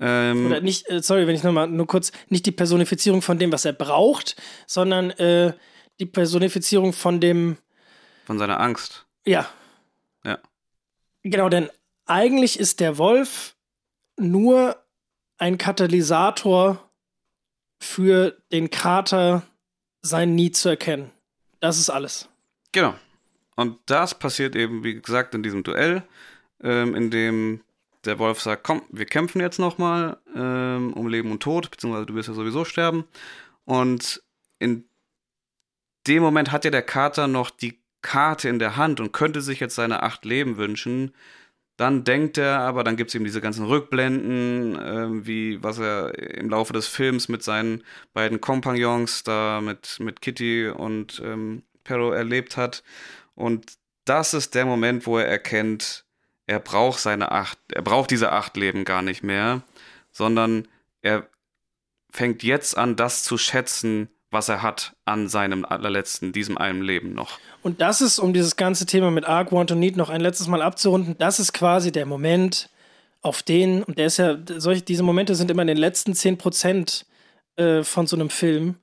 Ähm, 0.00 0.46
Oder 0.46 0.60
nicht, 0.60 0.88
äh, 0.88 1.02
sorry, 1.02 1.26
wenn 1.26 1.34
ich 1.34 1.42
nochmal 1.42 1.66
nur 1.66 1.88
kurz, 1.88 2.12
nicht 2.28 2.46
die 2.46 2.52
Personifizierung 2.52 3.20
von 3.20 3.40
dem, 3.40 3.50
was 3.50 3.64
er 3.64 3.72
braucht, 3.72 4.36
sondern 4.68 5.10
äh, 5.10 5.52
die 5.98 6.06
Personifizierung 6.06 6.92
von 6.92 7.18
dem. 7.18 7.56
Von 8.26 8.38
seiner 8.38 8.60
Angst. 8.60 9.06
Ja. 9.26 9.40
Ja. 9.40 9.48
Genau, 11.22 11.48
denn 11.48 11.70
eigentlich 12.06 12.58
ist 12.58 12.80
der 12.80 12.98
Wolf 12.98 13.56
nur 14.16 14.76
ein 15.38 15.58
Katalysator 15.58 16.90
für 17.80 18.36
den 18.52 18.70
Kater 18.70 19.42
sein 20.02 20.34
Nie 20.34 20.50
zu 20.50 20.68
erkennen. 20.68 21.10
Das 21.60 21.78
ist 21.78 21.90
alles. 21.90 22.28
Genau. 22.72 22.94
Und 23.56 23.78
das 23.86 24.18
passiert 24.18 24.56
eben, 24.56 24.84
wie 24.84 25.00
gesagt, 25.00 25.34
in 25.34 25.42
diesem 25.42 25.62
Duell, 25.62 26.02
ähm, 26.62 26.94
in 26.94 27.10
dem 27.10 27.60
der 28.04 28.18
Wolf 28.18 28.40
sagt, 28.40 28.64
komm, 28.64 28.82
wir 28.90 29.04
kämpfen 29.04 29.40
jetzt 29.40 29.58
nochmal 29.58 30.18
ähm, 30.34 30.94
um 30.94 31.08
Leben 31.08 31.30
und 31.30 31.42
Tod, 31.42 31.70
beziehungsweise 31.70 32.06
du 32.06 32.14
wirst 32.14 32.28
ja 32.28 32.34
sowieso 32.34 32.64
sterben. 32.64 33.04
Und 33.64 34.22
in 34.58 34.88
dem 36.06 36.22
Moment 36.22 36.52
hat 36.52 36.64
ja 36.64 36.70
der 36.70 36.82
Kater 36.82 37.28
noch 37.28 37.50
die 37.50 37.79
Karte 38.02 38.48
in 38.48 38.58
der 38.58 38.76
Hand 38.76 39.00
und 39.00 39.12
könnte 39.12 39.40
sich 39.40 39.60
jetzt 39.60 39.74
seine 39.74 40.02
acht 40.02 40.24
Leben 40.24 40.56
wünschen. 40.56 41.14
Dann 41.76 42.04
denkt 42.04 42.36
er, 42.36 42.58
aber 42.60 42.84
dann 42.84 42.96
gibt 42.96 43.08
es 43.08 43.14
eben 43.14 43.24
diese 43.24 43.40
ganzen 43.40 43.64
Rückblenden, 43.64 44.76
äh, 44.76 45.26
wie 45.26 45.62
was 45.62 45.78
er 45.78 46.18
im 46.36 46.50
Laufe 46.50 46.72
des 46.72 46.86
Films 46.86 47.28
mit 47.28 47.42
seinen 47.42 47.84
beiden 48.12 48.40
Kompagnons 48.40 49.22
da 49.22 49.60
mit, 49.62 49.98
mit 49.98 50.20
Kitty 50.20 50.68
und 50.68 51.22
ähm, 51.24 51.62
Perro 51.84 52.10
erlebt 52.12 52.56
hat. 52.56 52.82
Und 53.34 53.78
das 54.04 54.34
ist 54.34 54.54
der 54.54 54.66
Moment, 54.66 55.06
wo 55.06 55.18
er 55.18 55.26
erkennt, 55.26 56.04
er 56.46 56.60
braucht 56.60 57.00
seine 57.00 57.32
acht, 57.32 57.58
er 57.72 57.82
braucht 57.82 58.10
diese 58.10 58.32
acht 58.32 58.56
Leben 58.56 58.84
gar 58.84 59.02
nicht 59.02 59.22
mehr, 59.22 59.62
sondern 60.10 60.68
er 61.00 61.28
fängt 62.10 62.42
jetzt 62.42 62.76
an, 62.76 62.96
das 62.96 63.22
zu 63.22 63.38
schätzen, 63.38 64.08
was 64.30 64.48
er 64.48 64.62
hat 64.62 64.94
an 65.04 65.28
seinem 65.28 65.64
allerletzten, 65.64 66.32
diesem 66.32 66.56
einen 66.56 66.82
Leben 66.82 67.14
noch. 67.14 67.38
Und 67.62 67.80
das 67.80 68.00
ist, 68.00 68.18
um 68.18 68.32
dieses 68.32 68.56
ganze 68.56 68.86
Thema 68.86 69.10
mit 69.10 69.24
Arc, 69.24 69.52
Want 69.52 69.72
und 69.72 69.80
Need 69.80 69.96
noch 69.96 70.10
ein 70.10 70.20
letztes 70.20 70.46
Mal 70.46 70.62
abzurunden, 70.62 71.16
das 71.18 71.40
ist 71.40 71.52
quasi 71.52 71.92
der 71.92 72.06
Moment, 72.06 72.70
auf 73.22 73.42
den, 73.42 73.82
und 73.82 73.98
der 73.98 74.06
ist 74.06 74.16
ja, 74.16 74.38
solche, 74.56 74.82
diese 74.82 75.02
Momente 75.02 75.34
sind 75.34 75.50
immer 75.50 75.62
in 75.62 75.68
den 75.68 75.76
letzten 75.76 76.12
10% 76.12 77.04
äh, 77.56 77.82
von 77.82 78.06
so 78.06 78.16
einem 78.16 78.30
Film. 78.30 78.76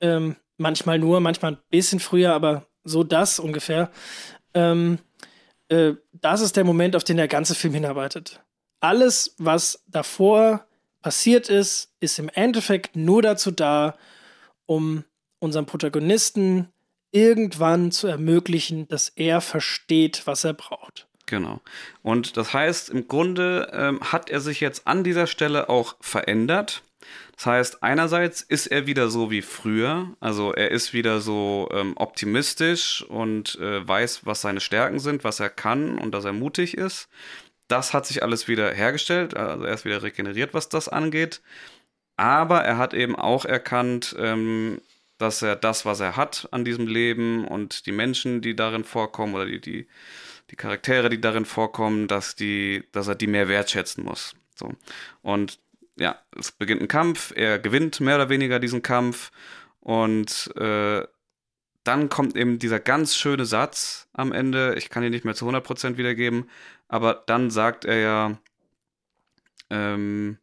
Ähm, 0.00 0.36
manchmal 0.58 0.98
nur, 0.98 1.20
manchmal 1.20 1.52
ein 1.52 1.58
bisschen 1.70 2.00
früher, 2.00 2.32
aber 2.32 2.66
so 2.84 3.02
das 3.02 3.38
ungefähr. 3.38 3.90
Ähm, 4.54 4.98
äh, 5.68 5.94
das 6.12 6.40
ist 6.40 6.56
der 6.56 6.64
Moment, 6.64 6.94
auf 6.94 7.04
den 7.04 7.16
der 7.16 7.28
ganze 7.28 7.54
Film 7.54 7.74
hinarbeitet. 7.74 8.40
Alles, 8.80 9.34
was 9.38 9.82
davor 9.88 10.64
passiert 11.02 11.48
ist, 11.48 11.92
ist 12.00 12.18
im 12.18 12.28
Endeffekt 12.28 12.96
nur 12.96 13.22
dazu 13.22 13.50
da, 13.50 13.96
um 14.70 15.02
unserem 15.40 15.66
Protagonisten 15.66 16.68
irgendwann 17.10 17.90
zu 17.90 18.06
ermöglichen, 18.06 18.86
dass 18.86 19.08
er 19.08 19.40
versteht, 19.40 20.28
was 20.28 20.44
er 20.44 20.54
braucht. 20.54 21.08
Genau. 21.26 21.60
Und 22.02 22.36
das 22.36 22.54
heißt, 22.54 22.88
im 22.90 23.08
Grunde 23.08 23.68
ähm, 23.72 24.00
hat 24.00 24.30
er 24.30 24.38
sich 24.38 24.60
jetzt 24.60 24.86
an 24.86 25.02
dieser 25.02 25.26
Stelle 25.26 25.68
auch 25.68 25.96
verändert. 26.00 26.84
Das 27.34 27.46
heißt, 27.46 27.82
einerseits 27.82 28.42
ist 28.42 28.68
er 28.68 28.86
wieder 28.86 29.10
so 29.10 29.32
wie 29.32 29.42
früher, 29.42 30.14
also 30.20 30.52
er 30.52 30.70
ist 30.70 30.92
wieder 30.92 31.20
so 31.20 31.68
ähm, 31.72 31.94
optimistisch 31.96 33.04
und 33.08 33.56
äh, 33.56 33.86
weiß, 33.86 34.24
was 34.24 34.40
seine 34.40 34.60
Stärken 34.60 35.00
sind, 35.00 35.24
was 35.24 35.40
er 35.40 35.50
kann 35.50 35.98
und 35.98 36.12
dass 36.12 36.24
er 36.24 36.32
mutig 36.32 36.76
ist. 36.76 37.08
Das 37.66 37.92
hat 37.92 38.06
sich 38.06 38.22
alles 38.22 38.46
wieder 38.46 38.72
hergestellt, 38.72 39.36
also 39.36 39.64
er 39.64 39.74
ist 39.74 39.84
wieder 39.84 40.04
regeneriert, 40.04 40.54
was 40.54 40.68
das 40.68 40.88
angeht. 40.88 41.40
Aber 42.20 42.60
er 42.64 42.76
hat 42.76 42.92
eben 42.92 43.16
auch 43.16 43.46
erkannt, 43.46 44.14
ähm, 44.18 44.82
dass 45.16 45.40
er 45.40 45.56
das, 45.56 45.86
was 45.86 46.00
er 46.00 46.18
hat 46.18 46.48
an 46.50 46.66
diesem 46.66 46.86
Leben 46.86 47.48
und 47.48 47.86
die 47.86 47.92
Menschen, 47.92 48.42
die 48.42 48.54
darin 48.54 48.84
vorkommen 48.84 49.34
oder 49.34 49.46
die, 49.46 49.58
die, 49.58 49.88
die 50.50 50.56
Charaktere, 50.56 51.08
die 51.08 51.22
darin 51.22 51.46
vorkommen, 51.46 52.08
dass, 52.08 52.36
die, 52.36 52.84
dass 52.92 53.08
er 53.08 53.14
die 53.14 53.26
mehr 53.26 53.48
wertschätzen 53.48 54.04
muss. 54.04 54.34
So. 54.54 54.70
Und 55.22 55.60
ja, 55.96 56.20
es 56.38 56.52
beginnt 56.52 56.82
ein 56.82 56.88
Kampf, 56.88 57.32
er 57.34 57.58
gewinnt 57.58 58.00
mehr 58.00 58.16
oder 58.16 58.28
weniger 58.28 58.58
diesen 58.58 58.82
Kampf 58.82 59.30
und 59.80 60.54
äh, 60.56 61.02
dann 61.84 62.10
kommt 62.10 62.36
eben 62.36 62.58
dieser 62.58 62.80
ganz 62.80 63.16
schöne 63.16 63.46
Satz 63.46 64.08
am 64.12 64.32
Ende, 64.32 64.74
ich 64.76 64.90
kann 64.90 65.02
ihn 65.02 65.10
nicht 65.10 65.24
mehr 65.24 65.34
zu 65.34 65.48
100% 65.48 65.96
wiedergeben, 65.96 66.50
aber 66.86 67.22
dann 67.26 67.50
sagt 67.50 67.86
er 67.86 67.98
ja, 67.98 68.38
ähm, 69.70 70.36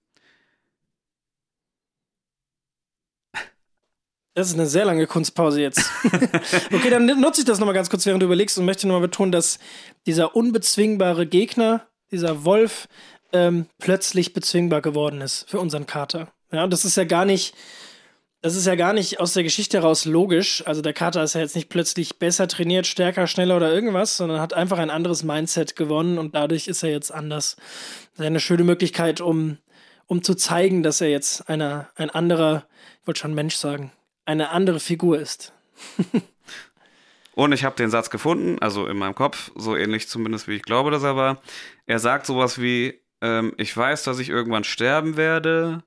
Das 4.38 4.50
ist 4.50 4.54
eine 4.54 4.68
sehr 4.68 4.86
lange 4.86 5.08
Kunstpause 5.08 5.62
jetzt. 5.62 5.90
okay, 6.72 6.92
dann 6.92 7.08
nutze 7.20 7.42
ich 7.42 7.46
das 7.48 7.58
nochmal 7.58 7.74
ganz 7.74 7.90
kurz, 7.90 8.06
während 8.06 8.22
du 8.22 8.28
überlegst 8.28 8.56
und 8.60 8.66
möchte 8.66 8.88
nochmal 8.88 9.02
betonen, 9.02 9.32
dass 9.32 9.58
dieser 10.06 10.36
unbezwingbare 10.36 11.26
Gegner, 11.26 11.88
dieser 12.12 12.46
Wolf, 12.46 12.88
ähm, 13.34 13.66
plötzlich 13.80 14.34
bezwingbar 14.34 14.84
geworden 14.84 15.22
ist 15.22 15.50
für 15.50 15.60
unseren 15.60 15.88
Kater. 15.88 16.32
Ja, 16.52 16.64
und 16.64 16.72
das 16.72 16.86
ist 16.86 16.96
ja 16.98 17.06
gar 17.06 17.26
nicht, 17.26 17.56
das 18.44 18.56
ist 18.56 18.68
ja 18.68 18.76
gar 18.76 18.94
nicht 18.94 19.20
aus 19.20 19.34
der 19.34 19.42
Geschichte 19.42 19.78
heraus 19.78 20.06
logisch. 20.06 20.62
Also 20.68 20.84
der 20.84 20.94
Kater 20.94 21.24
ist 21.24 21.34
ja 21.34 21.42
jetzt 21.42 21.56
nicht 21.56 21.70
plötzlich 21.70 22.20
besser 22.20 22.48
trainiert, 22.48 22.86
stärker, 22.86 23.26
schneller 23.26 23.58
oder 23.58 23.74
irgendwas, 23.74 24.18
sondern 24.18 24.40
hat 24.40 24.54
einfach 24.54 24.78
ein 24.78 24.92
anderes 24.92 25.24
Mindset 25.24 25.76
gewonnen 25.76 26.20
und 26.20 26.36
dadurch 26.36 26.68
ist 26.68 26.84
er 26.84 26.92
jetzt 26.92 27.12
anders. 27.12 27.56
Das 28.12 28.20
ist 28.20 28.26
eine 28.28 28.40
schöne 28.40 28.66
Möglichkeit, 28.66 29.20
um, 29.20 29.58
um 30.06 30.22
zu 30.22 30.36
zeigen, 30.36 30.84
dass 30.84 31.02
er 31.02 31.10
jetzt 31.10 31.50
einer, 31.50 31.90
ein 31.96 32.12
anderer, 32.12 32.68
ich 33.02 33.08
wollte 33.08 33.22
schon 33.22 33.34
Mensch 33.34 33.56
sagen, 33.56 33.92
eine 34.28 34.49
andere 34.49 34.80
Figur 34.80 35.19
ist. 35.19 35.53
Und 37.34 37.51
ich 37.51 37.63
habe 37.63 37.75
den 37.75 37.89
Satz 37.89 38.09
gefunden, 38.09 38.57
also 38.59 38.88
in 38.88 38.97
meinem 38.97 39.15
Kopf, 39.15 39.51
so 39.55 39.75
ähnlich 39.75 40.07
zumindest 40.07 40.47
wie 40.47 40.55
ich 40.55 40.63
glaube, 40.63 40.89
dass 40.91 41.03
er 41.03 41.15
war. 41.15 41.41
Er 41.86 41.99
sagt 41.99 42.25
sowas 42.25 42.59
wie, 42.59 42.99
ähm, 43.21 43.53
ich 43.57 43.75
weiß, 43.75 44.03
dass 44.03 44.19
ich 44.19 44.30
irgendwann 44.30 44.63
sterben 44.63 45.17
werde, 45.17 45.84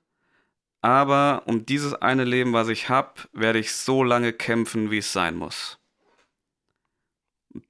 aber 0.81 1.43
um 1.45 1.65
dieses 1.65 1.93
eine 1.93 2.23
Leben, 2.23 2.53
was 2.53 2.69
ich 2.69 2.89
habe, 2.89 3.13
werde 3.33 3.59
ich 3.59 3.73
so 3.73 4.03
lange 4.03 4.33
kämpfen, 4.33 4.91
wie 4.91 4.99
es 4.99 5.11
sein 5.11 5.35
muss. 5.35 5.77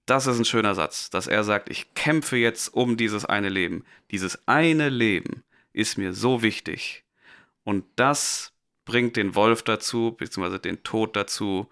Das 0.05 0.27
ist 0.27 0.37
ein 0.37 0.45
schöner 0.45 0.75
Satz, 0.75 1.09
dass 1.09 1.25
er 1.25 1.43
sagt, 1.43 1.69
ich 1.69 1.95
kämpfe 1.95 2.37
jetzt 2.37 2.73
um 2.73 2.97
dieses 2.97 3.25
eine 3.25 3.49
Leben. 3.49 3.83
Dieses 4.11 4.47
eine 4.47 4.89
Leben 4.89 5.43
ist 5.73 5.97
mir 5.97 6.13
so 6.13 6.43
wichtig. 6.43 7.03
Und 7.63 7.83
das 7.95 8.53
bringt 8.85 9.15
den 9.17 9.35
Wolf 9.35 9.63
dazu, 9.63 10.15
beziehungsweise 10.17 10.59
den 10.59 10.83
Tod 10.83 11.15
dazu, 11.15 11.67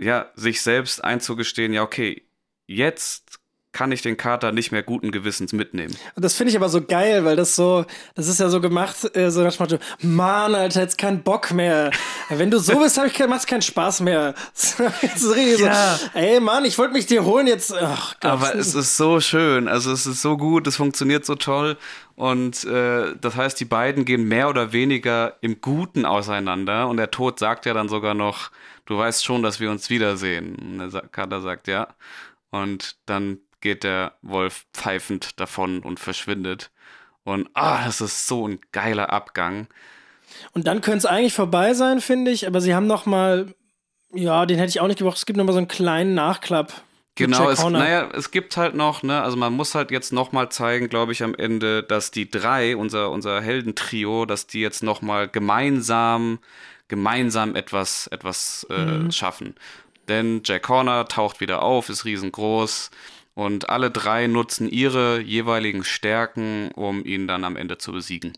ja, 0.00 0.30
sich 0.34 0.60
selbst 0.60 1.04
einzugestehen, 1.04 1.72
ja, 1.72 1.82
okay, 1.82 2.22
jetzt 2.66 3.40
kann 3.74 3.92
ich 3.92 4.00
den 4.00 4.16
Kater 4.16 4.52
nicht 4.52 4.72
mehr 4.72 4.82
guten 4.82 5.10
Gewissens 5.10 5.52
mitnehmen. 5.52 5.94
Und 6.14 6.24
das 6.24 6.34
finde 6.34 6.52
ich 6.52 6.56
aber 6.56 6.70
so 6.70 6.80
geil, 6.80 7.24
weil 7.26 7.36
das 7.36 7.54
so, 7.54 7.84
das 8.14 8.28
ist 8.28 8.40
ja 8.40 8.48
so 8.48 8.60
gemacht, 8.62 9.14
äh, 9.14 9.30
so 9.30 9.42
nach 9.42 9.58
Motto, 9.58 9.78
Mann, 10.00 10.54
Alter, 10.54 10.80
jetzt 10.80 10.96
kein 10.96 11.22
Bock 11.22 11.52
mehr. 11.52 11.90
Wenn 12.30 12.50
du 12.50 12.58
so 12.58 12.78
bist, 12.80 12.98
ich 12.98 13.26
macht's 13.26 13.46
keinen 13.46 13.62
Spaß 13.62 14.00
mehr. 14.00 14.34
das 14.54 14.80
ist 15.16 15.34
richtig 15.34 15.60
ja. 15.60 15.96
so, 15.96 16.18
ey 16.18 16.40
Mann, 16.40 16.64
ich 16.64 16.78
wollte 16.78 16.94
mich 16.94 17.04
dir 17.04 17.24
holen 17.24 17.46
jetzt. 17.46 17.74
Ach. 17.74 18.14
Aber 18.22 18.54
es 18.54 18.74
ist 18.74 18.96
so 18.96 19.20
schön, 19.20 19.68
also 19.68 19.92
es 19.92 20.06
ist 20.06 20.22
so 20.22 20.38
gut, 20.38 20.66
es 20.66 20.76
funktioniert 20.76 21.26
so 21.26 21.34
toll 21.34 21.76
und 22.16 22.64
äh, 22.64 23.16
das 23.20 23.34
heißt, 23.34 23.58
die 23.58 23.64
beiden 23.64 24.04
gehen 24.04 24.28
mehr 24.28 24.48
oder 24.48 24.72
weniger 24.72 25.36
im 25.40 25.60
Guten 25.60 26.06
auseinander 26.06 26.88
und 26.88 26.96
der 26.96 27.10
Tod 27.10 27.40
sagt 27.40 27.66
ja 27.66 27.74
dann 27.74 27.88
sogar 27.88 28.14
noch, 28.14 28.50
du 28.86 28.96
weißt 28.96 29.24
schon, 29.24 29.42
dass 29.42 29.58
wir 29.58 29.70
uns 29.70 29.90
wiedersehen. 29.90 30.54
Und 30.54 30.92
der 30.92 31.02
Kater 31.08 31.40
sagt 31.40 31.66
ja. 31.66 31.88
Und 32.50 32.96
dann 33.06 33.38
geht 33.64 33.82
der 33.82 34.12
Wolf 34.20 34.66
pfeifend 34.74 35.40
davon 35.40 35.80
und 35.80 35.98
verschwindet. 35.98 36.70
Und 37.24 37.48
ah, 37.54 37.86
das 37.86 38.02
ist 38.02 38.26
so 38.26 38.46
ein 38.46 38.60
geiler 38.72 39.10
Abgang. 39.10 39.68
Und 40.52 40.66
dann 40.66 40.82
könnte 40.82 40.98
es 40.98 41.06
eigentlich 41.06 41.32
vorbei 41.32 41.72
sein, 41.72 42.02
finde 42.02 42.30
ich, 42.30 42.46
aber 42.46 42.60
sie 42.60 42.74
haben 42.74 42.86
noch 42.86 43.06
mal, 43.06 43.54
ja, 44.12 44.44
den 44.44 44.58
hätte 44.58 44.68
ich 44.68 44.80
auch 44.80 44.86
nicht 44.86 44.98
gebraucht. 44.98 45.16
Es 45.16 45.24
gibt 45.24 45.38
noch 45.38 45.46
mal 45.46 45.52
so 45.52 45.58
einen 45.58 45.68
kleinen 45.68 46.14
Nachklapp. 46.14 46.74
Genau, 47.14 47.48
es, 47.48 47.64
naja, 47.64 48.10
es 48.12 48.32
gibt 48.32 48.56
halt 48.58 48.74
noch, 48.74 49.02
ne, 49.02 49.22
also 49.22 49.36
man 49.36 49.54
muss 49.54 49.74
halt 49.74 49.90
jetzt 49.90 50.12
noch 50.12 50.32
mal 50.32 50.50
zeigen, 50.50 50.88
glaube 50.88 51.12
ich, 51.12 51.22
am 51.22 51.34
Ende, 51.34 51.82
dass 51.82 52.10
die 52.10 52.28
drei, 52.28 52.76
unser, 52.76 53.10
unser 53.10 53.40
Heldentrio, 53.40 54.26
dass 54.26 54.46
die 54.46 54.60
jetzt 54.60 54.82
noch 54.82 55.00
mal 55.00 55.26
gemeinsam, 55.28 56.40
gemeinsam 56.88 57.54
etwas, 57.54 58.08
etwas 58.08 58.66
äh, 58.68 58.84
mhm. 58.84 59.12
schaffen. 59.12 59.54
Denn 60.08 60.42
Jack 60.44 60.68
Horner 60.68 61.06
taucht 61.06 61.40
wieder 61.40 61.62
auf, 61.62 61.88
ist 61.88 62.04
riesengroß, 62.04 62.90
und 63.34 63.68
alle 63.68 63.90
drei 63.90 64.26
nutzen 64.26 64.68
ihre 64.68 65.20
jeweiligen 65.20 65.84
Stärken, 65.84 66.70
um 66.72 67.04
ihn 67.04 67.26
dann 67.26 67.44
am 67.44 67.56
Ende 67.56 67.78
zu 67.78 67.92
besiegen. 67.92 68.32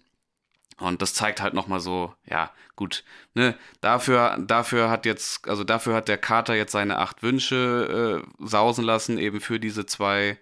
Und 0.79 1.01
das 1.01 1.15
zeigt 1.15 1.41
halt 1.41 1.55
nochmal 1.55 1.81
so, 1.81 2.13
ja, 2.27 2.51
gut, 2.77 3.03
ne, 3.35 3.57
dafür, 3.81 4.37
dafür 4.39 4.91
hat 4.91 5.07
jetzt, 5.07 5.49
also 5.49 5.65
dafür 5.65 5.95
hat 5.95 6.09
der 6.09 6.19
Kater 6.19 6.55
jetzt 6.55 6.73
seine 6.73 6.99
acht 6.99 7.23
Wünsche 7.23 8.23
äh, 8.23 8.47
sausen 8.47 8.85
lassen, 8.85 9.17
eben 9.17 9.41
für 9.41 9.59
diese 9.59 9.87
zwei, 9.87 10.39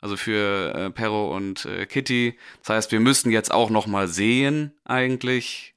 also 0.00 0.16
für 0.16 0.74
äh, 0.74 0.90
Perro 0.90 1.34
und 1.34 1.66
äh, 1.66 1.86
Kitty. 1.86 2.36
Das 2.60 2.70
heißt, 2.70 2.92
wir 2.92 3.00
müssen 3.00 3.30
jetzt 3.30 3.52
auch 3.52 3.70
nochmal 3.70 4.08
sehen, 4.08 4.72
eigentlich, 4.84 5.75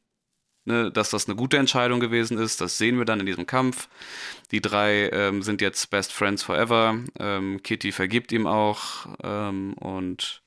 ne, 0.66 0.92
dass 0.92 1.10
das 1.10 1.28
eine 1.28 1.36
gute 1.36 1.58
Entscheidung 1.58 2.00
gewesen 2.00 2.38
ist. 2.38 2.62
Das 2.62 2.78
sehen 2.78 2.98
wir 2.98 3.06
dann 3.06 3.20
in 3.20 3.26
diesem 3.26 3.46
Kampf. 3.46 3.88
Die 4.52 4.62
drei 4.62 5.10
ähm, 5.10 5.42
sind 5.42 5.62
jetzt 5.62 5.90
Best 5.90 6.14
Friends 6.14 6.44
Forever. 6.44 7.00
Ähm, 7.20 7.62
Kitty 7.64 7.92
vergibt 7.92 8.32
ihm 8.32 8.48
auch. 8.48 9.08
Ähm, 9.24 9.74
und 9.74 10.42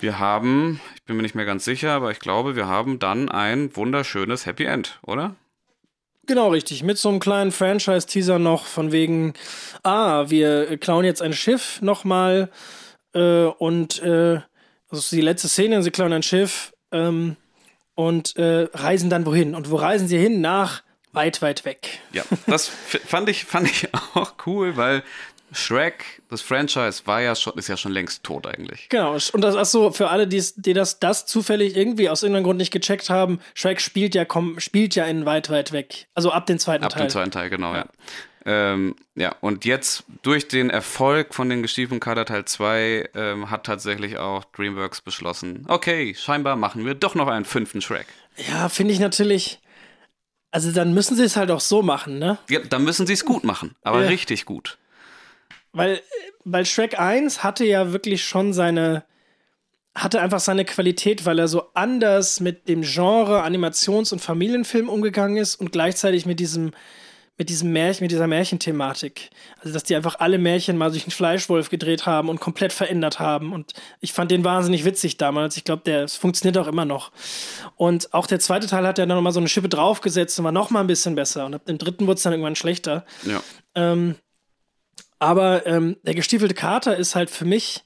wir 0.00 0.18
haben, 0.18 0.80
ich 0.94 1.02
bin 1.02 1.16
mir 1.16 1.22
nicht 1.22 1.34
mehr 1.34 1.44
ganz 1.44 1.64
sicher, 1.64 1.92
aber 1.92 2.10
ich 2.10 2.20
glaube, 2.20 2.56
wir 2.56 2.66
haben 2.66 2.98
dann 2.98 3.28
ein 3.28 3.74
wunderschönes 3.74 4.46
Happy 4.46 4.64
End, 4.64 4.98
oder? 5.02 5.34
Genau, 6.26 6.50
richtig. 6.50 6.82
Mit 6.82 6.98
so 6.98 7.08
einem 7.08 7.20
kleinen 7.20 7.52
Franchise-Teaser 7.52 8.38
noch 8.38 8.66
von 8.66 8.92
wegen, 8.92 9.32
ah, 9.82 10.28
wir 10.28 10.76
klauen 10.76 11.04
jetzt 11.04 11.22
ein 11.22 11.32
Schiff 11.32 11.80
nochmal 11.80 12.50
äh, 13.14 13.44
und 13.44 14.02
äh, 14.02 14.40
das 14.90 15.00
ist 15.00 15.12
die 15.12 15.22
letzte 15.22 15.48
Szene, 15.48 15.82
sie 15.82 15.90
klauen 15.90 16.12
ein 16.12 16.22
Schiff 16.22 16.72
ähm, 16.92 17.36
und 17.98 18.36
äh, 18.36 18.68
reisen 18.72 19.10
dann 19.10 19.26
wohin? 19.26 19.56
Und 19.56 19.72
wo 19.72 19.76
reisen 19.76 20.06
sie 20.06 20.18
hin? 20.18 20.40
Nach 20.40 20.84
weit, 21.10 21.42
weit 21.42 21.64
weg. 21.64 21.98
Ja, 22.12 22.22
das 22.46 22.68
fand 23.06 23.28
ich, 23.28 23.44
fand 23.44 23.68
ich 23.68 23.88
auch 24.14 24.34
cool, 24.46 24.76
weil 24.76 25.02
Shrek, 25.50 26.22
das 26.30 26.40
Franchise, 26.40 27.02
war 27.06 27.20
ja 27.22 27.34
schon, 27.34 27.54
ist 27.54 27.66
ja 27.66 27.76
schon 27.76 27.90
längst 27.90 28.22
tot 28.22 28.46
eigentlich. 28.46 28.88
Genau, 28.88 29.14
und 29.14 29.40
das 29.40 29.56
ist 29.56 29.72
so 29.72 29.90
für 29.90 30.10
alle, 30.10 30.28
die, 30.28 30.44
die 30.54 30.74
das, 30.74 31.00
das 31.00 31.26
zufällig 31.26 31.76
irgendwie 31.76 32.08
aus 32.08 32.22
irgendeinem 32.22 32.44
Grund 32.44 32.58
nicht 32.58 32.70
gecheckt 32.70 33.10
haben, 33.10 33.40
Shrek 33.54 33.80
spielt 33.80 34.14
ja, 34.14 34.24
komm, 34.24 34.60
spielt 34.60 34.94
ja 34.94 35.04
in 35.06 35.26
weit, 35.26 35.50
weit 35.50 35.72
weg. 35.72 36.06
Also 36.14 36.30
ab 36.30 36.46
dem 36.46 36.60
zweiten 36.60 36.84
ab 36.84 36.92
Teil. 36.92 37.02
Ab 37.02 37.08
dem 37.08 37.12
zweiten 37.12 37.30
Teil, 37.32 37.50
genau, 37.50 37.72
ja. 37.72 37.78
ja. 37.78 37.86
Ähm, 38.50 38.96
ja, 39.14 39.34
und 39.42 39.66
jetzt 39.66 40.04
durch 40.22 40.48
den 40.48 40.70
Erfolg 40.70 41.34
von 41.34 41.50
den 41.50 41.60
gestiefelten 41.60 42.00
Kader 42.00 42.24
Teil 42.24 42.46
2 42.46 43.10
ähm, 43.14 43.50
hat 43.50 43.66
tatsächlich 43.66 44.16
auch 44.16 44.42
DreamWorks 44.56 45.02
beschlossen, 45.02 45.66
okay, 45.68 46.14
scheinbar 46.14 46.56
machen 46.56 46.86
wir 46.86 46.94
doch 46.94 47.14
noch 47.14 47.28
einen 47.28 47.44
fünften 47.44 47.82
Shrek. 47.82 48.06
Ja, 48.48 48.70
finde 48.70 48.94
ich 48.94 49.00
natürlich. 49.00 49.60
Also 50.50 50.72
dann 50.72 50.94
müssen 50.94 51.14
sie 51.14 51.24
es 51.24 51.36
halt 51.36 51.50
auch 51.50 51.60
so 51.60 51.82
machen, 51.82 52.18
ne? 52.18 52.38
Ja, 52.48 52.60
dann 52.60 52.84
müssen 52.84 53.06
sie 53.06 53.12
es 53.12 53.26
gut 53.26 53.44
machen, 53.44 53.74
aber 53.82 54.00
ja. 54.00 54.08
richtig 54.08 54.46
gut. 54.46 54.78
Weil, 55.72 56.00
weil 56.44 56.64
Shrek 56.64 56.98
1 56.98 57.44
hatte 57.44 57.66
ja 57.66 57.92
wirklich 57.92 58.24
schon 58.24 58.54
seine, 58.54 59.04
hatte 59.94 60.22
einfach 60.22 60.40
seine 60.40 60.64
Qualität, 60.64 61.26
weil 61.26 61.38
er 61.38 61.48
so 61.48 61.64
anders 61.74 62.40
mit 62.40 62.66
dem 62.66 62.80
Genre 62.80 63.42
Animations- 63.42 64.10
und 64.10 64.20
Familienfilm 64.20 64.88
umgegangen 64.88 65.36
ist 65.36 65.56
und 65.56 65.70
gleichzeitig 65.70 66.24
mit 66.24 66.40
diesem 66.40 66.70
mit 67.38 67.48
diesem 67.48 67.72
Märchen, 67.72 68.04
mit 68.04 68.10
dieser 68.10 68.26
Märchenthematik. 68.26 69.30
Also, 69.60 69.72
dass 69.72 69.84
die 69.84 69.94
einfach 69.94 70.18
alle 70.18 70.38
Märchen 70.38 70.76
mal 70.76 70.90
durch 70.90 71.04
einen 71.04 71.12
Fleischwolf 71.12 71.70
gedreht 71.70 72.04
haben 72.04 72.28
und 72.28 72.40
komplett 72.40 72.72
verändert 72.72 73.20
haben. 73.20 73.52
Und 73.52 73.74
ich 74.00 74.12
fand 74.12 74.32
den 74.32 74.44
wahnsinnig 74.44 74.84
witzig 74.84 75.16
damals. 75.18 75.56
Ich 75.56 75.62
glaube, 75.62 75.82
der 75.86 76.08
funktioniert 76.08 76.58
auch 76.58 76.66
immer 76.66 76.84
noch. 76.84 77.12
Und 77.76 78.12
auch 78.12 78.26
der 78.26 78.40
zweite 78.40 78.66
Teil 78.66 78.84
hat 78.86 78.98
ja 78.98 79.06
dann 79.06 79.16
nochmal 79.16 79.32
so 79.32 79.38
eine 79.38 79.48
Schippe 79.48 79.68
draufgesetzt 79.68 80.38
und 80.40 80.44
war 80.44 80.52
nochmal 80.52 80.82
ein 80.82 80.88
bisschen 80.88 81.14
besser. 81.14 81.46
Und 81.46 81.54
ab 81.54 81.64
dem 81.66 81.78
dritten 81.78 82.08
wurde 82.08 82.16
es 82.16 82.22
dann 82.22 82.32
irgendwann 82.32 82.56
schlechter. 82.56 83.06
Ja. 83.24 83.40
Ähm, 83.76 84.16
aber 85.20 85.64
ähm, 85.66 85.96
der 86.02 86.14
gestiefelte 86.14 86.54
Kater 86.54 86.96
ist 86.96 87.14
halt 87.14 87.30
für 87.30 87.44
mich, 87.44 87.84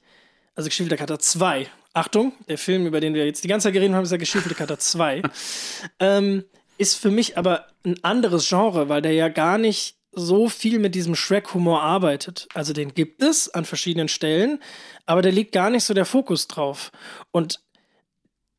also 0.54 0.68
gestiefelter 0.68 0.96
Kater 0.96 1.18
2. 1.18 1.68
Achtung, 1.94 2.32
der 2.48 2.56
Film, 2.56 2.86
über 2.86 3.00
den 3.00 3.12
wir 3.12 3.26
jetzt 3.26 3.44
die 3.44 3.48
ganze 3.48 3.64
Zeit 3.64 3.74
geredet 3.74 3.94
haben, 3.94 4.04
ist 4.04 4.10
der 4.10 4.18
gestiefelte 4.18 4.54
Kater 4.54 4.78
2. 4.78 5.22
ähm, 6.00 6.44
ist 6.82 6.96
für 6.96 7.10
mich 7.10 7.38
aber 7.38 7.68
ein 7.84 8.02
anderes 8.02 8.48
Genre, 8.48 8.88
weil 8.88 9.02
der 9.02 9.12
ja 9.12 9.28
gar 9.28 9.56
nicht 9.56 9.96
so 10.10 10.48
viel 10.48 10.78
mit 10.78 10.94
diesem 10.94 11.14
Shrek-Humor 11.14 11.80
arbeitet. 11.80 12.48
Also 12.54 12.72
den 12.72 12.92
gibt 12.92 13.22
es 13.22 13.48
an 13.48 13.64
verschiedenen 13.64 14.08
Stellen, 14.08 14.60
aber 15.06 15.22
der 15.22 15.32
liegt 15.32 15.52
gar 15.52 15.70
nicht 15.70 15.84
so 15.84 15.94
der 15.94 16.04
Fokus 16.04 16.48
drauf. 16.48 16.90
Und 17.30 17.60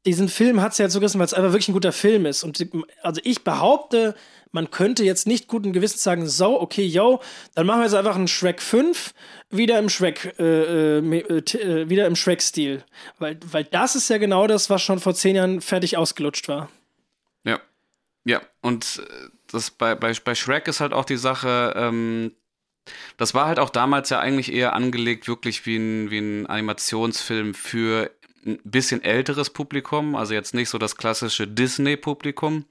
diesen 0.05 0.29
Film 0.29 0.61
hat 0.61 0.71
es 0.71 0.77
ja 0.79 0.89
so 0.89 0.99
gerissen, 0.99 1.19
weil 1.19 1.25
es 1.25 1.33
einfach 1.33 1.51
wirklich 1.51 1.67
ein 1.67 1.73
guter 1.73 1.91
Film 1.91 2.25
ist. 2.25 2.43
Und 2.43 2.65
also 3.03 3.21
ich 3.23 3.43
behaupte, 3.43 4.15
man 4.51 4.71
könnte 4.71 5.03
jetzt 5.03 5.27
nicht 5.27 5.47
guten 5.47 5.73
Gewissens 5.73 6.03
sagen, 6.03 6.27
so, 6.27 6.59
okay, 6.61 6.85
yo, 6.85 7.19
dann 7.55 7.67
machen 7.67 7.81
wir 7.81 7.85
jetzt 7.85 7.95
einfach 7.95 8.15
einen 8.15 8.27
Shrek 8.27 8.61
5 8.61 9.13
wieder 9.49 9.79
im 9.79 9.89
Shrek, 9.89 10.33
äh, 10.39 10.99
äh, 10.99 10.99
äh, 10.99 11.89
wieder 11.89 12.07
im 12.07 12.15
Shrek-Stil. 12.15 12.83
Weil, 13.19 13.37
weil 13.51 13.65
das 13.65 13.95
ist 13.95 14.09
ja 14.09 14.17
genau 14.17 14.47
das, 14.47 14.69
was 14.69 14.81
schon 14.81 14.99
vor 14.99 15.13
zehn 15.13 15.35
Jahren 15.35 15.61
fertig 15.61 15.97
ausgelutscht 15.97 16.47
war. 16.47 16.69
Ja. 18.25 18.41
Und 18.61 19.01
äh, 19.05 19.29
das 19.51 19.71
bei, 19.71 19.95
bei, 19.95 20.13
bei 20.23 20.35
Shrek 20.35 20.67
ist 20.67 20.79
halt 20.79 20.93
auch 20.93 21.05
die 21.05 21.17
Sache, 21.17 21.73
ähm, 21.75 22.31
das 23.17 23.33
war 23.33 23.47
halt 23.47 23.59
auch 23.59 23.69
damals 23.69 24.09
ja 24.09 24.19
eigentlich 24.19 24.51
eher 24.51 24.73
angelegt, 24.73 25.27
wirklich 25.27 25.65
wie 25.65 25.77
ein, 25.77 26.11
wie 26.11 26.19
ein 26.19 26.47
Animationsfilm 26.47 27.53
für 27.53 28.11
ein 28.45 28.59
bisschen 28.63 29.01
älteres 29.03 29.49
Publikum, 29.49 30.15
also 30.15 30.33
jetzt 30.33 30.53
nicht 30.53 30.69
so 30.69 30.77
das 30.77 30.97
klassische 30.97 31.47
Disney-Publikum. 31.47 32.65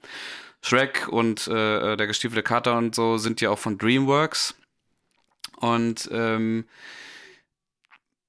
Shrek 0.61 1.09
und 1.09 1.47
äh, 1.47 1.97
der 1.97 2.07
gestiefelte 2.07 2.41
Kater 2.41 2.77
und 2.77 2.95
so 2.95 3.17
sind 3.17 3.41
ja 3.41 3.49
auch 3.49 3.59
von 3.59 3.77
DreamWorks. 3.77 4.55
Und 5.57 6.09
ähm, 6.11 6.65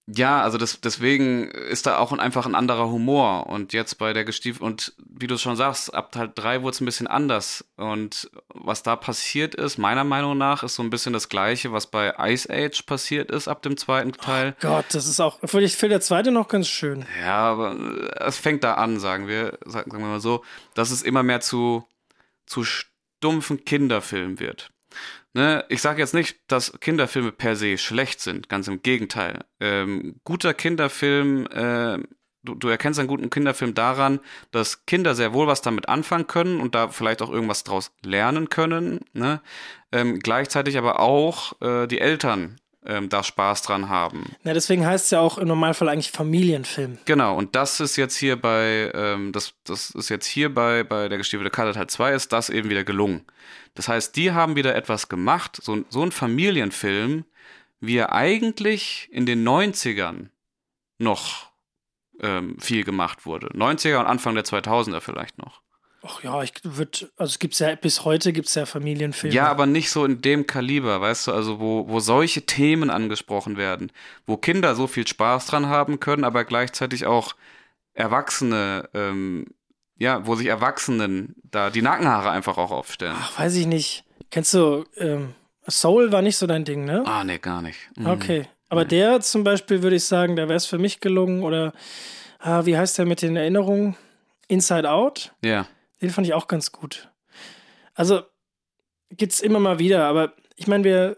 ja, 0.07 0.43
also 0.43 0.59
das, 0.59 0.81
deswegen 0.83 1.51
ist 1.51 1.87
da 1.87 1.97
auch 1.97 2.13
einfach 2.13 2.45
ein 2.45 2.55
anderer 2.55 2.91
Humor. 2.91 3.47
Und 3.47 3.73
jetzt 3.73 3.97
bei 3.97 4.13
der 4.13 4.25
Gestiefel, 4.25 4.63
und 4.63 4.93
wie 4.99 5.27
du 5.27 5.39
schon 5.39 5.57
sagst, 5.57 5.95
ab 5.95 6.13
Teil 6.13 6.31
3 6.35 6.61
wurde 6.61 6.75
es 6.75 6.81
ein 6.83 6.85
bisschen 6.85 7.07
anders. 7.07 7.65
Und 7.77 8.31
was 8.49 8.83
da 8.83 8.97
passiert 8.97 9.55
ist, 9.55 9.79
meiner 9.79 10.05
Meinung 10.05 10.37
nach, 10.37 10.63
ist 10.63 10.75
so 10.75 10.83
ein 10.83 10.91
bisschen 10.91 11.15
das 11.15 11.31
Gleiche, 11.31 11.73
was 11.73 11.87
bei 11.87 12.13
Ice 12.19 12.53
Age 12.53 12.83
passiert 12.83 13.31
ist 13.31 13.49
ab 13.49 13.63
dem 13.63 13.79
zweiten 13.79 14.13
Teil. 14.13 14.55
Oh 14.59 14.69
Gott, 14.69 14.87
das 14.93 15.07
ist 15.07 15.21
auch, 15.21 15.43
ich 15.43 15.51
finde 15.77 15.95
der 15.95 16.01
zweite 16.03 16.31
noch 16.31 16.49
ganz 16.49 16.69
schön. 16.69 17.07
Ja, 17.23 17.53
aber 17.53 17.75
es 18.21 18.37
fängt 18.37 18.63
da 18.63 18.75
an, 18.75 19.01
sagen 19.01 19.27
wir, 19.27 19.59
sagen 19.65 19.91
wir 19.91 20.01
mal 20.01 20.21
so, 20.21 20.45
dass 20.75 20.91
es 20.91 21.03
immer 21.03 21.23
mehr 21.23 21.41
zu, 21.41 21.89
zu 22.45 22.63
stumpfen 22.63 23.65
Kinderfilmen 23.65 24.39
wird. 24.39 24.74
Ne, 25.37 25.65
ich 25.69 25.83
sage 25.83 26.01
jetzt 26.01 26.15
nicht, 26.15 26.39
dass 26.47 26.79
Kinderfilme 26.79 27.33
per 27.33 27.57
se 27.57 27.77
schlecht 27.77 28.21
sind, 28.21 28.49
ganz 28.49 28.69
im 28.69 28.83
Gegenteil. 28.83 29.45
Ähm, 29.59 30.21
guter 30.23 30.55
Kinderfilm, 30.55 31.49
äh, 31.49 31.99
du, 32.45 32.55
du 32.55 32.69
erkennst 32.69 33.01
einen 33.01 33.09
guten 33.09 33.31
Kinderfilm 33.31 33.75
daran, 33.75 34.21
dass 34.53 34.87
Kinder 34.87 35.17
sehr 35.17 35.35
wohl 35.35 35.49
was 35.49 35.61
damit 35.61 35.89
anfangen 35.89 36.29
können 36.29 36.61
und 36.61 36.77
da 36.77 36.89
vielleicht 36.89 37.21
auch 37.21 37.31
irgendwas 37.31 37.65
draus 37.65 37.93
lernen 38.05 38.49
können. 38.49 39.01
Ne? 39.13 39.41
Ähm, 39.91 40.21
gleichzeitig 40.21 40.79
aber 40.79 41.01
auch 41.01 41.61
äh, 41.61 41.89
die 41.89 42.01
Eltern 42.01 42.61
ähm, 42.87 43.09
da 43.09 43.23
Spaß 43.23 43.63
dran 43.63 43.89
haben. 43.89 44.35
Ja, 44.45 44.53
deswegen 44.53 44.87
heißt 44.87 45.07
es 45.07 45.11
ja 45.11 45.21
auch 45.21 45.39
im 45.39 45.49
Normalfall 45.49 45.89
eigentlich 45.89 46.11
Familienfilm. 46.11 46.99
Genau, 47.05 47.37
und 47.37 47.55
das 47.55 47.81
ist 47.81 47.97
jetzt 47.97 48.17
hier 48.17 48.41
bei, 48.41 48.91
ähm, 48.95 49.33
das, 49.33 49.55
das 49.65 49.91
ist 49.91 50.09
jetzt 50.09 50.27
hier 50.27 50.53
bei, 50.53 50.85
bei 50.85 51.09
der 51.09 51.19
gestiefelte 51.19 51.51
Kater 51.51 51.73
Teil 51.73 51.87
2 51.87 52.13
ist 52.13 52.33
das 52.33 52.51
eben 52.51 52.71
wieder 52.71 52.85
gelungen. 52.85 53.25
Das 53.75 53.89
heißt, 53.89 54.15
die 54.17 54.33
haben 54.33 54.57
wieder 54.57 54.75
etwas 54.75 55.09
gemacht, 55.09 55.59
so, 55.63 55.85
so 55.89 56.03
ein 56.03 56.13
Familienfilm, 56.13 57.25
wie 57.81 57.97
er 57.97 58.13
eigentlich 58.13 59.09
in 59.11 59.27
den 59.27 59.47
90ern 59.47 60.29
noch 60.99 61.51
ähm, 62.21 62.59
viel 62.61 62.85
gemacht 62.85 63.27
wurde. 63.27 63.49
90er 63.49 63.99
und 63.99 64.07
Anfang 64.07 64.35
der 64.35 64.45
2000er 64.45 65.01
vielleicht 65.01 65.39
noch. 65.39 65.64
Ach 66.07 66.23
ja, 66.23 66.43
ich 66.43 66.53
würde, 66.65 67.11
also 67.17 67.31
es 67.31 67.39
gibt 67.39 67.59
ja 67.59 67.75
bis 67.77 68.05
heute 68.05 68.35
gibt 68.35 68.49
es 68.49 68.55
ja 68.55 68.67
Familienfilme. 68.67 69.35
Ja, 69.35 69.47
aber 69.47 69.65
nicht 69.65 69.91
so 69.91 70.05
in 70.05 70.21
dem 70.21 70.47
Kaliber, 70.47 71.01
weißt 71.01 71.29
du, 71.29 71.33
also 71.33 71.61
wo, 71.61 71.89
wo 71.89 71.99
solche 71.99 72.43
Themen 72.43 72.91
angesprochen 72.91 73.57
werden, 73.57 73.91
wo 74.27 74.37
Kinder 74.37 74.75
so 74.75 74.87
viel 74.87 75.07
Spaß 75.07 75.47
dran 75.47 75.67
haben 75.67 76.01
können, 76.01 76.25
aber 76.25 76.45
gleichzeitig 76.45 77.07
auch 77.07 77.35
Erwachsene, 77.95 78.91
ähm, 78.93 79.47
ja, 79.97 80.27
wo 80.27 80.35
sich 80.35 80.49
Erwachsenen 80.49 81.37
da 81.43 81.71
die 81.71 81.81
Nackenhaare 81.81 82.31
einfach 82.31 82.59
auch 82.59 82.71
aufstellen. 82.71 83.17
Ach, 83.19 83.39
weiß 83.39 83.55
ich 83.55 83.67
nicht. 83.67 84.05
Kennst 84.31 84.53
du, 84.53 84.85
ähm, 84.99 85.35
Soul 85.67 86.13
war 86.13 86.21
nicht 86.21 86.37
so 86.37 86.47
dein 86.47 86.67
Ding, 86.67 86.85
ne? 86.85 87.03
Ah, 87.07 87.25
nee, 87.25 87.39
gar 87.39 87.63
nicht. 87.63 87.79
Mhm. 87.97 88.07
Okay. 88.09 88.49
Aber 88.69 88.83
nee. 88.83 88.89
der 88.89 89.21
zum 89.21 89.43
Beispiel 89.43 89.83
würde 89.83 89.97
ich 89.97 90.05
sagen, 90.05 90.37
da 90.37 90.49
wäre 90.49 90.57
es 90.57 90.67
für 90.67 90.79
mich 90.79 91.01
gelungen 91.01 91.43
oder, 91.43 91.73
ah, 92.41 92.67
wie 92.67 92.77
heißt 92.77 92.99
der 92.99 93.07
mit 93.07 93.23
den 93.23 93.37
Erinnerungen? 93.37 93.97
Inside 94.49 94.91
Out? 94.91 95.33
Ja. 95.43 95.67
Den 96.05 96.11
fand 96.11 96.27
ich 96.27 96.35
auch 96.35 96.49
ganz 96.49 96.71
gut. 96.71 97.11
Also 97.95 98.25
gibt's 99.09 99.41
immer 99.41 99.59
mal 99.59 99.79
wieder, 99.79 100.05
aber 100.05 100.35
ich 100.55 100.67
meine, 100.67 100.85
wir 100.85 101.17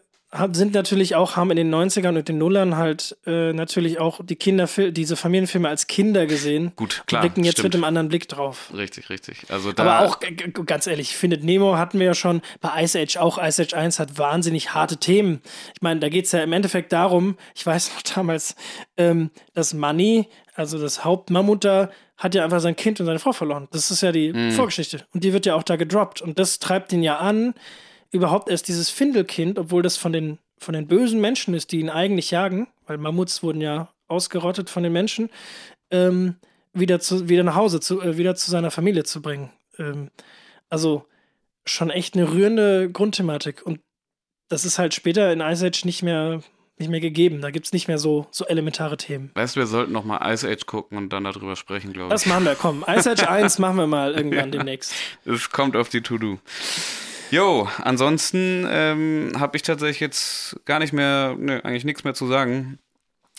sind 0.53 0.75
natürlich 0.75 1.15
auch, 1.15 1.37
haben 1.37 1.51
in 1.51 1.57
den 1.57 1.75
90ern 1.75 2.17
und 2.17 2.29
den 2.29 2.39
Nullern 2.39 2.77
halt 2.77 3.17
äh, 3.27 3.53
natürlich 3.53 3.99
auch 3.99 4.21
die 4.25 4.37
Kinderfilme, 4.37 4.93
diese 4.93 5.17
Familienfilme 5.17 5.69
als 5.69 5.87
Kinder 5.87 6.27
gesehen. 6.27 6.73
Gut, 6.77 7.05
klar. 7.07 7.23
Wir 7.23 7.29
blicken 7.29 7.45
jetzt 7.45 7.55
stimmt. 7.55 7.65
mit 7.65 7.75
einem 7.75 7.85
anderen 7.85 8.09
Blick 8.09 8.29
drauf. 8.29 8.71
Richtig, 8.75 9.11
richtig. 9.11 9.47
Also 9.49 9.73
da 9.73 9.85
Aber 9.85 10.07
auch, 10.07 10.21
ganz 10.67 10.87
ehrlich, 10.87 11.17
Findet 11.17 11.45
Nemo 11.45 11.77
hatten 11.77 11.99
wir 11.99 12.07
ja 12.07 12.15
schon 12.15 12.43
bei 12.61 12.83
Ice 12.83 12.99
Age 12.99 13.17
auch. 13.19 13.39
Ice 13.43 13.63
Age 13.63 13.75
1 13.75 13.99
hat 13.99 14.19
wahnsinnig 14.19 14.75
harte 14.75 14.97
Themen. 14.97 15.41
Ich 15.75 15.83
meine, 15.83 16.01
da 16.01 16.09
geht's 16.09 16.33
ja 16.33 16.43
im 16.43 16.53
Endeffekt 16.53 16.93
darum, 16.93 17.37
ich 17.55 17.65
weiß 17.65 17.93
noch 17.95 18.03
damals, 18.15 18.57
ähm, 18.97 19.31
dass 19.55 19.75
Money, 19.75 20.29
also 20.55 20.79
das 20.79 21.05
Hauptmammut 21.05 21.65
da, 21.65 21.91
hat 22.17 22.35
ja 22.35 22.45
einfach 22.45 22.61
sein 22.61 22.77
Kind 22.77 22.99
und 23.01 23.07
seine 23.07 23.19
Frau 23.19 23.33
verloren. 23.33 23.69
Das 23.73 23.91
ist 23.91 24.01
ja 24.01 24.11
die 24.11 24.33
mm. 24.33 24.53
Vorgeschichte. 24.53 25.05
Und 25.13 25.23
die 25.23 25.33
wird 25.33 25.45
ja 25.45 25.55
auch 25.55 25.63
da 25.63 25.77
gedroppt. 25.77 26.23
Und 26.23 26.39
das 26.39 26.59
treibt 26.59 26.93
ihn 26.93 27.03
ja 27.03 27.19
an, 27.19 27.55
überhaupt 28.11 28.49
erst 28.49 28.69
dieses 28.69 28.91
Findelkind, 28.91 29.59
obwohl 29.59 29.83
das 29.83 29.97
von 29.97 30.13
den, 30.13 30.39
von 30.59 30.75
den 30.75 30.87
bösen 30.87 31.21
Menschen 31.21 31.55
ist, 31.55 31.73
die 31.73 31.81
ihn 31.81 31.91
eigentlich 31.91 32.31
jagen, 32.31 32.69
weil 32.87 32.99
Mammuts 32.99 33.43
wurden 33.43 33.61
ja 33.61 33.89
ausgerottet 34.09 34.71
von 34.71 34.83
den 34.83 34.93
Menschen, 34.93 35.31
ähm, 35.91 36.37
wieder, 36.73 37.01
zu, 37.01 37.29
wieder 37.29 37.43
nach 37.43 37.57
Hause, 37.57 37.81
zu, 37.81 38.01
äh, 38.01 38.17
wieder 38.17 38.35
zu 38.35 38.51
seiner 38.51 38.71
Familie 38.71 39.05
zu 39.05 39.23
bringen. 39.23 39.51
Ähm, 39.79 40.11
also 40.69 41.05
schon 41.65 41.91
echt 41.91 42.15
eine 42.15 42.31
rührende 42.31 42.91
Grundthematik. 42.91 43.65
Und 43.65 43.81
das 44.49 44.65
ist 44.65 44.79
halt 44.79 44.95
später 44.95 45.33
in 45.33 45.41
Ice 45.41 45.67
Age 45.67 45.85
nicht 45.85 46.03
mehr 46.03 46.43
nicht 46.79 46.91
mehr 46.91 47.01
gegeben. 47.01 47.41
Da 47.41 47.51
gibt 47.51 47.67
es 47.67 47.73
nicht 47.73 47.89
mehr 47.89 47.99
so, 47.99 48.27
so 48.31 48.45
elementare 48.45 48.97
Themen. 48.97 49.31
Weißt 49.35 49.57
du, 49.57 49.61
wir 49.61 49.67
sollten 49.67 49.93
noch 49.93 50.05
mal 50.05 50.21
Ice 50.33 50.47
Age 50.47 50.67
gucken 50.67 50.99
und 50.99 51.13
dann 51.13 51.25
darüber 51.25 51.57
sprechen, 51.57 51.93
glaube 51.93 52.09
ich. 52.09 52.11
Das 52.11 52.27
machen 52.27 52.45
wir, 52.45 52.55
komm. 52.55 52.85
Ice 52.87 53.11
Age 53.11 53.27
1 53.27 53.59
machen 53.61 53.77
wir 53.77 53.87
mal 53.87 54.15
irgendwann 54.15 54.53
demnächst. 54.53 54.93
Es 55.25 55.51
kommt 55.51 55.77
auf 55.77 55.89
die 55.89 56.03
To-Do. 56.03 56.39
Jo, 57.31 57.69
ansonsten 57.83 58.67
ähm, 58.69 59.33
habe 59.39 59.57
ich 59.57 59.63
tatsächlich 59.63 60.01
jetzt 60.01 60.57
gar 60.65 60.79
nicht 60.79 60.93
mehr, 60.93 61.35
ne, 61.39 61.65
eigentlich 61.65 61.85
nichts 61.85 62.05
mehr 62.05 62.15
zu 62.15 62.27
sagen. 62.27 62.79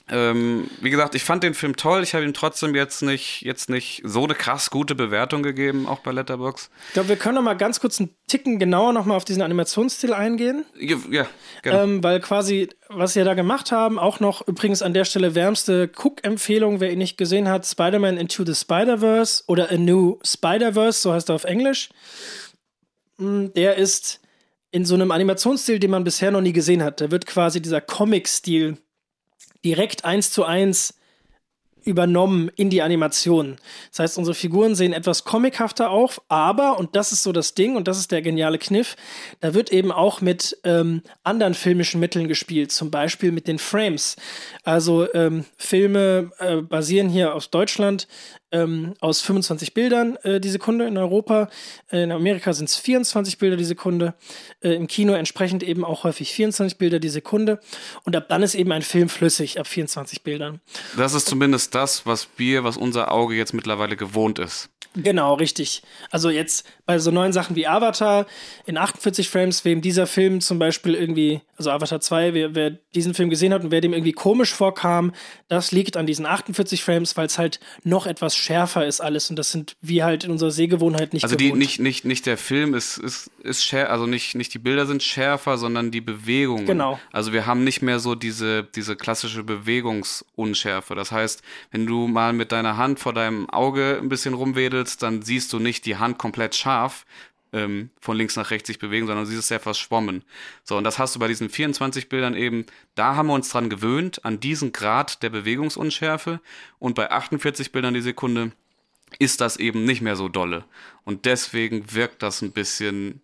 Ähm, 0.09 0.69
wie 0.79 0.89
gesagt, 0.89 1.15
ich 1.15 1.23
fand 1.23 1.43
den 1.43 1.53
Film 1.53 1.75
toll. 1.75 2.01
Ich 2.01 2.13
habe 2.13 2.23
ihm 2.23 2.33
trotzdem 2.33 2.75
jetzt 2.75 3.01
nicht, 3.01 3.41
jetzt 3.41 3.69
nicht 3.69 4.01
so 4.05 4.23
eine 4.23 4.35
krass 4.35 4.69
gute 4.69 4.95
Bewertung 4.95 5.43
gegeben, 5.43 5.85
auch 5.85 5.99
bei 5.99 6.11
Letterbox. 6.11 6.69
Ich 6.88 6.93
glaube, 6.93 7.09
wir 7.09 7.15
können 7.17 7.35
noch 7.35 7.41
mal 7.41 7.55
ganz 7.55 7.81
kurz 7.81 7.99
einen 7.99 8.15
Ticken 8.27 8.57
genauer 8.57 8.93
noch 8.93 9.05
mal 9.05 9.15
auf 9.15 9.25
diesen 9.25 9.41
Animationsstil 9.41 10.13
eingehen. 10.13 10.65
Ja, 10.79 10.97
ja 11.09 11.27
gerne. 11.61 11.83
Ähm, 11.83 12.03
weil 12.03 12.21
quasi, 12.21 12.69
was 12.88 13.13
sie 13.13 13.23
da 13.23 13.33
gemacht 13.33 13.73
haben, 13.73 13.99
auch 13.99 14.21
noch 14.21 14.47
übrigens 14.47 14.81
an 14.81 14.93
der 14.93 15.03
Stelle 15.03 15.35
wärmste 15.35 15.89
Cook-Empfehlung, 15.93 16.79
wer 16.79 16.91
ihn 16.91 16.99
nicht 16.99 17.17
gesehen 17.17 17.49
hat, 17.49 17.65
Spider-Man 17.65 18.17
Into 18.17 18.45
the 18.45 18.55
Spider-Verse 18.55 19.43
oder 19.47 19.71
A 19.71 19.77
New 19.77 20.19
Spider-Verse, 20.23 21.01
so 21.01 21.11
heißt 21.11 21.29
er 21.29 21.35
auf 21.35 21.43
Englisch. 21.43 21.89
Hm, 23.20 23.53
der 23.53 23.76
ist 23.76 24.22
in 24.72 24.86
so 24.86 24.95
einem 24.95 25.11
Animationsstil, 25.11 25.80
den 25.80 25.91
man 25.91 26.03
bisher 26.03 26.32
noch 26.32 26.41
nie 26.41 26.53
gesehen 26.53 26.84
hat. 26.84 27.01
Da 27.01 27.11
wird 27.11 27.26
quasi 27.26 27.61
dieser 27.61 27.82
Comic-Stil 27.82 28.78
direkt 29.63 30.05
eins 30.05 30.32
zu 30.32 30.43
eins 30.43 30.93
übernommen 31.88 32.51
in 32.57 32.70
die 32.70 32.82
Animation. 32.82 33.55
Das 33.91 33.99
heißt, 33.99 34.18
unsere 34.18 34.36
Figuren 34.36 34.76
sehen 34.76 34.91
etwas 34.91 35.24
comichafter 35.24 35.89
auf, 35.89 36.22
aber, 36.28 36.78
und 36.78 36.95
das 36.97 37.13
ist 37.13 37.24
so 37.24 37.32
das 37.32 37.55
Ding, 37.55 37.78
und 37.78 37.88
das 37.88 37.97
ist 37.97 38.11
der 38.11 38.22
geniale 38.22 38.59
Kniff, 38.59 38.97
da 39.39 39.53
wird 39.53 39.72
eben 39.72 39.93
auch 39.93 40.20
mit 40.20 40.57
ähm, 40.65 41.01
anderen 41.24 41.53
filmischen 41.53 42.01
Mitteln 42.01 42.28
gespielt, 42.28 42.74
zum 42.74 42.91
Beispiel 42.91 43.32
mit 43.32 43.47
den 43.47 43.57
Frames. 43.57 44.18
Also 44.63 45.11
ähm, 45.13 45.45
Filme 45.57 46.32
äh, 46.39 46.57
basieren 46.57 47.07
hier 47.07 47.34
aus 47.34 47.49
Deutschland 47.49 48.07
ähm, 48.52 48.93
aus 49.00 49.22
25 49.22 49.74
Bildern 49.74 50.16
äh, 50.24 50.39
die 50.39 50.50
Sekunde 50.50 50.88
in 50.88 50.98
Europa. 50.98 51.50
Äh, 51.91 52.04
in 52.04 52.12
Amerika 52.12 52.54
sind 52.54 52.70
es 52.70 52.78
24 52.78 53.38
Bilder 53.38 53.58
die 53.58 53.66
Sekunde. 53.66 54.14
Äh, 54.62 54.76
Im 54.76 54.88
Kino 54.88 55.14
entsprechend 55.14 55.64
eben 55.64 55.84
auch 55.84 56.04
häufig 56.04 56.32
24 56.34 56.78
Bilder 56.78 57.00
die 57.00 57.10
Sekunde. 57.10 57.60
Und 58.04 58.16
ab 58.16 58.28
dann 58.30 58.43
ist 58.43 58.56
eben 58.56 58.72
ein 58.72 58.82
Film 58.82 59.10
flüssig, 59.10 59.60
ab 59.60 59.68
24 59.68 60.24
Bildern. 60.24 60.62
Das 60.95 61.14
ist 61.14 61.28
zumindest 61.28 61.76
das, 61.76 62.06
was 62.06 62.28
wir, 62.38 62.64
was 62.64 62.78
unser 62.78 63.12
Auge 63.12 63.36
jetzt 63.36 63.54
mittlerweile 63.54 63.98
gewohnt 63.98 64.39
ist. 64.39 64.70
Genau, 65.04 65.36
richtig. 65.36 65.84
Also 66.10 66.30
jetzt 66.30 66.66
bei 66.86 67.00
so 67.00 67.12
neuen 67.12 67.34
Sachen 67.34 67.56
wie 67.56 67.68
Avatar 67.68 68.26
in 68.66 68.78
48 68.78 69.30
Frames, 69.30 69.64
wem 69.66 69.82
dieser 69.82 70.08
Film 70.08 70.41
zum 70.41 70.58
Beispiel 70.58 70.95
irgendwie, 70.95 71.41
also 71.56 71.70
Avatar 71.70 72.02
2, 72.02 72.34
wer, 72.34 72.56
wer 72.56 72.72
diesen 72.95 73.14
Film 73.14 73.30
gesehen 73.30 73.54
hat 73.54 73.64
und 73.64 73.72
wer 73.72 73.82
dem 73.82 73.93
irgendwie 73.93 74.14
komisch 74.14 74.54
vorkam, 74.54 75.14
das 75.50 75.72
liegt 75.72 75.98
an 75.98 76.06
diesen 76.06 76.26
48 76.26 76.84
Frames, 76.84 77.16
weil 77.18 77.28
es 77.28 77.38
halt 77.38 77.60
noch 77.84 78.08
etwas 78.08 78.36
schärfer 78.36 78.86
ist 78.86 79.02
alles 79.02 79.30
und 79.30 79.38
das 79.38 79.52
sind 79.52 79.76
wir 79.82 80.06
halt 80.06 80.24
in 80.24 80.32
unserer 80.32 80.52
Sehgewohnheit 80.52 81.14
nicht 81.14 81.24
Also 81.24 81.36
die, 81.36 81.52
nicht, 81.54 81.80
nicht, 81.80 82.06
nicht 82.06 82.26
der 82.26 82.38
Film 82.38 82.74
ist, 82.74 82.98
ist, 82.98 83.30
ist 83.43 83.64
schärfer, 83.64 83.91
also 83.91 84.06
nicht, 84.08 84.36
nicht 84.36 84.54
die 84.54 84.60
Bilder 84.60 84.86
sind 84.86 85.04
schärfer, 85.04 85.58
sondern 85.58 85.91
die 85.91 86.02
Bewegungen. 86.02 86.66
Genau. 86.66 87.00
Also 87.12 87.34
wir 87.34 87.45
haben 87.45 87.64
nicht 87.64 87.82
mehr 87.82 88.00
so 88.00 88.16
diese, 88.16 88.64
diese 88.64 88.95
klassische 88.95 89.43
Bewegungsunschärfe. 89.43 90.95
Das 90.95 91.12
heißt, 91.12 91.43
wenn 91.72 91.86
du 91.86 92.08
mal 92.08 92.34
mit 92.34 92.52
deiner 92.52 92.78
Hand 92.78 92.99
vor 92.99 93.14
deinem 93.14 93.49
Auge 93.49 93.99
ein 94.02 94.10
bisschen 94.10 94.34
rumwedelst, 94.34 94.86
dann 94.95 95.22
siehst 95.22 95.51
du 95.51 95.59
nicht 95.59 95.85
die 95.85 95.97
Hand 95.97 96.18
komplett 96.18 96.55
scharf, 96.55 97.05
ähm, 97.53 97.89
von 97.99 98.18
links 98.18 98.35
nach 98.35 98.51
rechts 98.51 98.68
sich 98.68 98.80
bewegen, 98.80 99.07
sondern 99.07 99.26
du 99.26 99.30
siehst 99.30 99.41
es 99.41 99.47
sehr 99.47 99.59
verschwommen. 99.59 100.23
So, 100.64 100.77
und 100.77 100.84
das 100.84 100.99
hast 100.99 101.15
du 101.15 101.19
bei 101.19 101.27
diesen 101.27 101.49
24 101.49 102.07
Bildern 102.07 102.35
eben, 102.35 102.65
da 102.95 103.15
haben 103.15 103.27
wir 103.27 103.34
uns 103.34 103.49
dran 103.49 103.69
gewöhnt, 103.69 104.23
an 104.26 104.39
diesen 104.39 104.72
Grad 104.72 105.23
der 105.23 105.30
Bewegungsunschärfe. 105.30 106.39
Und 106.80 106.95
bei 106.95 107.11
48 107.11 107.72
Bildern 107.72 107.93
die 107.93 108.01
Sekunde 108.01 108.51
ist 109.19 109.41
das 109.41 109.57
eben 109.57 109.85
nicht 109.85 110.01
mehr 110.01 110.15
so 110.15 110.27
dolle. 110.27 110.65
Und 111.03 111.26
deswegen 111.26 111.93
wirkt 111.93 112.22
das 112.22 112.41
ein 112.41 112.51
bisschen 112.51 113.22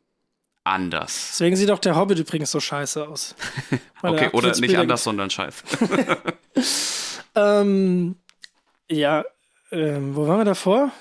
anders. 0.64 1.31
Deswegen 1.31 1.56
sieht 1.56 1.72
auch 1.72 1.80
der 1.80 1.95
Hobbit 1.95 2.19
übrigens 2.19 2.52
so 2.52 2.60
scheiße 2.60 3.07
aus. 3.07 3.35
okay, 4.02 4.30
oder 4.31 4.49
nicht 4.49 4.61
Bilder 4.61 4.80
anders, 4.80 5.03
sondern 5.03 5.30
scheiße. 5.30 5.64
ähm, 7.35 8.15
ja, 8.90 9.26
ähm, 9.72 10.15
wo 10.15 10.27
waren 10.27 10.40
wir 10.40 10.45
davor? 10.45 10.91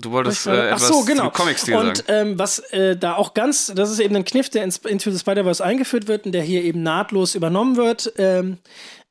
Du 0.00 0.10
wolltest 0.12 0.46
äh, 0.46 0.68
etwas 0.68 0.88
so, 0.88 1.04
genau. 1.04 1.24
zum 1.24 1.32
Comic-Stil 1.32 1.74
Und 1.74 1.98
sagen. 1.98 2.08
ähm, 2.30 2.38
was 2.38 2.58
äh, 2.72 2.96
da 2.96 3.14
auch 3.14 3.34
ganz, 3.34 3.72
das 3.74 3.90
ist 3.90 4.00
eben 4.00 4.16
ein 4.16 4.24
Kniff, 4.24 4.48
der 4.48 4.64
in 4.64 4.72
Into 4.88 5.10
the 5.10 5.18
Spider-Verse 5.18 5.64
eingeführt 5.64 6.08
wird 6.08 6.26
und 6.26 6.32
der 6.32 6.42
hier 6.42 6.62
eben 6.64 6.82
nahtlos 6.82 7.34
übernommen 7.34 7.76
wird 7.76 8.12
ähm, 8.16 8.58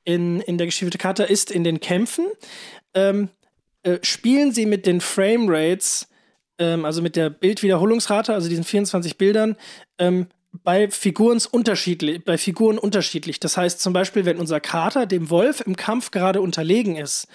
in, 0.04 0.42
in 0.42 0.58
der 0.58 0.68
Geschichte 0.68 0.98
Kata, 0.98 1.24
ist 1.24 1.52
in 1.52 1.64
den 1.64 1.80
Kämpfen. 1.80 2.28
Ähm, 2.94 3.30
äh, 3.84 4.00
spielen 4.02 4.52
sie 4.52 4.66
mit 4.66 4.86
den 4.86 5.02
Frame-Rates, 5.02 6.08
ähm, 6.58 6.86
also 6.86 7.02
mit 7.02 7.16
der 7.16 7.30
Bildwiederholungsrate, 7.30 8.34
also 8.34 8.50
diesen 8.50 8.64
24 8.64 9.18
Bildern, 9.18 9.56
ähm, 9.98 10.28
bei 10.52 10.90
Figuren 10.90 11.40
unterschiedlich, 11.52 12.24
bei 12.26 12.38
Figuren 12.38 12.78
unterschiedlich. 12.78 13.40
Das 13.40 13.56
heißt 13.56 13.80
zum 13.80 13.94
Beispiel, 13.94 14.26
wenn 14.26 14.38
unser 14.38 14.60
Kater 14.60 15.06
dem 15.06 15.30
Wolf 15.30 15.62
im 15.62 15.76
Kampf 15.76 16.12
gerade 16.12 16.42
unterlegen 16.42 16.96
ist, 16.96 17.28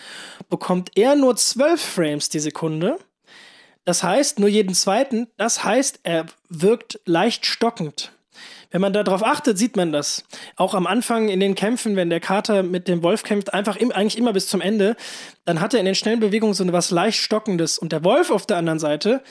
bekommt 0.50 0.90
er 0.96 1.14
nur 1.14 1.36
12 1.36 1.80
Frames 1.80 2.28
die 2.28 2.40
Sekunde. 2.40 2.98
Das 3.84 4.02
heißt, 4.02 4.38
nur 4.38 4.48
jeden 4.48 4.74
zweiten. 4.74 5.28
Das 5.36 5.64
heißt, 5.64 6.00
er 6.02 6.26
wirkt 6.48 7.00
leicht 7.04 7.46
stockend. 7.46 8.12
Wenn 8.74 8.80
man 8.80 8.92
darauf 8.92 9.24
achtet, 9.24 9.56
sieht 9.56 9.76
man 9.76 9.92
das. 9.92 10.24
Auch 10.56 10.74
am 10.74 10.88
Anfang 10.88 11.28
in 11.28 11.38
den 11.38 11.54
Kämpfen, 11.54 11.94
wenn 11.94 12.10
der 12.10 12.18
Kater 12.18 12.64
mit 12.64 12.88
dem 12.88 13.04
Wolf 13.04 13.22
kämpft, 13.22 13.54
einfach 13.54 13.76
im, 13.76 13.92
eigentlich 13.92 14.18
immer 14.18 14.32
bis 14.32 14.48
zum 14.48 14.60
Ende, 14.60 14.96
dann 15.44 15.60
hat 15.60 15.74
er 15.74 15.80
in 15.80 15.86
den 15.86 15.94
schnellen 15.94 16.18
Bewegungen 16.18 16.54
so 16.54 16.72
was 16.72 16.90
leicht 16.90 17.20
Stockendes. 17.20 17.78
Und 17.78 17.92
der 17.92 18.02
Wolf 18.02 18.32
auf 18.32 18.46
der 18.46 18.56
anderen 18.56 18.80
Seite 18.80 19.22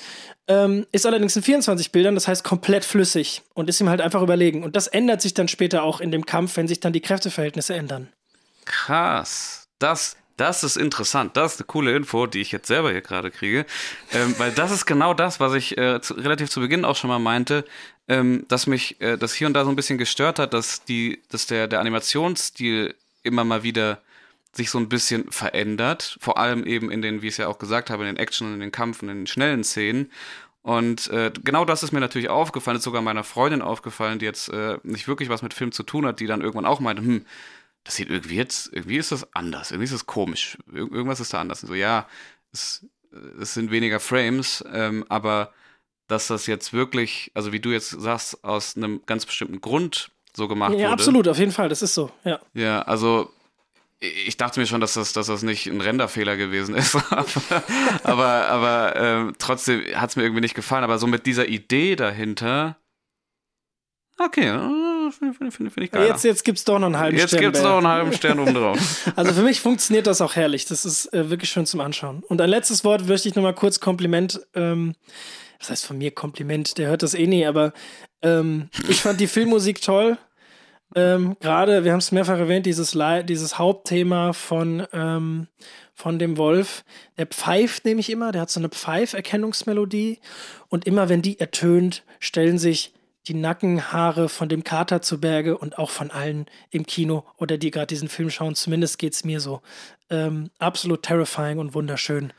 ähm, 0.47 0.85
ist 0.93 1.05
allerdings 1.05 1.35
in 1.35 1.43
24 1.43 1.91
Bildern, 1.91 2.15
das 2.15 2.29
heißt 2.29 2.45
komplett 2.45 2.85
flüssig 2.85 3.41
und 3.53 3.67
ist 3.67 3.81
ihm 3.81 3.89
halt 3.89 3.99
einfach 3.99 4.21
überlegen. 4.21 4.63
Und 4.63 4.77
das 4.77 4.87
ändert 4.87 5.21
sich 5.21 5.33
dann 5.33 5.49
später 5.49 5.83
auch 5.83 5.99
in 5.99 6.11
dem 6.11 6.25
Kampf, 6.25 6.55
wenn 6.55 6.69
sich 6.69 6.79
dann 6.79 6.93
die 6.93 7.01
Kräfteverhältnisse 7.01 7.73
ändern. 7.73 8.07
Krass. 8.63 9.67
Das, 9.77 10.15
das 10.37 10.63
ist 10.63 10.77
interessant. 10.77 11.37
Das 11.37 11.55
ist 11.55 11.61
eine 11.61 11.67
coole 11.67 11.95
Info, 11.95 12.25
die 12.25 12.41
ich 12.41 12.51
jetzt 12.51 12.67
selber 12.67 12.91
hier 12.91 13.01
gerade 13.01 13.31
kriege. 13.31 13.65
Ähm, 14.11 14.35
weil 14.37 14.51
das 14.51 14.71
ist 14.71 14.85
genau 14.85 15.13
das, 15.13 15.39
was 15.39 15.53
ich 15.53 15.77
äh, 15.77 16.01
zu, 16.01 16.15
relativ 16.15 16.49
zu 16.49 16.59
Beginn 16.59 16.85
auch 16.85 16.95
schon 16.95 17.09
mal 17.09 17.19
meinte, 17.19 17.65
ähm, 18.07 18.45
dass 18.47 18.67
mich 18.67 18.99
äh, 19.01 19.17
das 19.17 19.33
hier 19.33 19.47
und 19.47 19.53
da 19.53 19.63
so 19.63 19.69
ein 19.69 19.75
bisschen 19.75 19.97
gestört 19.97 20.39
hat, 20.39 20.53
dass, 20.53 20.83
die, 20.83 21.21
dass 21.29 21.45
der, 21.45 21.67
der 21.67 21.79
Animationsstil 21.79 22.95
immer 23.23 23.43
mal 23.43 23.63
wieder 23.63 24.01
sich 24.53 24.69
so 24.69 24.77
ein 24.77 24.89
bisschen 24.89 25.31
verändert. 25.31 26.17
Vor 26.19 26.37
allem 26.37 26.65
eben 26.65 26.91
in 26.91 27.01
den, 27.01 27.21
wie 27.21 27.27
ich 27.27 27.33
es 27.33 27.37
ja 27.37 27.47
auch 27.47 27.59
gesagt 27.59 27.89
habe, 27.89 28.03
in 28.03 28.15
den 28.15 28.17
Action, 28.17 28.53
in 28.53 28.59
den 28.59 28.71
Kampf, 28.71 29.01
in 29.01 29.07
den 29.07 29.27
schnellen 29.27 29.63
Szenen. 29.63 30.11
Und 30.61 31.09
äh, 31.09 31.31
genau 31.43 31.65
das 31.65 31.83
ist 31.83 31.91
mir 31.91 31.99
natürlich 31.99 32.29
aufgefallen, 32.29 32.77
ist 32.77 32.83
sogar 32.83 33.01
meiner 33.01 33.23
Freundin 33.23 33.61
aufgefallen, 33.61 34.19
die 34.19 34.25
jetzt 34.25 34.47
äh, 34.49 34.77
nicht 34.83 35.07
wirklich 35.07 35.29
was 35.29 35.41
mit 35.41 35.53
Film 35.53 35.71
zu 35.71 35.83
tun 35.83 36.05
hat, 36.05 36.19
die 36.19 36.27
dann 36.27 36.41
irgendwann 36.41 36.65
auch 36.65 36.79
meinte, 36.79 37.01
hm, 37.01 37.25
das 37.83 37.95
sieht 37.95 38.09
irgendwie 38.09 38.35
jetzt, 38.35 38.71
irgendwie 38.73 38.97
ist 38.97 39.11
das 39.11 39.33
anders, 39.33 39.71
irgendwie 39.71 39.85
ist 39.85 39.93
das 39.93 40.05
komisch, 40.05 40.57
Ir 40.71 40.79
irgendwas 40.91 41.19
ist 41.19 41.33
da 41.33 41.41
anders. 41.41 41.63
Und 41.63 41.67
so, 41.69 41.75
ja, 41.75 42.07
es, 42.51 42.85
es 43.39 43.53
sind 43.53 43.71
weniger 43.71 43.99
Frames, 43.99 44.63
ähm, 44.71 45.05
aber 45.09 45.53
dass 46.07 46.27
das 46.27 46.47
jetzt 46.47 46.73
wirklich, 46.73 47.31
also 47.33 47.51
wie 47.51 47.59
du 47.59 47.71
jetzt 47.71 47.89
sagst, 47.89 48.43
aus 48.43 48.75
einem 48.77 49.01
ganz 49.05 49.25
bestimmten 49.25 49.61
Grund 49.61 50.11
so 50.35 50.47
gemacht 50.47 50.73
Ja, 50.73 50.79
wurde. 50.79 50.89
absolut, 50.93 51.27
auf 51.27 51.37
jeden 51.37 51.51
Fall, 51.51 51.69
das 51.69 51.81
ist 51.81 51.93
so, 51.93 52.11
ja. 52.23 52.39
Ja, 52.53 52.81
also 52.83 53.31
ich 53.99 54.35
dachte 54.35 54.59
mir 54.59 54.65
schon, 54.65 54.81
dass 54.81 54.95
das, 54.95 55.13
dass 55.13 55.27
das 55.27 55.43
nicht 55.43 55.67
ein 55.67 55.79
Renderfehler 55.79 56.35
gewesen 56.35 56.75
ist. 56.75 56.95
aber 58.03 58.47
aber, 58.49 58.95
ähm, 58.97 59.33
trotzdem 59.39 59.81
hat 59.95 60.09
es 60.09 60.15
mir 60.17 60.23
irgendwie 60.23 60.41
nicht 60.41 60.55
gefallen. 60.55 60.83
Aber 60.83 60.97
so 60.97 61.07
mit 61.07 61.25
dieser 61.25 61.47
Idee 61.47 61.95
dahinter. 61.95 62.75
Okay, 64.17 64.49
finde 65.11 65.33
find, 65.33 65.53
find, 65.53 65.73
find 65.73 65.85
ich 65.85 65.91
geil. 65.91 66.07
Jetzt, 66.07 66.23
jetzt 66.23 66.43
gibt's 66.43 66.63
doch 66.63 66.79
noch 66.79 66.87
einen 66.87 66.99
halben 66.99 67.17
Jetzt 67.17 67.29
Stern. 67.29 67.41
gibt 67.41 67.57
es 67.57 67.63
noch 67.63 67.77
einen 67.77 67.87
halben 67.87 68.13
Stern 68.13 68.39
oben 68.39 68.53
drauf. 68.53 68.77
Also 69.15 69.33
für 69.33 69.41
mich 69.41 69.59
funktioniert 69.61 70.07
das 70.07 70.21
auch 70.21 70.35
herrlich. 70.35 70.65
Das 70.65 70.85
ist 70.85 71.13
äh, 71.13 71.29
wirklich 71.29 71.49
schön 71.49 71.65
zum 71.65 71.81
Anschauen. 71.81 72.23
Und 72.27 72.41
ein 72.41 72.49
letztes 72.49 72.83
Wort 72.83 73.07
möchte 73.07 73.27
ich 73.27 73.35
nochmal 73.35 73.53
kurz 73.53 73.79
Kompliment. 73.79 74.41
Ähm, 74.55 74.95
was 75.59 75.69
heißt 75.69 75.85
von 75.85 75.97
mir 75.97 76.11
Kompliment? 76.11 76.77
Der 76.77 76.89
hört 76.89 77.03
das 77.03 77.13
eh 77.13 77.27
nie, 77.27 77.45
aber 77.45 77.73
ähm, 78.21 78.69
ich 78.89 79.01
fand 79.01 79.19
die 79.19 79.27
Filmmusik 79.27 79.81
toll. 79.81 80.17
Ähm, 80.95 81.37
Gerade, 81.39 81.83
wir 81.83 81.91
haben 81.91 81.99
es 81.99 82.11
mehrfach 82.11 82.37
erwähnt, 82.37 82.65
dieses, 82.65 82.97
dieses 83.25 83.57
Hauptthema 83.57 84.33
von, 84.33 84.85
ähm, 84.93 85.47
von 85.93 86.19
dem 86.19 86.37
Wolf. 86.37 86.83
Der 87.17 87.25
pfeift 87.25 87.85
nämlich 87.85 88.09
immer, 88.09 88.31
der 88.31 88.41
hat 88.41 88.49
so 88.49 88.59
eine 88.59 88.69
Pfeiferkennungsmelodie. 88.69 90.19
Und 90.69 90.85
immer 90.85 91.09
wenn 91.09 91.21
die 91.21 91.39
ertönt, 91.39 92.03
stellen 92.19 92.57
sich 92.57 92.93
die 93.27 93.33
Nackenhaare 93.33 94.29
von 94.29 94.49
dem 94.49 94.63
Kater 94.63 95.01
zu 95.01 95.19
Berge 95.19 95.57
und 95.57 95.77
auch 95.77 95.89
von 95.89 96.11
allen 96.11 96.45
im 96.71 96.85
Kino 96.85 97.25
oder 97.37 97.57
die 97.57 97.71
gerade 97.71 97.87
diesen 97.87 98.09
Film 98.09 98.29
schauen. 98.29 98.55
Zumindest 98.55 98.99
geht 98.99 99.13
es 99.13 99.23
mir 99.23 99.39
so. 99.39 99.61
Ähm, 100.09 100.49
absolut 100.59 101.03
terrifying 101.03 101.59
und 101.59 101.73
wunderschön. 101.73 102.33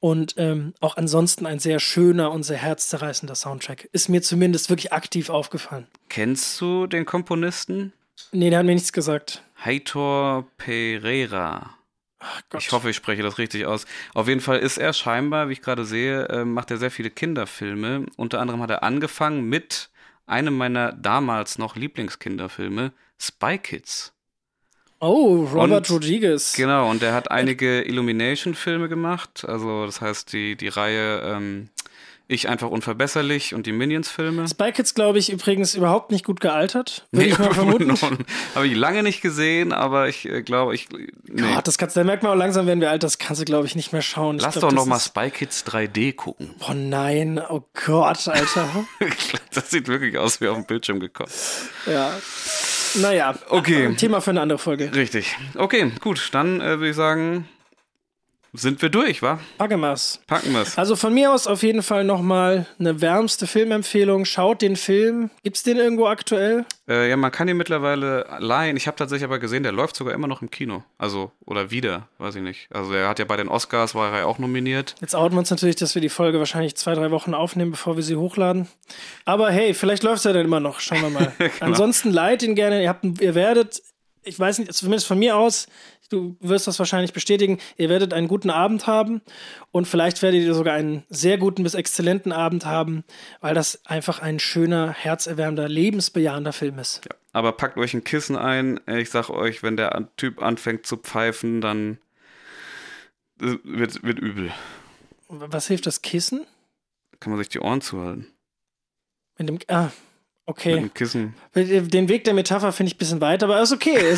Und 0.00 0.34
ähm, 0.36 0.74
auch 0.80 0.96
ansonsten 0.96 1.46
ein 1.46 1.58
sehr 1.58 1.80
schöner 1.80 2.30
und 2.30 2.42
sehr 2.42 2.58
herzzerreißender 2.58 3.34
Soundtrack. 3.34 3.88
Ist 3.92 4.08
mir 4.08 4.22
zumindest 4.22 4.68
wirklich 4.68 4.92
aktiv 4.92 5.30
aufgefallen. 5.30 5.86
Kennst 6.08 6.60
du 6.60 6.86
den 6.86 7.06
Komponisten? 7.06 7.92
Nee, 8.32 8.50
der 8.50 8.60
hat 8.60 8.66
mir 8.66 8.74
nichts 8.74 8.92
gesagt. 8.92 9.42
Heitor 9.64 10.46
Pereira. 10.58 11.70
Ich 12.58 12.72
hoffe, 12.72 12.90
ich 12.90 12.96
spreche 12.96 13.22
das 13.22 13.38
richtig 13.38 13.66
aus. 13.66 13.86
Auf 14.14 14.26
jeden 14.28 14.40
Fall 14.40 14.58
ist 14.58 14.78
er 14.78 14.92
scheinbar, 14.92 15.48
wie 15.48 15.52
ich 15.52 15.62
gerade 15.62 15.84
sehe, 15.84 16.28
äh, 16.28 16.44
macht 16.44 16.70
er 16.70 16.78
sehr 16.78 16.90
viele 16.90 17.10
Kinderfilme. 17.10 18.06
Unter 18.16 18.40
anderem 18.40 18.62
hat 18.62 18.70
er 18.70 18.82
angefangen 18.82 19.44
mit 19.48 19.90
einem 20.26 20.56
meiner 20.56 20.92
damals 20.92 21.58
noch 21.58 21.76
Lieblingskinderfilme, 21.76 22.92
Spy 23.18 23.58
Kids. 23.58 24.12
Oh, 24.98 25.44
Robert 25.52 25.90
Und- 25.90 25.96
Rodriguez. 25.96 26.54
Genau, 26.54 26.90
und 26.90 27.02
er 27.02 27.12
hat 27.14 27.30
einige 27.30 27.82
Illumination-Filme 27.82 28.88
gemacht. 28.88 29.44
Also, 29.46 29.84
das 29.86 30.00
heißt, 30.00 30.32
die, 30.32 30.56
die 30.56 30.68
Reihe 30.68 31.20
ähm, 31.22 31.68
Ich 32.28 32.48
einfach 32.48 32.70
unverbesserlich 32.70 33.54
und 33.54 33.66
die 33.66 33.72
Minions-Filme. 33.72 34.48
Spy 34.48 34.72
Kids, 34.72 34.94
glaube 34.94 35.18
ich, 35.18 35.30
übrigens 35.30 35.76
überhaupt 35.76 36.10
nicht 36.10 36.24
gut 36.24 36.40
gealtert. 36.40 37.06
Würde 37.12 37.28
ich 37.28 37.38
mal 37.38 37.54
vermuten. 37.54 37.94
Habe 38.54 38.66
ich 38.66 38.74
lange 38.74 39.04
nicht 39.04 39.22
gesehen, 39.22 39.72
aber 39.72 40.08
ich 40.08 40.28
äh, 40.28 40.42
glaube, 40.42 40.74
ich. 40.74 40.88
Nee. 41.28 41.54
Gott, 41.54 41.68
das 41.68 41.78
kannst, 41.78 41.96
da 41.96 42.02
merkt 42.02 42.24
man 42.24 42.32
auch 42.32 42.36
langsam, 42.36 42.66
werden 42.66 42.80
wir 42.80 42.90
alt, 42.90 43.04
das 43.04 43.18
kannst 43.18 43.40
du, 43.40 43.44
glaube 43.44 43.66
ich, 43.66 43.76
nicht 43.76 43.92
mehr 43.92 44.02
schauen. 44.02 44.36
Ich 44.36 44.42
Lass 44.42 44.54
glaub, 44.54 44.70
doch 44.70 44.76
noch 44.76 44.86
mal 44.86 44.98
Spy 44.98 45.30
Kids 45.30 45.64
3D 45.66 46.14
gucken. 46.14 46.50
Oh 46.68 46.72
nein, 46.74 47.40
oh 47.48 47.62
Gott, 47.86 48.26
Alter. 48.26 48.86
das 49.54 49.70
sieht 49.70 49.86
wirklich 49.86 50.18
aus 50.18 50.40
wie 50.40 50.48
auf 50.48 50.56
dem 50.56 50.66
Bildschirm 50.66 50.98
gekommen. 50.98 51.30
ja. 51.86 52.10
Naja. 53.00 53.34
Okay. 53.50 53.94
Thema 53.94 54.20
für 54.20 54.30
eine 54.30 54.40
andere 54.40 54.58
Folge. 54.58 54.90
Richtig. 54.94 55.36
Okay, 55.54 55.92
gut. 56.00 56.30
Dann 56.32 56.60
äh, 56.60 56.78
würde 56.78 56.90
ich 56.90 56.96
sagen, 56.96 57.46
sind 58.56 58.82
wir 58.82 58.88
durch, 58.88 59.22
wa? 59.22 59.38
Packen 59.58 59.80
wir's. 59.80 60.20
Packen 60.26 60.52
wir's. 60.52 60.76
Also 60.78 60.96
von 60.96 61.14
mir 61.14 61.32
aus 61.32 61.46
auf 61.46 61.62
jeden 61.62 61.82
Fall 61.82 62.04
nochmal 62.04 62.66
eine 62.78 63.00
wärmste 63.00 63.46
Filmempfehlung. 63.46 64.24
Schaut 64.24 64.62
den 64.62 64.76
Film. 64.76 65.30
Gibt's 65.42 65.62
den 65.62 65.76
irgendwo 65.76 66.06
aktuell? 66.06 66.64
Äh, 66.88 67.10
ja, 67.10 67.16
man 67.16 67.32
kann 67.32 67.48
ihn 67.48 67.56
mittlerweile 67.56 68.26
leihen. 68.38 68.76
Ich 68.76 68.86
habe 68.86 68.96
tatsächlich 68.96 69.24
aber 69.24 69.38
gesehen, 69.38 69.62
der 69.62 69.72
läuft 69.72 69.96
sogar 69.96 70.14
immer 70.14 70.28
noch 70.28 70.42
im 70.42 70.50
Kino. 70.50 70.84
Also, 70.98 71.32
oder 71.44 71.70
wieder, 71.70 72.08
weiß 72.18 72.36
ich 72.36 72.42
nicht. 72.42 72.68
Also, 72.70 72.92
er 72.92 73.08
hat 73.08 73.18
ja 73.18 73.24
bei 73.24 73.36
den 73.36 73.48
Oscars, 73.48 73.94
war 73.94 74.12
er 74.12 74.18
ja 74.20 74.24
auch 74.26 74.38
nominiert. 74.38 74.94
Jetzt 75.00 75.14
outen 75.14 75.34
wir 75.34 75.40
uns 75.40 75.50
natürlich, 75.50 75.76
dass 75.76 75.94
wir 75.94 76.02
die 76.02 76.08
Folge 76.08 76.38
wahrscheinlich 76.38 76.76
zwei, 76.76 76.94
drei 76.94 77.10
Wochen 77.10 77.34
aufnehmen, 77.34 77.72
bevor 77.72 77.96
wir 77.96 78.02
sie 78.02 78.16
hochladen. 78.16 78.68
Aber 79.24 79.50
hey, 79.50 79.74
vielleicht 79.74 80.04
läuft's 80.04 80.24
ja 80.24 80.32
dann 80.32 80.44
immer 80.44 80.60
noch. 80.60 80.80
Schauen 80.80 81.02
wir 81.02 81.10
mal. 81.10 81.32
Ansonsten 81.60 82.10
leiht 82.10 82.42
ihn 82.42 82.54
gerne. 82.54 82.82
Ihr, 82.82 82.88
habt, 82.88 83.04
ihr 83.20 83.34
werdet, 83.34 83.82
ich 84.26 84.38
weiß 84.38 84.58
nicht, 84.58 84.72
zumindest 84.74 85.06
von 85.06 85.18
mir 85.18 85.36
aus, 85.36 85.68
du 86.10 86.36
wirst 86.40 86.66
das 86.66 86.78
wahrscheinlich 86.78 87.12
bestätigen, 87.12 87.58
ihr 87.76 87.88
werdet 87.88 88.12
einen 88.12 88.28
guten 88.28 88.50
Abend 88.50 88.86
haben 88.86 89.22
und 89.70 89.86
vielleicht 89.86 90.20
werdet 90.22 90.42
ihr 90.42 90.54
sogar 90.54 90.74
einen 90.74 91.04
sehr 91.08 91.38
guten 91.38 91.62
bis 91.62 91.74
exzellenten 91.74 92.32
Abend 92.32 92.66
haben, 92.66 93.04
weil 93.40 93.54
das 93.54 93.86
einfach 93.86 94.20
ein 94.20 94.38
schöner, 94.38 94.92
herzerwärmender, 94.92 95.68
lebensbejahender 95.68 96.52
Film 96.52 96.78
ist. 96.78 97.04
Ja. 97.04 97.16
Aber 97.32 97.52
packt 97.52 97.76
euch 97.76 97.94
ein 97.94 98.02
Kissen 98.02 98.36
ein. 98.36 98.80
Ich 98.86 99.10
sag 99.10 99.28
euch, 99.28 99.62
wenn 99.62 99.76
der 99.76 100.08
Typ 100.16 100.42
anfängt 100.42 100.86
zu 100.86 100.96
pfeifen, 100.96 101.60
dann 101.60 101.98
wird, 103.38 104.02
wird 104.02 104.18
übel. 104.18 104.52
Was 105.28 105.66
hilft 105.66 105.86
das 105.86 106.02
Kissen? 106.02 106.46
Kann 107.20 107.32
man 107.32 107.38
sich 107.38 107.50
die 107.50 107.60
Ohren 107.60 107.80
zuhalten. 107.82 108.26
Mit 109.38 109.48
dem, 109.48 109.58
ah, 109.68 109.90
Mit 110.46 110.56
okay. 110.56 110.74
dem 110.74 110.94
Kissen. 110.94 111.34
Den 111.56 112.08
Weg 112.08 112.22
der 112.22 112.32
Metapher 112.32 112.70
finde 112.72 112.88
ich 112.90 112.94
ein 112.94 112.98
bisschen 112.98 113.20
weit, 113.20 113.42
aber 113.42 113.60
ist 113.60 113.72
okay. 113.72 113.98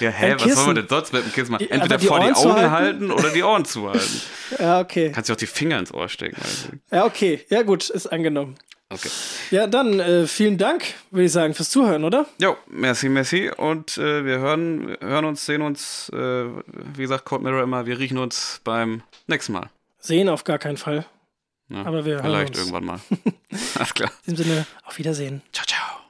Ja, 0.00 0.10
hä, 0.10 0.34
was 0.38 0.54
soll 0.54 0.66
man 0.66 0.76
denn 0.76 0.88
sonst 0.88 1.12
mit 1.12 1.24
dem 1.24 1.32
Kissen 1.32 1.52
machen? 1.52 1.64
Die- 1.66 1.70
Entweder 1.72 1.96
die 1.98 2.06
vor 2.06 2.20
die 2.20 2.26
Ohren 2.26 2.34
Augen 2.34 2.42
zuhalten? 2.42 2.70
halten 2.70 3.10
oder 3.10 3.30
die 3.30 3.42
Ohren 3.42 3.64
zuhalten. 3.64 4.20
ja, 4.58 4.80
okay. 4.80 5.10
Kannst 5.12 5.28
du 5.28 5.32
auch 5.32 5.36
die 5.38 5.46
Finger 5.46 5.78
ins 5.78 5.92
Ohr 5.92 6.08
stecken. 6.08 6.36
Also. 6.40 6.68
Ja, 6.92 7.04
okay. 7.04 7.44
Ja, 7.48 7.62
gut, 7.62 7.90
ist 7.90 8.06
angenommen. 8.06 8.56
Okay. 8.90 9.08
Ja, 9.50 9.66
dann 9.66 9.98
äh, 10.00 10.26
vielen 10.26 10.58
Dank, 10.58 10.84
würde 11.10 11.24
ich 11.24 11.32
sagen, 11.32 11.54
fürs 11.54 11.70
Zuhören, 11.70 12.04
oder? 12.04 12.26
Jo, 12.40 12.56
merci, 12.68 13.08
merci. 13.08 13.50
Und 13.56 13.96
äh, 13.98 14.24
wir 14.24 14.38
hören, 14.38 14.96
hören 15.00 15.24
uns, 15.24 15.46
sehen 15.46 15.62
uns, 15.62 16.10
äh, 16.10 16.44
wie 16.94 17.02
gesagt, 17.02 17.24
Cold 17.24 17.42
Mirror 17.42 17.62
immer, 17.62 17.86
wir 17.86 17.98
riechen 17.98 18.18
uns 18.18 18.60
beim 18.64 19.02
nächsten 19.26 19.52
Mal. 19.54 19.70
Sehen 19.98 20.28
auf 20.28 20.44
gar 20.44 20.58
keinen 20.58 20.76
Fall. 20.76 21.06
Ja, 21.72 21.84
Aber 21.86 22.04
wir 22.04 22.14
hören 22.14 22.24
Vielleicht 22.24 22.48
uns. 22.50 22.58
irgendwann 22.58 22.84
mal. 22.84 23.00
Alles 23.76 23.94
klar. 23.94 24.10
In 24.26 24.34
diesem 24.36 24.50
Sinne, 24.52 24.66
auf 24.84 24.98
Wiedersehen. 24.98 25.42
Ciao, 25.52 25.66
ciao. 25.66 26.00